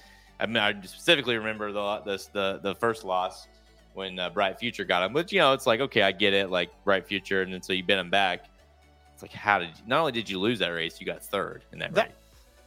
I 0.40 0.46
mean, 0.46 0.56
I 0.56 0.72
specifically 0.80 1.36
remember 1.36 1.72
the 1.72 2.00
the 2.06 2.26
the, 2.32 2.60
the 2.62 2.74
first 2.74 3.04
loss 3.04 3.48
when 3.92 4.18
uh, 4.18 4.30
Bright 4.30 4.58
Future 4.58 4.84
got 4.84 5.02
him. 5.02 5.12
But 5.12 5.30
you 5.30 5.40
know, 5.40 5.52
it's 5.52 5.66
like 5.66 5.80
okay, 5.80 6.02
I 6.02 6.12
get 6.12 6.32
it, 6.32 6.48
like 6.48 6.70
Bright 6.84 7.06
Future, 7.06 7.42
and 7.42 7.52
then 7.52 7.60
so 7.60 7.74
you 7.74 7.84
bet 7.84 7.98
him 7.98 8.08
back. 8.08 8.46
It's 9.12 9.20
like 9.20 9.32
how 9.32 9.58
did 9.58 9.68
you, 9.68 9.84
not 9.86 10.00
only 10.00 10.12
did 10.12 10.30
you 10.30 10.40
lose 10.40 10.58
that 10.60 10.70
race, 10.70 10.98
you 11.00 11.06
got 11.06 11.22
third 11.22 11.64
in 11.70 11.80
that, 11.80 11.92
that 11.92 12.06
race. 12.06 12.16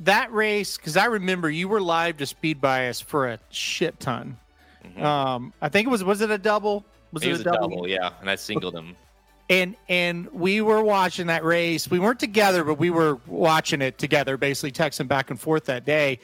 That 0.01 0.31
race, 0.33 0.77
because 0.77 0.97
I 0.97 1.05
remember 1.05 1.49
you 1.49 1.67
were 1.67 1.81
live 1.81 2.17
to 2.17 2.25
Speed 2.25 2.59
Bias 2.59 2.99
for 2.99 3.27
a 3.27 3.39
shit 3.49 3.99
ton. 3.99 4.37
Mm-hmm. 4.85 5.03
Um, 5.03 5.53
I 5.61 5.69
think 5.69 5.87
it 5.87 5.89
was 5.89 6.03
was 6.03 6.21
it 6.21 6.29
a 6.29 6.37
double? 6.37 6.85
Was 7.11 7.23
it, 7.23 7.29
it 7.29 7.31
was 7.31 7.41
a, 7.41 7.43
double? 7.45 7.69
double? 7.69 7.87
Yeah, 7.87 8.11
and 8.19 8.29
I 8.29 8.35
singled 8.35 8.75
him. 8.75 8.95
And 9.49 9.75
and 9.87 10.29
we 10.31 10.61
were 10.61 10.83
watching 10.83 11.27
that 11.27 11.43
race. 11.43 11.89
We 11.89 11.99
weren't 11.99 12.19
together, 12.19 12.63
but 12.63 12.75
we 12.75 12.89
were 12.89 13.19
watching 13.27 13.81
it 13.81 13.97
together, 13.97 14.37
basically 14.37 14.71
texting 14.71 15.07
back 15.07 15.29
and 15.29 15.39
forth 15.39 15.65
that 15.65 15.85
day. 15.85 16.19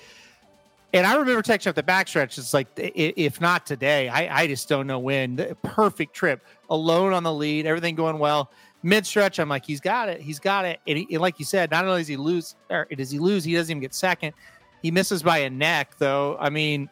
And 0.93 1.05
I 1.05 1.15
remember 1.15 1.43
texting 1.43 1.67
up 1.67 1.75
the 1.75 1.83
backstretch. 1.83 2.37
It's 2.37 2.53
like, 2.53 2.67
if 2.75 3.39
not 3.39 3.65
today, 3.65 4.09
I, 4.09 4.41
I 4.41 4.47
just 4.47 4.67
don't 4.67 4.87
know 4.87 4.97
when. 4.97 5.35
The 5.35 5.55
perfect 5.63 6.15
trip, 6.15 6.43
alone 6.69 7.13
on 7.13 7.23
the 7.23 7.33
lead, 7.33 7.67
everything 7.67 7.95
going 7.95 8.17
well. 8.17 8.51
Mid 8.81 9.05
stretch, 9.05 9.39
I'm 9.39 9.49
like, 9.49 9.65
he's 9.65 9.81
got 9.81 10.09
it, 10.09 10.21
he's 10.21 10.39
got 10.39 10.65
it. 10.65 10.79
And, 10.87 10.97
he, 10.97 11.07
and, 11.11 11.21
like 11.21 11.37
you 11.37 11.45
said, 11.45 11.69
not 11.69 11.85
only 11.85 12.01
does 12.01 12.07
he 12.07 12.17
lose, 12.17 12.55
or 12.69 12.85
does 12.85 13.11
he 13.11 13.19
lose, 13.19 13.43
he 13.43 13.53
doesn't 13.53 13.69
even 13.69 13.81
get 13.81 13.93
second. 13.93 14.33
He 14.81 14.89
misses 14.89 15.21
by 15.21 15.39
a 15.39 15.49
neck, 15.49 15.95
though. 15.99 16.37
I 16.39 16.49
mean, 16.49 16.89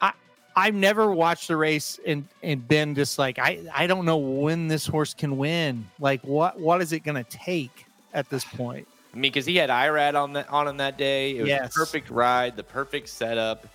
I 0.00 0.12
I've 0.56 0.74
never 0.74 1.12
watched 1.12 1.48
the 1.48 1.56
race 1.56 2.00
and 2.06 2.26
and 2.42 2.66
been 2.66 2.94
just 2.94 3.18
like, 3.18 3.38
I 3.38 3.60
I 3.72 3.86
don't 3.86 4.06
know 4.06 4.16
when 4.16 4.66
this 4.66 4.86
horse 4.86 5.12
can 5.12 5.36
win. 5.36 5.86
Like, 6.00 6.22
what 6.24 6.58
what 6.58 6.80
is 6.80 6.92
it 6.92 7.00
going 7.00 7.22
to 7.22 7.30
take 7.30 7.84
at 8.14 8.30
this 8.30 8.44
point? 8.44 8.88
I 9.14 9.16
mean, 9.16 9.30
because 9.30 9.46
he 9.46 9.56
had 9.56 9.70
Irad 9.70 10.20
on 10.20 10.32
that 10.32 10.48
on 10.50 10.66
him 10.66 10.78
that 10.78 10.98
day. 10.98 11.36
It 11.36 11.42
was 11.42 11.48
yes. 11.48 11.72
the 11.72 11.78
perfect 11.78 12.10
ride, 12.10 12.56
the 12.56 12.64
perfect 12.64 13.08
setup, 13.08 13.66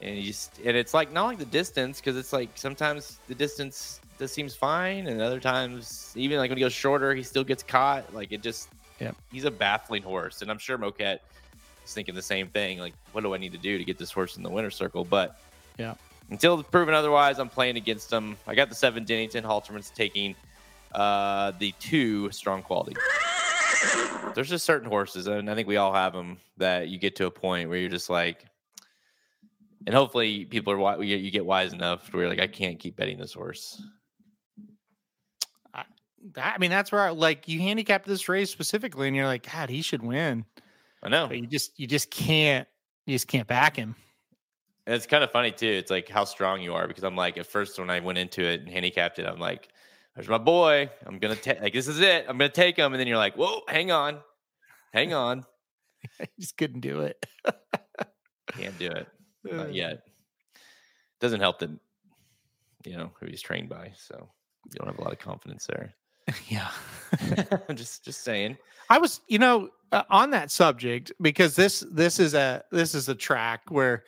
and 0.00 0.16
you 0.16 0.24
just 0.24 0.58
and 0.62 0.76
it's 0.76 0.92
like 0.92 1.10
not 1.10 1.24
like 1.24 1.38
the 1.38 1.46
distance 1.46 2.00
because 2.00 2.18
it's 2.18 2.34
like 2.34 2.50
sometimes 2.54 3.18
the 3.28 3.34
distance 3.34 4.00
just 4.18 4.34
seems 4.34 4.54
fine, 4.54 5.06
and 5.06 5.22
other 5.22 5.40
times 5.40 6.12
even 6.16 6.36
like 6.36 6.50
when 6.50 6.58
he 6.58 6.62
goes 6.62 6.74
shorter, 6.74 7.14
he 7.14 7.22
still 7.22 7.44
gets 7.44 7.62
caught. 7.62 8.12
Like 8.12 8.30
it 8.30 8.42
just, 8.42 8.68
yeah, 9.00 9.12
he's 9.32 9.46
a 9.46 9.50
baffling 9.50 10.02
horse, 10.02 10.42
and 10.42 10.50
I'm 10.50 10.58
sure 10.58 10.76
Moquett 10.76 11.20
is 11.86 11.94
thinking 11.94 12.14
the 12.14 12.20
same 12.20 12.48
thing. 12.48 12.78
Like, 12.78 12.92
what 13.12 13.22
do 13.22 13.32
I 13.32 13.38
need 13.38 13.52
to 13.52 13.58
do 13.58 13.78
to 13.78 13.84
get 13.84 13.96
this 13.96 14.12
horse 14.12 14.36
in 14.36 14.42
the 14.42 14.50
winner's 14.50 14.76
circle? 14.76 15.02
But 15.02 15.40
yeah, 15.78 15.94
until 16.28 16.62
proven 16.62 16.92
otherwise, 16.92 17.38
I'm 17.38 17.48
playing 17.48 17.78
against 17.78 18.12
him. 18.12 18.36
I 18.46 18.54
got 18.54 18.68
the 18.68 18.74
seven 18.74 19.06
Dennington. 19.06 19.44
Halterman's 19.44 19.88
taking 19.88 20.34
uh, 20.94 21.52
the 21.58 21.72
two 21.80 22.30
strong 22.32 22.60
quality 22.60 22.96
there's 24.34 24.48
just 24.48 24.64
certain 24.64 24.88
horses, 24.88 25.26
and 25.26 25.50
I 25.50 25.54
think 25.54 25.68
we 25.68 25.76
all 25.76 25.92
have 25.92 26.12
them 26.12 26.38
that 26.58 26.88
you 26.88 26.98
get 26.98 27.16
to 27.16 27.26
a 27.26 27.30
point 27.30 27.68
where 27.68 27.78
you're 27.78 27.88
just 27.88 28.10
like, 28.10 28.44
and 29.86 29.94
hopefully 29.94 30.44
people 30.44 30.72
are 30.72 31.02
you 31.02 31.30
get 31.30 31.44
wise 31.44 31.72
enough 31.72 32.10
to 32.10 32.16
where 32.16 32.28
like 32.28 32.40
I 32.40 32.46
can't 32.46 32.78
keep 32.78 32.96
betting 32.96 33.18
this 33.18 33.32
horse. 33.32 33.82
that, 36.34 36.54
I 36.54 36.58
mean, 36.58 36.70
that's 36.70 36.92
where 36.92 37.12
like 37.12 37.48
you 37.48 37.60
handicapped 37.60 38.06
this 38.06 38.28
race 38.28 38.50
specifically, 38.50 39.08
and 39.08 39.16
you're 39.16 39.26
like, 39.26 39.50
God, 39.50 39.68
he 39.68 39.82
should 39.82 40.02
win. 40.02 40.44
I 41.02 41.08
know. 41.08 41.26
But 41.26 41.38
you 41.38 41.46
just 41.46 41.78
you 41.78 41.86
just 41.86 42.10
can't 42.10 42.68
you 43.06 43.14
just 43.14 43.28
can't 43.28 43.46
back 43.46 43.76
him. 43.76 43.96
And 44.86 44.94
it's 44.94 45.06
kind 45.06 45.22
of 45.22 45.30
funny 45.30 45.52
too. 45.52 45.68
It's 45.68 45.90
like 45.90 46.08
how 46.08 46.24
strong 46.24 46.60
you 46.60 46.74
are 46.74 46.88
because 46.88 47.04
I'm 47.04 47.16
like 47.16 47.38
at 47.38 47.46
first 47.46 47.78
when 47.78 47.90
I 47.90 48.00
went 48.00 48.18
into 48.18 48.42
it 48.42 48.60
and 48.60 48.68
handicapped 48.68 49.18
it, 49.18 49.26
I'm 49.26 49.38
like, 49.38 49.68
"There's 50.14 50.28
my 50.28 50.38
boy. 50.38 50.90
I'm 51.06 51.18
gonna 51.18 51.36
take 51.36 51.60
like 51.60 51.72
this 51.72 51.88
is 51.88 52.00
it. 52.00 52.26
I'm 52.28 52.38
gonna 52.38 52.50
take 52.50 52.76
him." 52.76 52.92
And 52.92 53.00
then 53.00 53.06
you're 53.06 53.16
like, 53.16 53.34
"Whoa, 53.36 53.62
hang 53.68 53.90
on, 53.90 54.20
hang 54.92 55.14
on." 55.14 55.44
I 56.20 56.26
just 56.38 56.56
couldn't 56.56 56.80
do 56.80 57.00
it. 57.00 57.24
Can't 58.56 58.78
do 58.78 58.90
it 58.90 59.06
not 59.44 59.74
yet. 59.74 60.02
Doesn't 61.20 61.40
help 61.40 61.58
that 61.60 61.70
you 62.84 62.96
know 62.96 63.10
who 63.20 63.26
he's 63.26 63.42
trained 63.42 63.68
by, 63.68 63.92
so 63.96 64.28
you 64.66 64.78
don't 64.78 64.88
have 64.88 64.98
a 64.98 65.02
lot 65.02 65.12
of 65.12 65.18
confidence 65.18 65.66
there. 65.66 65.94
Yeah. 66.48 66.70
I'm 67.68 67.74
just 67.76 68.04
just 68.04 68.22
saying. 68.22 68.56
I 68.88 68.98
was, 68.98 69.20
you 69.26 69.40
know, 69.40 69.70
uh, 69.90 70.04
on 70.08 70.30
that 70.30 70.52
subject 70.52 71.10
because 71.20 71.56
this 71.56 71.84
this 71.90 72.20
is 72.20 72.34
a 72.34 72.62
this 72.70 72.94
is 72.94 73.08
a 73.08 73.14
track 73.14 73.62
where 73.70 74.04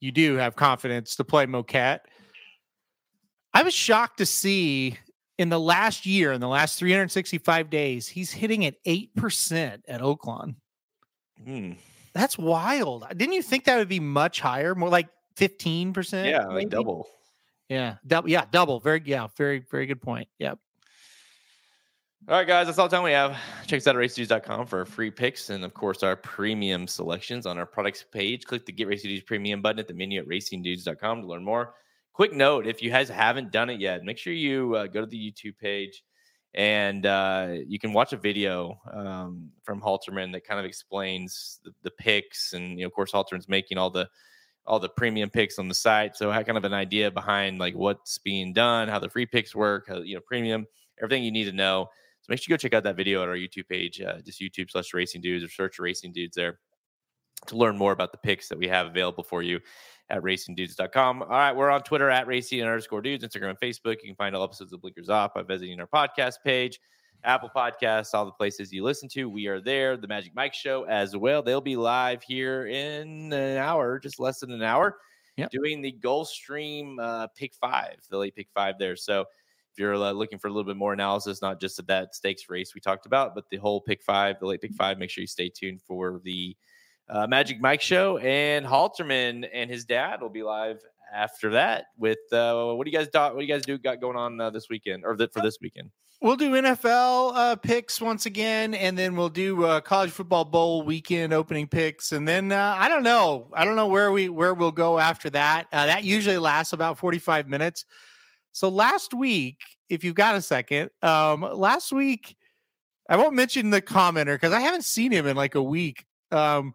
you 0.00 0.10
do 0.10 0.34
have 0.34 0.56
confidence 0.56 1.14
to 1.16 1.24
play 1.24 1.46
Moquett. 1.46 2.00
I 3.54 3.62
was 3.62 3.72
shocked 3.72 4.18
to 4.18 4.26
see 4.26 4.98
in 5.38 5.48
the 5.48 5.60
last 5.60 6.06
year, 6.06 6.32
in 6.32 6.40
the 6.40 6.48
last 6.48 6.78
365 6.78 7.70
days, 7.70 8.08
he's 8.08 8.30
hitting 8.30 8.64
at 8.66 8.82
8% 8.84 9.82
at 9.88 10.00
Oaklawn. 10.00 10.56
Hmm. 11.44 11.72
That's 12.14 12.38
wild. 12.38 13.06
Didn't 13.16 13.32
you 13.32 13.42
think 13.42 13.64
that 13.64 13.76
would 13.76 13.88
be 13.88 14.00
much 14.00 14.40
higher? 14.40 14.74
More 14.74 14.88
like 14.88 15.08
15%? 15.36 16.30
Yeah, 16.30 16.46
like 16.46 16.68
double. 16.68 17.08
Yeah. 17.68 17.96
Double. 18.06 18.30
Yeah. 18.30 18.44
Double. 18.50 18.78
Very, 18.78 19.02
yeah. 19.04 19.26
Very, 19.36 19.58
very 19.58 19.86
good 19.86 20.00
point. 20.00 20.28
Yep. 20.38 20.58
All 22.26 22.36
right, 22.36 22.46
guys, 22.46 22.66
that's 22.66 22.78
all 22.78 22.88
the 22.88 22.96
time 22.96 23.04
we 23.04 23.12
have. 23.12 23.36
Check 23.66 23.78
us 23.78 23.86
out 23.86 23.96
at 23.96 24.00
racingdudes.com 24.00 24.66
for 24.66 24.78
our 24.78 24.84
free 24.86 25.10
picks 25.10 25.50
and, 25.50 25.62
of 25.62 25.74
course, 25.74 26.02
our 26.02 26.16
premium 26.16 26.86
selections 26.86 27.44
on 27.44 27.58
our 27.58 27.66
products 27.66 28.02
page. 28.02 28.46
Click 28.46 28.64
the 28.64 28.72
Get 28.72 28.88
Racing 28.88 29.10
Dudes 29.10 29.24
premium 29.24 29.60
button 29.60 29.78
at 29.78 29.88
the 29.88 29.92
menu 29.92 30.20
at 30.20 30.26
racingdudes.com 30.26 31.20
to 31.20 31.26
learn 31.26 31.44
more. 31.44 31.74
Quick 32.14 32.32
note 32.32 32.66
if 32.66 32.80
you 32.80 32.90
guys 32.90 33.08
haven't 33.08 33.50
done 33.50 33.68
it 33.68 33.80
yet, 33.80 34.04
make 34.04 34.18
sure 34.18 34.32
you 34.32 34.76
uh, 34.76 34.86
go 34.86 35.00
to 35.00 35.06
the 35.06 35.18
YouTube 35.18 35.58
page 35.58 36.04
and 36.54 37.04
uh, 37.06 37.56
you 37.66 37.80
can 37.80 37.92
watch 37.92 38.12
a 38.12 38.16
video 38.16 38.78
um, 38.92 39.50
from 39.64 39.80
Halterman 39.80 40.30
that 40.32 40.46
kind 40.46 40.60
of 40.60 40.64
explains 40.64 41.58
the, 41.64 41.72
the 41.82 41.90
picks. 41.90 42.52
And, 42.52 42.78
you 42.78 42.84
know, 42.84 42.86
of 42.86 42.92
course, 42.92 43.10
Halterman's 43.10 43.48
making 43.48 43.78
all 43.78 43.90
the 43.90 44.08
all 44.66 44.78
the 44.78 44.88
premium 44.88 45.28
picks 45.28 45.58
on 45.58 45.68
the 45.68 45.74
site. 45.74 46.16
So 46.16 46.30
kind 46.30 46.56
of 46.56 46.64
an 46.64 46.72
idea 46.72 47.10
behind 47.10 47.58
like 47.58 47.74
what's 47.74 48.16
being 48.18 48.52
done, 48.52 48.88
how 48.88 48.98
the 48.98 49.10
free 49.10 49.26
picks 49.26 49.54
work, 49.54 49.88
how, 49.88 49.98
you 49.98 50.14
know, 50.14 50.22
premium, 50.24 50.66
everything 51.02 51.24
you 51.24 51.32
need 51.32 51.44
to 51.44 51.52
know. 51.52 51.88
So 52.22 52.26
make 52.30 52.40
sure 52.40 52.52
you 52.52 52.56
go 52.56 52.60
check 52.60 52.72
out 52.72 52.84
that 52.84 52.96
video 52.96 53.22
at 53.22 53.28
our 53.28 53.34
YouTube 53.34 53.68
page, 53.68 54.00
uh, 54.00 54.20
just 54.24 54.40
YouTube 54.40 54.70
slash 54.70 54.94
Racing 54.94 55.20
Dudes 55.20 55.44
or 55.44 55.48
search 55.48 55.78
Racing 55.78 56.12
Dudes 56.12 56.36
there 56.36 56.60
to 57.46 57.56
learn 57.56 57.76
more 57.76 57.92
about 57.92 58.12
the 58.12 58.18
picks 58.18 58.48
that 58.48 58.56
we 58.56 58.68
have 58.68 58.86
available 58.86 59.24
for 59.24 59.42
you 59.42 59.60
at 60.10 60.22
racingdudes.com. 60.22 61.22
All 61.22 61.28
right, 61.28 61.52
we're 61.54 61.70
on 61.70 61.82
Twitter 61.82 62.10
at 62.10 62.26
racing 62.26 62.60
underscore 62.62 63.02
dudes, 63.02 63.24
Instagram 63.24 63.50
and 63.50 63.60
Facebook. 63.60 63.96
You 64.02 64.08
can 64.08 64.16
find 64.16 64.36
all 64.36 64.44
episodes 64.44 64.72
of 64.72 64.80
Blinkers 64.80 65.08
Off 65.08 65.34
by 65.34 65.42
visiting 65.42 65.80
our 65.80 65.86
podcast 65.86 66.34
page, 66.44 66.78
Apple 67.24 67.50
Podcasts, 67.54 68.12
all 68.14 68.26
the 68.26 68.32
places 68.32 68.72
you 68.72 68.84
listen 68.84 69.08
to. 69.10 69.28
We 69.28 69.46
are 69.46 69.60
there. 69.60 69.96
The 69.96 70.08
Magic 70.08 70.34
Mike 70.34 70.54
Show 70.54 70.84
as 70.84 71.16
well. 71.16 71.42
They'll 71.42 71.60
be 71.60 71.76
live 71.76 72.22
here 72.22 72.66
in 72.66 73.32
an 73.32 73.56
hour, 73.56 73.98
just 73.98 74.20
less 74.20 74.40
than 74.40 74.52
an 74.52 74.62
hour, 74.62 74.98
Yep. 75.36 75.50
doing 75.50 75.80
the 75.80 75.92
Gulfstream 76.00 76.96
uh, 77.00 77.26
Pick 77.36 77.54
Five, 77.54 77.96
the 78.10 78.18
late 78.18 78.36
Pick 78.36 78.48
Five 78.54 78.74
there. 78.78 78.96
So 78.96 79.22
if 79.72 79.78
you're 79.80 79.94
uh, 79.94 80.12
looking 80.12 80.38
for 80.38 80.46
a 80.46 80.50
little 80.52 80.62
bit 80.70 80.76
more 80.76 80.92
analysis, 80.92 81.42
not 81.42 81.60
just 81.60 81.80
of 81.80 81.86
that 81.88 82.14
stakes 82.14 82.48
race 82.48 82.74
we 82.76 82.80
talked 82.80 83.06
about, 83.06 83.34
but 83.34 83.44
the 83.50 83.56
whole 83.56 83.80
pick 83.80 84.00
five, 84.04 84.38
the 84.38 84.46
late 84.46 84.60
pick 84.60 84.72
five, 84.74 84.98
make 84.98 85.10
sure 85.10 85.22
you 85.22 85.26
stay 85.26 85.48
tuned 85.48 85.80
for 85.88 86.20
the 86.22 86.56
uh, 87.08 87.26
Magic 87.26 87.60
Mike 87.60 87.80
show. 87.80 88.18
And 88.18 88.64
Halterman 88.66 89.48
and 89.52 89.70
his 89.70 89.84
dad 89.84 90.20
will 90.20 90.28
be 90.28 90.42
live 90.42 90.80
after 91.12 91.50
that 91.50 91.86
with 91.96 92.18
uh, 92.32 92.72
what 92.72 92.84
do 92.84 92.90
you 92.90 92.96
guys 92.96 93.08
do, 93.08 93.18
what 93.18 93.38
do 93.38 93.42
you 93.44 93.52
guys 93.52 93.64
do 93.64 93.78
got 93.78 94.00
going 94.00 94.16
on 94.16 94.40
uh, 94.40 94.50
this 94.50 94.68
weekend 94.68 95.04
or 95.04 95.16
for 95.16 95.40
this 95.42 95.58
weekend? 95.60 95.90
We'll 96.20 96.36
do 96.36 96.52
NFL 96.52 97.32
uh, 97.34 97.56
picks 97.56 98.00
once 98.00 98.24
again, 98.24 98.72
and 98.72 98.96
then 98.96 99.14
we'll 99.14 99.28
do 99.28 99.64
uh, 99.64 99.80
college 99.80 100.10
football 100.10 100.44
bowl 100.44 100.82
weekend 100.82 101.34
opening 101.34 101.66
picks, 101.66 102.12
and 102.12 102.26
then 102.26 102.50
uh, 102.50 102.76
I 102.78 102.88
don't 102.88 103.02
know, 103.02 103.48
I 103.52 103.64
don't 103.64 103.76
know 103.76 103.88
where 103.88 104.10
we 104.10 104.28
where 104.28 104.54
we'll 104.54 104.72
go 104.72 104.98
after 104.98 105.28
that. 105.30 105.66
That 105.70 106.04
usually 106.04 106.38
lasts 106.38 106.72
about 106.72 106.98
forty 106.98 107.18
five 107.18 107.46
minutes. 107.46 107.84
So 108.52 108.68
last 108.68 109.12
week, 109.12 109.60
if 109.90 110.02
you've 110.02 110.14
got 110.14 110.36
a 110.36 110.40
second, 110.40 110.90
um, 111.02 111.42
last 111.42 111.92
week 111.92 112.36
I 113.08 113.16
won't 113.16 113.34
mention 113.34 113.70
the 113.70 113.82
commenter 113.82 114.34
because 114.34 114.52
I 114.52 114.60
haven't 114.60 114.84
seen 114.84 115.12
him 115.12 115.26
in 115.26 115.36
like 115.36 115.54
a 115.56 115.62
week. 115.62 116.04
Um, 116.30 116.74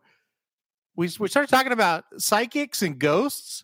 we 0.99 1.09
we 1.17 1.29
started 1.29 1.49
talking 1.49 1.71
about 1.71 2.03
psychics 2.17 2.81
and 2.81 2.99
ghosts 2.99 3.63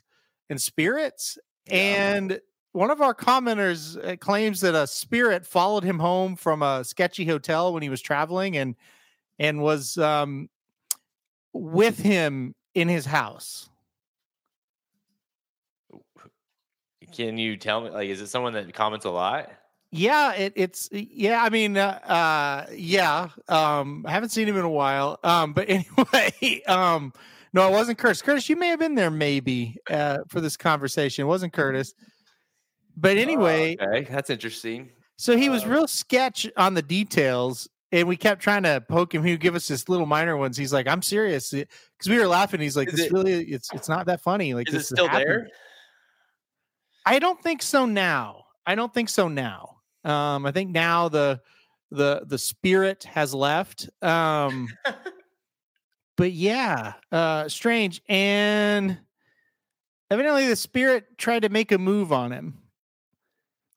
and 0.50 0.62
spirits, 0.62 1.38
and 1.68 2.40
one 2.72 2.90
of 2.90 3.02
our 3.02 3.14
commenters 3.14 4.02
uh, 4.02 4.16
claims 4.16 4.62
that 4.62 4.74
a 4.74 4.88
spirit 4.88 5.46
followed 5.46 5.84
him 5.84 6.00
home 6.00 6.38
from 6.38 6.62
a 6.62 6.86
sketchy 6.86 7.26
hotel 7.26 7.74
when 7.74 7.84
he 7.84 7.90
was 7.90 8.02
traveling 8.02 8.56
and 8.56 8.76
and 9.38 9.62
was 9.62 9.98
um 9.98 10.50
with 11.52 12.00
him 12.00 12.56
in 12.74 12.88
his 12.88 13.06
house. 13.06 13.70
Can 17.12 17.38
you 17.38 17.58
tell 17.58 17.82
me 17.82 17.90
like 17.90 18.08
is 18.08 18.22
it 18.22 18.28
someone 18.28 18.54
that 18.54 18.74
comments 18.74 19.06
a 19.06 19.12
lot? 19.12 19.52
Yeah, 19.92 20.34
it, 20.34 20.54
it's 20.56 20.90
yeah. 20.92 21.42
I 21.44 21.50
mean, 21.50 21.78
uh, 21.78 22.00
uh, 22.04 22.66
yeah. 22.74 23.30
Um, 23.48 24.04
I 24.08 24.12
haven't 24.12 24.30
seen 24.30 24.48
him 24.48 24.58
in 24.58 24.66
a 24.66 24.70
while. 24.70 25.20
Um, 25.24 25.54
but 25.54 25.70
anyway, 25.70 26.62
um, 26.68 27.14
no, 27.54 27.68
it 27.68 27.72
wasn't 27.72 27.98
Curtis. 27.98 28.22
Curtis, 28.22 28.50
you 28.50 28.56
may 28.58 28.68
have 28.68 28.80
been 28.80 28.96
there 28.96 29.12
maybe 29.12 29.78
uh, 29.90 30.20
for 30.28 30.42
this 30.42 30.58
conversation. 30.58 31.24
It 31.24 31.28
wasn't 31.28 31.54
Curtis. 31.54 31.94
But 32.98 33.18
anyway, 33.18 33.78
Oh, 33.80 33.86
okay, 33.86 34.08
that's 34.12 34.30
interesting. 34.30 34.90
So 35.18 35.38
he 35.38 35.50
was 35.50 35.64
Uh, 35.64 35.70
real 35.70 35.88
sketch 35.88 36.50
on 36.58 36.74
the 36.74 36.82
details, 36.82 37.70
and 37.94 38.06
we 38.08 38.18
kept 38.18 38.42
trying 38.42 38.64
to 38.64 38.84
poke 38.90 39.14
him. 39.16 39.24
He 39.24 39.32
would 39.32 39.40
give 39.40 39.56
us 39.56 39.68
just 39.68 39.88
little 39.88 40.06
minor 40.06 40.36
ones. 40.36 40.58
He's 40.58 40.74
like, 40.74 40.88
"I'm 40.88 41.02
serious," 41.02 41.52
because 41.52 42.10
we 42.10 42.18
were 42.18 42.28
laughing. 42.28 42.60
He's 42.60 42.76
like, 42.76 42.90
Is 42.90 42.96
"This 42.96 43.06
it- 43.06 43.12
really, 43.14 43.44
it's 43.46 43.70
it's 43.74 43.88
not 43.88 44.08
that 44.08 44.20
funny." 44.22 44.54
Like, 44.54 44.68
Is 44.68 44.76
it 44.76 44.84
still 44.86 45.08
happened." 45.08 45.26
there? 45.30 45.48
I 47.06 47.20
don't 47.20 47.42
think 47.42 47.62
so 47.62 47.86
now. 47.86 48.44
I 48.66 48.76
don't 48.76 48.94
think 48.94 49.08
so 49.10 49.28
now. 49.30 49.75
Um, 50.06 50.46
I 50.46 50.52
think 50.52 50.72
now 50.72 51.10
the 51.10 51.42
the 51.92 52.24
the 52.26 52.38
spirit 52.38 53.04
has 53.06 53.34
left. 53.34 53.90
Um, 54.02 54.68
but 56.18 56.32
yeah, 56.32 56.94
uh, 57.12 57.48
strange. 57.50 58.02
And 58.08 59.00
evidently, 60.10 60.48
the 60.48 60.56
spirit 60.56 61.18
tried 61.18 61.42
to 61.42 61.50
make 61.50 61.72
a 61.72 61.78
move 61.78 62.12
on 62.14 62.32
him. 62.32 62.58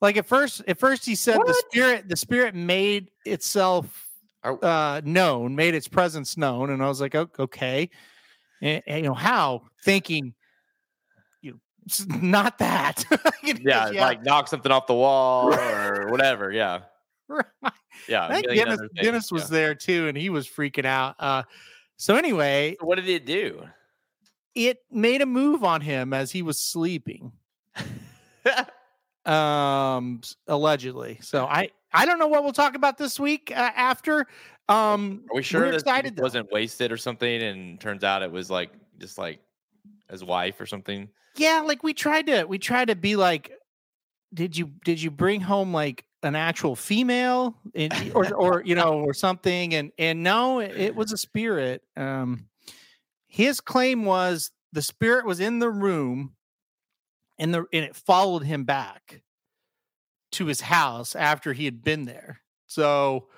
Like 0.00 0.16
at 0.16 0.26
first, 0.26 0.62
at 0.68 0.78
first 0.78 1.04
he 1.04 1.16
said 1.16 1.38
the 1.44 1.54
spirit, 1.54 2.08
the 2.08 2.16
spirit 2.16 2.54
made 2.54 3.10
itself 3.24 4.08
uh, 4.44 5.00
known, 5.04 5.56
made 5.56 5.74
its 5.74 5.88
presence 5.88 6.36
known, 6.36 6.70
and 6.70 6.82
I 6.82 6.88
was 6.88 7.00
like, 7.00 7.16
okay, 7.16 7.90
and, 8.62 8.80
and, 8.86 8.98
you 9.02 9.08
know 9.08 9.14
how 9.14 9.62
thinking, 9.84 10.24
you 10.26 10.30
know, 10.30 10.30
s- 10.30 10.34
not 12.08 12.58
that, 12.58 13.04
know, 13.42 13.54
yeah, 13.60 13.88
like 13.88 14.22
knock 14.22 14.48
something 14.48 14.70
off 14.72 14.86
the 14.86 14.94
wall 14.94 15.54
or 15.54 16.08
whatever. 16.10 16.52
Yeah, 16.52 16.80
right. 17.28 17.44
yeah. 18.08 18.26
I 18.26 18.34
think 18.34 18.54
Dennis, 18.54 18.80
Dennis 19.00 19.32
was 19.32 19.44
yeah. 19.44 19.58
there 19.58 19.74
too, 19.74 20.08
and 20.08 20.16
he 20.16 20.30
was 20.30 20.48
freaking 20.48 20.84
out. 20.84 21.16
Uh, 21.18 21.42
so 21.96 22.16
anyway, 22.16 22.76
What 22.80 22.96
did 22.96 23.08
it 23.08 23.26
do? 23.26 23.62
it 24.54 24.78
made 24.90 25.22
a 25.22 25.26
move 25.26 25.62
on 25.62 25.80
him 25.80 26.12
as 26.12 26.32
he 26.32 26.42
was 26.42 26.58
sleeping, 26.58 27.32
um, 29.26 30.20
allegedly. 30.48 31.18
So 31.22 31.46
I 31.46 31.70
I 31.92 32.06
don't 32.06 32.18
know 32.18 32.26
what 32.28 32.42
we'll 32.42 32.52
talk 32.52 32.74
about 32.74 32.98
this 32.98 33.20
week 33.20 33.52
uh, 33.54 33.70
after. 33.74 34.26
Um, 34.68 35.24
Are 35.30 35.36
we 35.36 35.42
sure 35.42 35.70
this 35.70 35.82
excited 35.82 36.18
wasn't 36.20 36.50
wasted 36.52 36.92
or 36.92 36.96
something? 36.96 37.42
And 37.42 37.80
turns 37.80 38.04
out 38.04 38.22
it 38.22 38.30
was 38.30 38.50
like 38.50 38.70
just 38.98 39.16
like 39.16 39.40
his 40.10 40.24
wife 40.24 40.60
or 40.60 40.66
something. 40.66 41.08
Yeah 41.38 41.62
like 41.64 41.82
we 41.82 41.94
tried 41.94 42.26
to 42.26 42.44
we 42.44 42.58
tried 42.58 42.88
to 42.88 42.96
be 42.96 43.16
like 43.16 43.52
did 44.32 44.56
you 44.56 44.72
did 44.84 45.00
you 45.00 45.10
bring 45.10 45.40
home 45.40 45.72
like 45.72 46.04
an 46.22 46.34
actual 46.34 46.74
female 46.74 47.56
and, 47.74 47.92
or 48.14 48.32
or 48.34 48.62
you 48.64 48.74
know 48.74 49.00
or 49.00 49.14
something? 49.14 49.74
And 49.74 49.92
and 49.98 50.22
no 50.22 50.60
it, 50.60 50.76
it 50.76 50.96
was 50.96 51.12
a 51.12 51.16
spirit 51.16 51.82
um 51.96 52.46
his 53.26 53.60
claim 53.60 54.04
was 54.04 54.50
the 54.72 54.82
spirit 54.82 55.24
was 55.24 55.40
in 55.40 55.58
the 55.58 55.70
room 55.70 56.34
and 57.38 57.54
the 57.54 57.64
and 57.72 57.84
it 57.84 57.96
followed 57.96 58.42
him 58.42 58.64
back 58.64 59.22
to 60.32 60.46
his 60.46 60.60
house 60.60 61.16
after 61.16 61.52
he 61.52 61.64
had 61.64 61.82
been 61.82 62.04
there. 62.04 62.40
So 62.66 63.28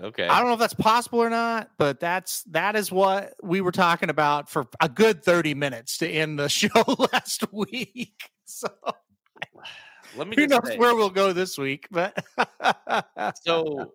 Okay. 0.00 0.26
I 0.26 0.38
don't 0.38 0.48
know 0.48 0.54
if 0.54 0.58
that's 0.60 0.74
possible 0.74 1.18
or 1.20 1.30
not, 1.30 1.70
but 1.78 2.00
that's 2.00 2.42
that 2.44 2.76
is 2.76 2.90
what 2.92 3.34
we 3.42 3.60
were 3.60 3.72
talking 3.72 4.10
about 4.10 4.48
for 4.50 4.66
a 4.80 4.88
good 4.88 5.24
30 5.24 5.54
minutes 5.54 5.98
to 5.98 6.08
end 6.08 6.38
the 6.38 6.48
show 6.48 6.68
last 7.12 7.44
week. 7.52 8.30
So 8.44 8.68
let 10.14 10.28
me 10.28 10.36
Who 10.36 10.46
knows 10.46 10.60
say, 10.66 10.76
where 10.76 10.94
we'll 10.94 11.08
go 11.08 11.32
this 11.32 11.56
week? 11.56 11.88
But 11.90 12.22
so 13.42 13.92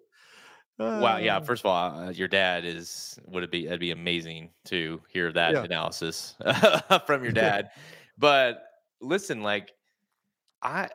wow, 0.79 1.17
yeah. 1.17 1.37
Uh, 1.37 1.41
First 1.41 1.61
of 1.61 1.67
all, 1.67 1.99
uh, 2.07 2.09
your 2.09 2.27
dad 2.27 2.65
is 2.65 3.19
would 3.25 3.43
it 3.43 3.51
be? 3.51 3.67
It'd 3.67 3.79
be 3.79 3.91
amazing 3.91 4.49
to 4.65 4.99
hear 5.09 5.31
that 5.33 5.53
Yeah. 5.53 5.63
analysis 5.63 6.35
from 7.05 7.23
your 7.23 7.33
dad. 7.33 7.69
but 8.17 8.63
listen, 8.99 9.43
like 9.43 9.73
I, 10.63 10.89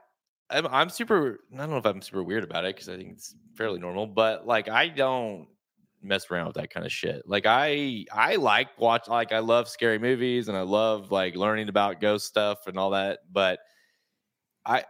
I'm, 0.53 0.67
I'm 0.69 0.91
super. 0.91 1.41
I 1.55 1.57
don't 1.59 1.71
know 1.71 1.77
if 1.79 1.87
I'm 1.87 2.03
super 2.03 2.23
weird 2.23 2.45
about 2.45 2.65
it 2.65 2.75
because 2.77 2.89
I 2.89 2.97
think 2.97 3.13
it's 3.13 3.35
fairly 3.55 3.79
normal. 3.81 4.07
But 4.07 4.47
like, 4.47 4.69
I 4.69 4.89
don't 4.89 5.49
mess 6.03 6.31
around 6.31 6.47
with 6.49 6.57
that 6.57 6.71
kind 6.71 6.87
of 6.87 6.93
shit. 6.93 7.23
Like, 7.27 7.47
I, 7.47 8.07
I 8.13 8.37
like 8.37 8.79
watch. 8.79 9.09
Like, 9.09 9.33
I 9.33 9.41
love 9.41 9.69
scary 9.69 9.99
movies 9.99 10.49
and 10.49 10.57
I 10.57 10.63
love 10.63 11.11
like 11.11 11.37
learning 11.37 11.69
about 11.69 12.01
ghost 12.01 12.27
stuff 12.27 12.67
and 12.67 12.79
all 12.79 12.91
that. 12.91 13.21
But 13.33 13.61
I, 14.65 14.85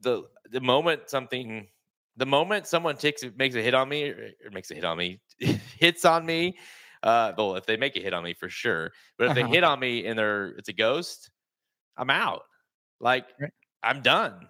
the 0.00 0.24
the 0.50 0.60
moment 0.60 1.10
something 1.10 1.68
the 2.16 2.26
moment 2.26 2.66
someone 2.66 2.96
takes 2.96 3.22
it 3.22 3.36
makes 3.38 3.54
a 3.56 3.62
hit 3.62 3.74
on 3.74 3.88
me 3.88 4.10
or, 4.10 4.30
or 4.44 4.50
makes 4.52 4.70
a 4.70 4.74
hit 4.74 4.84
on 4.84 4.98
me 4.98 5.20
hits 5.78 6.04
on 6.04 6.26
me 6.26 6.58
uh 7.04 7.32
well 7.38 7.56
if 7.56 7.66
they 7.66 7.76
make 7.76 7.96
a 7.96 8.00
hit 8.00 8.14
on 8.14 8.24
me 8.24 8.34
for 8.34 8.48
sure 8.48 8.92
but 9.18 9.26
if 9.26 9.32
Uh-huh. 9.32 9.34
they 9.34 9.44
hit 9.44 9.64
on 9.64 9.80
me 9.80 10.06
and 10.06 10.18
they're 10.18 10.48
it's 10.50 10.68
a 10.68 10.72
ghost 10.72 11.30
i'm 11.96 12.10
out 12.10 12.42
like 13.00 13.26
Right. 13.40 13.52
i'm 13.82 14.02
done 14.02 14.48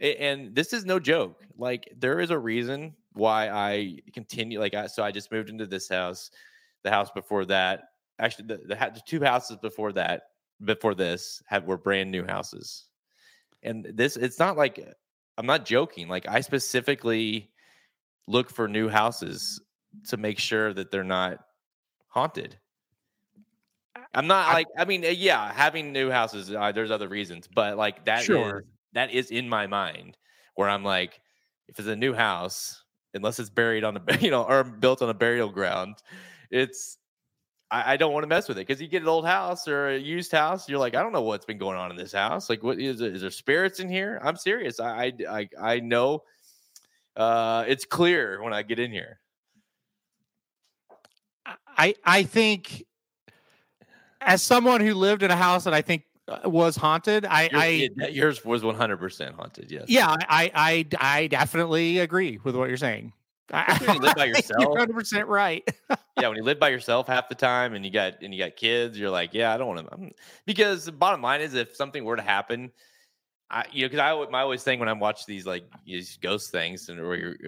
and 0.00 0.54
this 0.54 0.72
is 0.72 0.84
no 0.84 0.98
joke 0.98 1.42
like 1.56 1.92
there 1.96 2.20
is 2.20 2.30
a 2.30 2.38
reason 2.38 2.94
why 3.12 3.48
i 3.48 3.96
continue 4.12 4.58
like 4.58 4.74
I, 4.74 4.86
so 4.86 5.02
i 5.02 5.10
just 5.10 5.30
moved 5.30 5.50
into 5.50 5.66
this 5.66 5.88
house 5.88 6.30
the 6.82 6.90
house 6.90 7.10
before 7.10 7.44
that 7.46 7.84
actually 8.18 8.46
the, 8.48 8.56
the, 8.58 8.74
the 8.74 9.02
two 9.06 9.22
houses 9.22 9.56
before 9.62 9.92
that 9.92 10.22
before 10.64 10.94
this 10.94 11.42
had 11.46 11.66
were 11.66 11.78
brand 11.78 12.10
new 12.10 12.24
houses 12.24 12.86
and 13.62 13.84
this 13.94 14.16
it's 14.16 14.38
not 14.38 14.56
like 14.56 14.84
I'm 15.36 15.46
not 15.46 15.64
joking. 15.64 16.08
Like 16.08 16.28
I 16.28 16.40
specifically 16.40 17.50
look 18.26 18.50
for 18.50 18.68
new 18.68 18.88
houses 18.88 19.60
to 20.08 20.16
make 20.16 20.38
sure 20.38 20.72
that 20.72 20.90
they're 20.90 21.04
not 21.04 21.38
haunted. 22.08 22.58
I'm 24.14 24.26
not 24.26 24.52
like 24.52 24.66
I 24.78 24.84
mean, 24.84 25.04
uh, 25.04 25.08
yeah, 25.08 25.52
having 25.52 25.92
new 25.92 26.10
houses. 26.10 26.52
Uh, 26.52 26.70
there's 26.72 26.90
other 26.90 27.08
reasons, 27.08 27.48
but 27.52 27.76
like 27.76 28.04
that 28.04 28.20
is 28.20 28.26
Sure. 28.26 28.64
That 28.94 29.12
is 29.12 29.30
in 29.30 29.48
my 29.48 29.66
mind 29.66 30.16
where 30.54 30.68
I'm 30.68 30.84
like, 30.84 31.20
if 31.68 31.78
it's 31.78 31.88
a 31.88 31.96
new 31.96 32.12
house, 32.12 32.82
unless 33.12 33.38
it's 33.38 33.50
buried 33.50 33.84
on 33.84 33.96
a 33.96 34.18
you 34.20 34.30
know 34.30 34.44
or 34.44 34.64
built 34.64 35.02
on 35.02 35.10
a 35.10 35.14
burial 35.14 35.50
ground, 35.50 35.96
it's 36.50 36.98
I, 37.70 37.94
I 37.94 37.96
don't 37.96 38.12
want 38.12 38.24
to 38.24 38.28
mess 38.28 38.48
with 38.48 38.58
it 38.58 38.66
because 38.66 38.80
you 38.80 38.88
get 38.88 39.02
an 39.02 39.08
old 39.08 39.26
house 39.26 39.66
or 39.66 39.88
a 39.88 39.98
used 39.98 40.32
house, 40.32 40.68
you're 40.68 40.78
like, 40.78 40.94
I 40.94 41.02
don't 41.02 41.12
know 41.12 41.22
what's 41.22 41.44
been 41.44 41.58
going 41.58 41.76
on 41.76 41.90
in 41.90 41.96
this 41.96 42.12
house. 42.12 42.48
Like, 42.48 42.62
what 42.62 42.78
is, 42.78 42.98
there 42.98 43.30
spirits 43.30 43.80
in 43.80 43.88
here? 43.88 44.20
I'm 44.22 44.36
serious. 44.36 44.80
I 44.80 45.04
I 45.04 45.12
I, 45.28 45.48
I 45.60 45.80
know. 45.80 46.22
Uh, 47.16 47.64
it's 47.68 47.84
clear 47.84 48.42
when 48.42 48.52
I 48.52 48.62
get 48.62 48.78
in 48.78 48.90
here. 48.90 49.20
I 51.76 51.94
I 52.04 52.22
think 52.22 52.84
as 54.20 54.42
someone 54.42 54.80
who 54.80 54.94
lived 54.94 55.22
in 55.22 55.30
a 55.30 55.36
house 55.36 55.64
that 55.64 55.74
I 55.74 55.82
think 55.82 56.04
Uh, 56.26 56.48
was 56.48 56.74
haunted, 56.74 57.26
I 57.26 57.50
Yours, 57.52 57.90
I 58.02 58.06
yours 58.08 58.44
was 58.46 58.64
100 58.64 58.96
percent 58.96 59.34
haunted. 59.34 59.70
Yes. 59.70 59.84
yeah, 59.88 60.06
I 60.08 60.50
I 60.54 60.86
I 60.98 61.26
definitely 61.26 61.98
agree 61.98 62.38
with 62.42 62.56
what 62.56 62.68
you're 62.68 62.78
saying. 62.78 63.12
When 63.50 63.94
you 63.96 64.00
live 64.00 64.14
by 64.16 64.24
yourself. 64.24 64.60
You're 64.60 64.70
100 64.70 64.94
percent 64.94 65.28
right. 65.28 65.62
yeah, 66.18 66.28
when 66.28 66.36
you 66.36 66.42
live 66.42 66.58
by 66.58 66.70
yourself 66.70 67.08
half 67.08 67.28
the 67.28 67.34
time 67.34 67.74
and 67.74 67.84
you 67.84 67.90
got 67.90 68.22
and 68.22 68.32
you 68.32 68.42
got 68.42 68.56
kids, 68.56 68.98
you're 68.98 69.10
like, 69.10 69.34
yeah, 69.34 69.52
I 69.52 69.58
don't 69.58 69.68
want 69.68 69.90
to. 69.90 70.10
Because 70.46 70.86
the 70.86 70.92
bottom 70.92 71.20
line 71.20 71.42
is, 71.42 71.52
if 71.52 71.76
something 71.76 72.04
were 72.04 72.16
to 72.16 72.22
happen, 72.22 72.72
I 73.50 73.66
you 73.70 73.82
know, 73.82 73.90
because 73.90 74.00
I 74.00 74.30
my 74.30 74.40
always 74.40 74.62
thing 74.62 74.78
when 74.78 74.88
I 74.88 74.92
watch 74.94 75.26
these 75.26 75.46
like 75.46 75.64
these 75.84 76.16
ghost 76.22 76.50
things, 76.50 76.88
and 76.88 77.00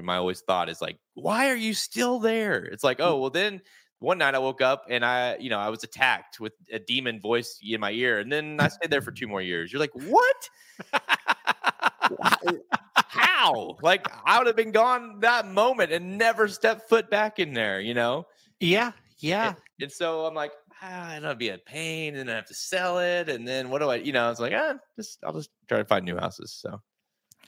my 0.05 0.17
always 0.17 0.41
thought 0.43 0.69
is 0.69 0.83
like, 0.83 0.99
why 1.15 1.49
are 1.49 1.57
you 1.57 1.73
still 1.73 2.19
there? 2.19 2.65
It's 2.65 2.85
like, 2.85 3.01
oh, 3.01 3.17
mm. 3.17 3.21
well, 3.23 3.31
then 3.31 3.63
one 3.99 4.19
night 4.19 4.35
I 4.35 4.39
woke 4.39 4.61
up 4.61 4.87
and 4.89 5.05
I, 5.05 5.37
you 5.39 5.51
know, 5.51 5.59
I 5.59 5.69
was 5.69 5.85
attacked 5.85 6.41
with 6.41 6.53
a 6.73 6.79
demon 6.79 7.21
voice 7.21 7.59
in 7.63 7.81
my 7.81 7.91
ear, 7.93 8.19
and 8.19 8.31
then 8.31 8.59
I 8.61 8.69
stayed 8.69 8.91
there 8.91 9.03
for 9.03 9.13
two 9.13 9.29
more 9.29 9.43
years. 9.43 9.73
You're 9.73 9.81
like, 9.81 9.95
what? 9.95 10.51
How-? 12.95 13.77
Like 13.83 14.07
I 14.25 14.39
would 14.39 14.47
have 14.47 14.57
been 14.57 14.73
gone 14.73 15.21
that 15.21 15.47
moment 15.47 15.93
and 15.93 16.19
never 16.19 16.49
stepped 16.49 16.89
foot 16.89 17.11
back 17.11 17.39
in 17.39 17.53
there, 17.53 17.81
you 17.81 17.95
know? 17.95 18.27
yeah, 18.61 18.93
yeah. 19.19 19.49
And, 19.49 19.57
and 19.81 19.93
so 19.93 20.27
I'm 20.27 20.35
like, 20.35 20.53
ah, 20.83 21.17
it'll 21.17 21.35
be 21.35 21.49
a 21.49 21.59
pain, 21.59 22.17
and 22.17 22.29
then 22.29 22.35
I 22.35 22.37
have 22.37 22.47
to 22.47 22.55
sell 22.55 22.99
it, 22.99 23.29
and 23.29 23.47
then 23.47 23.71
what 23.71 23.81
do 23.81 23.89
I, 23.89 23.97
you 23.97 24.13
know? 24.13 24.31
It's 24.31 24.41
like, 24.41 24.53
ah, 24.55 24.75
just 24.97 25.19
I'll 25.25 25.33
just 25.33 25.51
try 25.69 25.79
to 25.79 25.85
find 25.85 26.05
new 26.05 26.17
houses. 26.17 26.53
So 26.53 26.81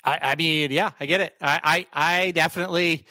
I, 0.05 0.19
I 0.23 0.35
mean, 0.37 0.71
yeah, 0.71 0.91
I 1.01 1.07
get 1.07 1.21
it. 1.21 1.35
I, 1.41 1.87
I, 1.93 2.17
I 2.27 2.31
definitely, 2.33 3.07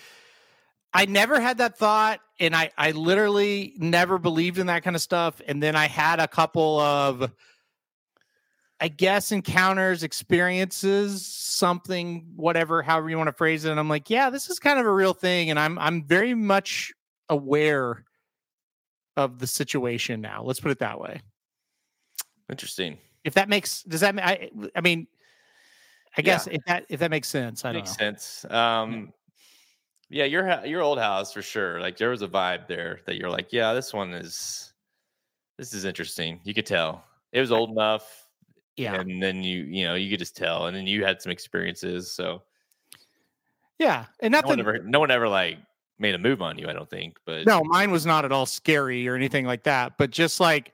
I 0.97 1.05
never 1.05 1.39
had 1.39 1.59
that 1.59 1.77
thought, 1.77 2.19
and 2.39 2.55
I, 2.55 2.71
I 2.75 2.89
literally 2.91 3.73
never 3.77 4.17
believed 4.17 4.57
in 4.57 4.65
that 4.65 4.81
kind 4.83 4.95
of 4.95 5.01
stuff. 5.01 5.39
And 5.47 5.61
then 5.61 5.75
I 5.75 5.87
had 5.87 6.19
a 6.19 6.27
couple 6.27 6.79
of, 6.79 7.31
I 8.81 8.87
guess, 8.87 9.31
encounters, 9.31 10.01
experiences, 10.01 11.23
something, 11.23 12.25
whatever, 12.35 12.81
however 12.81 13.11
you 13.11 13.17
want 13.17 13.27
to 13.27 13.33
phrase 13.33 13.63
it. 13.63 13.69
And 13.69 13.79
I'm 13.79 13.87
like, 13.87 14.09
yeah, 14.09 14.31
this 14.31 14.49
is 14.49 14.57
kind 14.57 14.79
of 14.79 14.87
a 14.87 14.91
real 14.91 15.13
thing, 15.13 15.51
and 15.51 15.59
I'm, 15.59 15.77
I'm 15.77 16.03
very 16.03 16.33
much 16.33 16.91
aware 17.29 18.03
of 19.15 19.37
the 19.37 19.47
situation 19.47 20.19
now. 20.19 20.41
Let's 20.43 20.59
put 20.59 20.71
it 20.71 20.79
that 20.79 20.99
way. 20.99 21.21
interesting. 22.49 22.97
If 23.23 23.35
that 23.35 23.49
makes, 23.49 23.83
does 23.83 24.01
that? 24.01 24.17
I, 24.17 24.49
I 24.75 24.81
mean, 24.81 25.05
I 26.17 26.21
Yeah. 26.21 26.23
guess 26.23 26.47
if 26.47 26.63
that 26.65 26.85
if 26.89 26.99
that 27.01 27.11
makes 27.11 27.27
sense, 27.27 27.65
I 27.65 27.73
don't 27.73 27.83
Makes 27.83 27.99
know. 27.99 28.05
sense. 28.05 28.45
Um, 28.49 29.13
yeah, 30.09 30.25
your 30.25 30.65
your 30.65 30.81
old 30.81 30.99
house 30.99 31.33
for 31.33 31.41
sure. 31.41 31.79
Like 31.79 31.97
there 31.97 32.09
was 32.09 32.21
a 32.21 32.27
vibe 32.27 32.67
there 32.67 32.99
that 33.05 33.15
you're 33.17 33.29
like, 33.29 33.51
yeah, 33.51 33.73
this 33.73 33.93
one 33.93 34.13
is 34.13 34.73
this 35.57 35.73
is 35.73 35.85
interesting. 35.85 36.39
You 36.43 36.53
could 36.53 36.65
tell 36.65 37.03
it 37.31 37.39
was 37.41 37.51
old 37.51 37.71
enough. 37.71 38.23
Yeah. 38.77 38.93
and 39.01 39.21
then 39.21 39.41
you 39.43 39.63
you 39.63 39.85
know 39.85 39.95
you 39.95 40.09
could 40.09 40.19
just 40.19 40.35
tell, 40.37 40.67
and 40.67 40.75
then 40.77 40.85
you 40.87 41.03
had 41.03 41.21
some 41.21 41.31
experiences. 41.31 42.11
So 42.13 42.43
Yeah, 43.79 44.05
and 44.19 44.31
no 44.31 44.37
nothing. 44.39 44.49
one 44.49 44.59
ever 44.59 44.79
no 44.83 44.99
one 44.99 45.11
ever 45.11 45.27
like 45.27 45.57
made 45.99 46.13
a 46.15 46.19
move 46.19 46.41
on 46.43 46.57
you. 46.59 46.67
I 46.69 46.73
don't 46.73 46.89
think, 46.89 47.17
but 47.25 47.45
No, 47.47 47.63
mine 47.63 47.89
was 47.89 48.05
not 48.05 48.23
at 48.23 48.31
all 48.31 48.45
scary 48.45 49.07
or 49.07 49.15
anything 49.15 49.45
like 49.47 49.63
that. 49.63 49.97
But 49.97 50.11
just 50.11 50.39
like 50.39 50.73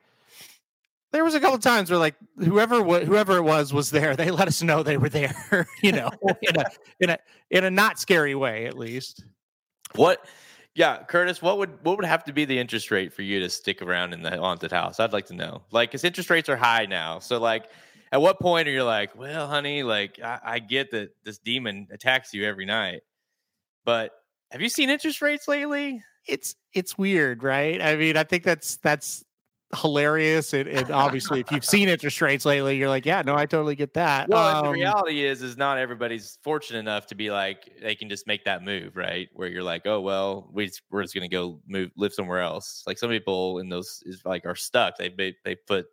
there 1.14 1.24
was 1.24 1.36
a 1.36 1.40
couple 1.40 1.60
times 1.60 1.90
where 1.90 2.00
like 2.00 2.16
whoever 2.38 2.84
whoever 2.84 3.38
it 3.38 3.44
was 3.44 3.72
was 3.72 3.92
there. 3.92 4.16
They 4.24 4.32
let 4.32 4.48
us 4.48 4.62
know 4.62 4.84
they 4.84 4.98
were 4.98 5.10
there. 5.10 5.68
You 5.82 5.94
know, 5.94 6.10
in 6.42 6.58
a 6.58 6.66
in 7.00 7.10
a 7.12 7.18
in 7.52 7.64
a 7.64 7.72
not 7.72 8.00
scary 8.00 8.36
way, 8.36 8.66
at 8.66 8.78
least. 8.78 9.24
What? 9.96 10.26
Yeah, 10.76 11.04
Curtis, 11.04 11.42
what 11.42 11.60
would 11.60 11.84
what 11.84 11.98
would 11.98 12.06
have 12.06 12.24
to 12.26 12.34
be 12.34 12.46
the 12.46 12.58
interest 12.58 12.90
rate 12.90 13.14
for 13.14 13.22
you 13.22 13.40
to 13.40 13.50
stick 13.50 13.82
around 13.82 14.14
in 14.14 14.24
the 14.24 14.38
haunted 14.38 14.72
house? 14.72 15.00
I'd 15.00 15.14
like 15.14 15.28
to 15.28 15.36
know. 15.36 15.62
Like, 15.72 15.92
because 15.92 16.04
interest 16.04 16.30
rates 16.32 16.50
are 16.50 16.56
high 16.56 16.88
now. 16.88 17.20
So, 17.20 17.40
like, 17.40 17.70
at 18.12 18.22
what 18.22 18.40
point 18.40 18.68
are 18.68 18.72
you 18.72 18.84
like, 18.84 19.16
well, 19.16 19.48
honey, 19.48 19.84
like, 19.84 20.20
I, 20.24 20.40
I 20.44 20.60
get 20.60 20.90
that 20.92 21.12
this 21.24 21.38
demon 21.38 21.88
attacks 21.92 22.34
you 22.34 22.44
every 22.46 22.66
night, 22.66 23.02
but 23.86 24.12
have 24.50 24.62
you 24.62 24.70
seen 24.70 24.90
interest 24.90 25.22
rates 25.22 25.48
lately? 25.48 26.02
It's 26.28 26.56
it's 26.74 26.98
weird, 26.98 27.44
right? 27.44 27.80
I 27.80 27.96
mean, 27.96 28.18
I 28.18 28.24
think 28.24 28.44
that's 28.44 28.78
that's 28.78 29.24
hilarious. 29.76 30.54
And, 30.54 30.68
and 30.70 30.92
obviously, 30.92 31.40
if 31.40 31.52
you've 31.52 31.66
seen 31.66 31.90
interest 31.90 32.22
rates 32.22 32.46
lately, 32.46 32.78
you're 32.78 32.90
like, 32.90 33.06
yeah, 33.06 33.22
no, 33.22 33.36
I 33.36 33.46
totally 33.46 33.76
get 33.76 33.94
that. 33.96 34.30
Well, 34.30 34.58
and 34.58 34.66
the 34.66 34.70
Um, 34.70 34.74
reality 34.74 35.26
is, 35.26 35.42
is 35.42 35.58
not 35.58 35.78
everybody's 35.78 36.38
fortunate 36.44 36.80
enough 36.80 37.08
to 37.08 37.16
be 37.16 37.32
like 37.32 37.70
they 37.82 37.96
can 37.96 38.10
just 38.10 38.28
make 38.28 38.46
that 38.46 38.64
move, 38.64 38.96
right? 38.96 39.30
Where 39.34 39.48
you're 39.48 39.64
like, 39.64 39.86
oh 39.86 40.02
well, 40.02 40.50
we 40.52 40.68
just, 40.68 40.82
we're 40.92 41.02
just 41.02 41.14
gonna 41.14 41.28
go 41.28 41.60
move, 41.68 41.92
live 41.96 42.14
somewhere 42.14 42.42
else. 42.42 42.84
Like 42.88 42.98
some 42.98 43.10
people 43.10 43.60
in 43.60 43.70
those 43.70 44.02
is 44.06 44.22
like 44.26 44.46
are 44.46 44.56
stuck. 44.56 44.98
They 44.98 45.10
they, 45.10 45.36
they 45.44 45.56
put 45.56 45.88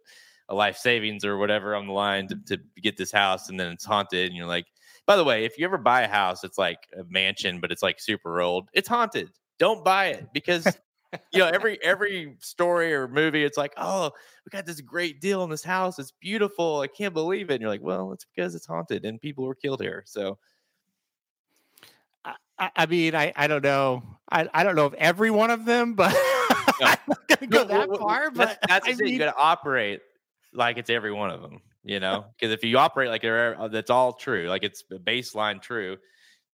a 0.49 0.55
life 0.55 0.77
savings 0.77 1.25
or 1.25 1.39
whatever 1.39 1.75
on 1.77 1.87
the 1.87 1.93
line 1.93 2.27
to, 2.29 2.37
to 2.47 2.59
get 2.83 2.97
this 2.97 3.13
house, 3.13 3.49
and 3.49 3.59
then 3.59 3.73
it's 3.73 3.85
haunted. 3.85 4.27
And 4.27 4.37
you're 4.37 4.47
like, 4.47 4.67
by 5.07 5.17
the 5.17 5.25
way, 5.25 5.45
if 5.45 5.59
you 5.59 5.65
ever 5.65 5.79
buy 5.79 6.03
a 6.03 6.09
house, 6.09 6.43
it's 6.45 6.59
like 6.59 6.79
a 6.99 7.05
mansion, 7.09 7.61
but 7.61 7.71
it's 7.71 7.83
like 7.83 8.01
super 8.01 8.41
old. 8.41 8.69
It's 8.73 8.89
haunted. 8.89 9.31
Don't 9.59 9.85
buy 9.85 10.07
it 10.07 10.27
because 10.33 10.67
you 11.33 11.39
know 11.41 11.47
every 11.49 11.83
every 11.83 12.37
story 12.39 12.93
or 12.95 13.09
movie 13.09 13.45
it's 13.45 13.59
like 13.59 13.73
oh 13.77 14.11
we 14.45 14.51
got 14.51 14.65
this 14.67 14.81
great 14.81 15.21
deal 15.21 15.43
on 15.43 15.51
this 15.51 15.65
house 15.65 15.99
it's 15.99 16.13
beautiful 16.21 16.81
i 16.81 16.87
can't 16.87 17.15
believe 17.15 17.51
it 17.51 17.55
and 17.55 17.61
you're 17.61 17.71
like 17.71 17.83
well 17.83 18.13
it's 18.13 18.25
because 18.35 18.55
it's 18.55 18.67
haunted 18.67 19.05
and 19.05 19.21
people 19.21 19.45
were 19.45 19.55
killed 19.55 19.81
here 19.81 20.03
so 20.07 20.39
I, 22.25 22.35
I- 22.59 22.71
I 22.77 22.87
mean, 22.87 23.15
I, 23.15 23.33
I 23.35 23.47
don't 23.47 23.65
know. 23.65 24.03
I, 24.31 24.47
I 24.53 24.63
don't 24.63 24.77
know 24.77 24.85
if 24.85 24.93
every 24.95 25.31
one 25.31 25.51
of 25.51 25.65
them, 25.65 25.95
but 25.95 26.15
I'm 26.83 26.99
not 27.09 27.27
gonna 27.29 27.47
go 27.49 27.65
that 27.65 27.89
well, 27.89 27.99
far. 27.99 28.31
But 28.31 28.59
that's 28.69 28.87
I 28.87 28.91
the 28.91 28.97
thing. 28.99 29.05
mean, 29.07 29.15
you 29.15 29.19
got 29.19 29.33
to 29.33 29.39
operate 29.39 30.03
like 30.53 30.77
it's 30.77 30.91
every 30.91 31.13
one 31.13 31.31
of 31.31 31.41
them 31.43 31.61
you 31.85 32.01
know 32.01 32.25
because 32.39 32.53
if 32.53 32.63
you 32.65 32.79
operate 32.79 33.09
like 33.09 33.25
uh, 33.25 33.69
that's 33.69 33.91
all 33.91 34.13
true 34.13 34.49
like 34.49 34.63
it's 34.63 34.85
a 34.91 34.99
baseline 34.99 35.61
true 35.61 35.97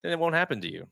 then 0.03 0.13
it 0.13 0.19
won't 0.19 0.35
happen 0.35 0.61
to 0.61 0.71
you 0.71 0.87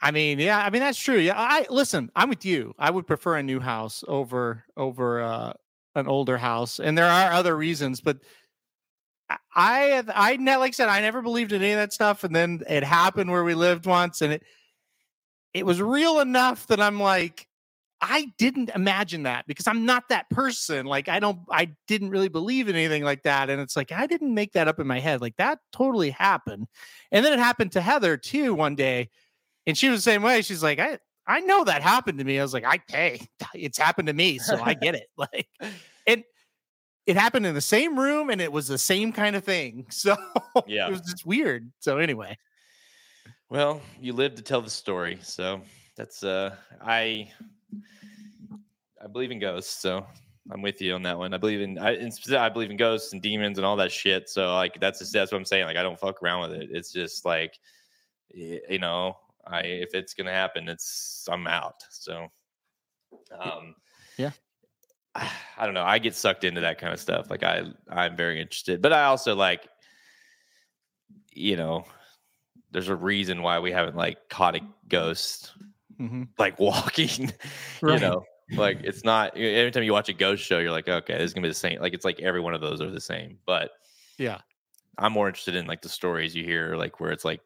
I 0.00 0.10
mean, 0.10 0.38
yeah, 0.38 0.58
I 0.58 0.70
mean 0.70 0.80
that's 0.80 0.98
true. 0.98 1.18
Yeah, 1.18 1.34
I 1.36 1.66
listen. 1.70 2.10
I'm 2.14 2.28
with 2.28 2.44
you. 2.44 2.74
I 2.78 2.90
would 2.90 3.06
prefer 3.06 3.36
a 3.36 3.42
new 3.42 3.60
house 3.60 4.04
over 4.06 4.64
over 4.76 5.22
uh, 5.22 5.52
an 5.94 6.06
older 6.06 6.38
house, 6.38 6.78
and 6.78 6.96
there 6.96 7.06
are 7.06 7.32
other 7.32 7.56
reasons, 7.56 8.00
but 8.00 8.18
I 9.54 10.02
I 10.08 10.36
like 10.36 10.68
I 10.68 10.70
said 10.72 10.88
I 10.88 11.00
never 11.00 11.22
believed 11.22 11.52
in 11.52 11.62
any 11.62 11.72
of 11.72 11.78
that 11.78 11.92
stuff, 11.92 12.24
and 12.24 12.34
then 12.34 12.62
it 12.68 12.84
happened 12.84 13.30
where 13.30 13.44
we 13.44 13.54
lived 13.54 13.86
once, 13.86 14.20
and 14.22 14.32
it 14.32 14.42
it 15.54 15.64
was 15.64 15.80
real 15.80 16.20
enough 16.20 16.66
that 16.66 16.80
I'm 16.80 17.00
like, 17.00 17.48
I 18.00 18.26
didn't 18.38 18.70
imagine 18.74 19.22
that 19.22 19.46
because 19.46 19.66
I'm 19.66 19.86
not 19.86 20.10
that 20.10 20.28
person. 20.30 20.84
Like 20.86 21.08
I 21.08 21.18
don't, 21.18 21.40
I 21.50 21.70
didn't 21.88 22.10
really 22.10 22.28
believe 22.28 22.68
in 22.68 22.76
anything 22.76 23.02
like 23.04 23.22
that, 23.22 23.48
and 23.50 23.60
it's 23.60 23.76
like 23.76 23.90
I 23.92 24.06
didn't 24.06 24.34
make 24.34 24.52
that 24.52 24.68
up 24.68 24.78
in 24.80 24.86
my 24.86 25.00
head. 25.00 25.20
Like 25.22 25.36
that 25.38 25.58
totally 25.72 26.10
happened, 26.10 26.68
and 27.10 27.24
then 27.24 27.32
it 27.32 27.38
happened 27.38 27.72
to 27.72 27.80
Heather 27.80 28.16
too 28.16 28.54
one 28.54 28.74
day, 28.76 29.08
and 29.66 29.76
she 29.76 29.88
was 29.88 29.98
the 30.04 30.10
same 30.10 30.22
way. 30.22 30.42
She's 30.42 30.62
like, 30.62 30.78
I 30.78 30.98
I 31.26 31.40
know 31.40 31.64
that 31.64 31.82
happened 31.82 32.18
to 32.18 32.24
me. 32.24 32.38
I 32.38 32.42
was 32.42 32.54
like, 32.54 32.64
I 32.64 32.80
hey, 32.88 33.20
it's 33.54 33.78
happened 33.78 34.08
to 34.08 34.14
me, 34.14 34.38
so 34.38 34.60
I 34.62 34.74
get 34.74 34.94
it. 34.94 35.08
Like, 35.16 35.48
and 36.06 36.22
it 37.06 37.16
happened 37.16 37.46
in 37.46 37.54
the 37.54 37.60
same 37.60 37.98
room, 37.98 38.30
and 38.30 38.40
it 38.40 38.50
was 38.52 38.68
the 38.68 38.78
same 38.78 39.12
kind 39.12 39.36
of 39.36 39.44
thing. 39.44 39.86
So 39.90 40.16
Yeah. 40.66 40.88
it 40.88 40.90
was 40.90 41.00
just 41.00 41.26
weird. 41.26 41.70
So 41.80 41.98
anyway, 41.98 42.36
Well, 43.48 43.80
you 44.00 44.12
live 44.12 44.34
to 44.36 44.42
tell 44.42 44.62
the 44.62 44.70
story, 44.70 45.18
so 45.22 45.62
that's 45.96 46.22
uh 46.22 46.54
I 46.80 47.30
I 49.02 49.06
believe 49.08 49.30
in 49.30 49.38
ghosts, 49.38 49.80
so 49.80 50.06
I'm 50.50 50.62
with 50.62 50.80
you 50.80 50.94
on 50.94 51.02
that 51.02 51.18
one. 51.18 51.34
I 51.34 51.38
believe 51.38 51.60
in 51.60 51.78
I 51.78 51.96
in 51.96 52.10
I 52.36 52.48
believe 52.48 52.70
in 52.70 52.76
ghosts 52.76 53.12
and 53.12 53.20
demons 53.22 53.58
and 53.58 53.66
all 53.66 53.76
that 53.76 53.90
shit. 53.92 54.28
So 54.28 54.54
like 54.54 54.78
that's 54.80 55.00
just, 55.00 55.12
that's 55.12 55.32
what 55.32 55.38
I'm 55.38 55.44
saying. 55.44 55.66
Like 55.66 55.76
I 55.76 55.82
don't 55.82 55.98
fuck 55.98 56.22
around 56.22 56.50
with 56.50 56.60
it. 56.60 56.68
It's 56.72 56.92
just 56.92 57.24
like 57.24 57.58
you 58.32 58.78
know, 58.78 59.16
I 59.46 59.60
if 59.60 59.94
it's 59.94 60.14
gonna 60.14 60.32
happen, 60.32 60.68
it's 60.68 61.28
I'm 61.30 61.46
out. 61.46 61.82
So 61.90 62.28
um 63.38 63.74
Yeah. 64.16 64.30
I 65.14 65.64
don't 65.64 65.74
know. 65.74 65.84
I 65.84 65.98
get 65.98 66.14
sucked 66.14 66.44
into 66.44 66.60
that 66.62 66.78
kind 66.78 66.92
of 66.92 67.00
stuff. 67.00 67.30
Like 67.30 67.42
I 67.42 67.64
I'm 67.90 68.16
very 68.16 68.40
interested. 68.40 68.82
But 68.82 68.92
I 68.92 69.04
also 69.04 69.34
like 69.34 69.68
you 71.32 71.56
know, 71.56 71.84
there's 72.70 72.88
a 72.88 72.96
reason 72.96 73.42
why 73.42 73.58
we 73.58 73.70
haven't 73.72 73.96
like 73.96 74.28
caught 74.28 74.56
a 74.56 74.60
ghost 74.88 75.52
Mhm. 76.00 76.28
like 76.38 76.58
walking. 76.60 77.32
Right. 77.80 77.94
You 77.94 78.00
know, 78.00 78.24
like 78.52 78.80
it's 78.84 79.04
not 79.04 79.36
every 79.36 79.70
time 79.70 79.82
you 79.82 79.92
watch 79.92 80.08
a 80.08 80.12
ghost 80.12 80.42
show, 80.44 80.58
you're 80.58 80.70
like, 80.72 80.88
okay, 80.88 81.14
this 81.14 81.24
is 81.24 81.34
gonna 81.34 81.44
be 81.44 81.50
the 81.50 81.54
same. 81.54 81.80
Like 81.80 81.94
it's 81.94 82.04
like 82.04 82.20
every 82.20 82.40
one 82.40 82.54
of 82.54 82.60
those 82.60 82.80
are 82.80 82.90
the 82.90 83.00
same. 83.00 83.38
But 83.46 83.70
yeah, 84.18 84.40
I'm 84.98 85.12
more 85.12 85.28
interested 85.28 85.56
in 85.56 85.66
like 85.66 85.82
the 85.82 85.88
stories 85.88 86.34
you 86.34 86.44
hear, 86.44 86.76
like 86.76 87.00
where 87.00 87.12
it's 87.12 87.24
like, 87.24 87.40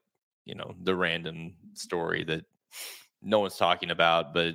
you 0.44 0.54
know, 0.54 0.74
the 0.82 0.94
random 0.94 1.54
story 1.74 2.24
that 2.24 2.44
no 3.22 3.40
one's 3.40 3.56
talking 3.56 3.90
about, 3.90 4.32
but 4.34 4.54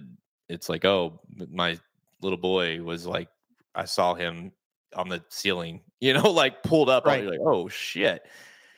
it's 0.49 0.69
like, 0.69 0.85
oh, 0.85 1.21
my 1.51 1.77
little 2.21 2.37
boy 2.37 2.81
was 2.81 3.05
like, 3.05 3.29
I 3.73 3.85
saw 3.85 4.13
him 4.15 4.51
on 4.95 5.09
the 5.09 5.23
ceiling, 5.29 5.81
you 5.99 6.13
know, 6.13 6.31
like 6.31 6.63
pulled 6.63 6.89
up. 6.89 7.05
Right. 7.05 7.25
Like, 7.25 7.39
oh 7.41 7.67
shit. 7.67 8.23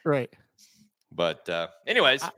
right. 0.03 0.29
But 1.11 1.47
uh 1.49 1.67
anyways, 1.85 2.21
I- 2.23 2.31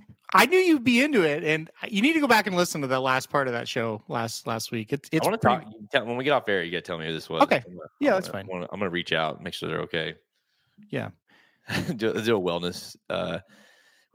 I 0.34 0.44
knew 0.46 0.58
you'd 0.58 0.84
be 0.84 1.00
into 1.00 1.22
it, 1.22 1.44
and 1.44 1.70
you 1.88 2.02
need 2.02 2.12
to 2.14 2.20
go 2.20 2.26
back 2.26 2.46
and 2.46 2.56
listen 2.56 2.80
to 2.82 2.86
the 2.88 3.00
last 3.00 3.30
part 3.30 3.46
of 3.46 3.54
that 3.54 3.68
show 3.68 4.02
last 4.08 4.46
last 4.46 4.70
week. 4.72 4.92
It's 4.92 5.08
it's 5.12 5.24
I 5.24 5.30
want 5.30 5.40
to 5.40 5.48
pretty- 5.48 5.64
talk. 5.64 5.90
Tell, 5.92 6.04
when 6.04 6.16
we 6.16 6.24
get 6.24 6.32
off 6.32 6.46
air, 6.48 6.62
you 6.62 6.72
got 6.72 6.78
to 6.78 6.82
tell 6.82 6.98
me 6.98 7.06
who 7.06 7.12
this 7.12 7.30
was. 7.30 7.42
Okay. 7.44 7.60
Gonna- 7.64 7.78
Yeah, 8.00 8.10
I'm 8.10 8.16
that's 8.16 8.28
gonna- 8.28 8.44
fine. 8.44 8.48
wanna- 8.52 8.68
I'm 8.72 8.80
gonna 8.80 8.90
reach 8.90 9.12
out, 9.12 9.40
make 9.42 9.54
sure 9.54 9.68
they're 9.68 9.82
okay. 9.82 10.16
Yeah. 10.90 11.10
do, 11.96 12.12
do 12.12 12.36
a 12.36 12.40
wellness. 12.40 12.96
Uh, 13.08 13.38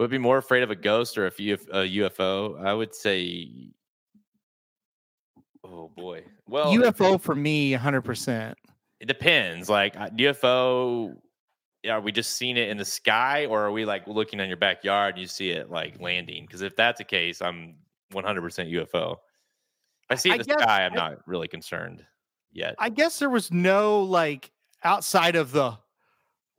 would 0.02 0.12
be 0.12 0.18
more 0.18 0.38
afraid 0.38 0.64
of 0.64 0.72
a 0.72 0.76
ghost 0.76 1.18
or 1.18 1.26
a, 1.26 1.30
UF, 1.30 1.62
a 1.70 1.88
UFO? 1.88 2.64
I 2.66 2.74
would 2.74 2.94
say. 2.96 3.50
Oh 5.64 5.90
boy. 5.96 6.24
Well, 6.48 6.72
it- 6.74 6.80
UFO 6.80 7.22
for 7.22 7.36
me, 7.36 7.74
hundred 7.74 8.02
percent. 8.02 8.58
It 9.00 9.08
depends. 9.08 9.70
Like 9.70 9.96
UFO. 9.96 11.16
yeah, 11.84 11.94
Are 11.94 12.02
we 12.02 12.12
just 12.12 12.38
seeing 12.38 12.58
it 12.58 12.70
in 12.70 12.78
the 12.78 12.86
sky, 12.86 13.46
or 13.48 13.62
are 13.62 13.72
we 13.72 13.86
like 13.86 14.08
looking 14.08 14.40
in 14.40 14.48
your 14.48 14.58
backyard 14.58 15.16
and 15.16 15.22
you 15.22 15.28
see 15.28 15.50
it 15.52 15.70
like 15.72 16.00
landing? 16.00 16.46
Because 16.46 16.62
if 16.62 16.76
that's 16.76 17.00
the 17.00 17.04
case, 17.04 17.42
I'm 17.42 17.76
100% 18.14 18.24
UFO. 18.72 19.14
If 19.14 19.18
I 20.10 20.16
see 20.16 20.30
it 20.30 20.34
in 20.34 20.38
the 20.40 20.44
guess 20.46 20.62
sky, 20.62 20.84
I'm 20.86 20.94
I- 20.94 20.96
not 20.96 21.18
really 21.28 21.48
concerned 21.48 22.04
yet. 22.52 22.76
I 22.78 22.90
guess 22.90 23.18
there 23.20 23.30
was 23.30 23.52
no 23.52 24.02
like 24.04 24.52
outside 24.84 25.36
of 25.36 25.52
the 25.52 25.78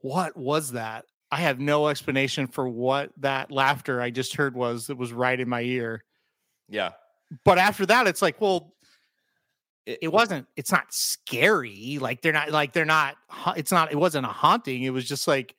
what 0.00 0.36
was 0.36 0.72
that? 0.72 1.04
I 1.32 1.36
have 1.40 1.58
no 1.58 1.88
explanation 1.88 2.46
for 2.46 2.68
what 2.68 3.10
that 3.16 3.50
laughter 3.50 4.00
I 4.00 4.10
just 4.10 4.36
heard 4.36 4.54
was 4.54 4.86
that 4.88 4.96
was 4.98 5.12
right 5.12 5.38
in 5.40 5.48
my 5.48 5.62
ear. 5.62 6.04
yeah. 6.68 6.90
But 7.44 7.56
after 7.58 7.86
that, 7.86 8.06
it's 8.06 8.20
like, 8.22 8.38
well, 8.40 8.74
It- 9.86 9.98
it 10.02 10.08
wasn't. 10.12 10.46
It's 10.54 10.70
not 10.70 10.92
scary. 10.92 11.98
Like 12.00 12.20
they're 12.22 12.32
not. 12.34 12.50
Like 12.52 12.72
they're 12.72 12.84
not. 12.84 13.16
It's 13.56 13.72
not. 13.72 13.90
It 13.90 13.96
wasn't 13.96 14.26
a 14.26 14.28
haunting. 14.28 14.82
It 14.84 14.90
was 14.90 15.08
just 15.08 15.26
like 15.26 15.56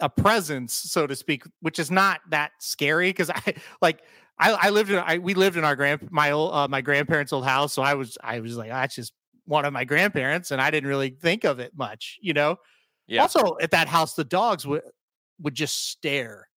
a 0.00 0.08
presence, 0.08 0.72
so 0.74 1.06
to 1.06 1.14
speak, 1.14 1.44
which 1.60 1.78
is 1.78 1.90
not 1.90 2.20
that 2.30 2.50
scary 2.58 3.10
because 3.10 3.30
I 3.30 3.54
like. 3.82 4.00
I, 4.38 4.52
I 4.52 4.70
lived 4.70 4.90
in. 4.90 4.98
I 4.98 5.18
we 5.18 5.34
lived 5.34 5.56
in 5.56 5.64
our 5.64 5.76
grand 5.76 6.10
my 6.10 6.30
old 6.32 6.52
uh, 6.54 6.66
my 6.68 6.80
grandparents' 6.80 7.32
old 7.32 7.44
house, 7.44 7.72
so 7.74 7.82
I 7.82 7.94
was 7.94 8.16
I 8.24 8.40
was 8.40 8.56
like 8.56 8.70
that's 8.70 8.94
just 8.96 9.12
one 9.44 9.64
of 9.64 9.72
my 9.72 9.84
grandparents, 9.84 10.50
and 10.50 10.60
I 10.60 10.70
didn't 10.70 10.88
really 10.88 11.10
think 11.10 11.44
of 11.44 11.60
it 11.60 11.72
much, 11.76 12.18
you 12.22 12.32
know. 12.32 12.56
Yeah. 13.12 13.22
Also, 13.22 13.56
at 13.60 13.70
that 13.72 13.88
house, 13.88 14.14
the 14.14 14.24
dogs 14.24 14.66
would 14.66 14.82
would 15.40 15.54
just 15.54 15.90
stare 15.90 16.48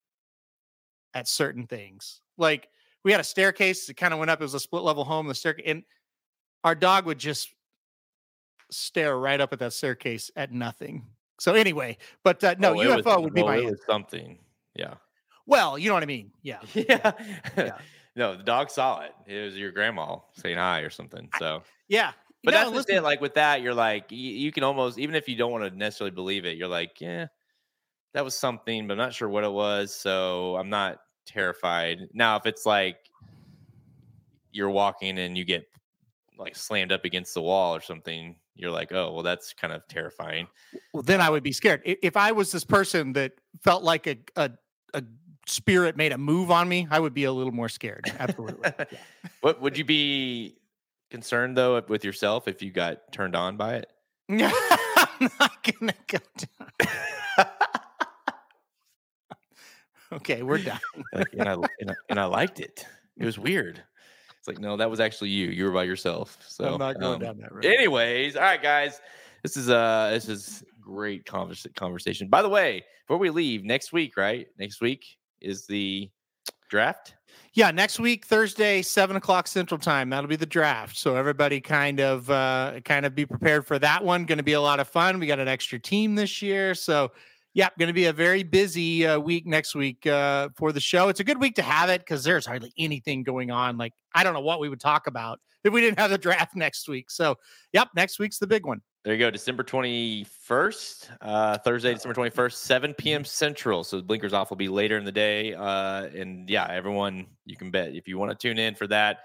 at 1.13 1.27
certain 1.27 1.67
things. 1.67 2.21
Like 2.37 2.69
we 3.03 3.11
had 3.11 3.19
a 3.19 3.25
staircase 3.25 3.87
that 3.87 3.97
kind 3.97 4.13
of 4.13 4.19
went 4.19 4.31
up. 4.31 4.39
It 4.39 4.43
was 4.45 4.53
a 4.53 4.59
split 4.59 4.83
level 4.83 5.03
home. 5.03 5.27
The 5.27 5.35
staircase, 5.35 5.65
and 5.67 5.83
our 6.63 6.73
dog 6.75 7.05
would 7.07 7.17
just 7.19 7.53
stare 8.71 9.17
right 9.19 9.39
up 9.41 9.51
at 9.53 9.59
that 9.59 9.73
staircase 9.73 10.31
at 10.35 10.51
nothing. 10.53 11.05
So 11.39 11.53
anyway, 11.55 11.97
but 12.23 12.41
uh, 12.43 12.55
no, 12.57 12.69
Oh, 12.69 12.79
it 12.81 12.87
was- 12.87 13.05
UFO 13.05 13.21
would 13.23 13.33
be 13.33 13.43
well, 13.43 13.61
my 13.63 13.71
something. 13.85 14.37
Yeah. 14.75 14.93
well. 15.45 15.77
You 15.77 15.89
know 15.89 15.93
what 15.93 16.03
I 16.03 16.07
mean? 16.07 16.31
Yeah. 16.41 16.59
Yeah. 16.73 17.11
yeah. 17.57 17.77
no, 18.15 18.37
the 18.37 18.43
dog 18.43 18.69
saw 18.69 19.01
it. 19.01 19.11
It 19.27 19.43
was 19.43 19.57
your 19.57 19.71
grandma 19.71 20.17
saying 20.33 20.57
hi 20.57 20.79
or 20.79 20.89
something. 20.89 21.27
So, 21.37 21.63
Yeah. 21.89 22.13
But 22.45 22.51
No, 22.51 22.57
that's 22.57 22.69
just 22.71 22.87
listen, 22.87 22.97
it. 22.97 23.03
Like 23.03 23.21
with 23.21 23.33
that, 23.33 23.61
you're 23.61 23.73
like, 23.73 24.11
you, 24.11 24.31
you 24.31 24.51
can 24.51 24.63
almost, 24.63 24.97
even 24.97 25.15
if 25.15 25.27
you 25.27 25.35
don't 25.35 25.51
want 25.51 25.63
to 25.63 25.77
necessarily 25.77 26.11
believe 26.11 26.45
it, 26.45 26.57
you're 26.57 26.67
like, 26.67 27.01
yeah, 27.01 27.27
that 28.13 28.23
was 28.23 28.37
something, 28.37 28.87
but 28.87 28.93
I'm 28.93 28.97
not 28.97 29.13
sure 29.13 29.27
what 29.27 29.43
it 29.43 29.51
was. 29.51 29.93
So 29.93 30.55
I'm 30.55 30.69
not 30.69 30.99
terrified. 31.25 32.07
Now, 32.13 32.37
if 32.37 32.45
it's 32.45 32.65
like 32.65 32.97
you're 34.51 34.69
walking 34.69 35.19
and 35.19 35.37
you 35.37 35.43
get 35.43 35.67
like 36.37 36.55
slammed 36.55 36.91
up 36.91 37.05
against 37.05 37.33
the 37.33 37.41
wall 37.41 37.75
or 37.75 37.81
something, 37.81 38.35
you're 38.55 38.71
like, 38.71 38.93
oh, 38.93 39.13
well, 39.13 39.23
that's 39.23 39.53
kind 39.53 39.73
of 39.73 39.85
terrifying. 39.87 40.47
well, 40.93 41.03
then 41.03 41.19
I 41.19 41.29
would 41.29 41.43
be 41.43 41.51
scared. 41.51 41.81
If 41.83 42.15
I 42.15 42.31
was 42.31 42.51
this 42.51 42.63
person 42.63 43.13
that 43.13 43.33
felt 43.63 43.83
like 43.83 44.07
a 44.07 44.17
a, 44.35 44.51
a 44.93 45.03
spirit 45.47 45.97
made 45.97 46.11
a 46.11 46.17
move 46.17 46.51
on 46.51 46.67
me, 46.67 46.87
I 46.89 46.99
would 46.99 47.13
be 47.13 47.25
a 47.25 47.31
little 47.31 47.53
more 47.53 47.69
scared. 47.69 48.11
Absolutely. 48.19 48.71
what 49.41 49.61
would 49.61 49.77
you 49.77 49.85
be 49.85 50.55
concerned 51.15 51.55
though 51.55 51.81
with 51.87 52.03
yourself 52.03 52.45
if 52.45 52.61
you 52.61 52.71
got 52.71 53.09
turned 53.13 53.37
on 53.37 53.55
by 53.55 53.75
it? 53.75 53.89
Yeah. 54.27 54.51
I'm 54.97 55.29
not 55.39 55.63
gonna 55.63 55.93
go 56.07 56.17
down. 56.37 57.47
okay, 60.11 60.43
we're 60.43 60.57
done. 60.57 60.79
Like, 61.13 61.27
and, 61.31 61.47
I, 61.47 61.53
and, 61.53 61.91
I, 61.91 61.93
and 62.09 62.19
I 62.19 62.25
liked 62.25 62.59
it. 62.59 62.85
It 63.15 63.25
was 63.25 63.39
weird. 63.39 63.81
It's 64.37 64.47
like, 64.47 64.59
no, 64.59 64.75
that 64.75 64.89
was 64.89 64.99
actually 64.99 65.29
you. 65.29 65.47
You 65.47 65.63
were 65.63 65.71
by 65.71 65.85
yourself. 65.85 66.37
So 66.45 66.73
I'm 66.73 66.79
not 66.79 66.99
going 66.99 67.15
um, 67.15 67.21
down 67.21 67.37
that 67.37 67.53
road. 67.53 67.63
Anyways, 67.63 68.35
all 68.35 68.41
right, 68.41 68.61
guys. 68.61 68.99
This 69.41 69.55
is 69.55 69.69
uh 69.69 70.09
this 70.11 70.27
is 70.27 70.65
great 70.81 71.25
convers- 71.25 71.65
conversation. 71.77 72.27
By 72.27 72.41
the 72.41 72.49
way, 72.49 72.83
before 73.07 73.19
we 73.19 73.29
leave, 73.29 73.63
next 73.63 73.93
week, 73.93 74.17
right? 74.17 74.47
Next 74.59 74.81
week 74.81 75.05
is 75.39 75.65
the 75.65 76.09
draft. 76.75 77.15
Yeah, 77.53 77.71
next 77.71 78.01
week, 78.01 78.25
Thursday, 78.25 78.81
seven 78.81 79.15
o'clock 79.15 79.47
Central 79.47 79.79
Time. 79.79 80.09
That'll 80.09 80.27
be 80.27 80.35
the 80.35 80.45
draft. 80.45 80.97
So 80.97 81.15
everybody 81.15 81.61
kind 81.61 82.01
of 82.01 82.29
uh 82.29 82.81
kind 82.83 83.05
of 83.05 83.15
be 83.15 83.25
prepared 83.25 83.65
for 83.65 83.79
that 83.79 84.03
one. 84.03 84.25
Going 84.25 84.39
to 84.39 84.43
be 84.43 84.53
a 84.53 84.61
lot 84.61 84.81
of 84.81 84.89
fun. 84.89 85.17
We 85.19 85.25
got 85.25 85.39
an 85.39 85.47
extra 85.47 85.79
team 85.79 86.15
this 86.15 86.41
year, 86.41 86.75
so 86.75 87.13
yeah, 87.53 87.69
going 87.79 87.87
to 87.87 87.93
be 87.93 88.07
a 88.07 88.13
very 88.13 88.43
busy 88.43 89.07
uh, 89.07 89.17
week 89.17 89.45
next 89.45 89.73
week 89.73 90.05
uh, 90.05 90.49
for 90.57 90.73
the 90.73 90.81
show. 90.81 91.07
It's 91.07 91.21
a 91.21 91.23
good 91.23 91.39
week 91.39 91.55
to 91.55 91.61
have 91.61 91.89
it 91.89 92.01
because 92.01 92.25
there's 92.25 92.45
hardly 92.45 92.73
anything 92.77 93.23
going 93.23 93.51
on. 93.51 93.77
Like 93.77 93.93
I 94.13 94.25
don't 94.25 94.33
know 94.33 94.41
what 94.41 94.59
we 94.59 94.67
would 94.67 94.81
talk 94.81 95.07
about 95.07 95.39
if 95.63 95.71
we 95.71 95.79
didn't 95.79 95.97
have 95.97 96.11
the 96.11 96.17
draft 96.17 96.55
next 96.57 96.89
week. 96.89 97.09
So 97.09 97.37
yep, 97.71 97.87
next 97.95 98.19
week's 98.19 98.37
the 98.37 98.47
big 98.47 98.65
one. 98.65 98.81
There 99.05 99.13
you 99.13 99.19
go, 99.19 99.29
December 99.29 99.63
21st, 99.63 101.09
uh, 101.21 101.59
Thursday, 101.59 101.93
December 101.93 102.15
21st, 102.15 102.53
7 102.53 102.93
p.m. 102.95 103.23
Central. 103.23 103.83
So 103.83 104.01
Blinkers 104.01 104.33
Off 104.33 104.49
will 104.49 104.57
be 104.57 104.67
later 104.67 104.97
in 104.97 105.05
the 105.05 105.11
day. 105.11 105.53
Uh, 105.53 106.05
and 106.05 106.49
yeah, 106.49 106.65
everyone, 106.71 107.27
you 107.45 107.55
can 107.55 107.69
bet 107.69 107.93
if 107.93 108.07
you 108.07 108.17
want 108.17 108.31
to 108.31 108.35
tune 108.35 108.57
in 108.57 108.73
for 108.73 108.87
that. 108.87 109.19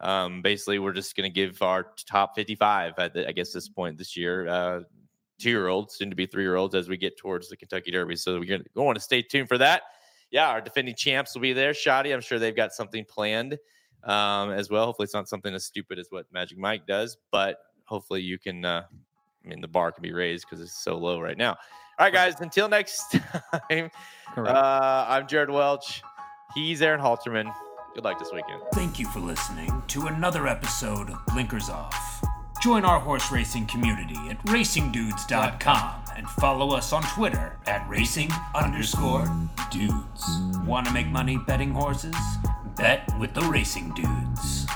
Um, 0.00 0.40
basically, 0.40 0.78
we're 0.78 0.94
just 0.94 1.14
going 1.14 1.30
to 1.30 1.34
give 1.34 1.60
our 1.60 1.88
top 2.06 2.36
55 2.36 2.94
at 2.96 3.12
the, 3.12 3.28
I 3.28 3.32
guess 3.32 3.52
this 3.52 3.68
point 3.68 3.98
this 3.98 4.16
year, 4.16 4.48
uh, 4.48 4.80
two 5.38 5.50
year 5.50 5.68
olds, 5.68 5.96
soon 5.96 6.08
to 6.08 6.16
be 6.16 6.24
three 6.24 6.44
year 6.44 6.56
olds 6.56 6.74
as 6.74 6.88
we 6.88 6.96
get 6.96 7.18
towards 7.18 7.50
the 7.50 7.56
Kentucky 7.58 7.90
Derby. 7.90 8.16
So 8.16 8.40
we're 8.40 8.60
going 8.74 8.94
to 8.94 9.00
stay 9.00 9.20
tuned 9.20 9.48
for 9.48 9.58
that. 9.58 9.82
Yeah, 10.30 10.48
our 10.48 10.62
defending 10.62 10.94
champs 10.94 11.34
will 11.34 11.42
be 11.42 11.52
there. 11.52 11.74
Shoddy, 11.74 12.12
I'm 12.12 12.22
sure 12.22 12.38
they've 12.38 12.56
got 12.56 12.72
something 12.72 13.04
planned 13.04 13.58
um, 14.04 14.52
as 14.52 14.70
well. 14.70 14.86
Hopefully, 14.86 15.04
it's 15.04 15.12
not 15.12 15.28
something 15.28 15.54
as 15.54 15.66
stupid 15.66 15.98
as 15.98 16.06
what 16.08 16.24
Magic 16.32 16.56
Mike 16.56 16.86
does, 16.86 17.18
but 17.30 17.58
hopefully, 17.84 18.22
you 18.22 18.38
can 18.38 18.64
uh, 18.64 18.84
I 19.48 19.50
mean, 19.50 19.62
the 19.62 19.68
bar 19.68 19.92
can 19.92 20.02
be 20.02 20.12
raised 20.12 20.44
because 20.44 20.62
it's 20.62 20.78
so 20.78 20.98
low 20.98 21.20
right 21.20 21.38
now. 21.38 21.52
All 21.98 22.06
right, 22.06 22.12
guys. 22.12 22.34
Until 22.40 22.68
next 22.68 23.16
time, 23.70 23.90
uh, 24.36 25.06
I'm 25.08 25.26
Jared 25.26 25.48
Welch. 25.48 26.02
He's 26.54 26.82
Aaron 26.82 27.00
Halterman. 27.00 27.50
Good 27.94 28.04
luck 28.04 28.18
this 28.18 28.30
weekend. 28.32 28.60
Thank 28.74 28.98
you 28.98 29.08
for 29.08 29.20
listening 29.20 29.82
to 29.88 30.06
another 30.08 30.46
episode 30.46 31.08
of 31.08 31.24
Blinkers 31.28 31.70
Off. 31.70 32.22
Join 32.60 32.84
our 32.84 33.00
horse 33.00 33.32
racing 33.32 33.66
community 33.66 34.18
at 34.28 34.38
racingdudes.com 34.44 36.04
and 36.16 36.28
follow 36.28 36.76
us 36.76 36.92
on 36.92 37.02
Twitter 37.14 37.58
at 37.66 37.88
racing 37.88 38.30
underscore 38.54 39.26
dudes. 39.70 40.40
Want 40.66 40.86
to 40.86 40.92
make 40.92 41.06
money 41.06 41.38
betting 41.46 41.70
horses? 41.70 42.16
Bet 42.76 43.08
with 43.18 43.32
the 43.32 43.42
racing 43.42 43.94
dudes. 43.94 44.66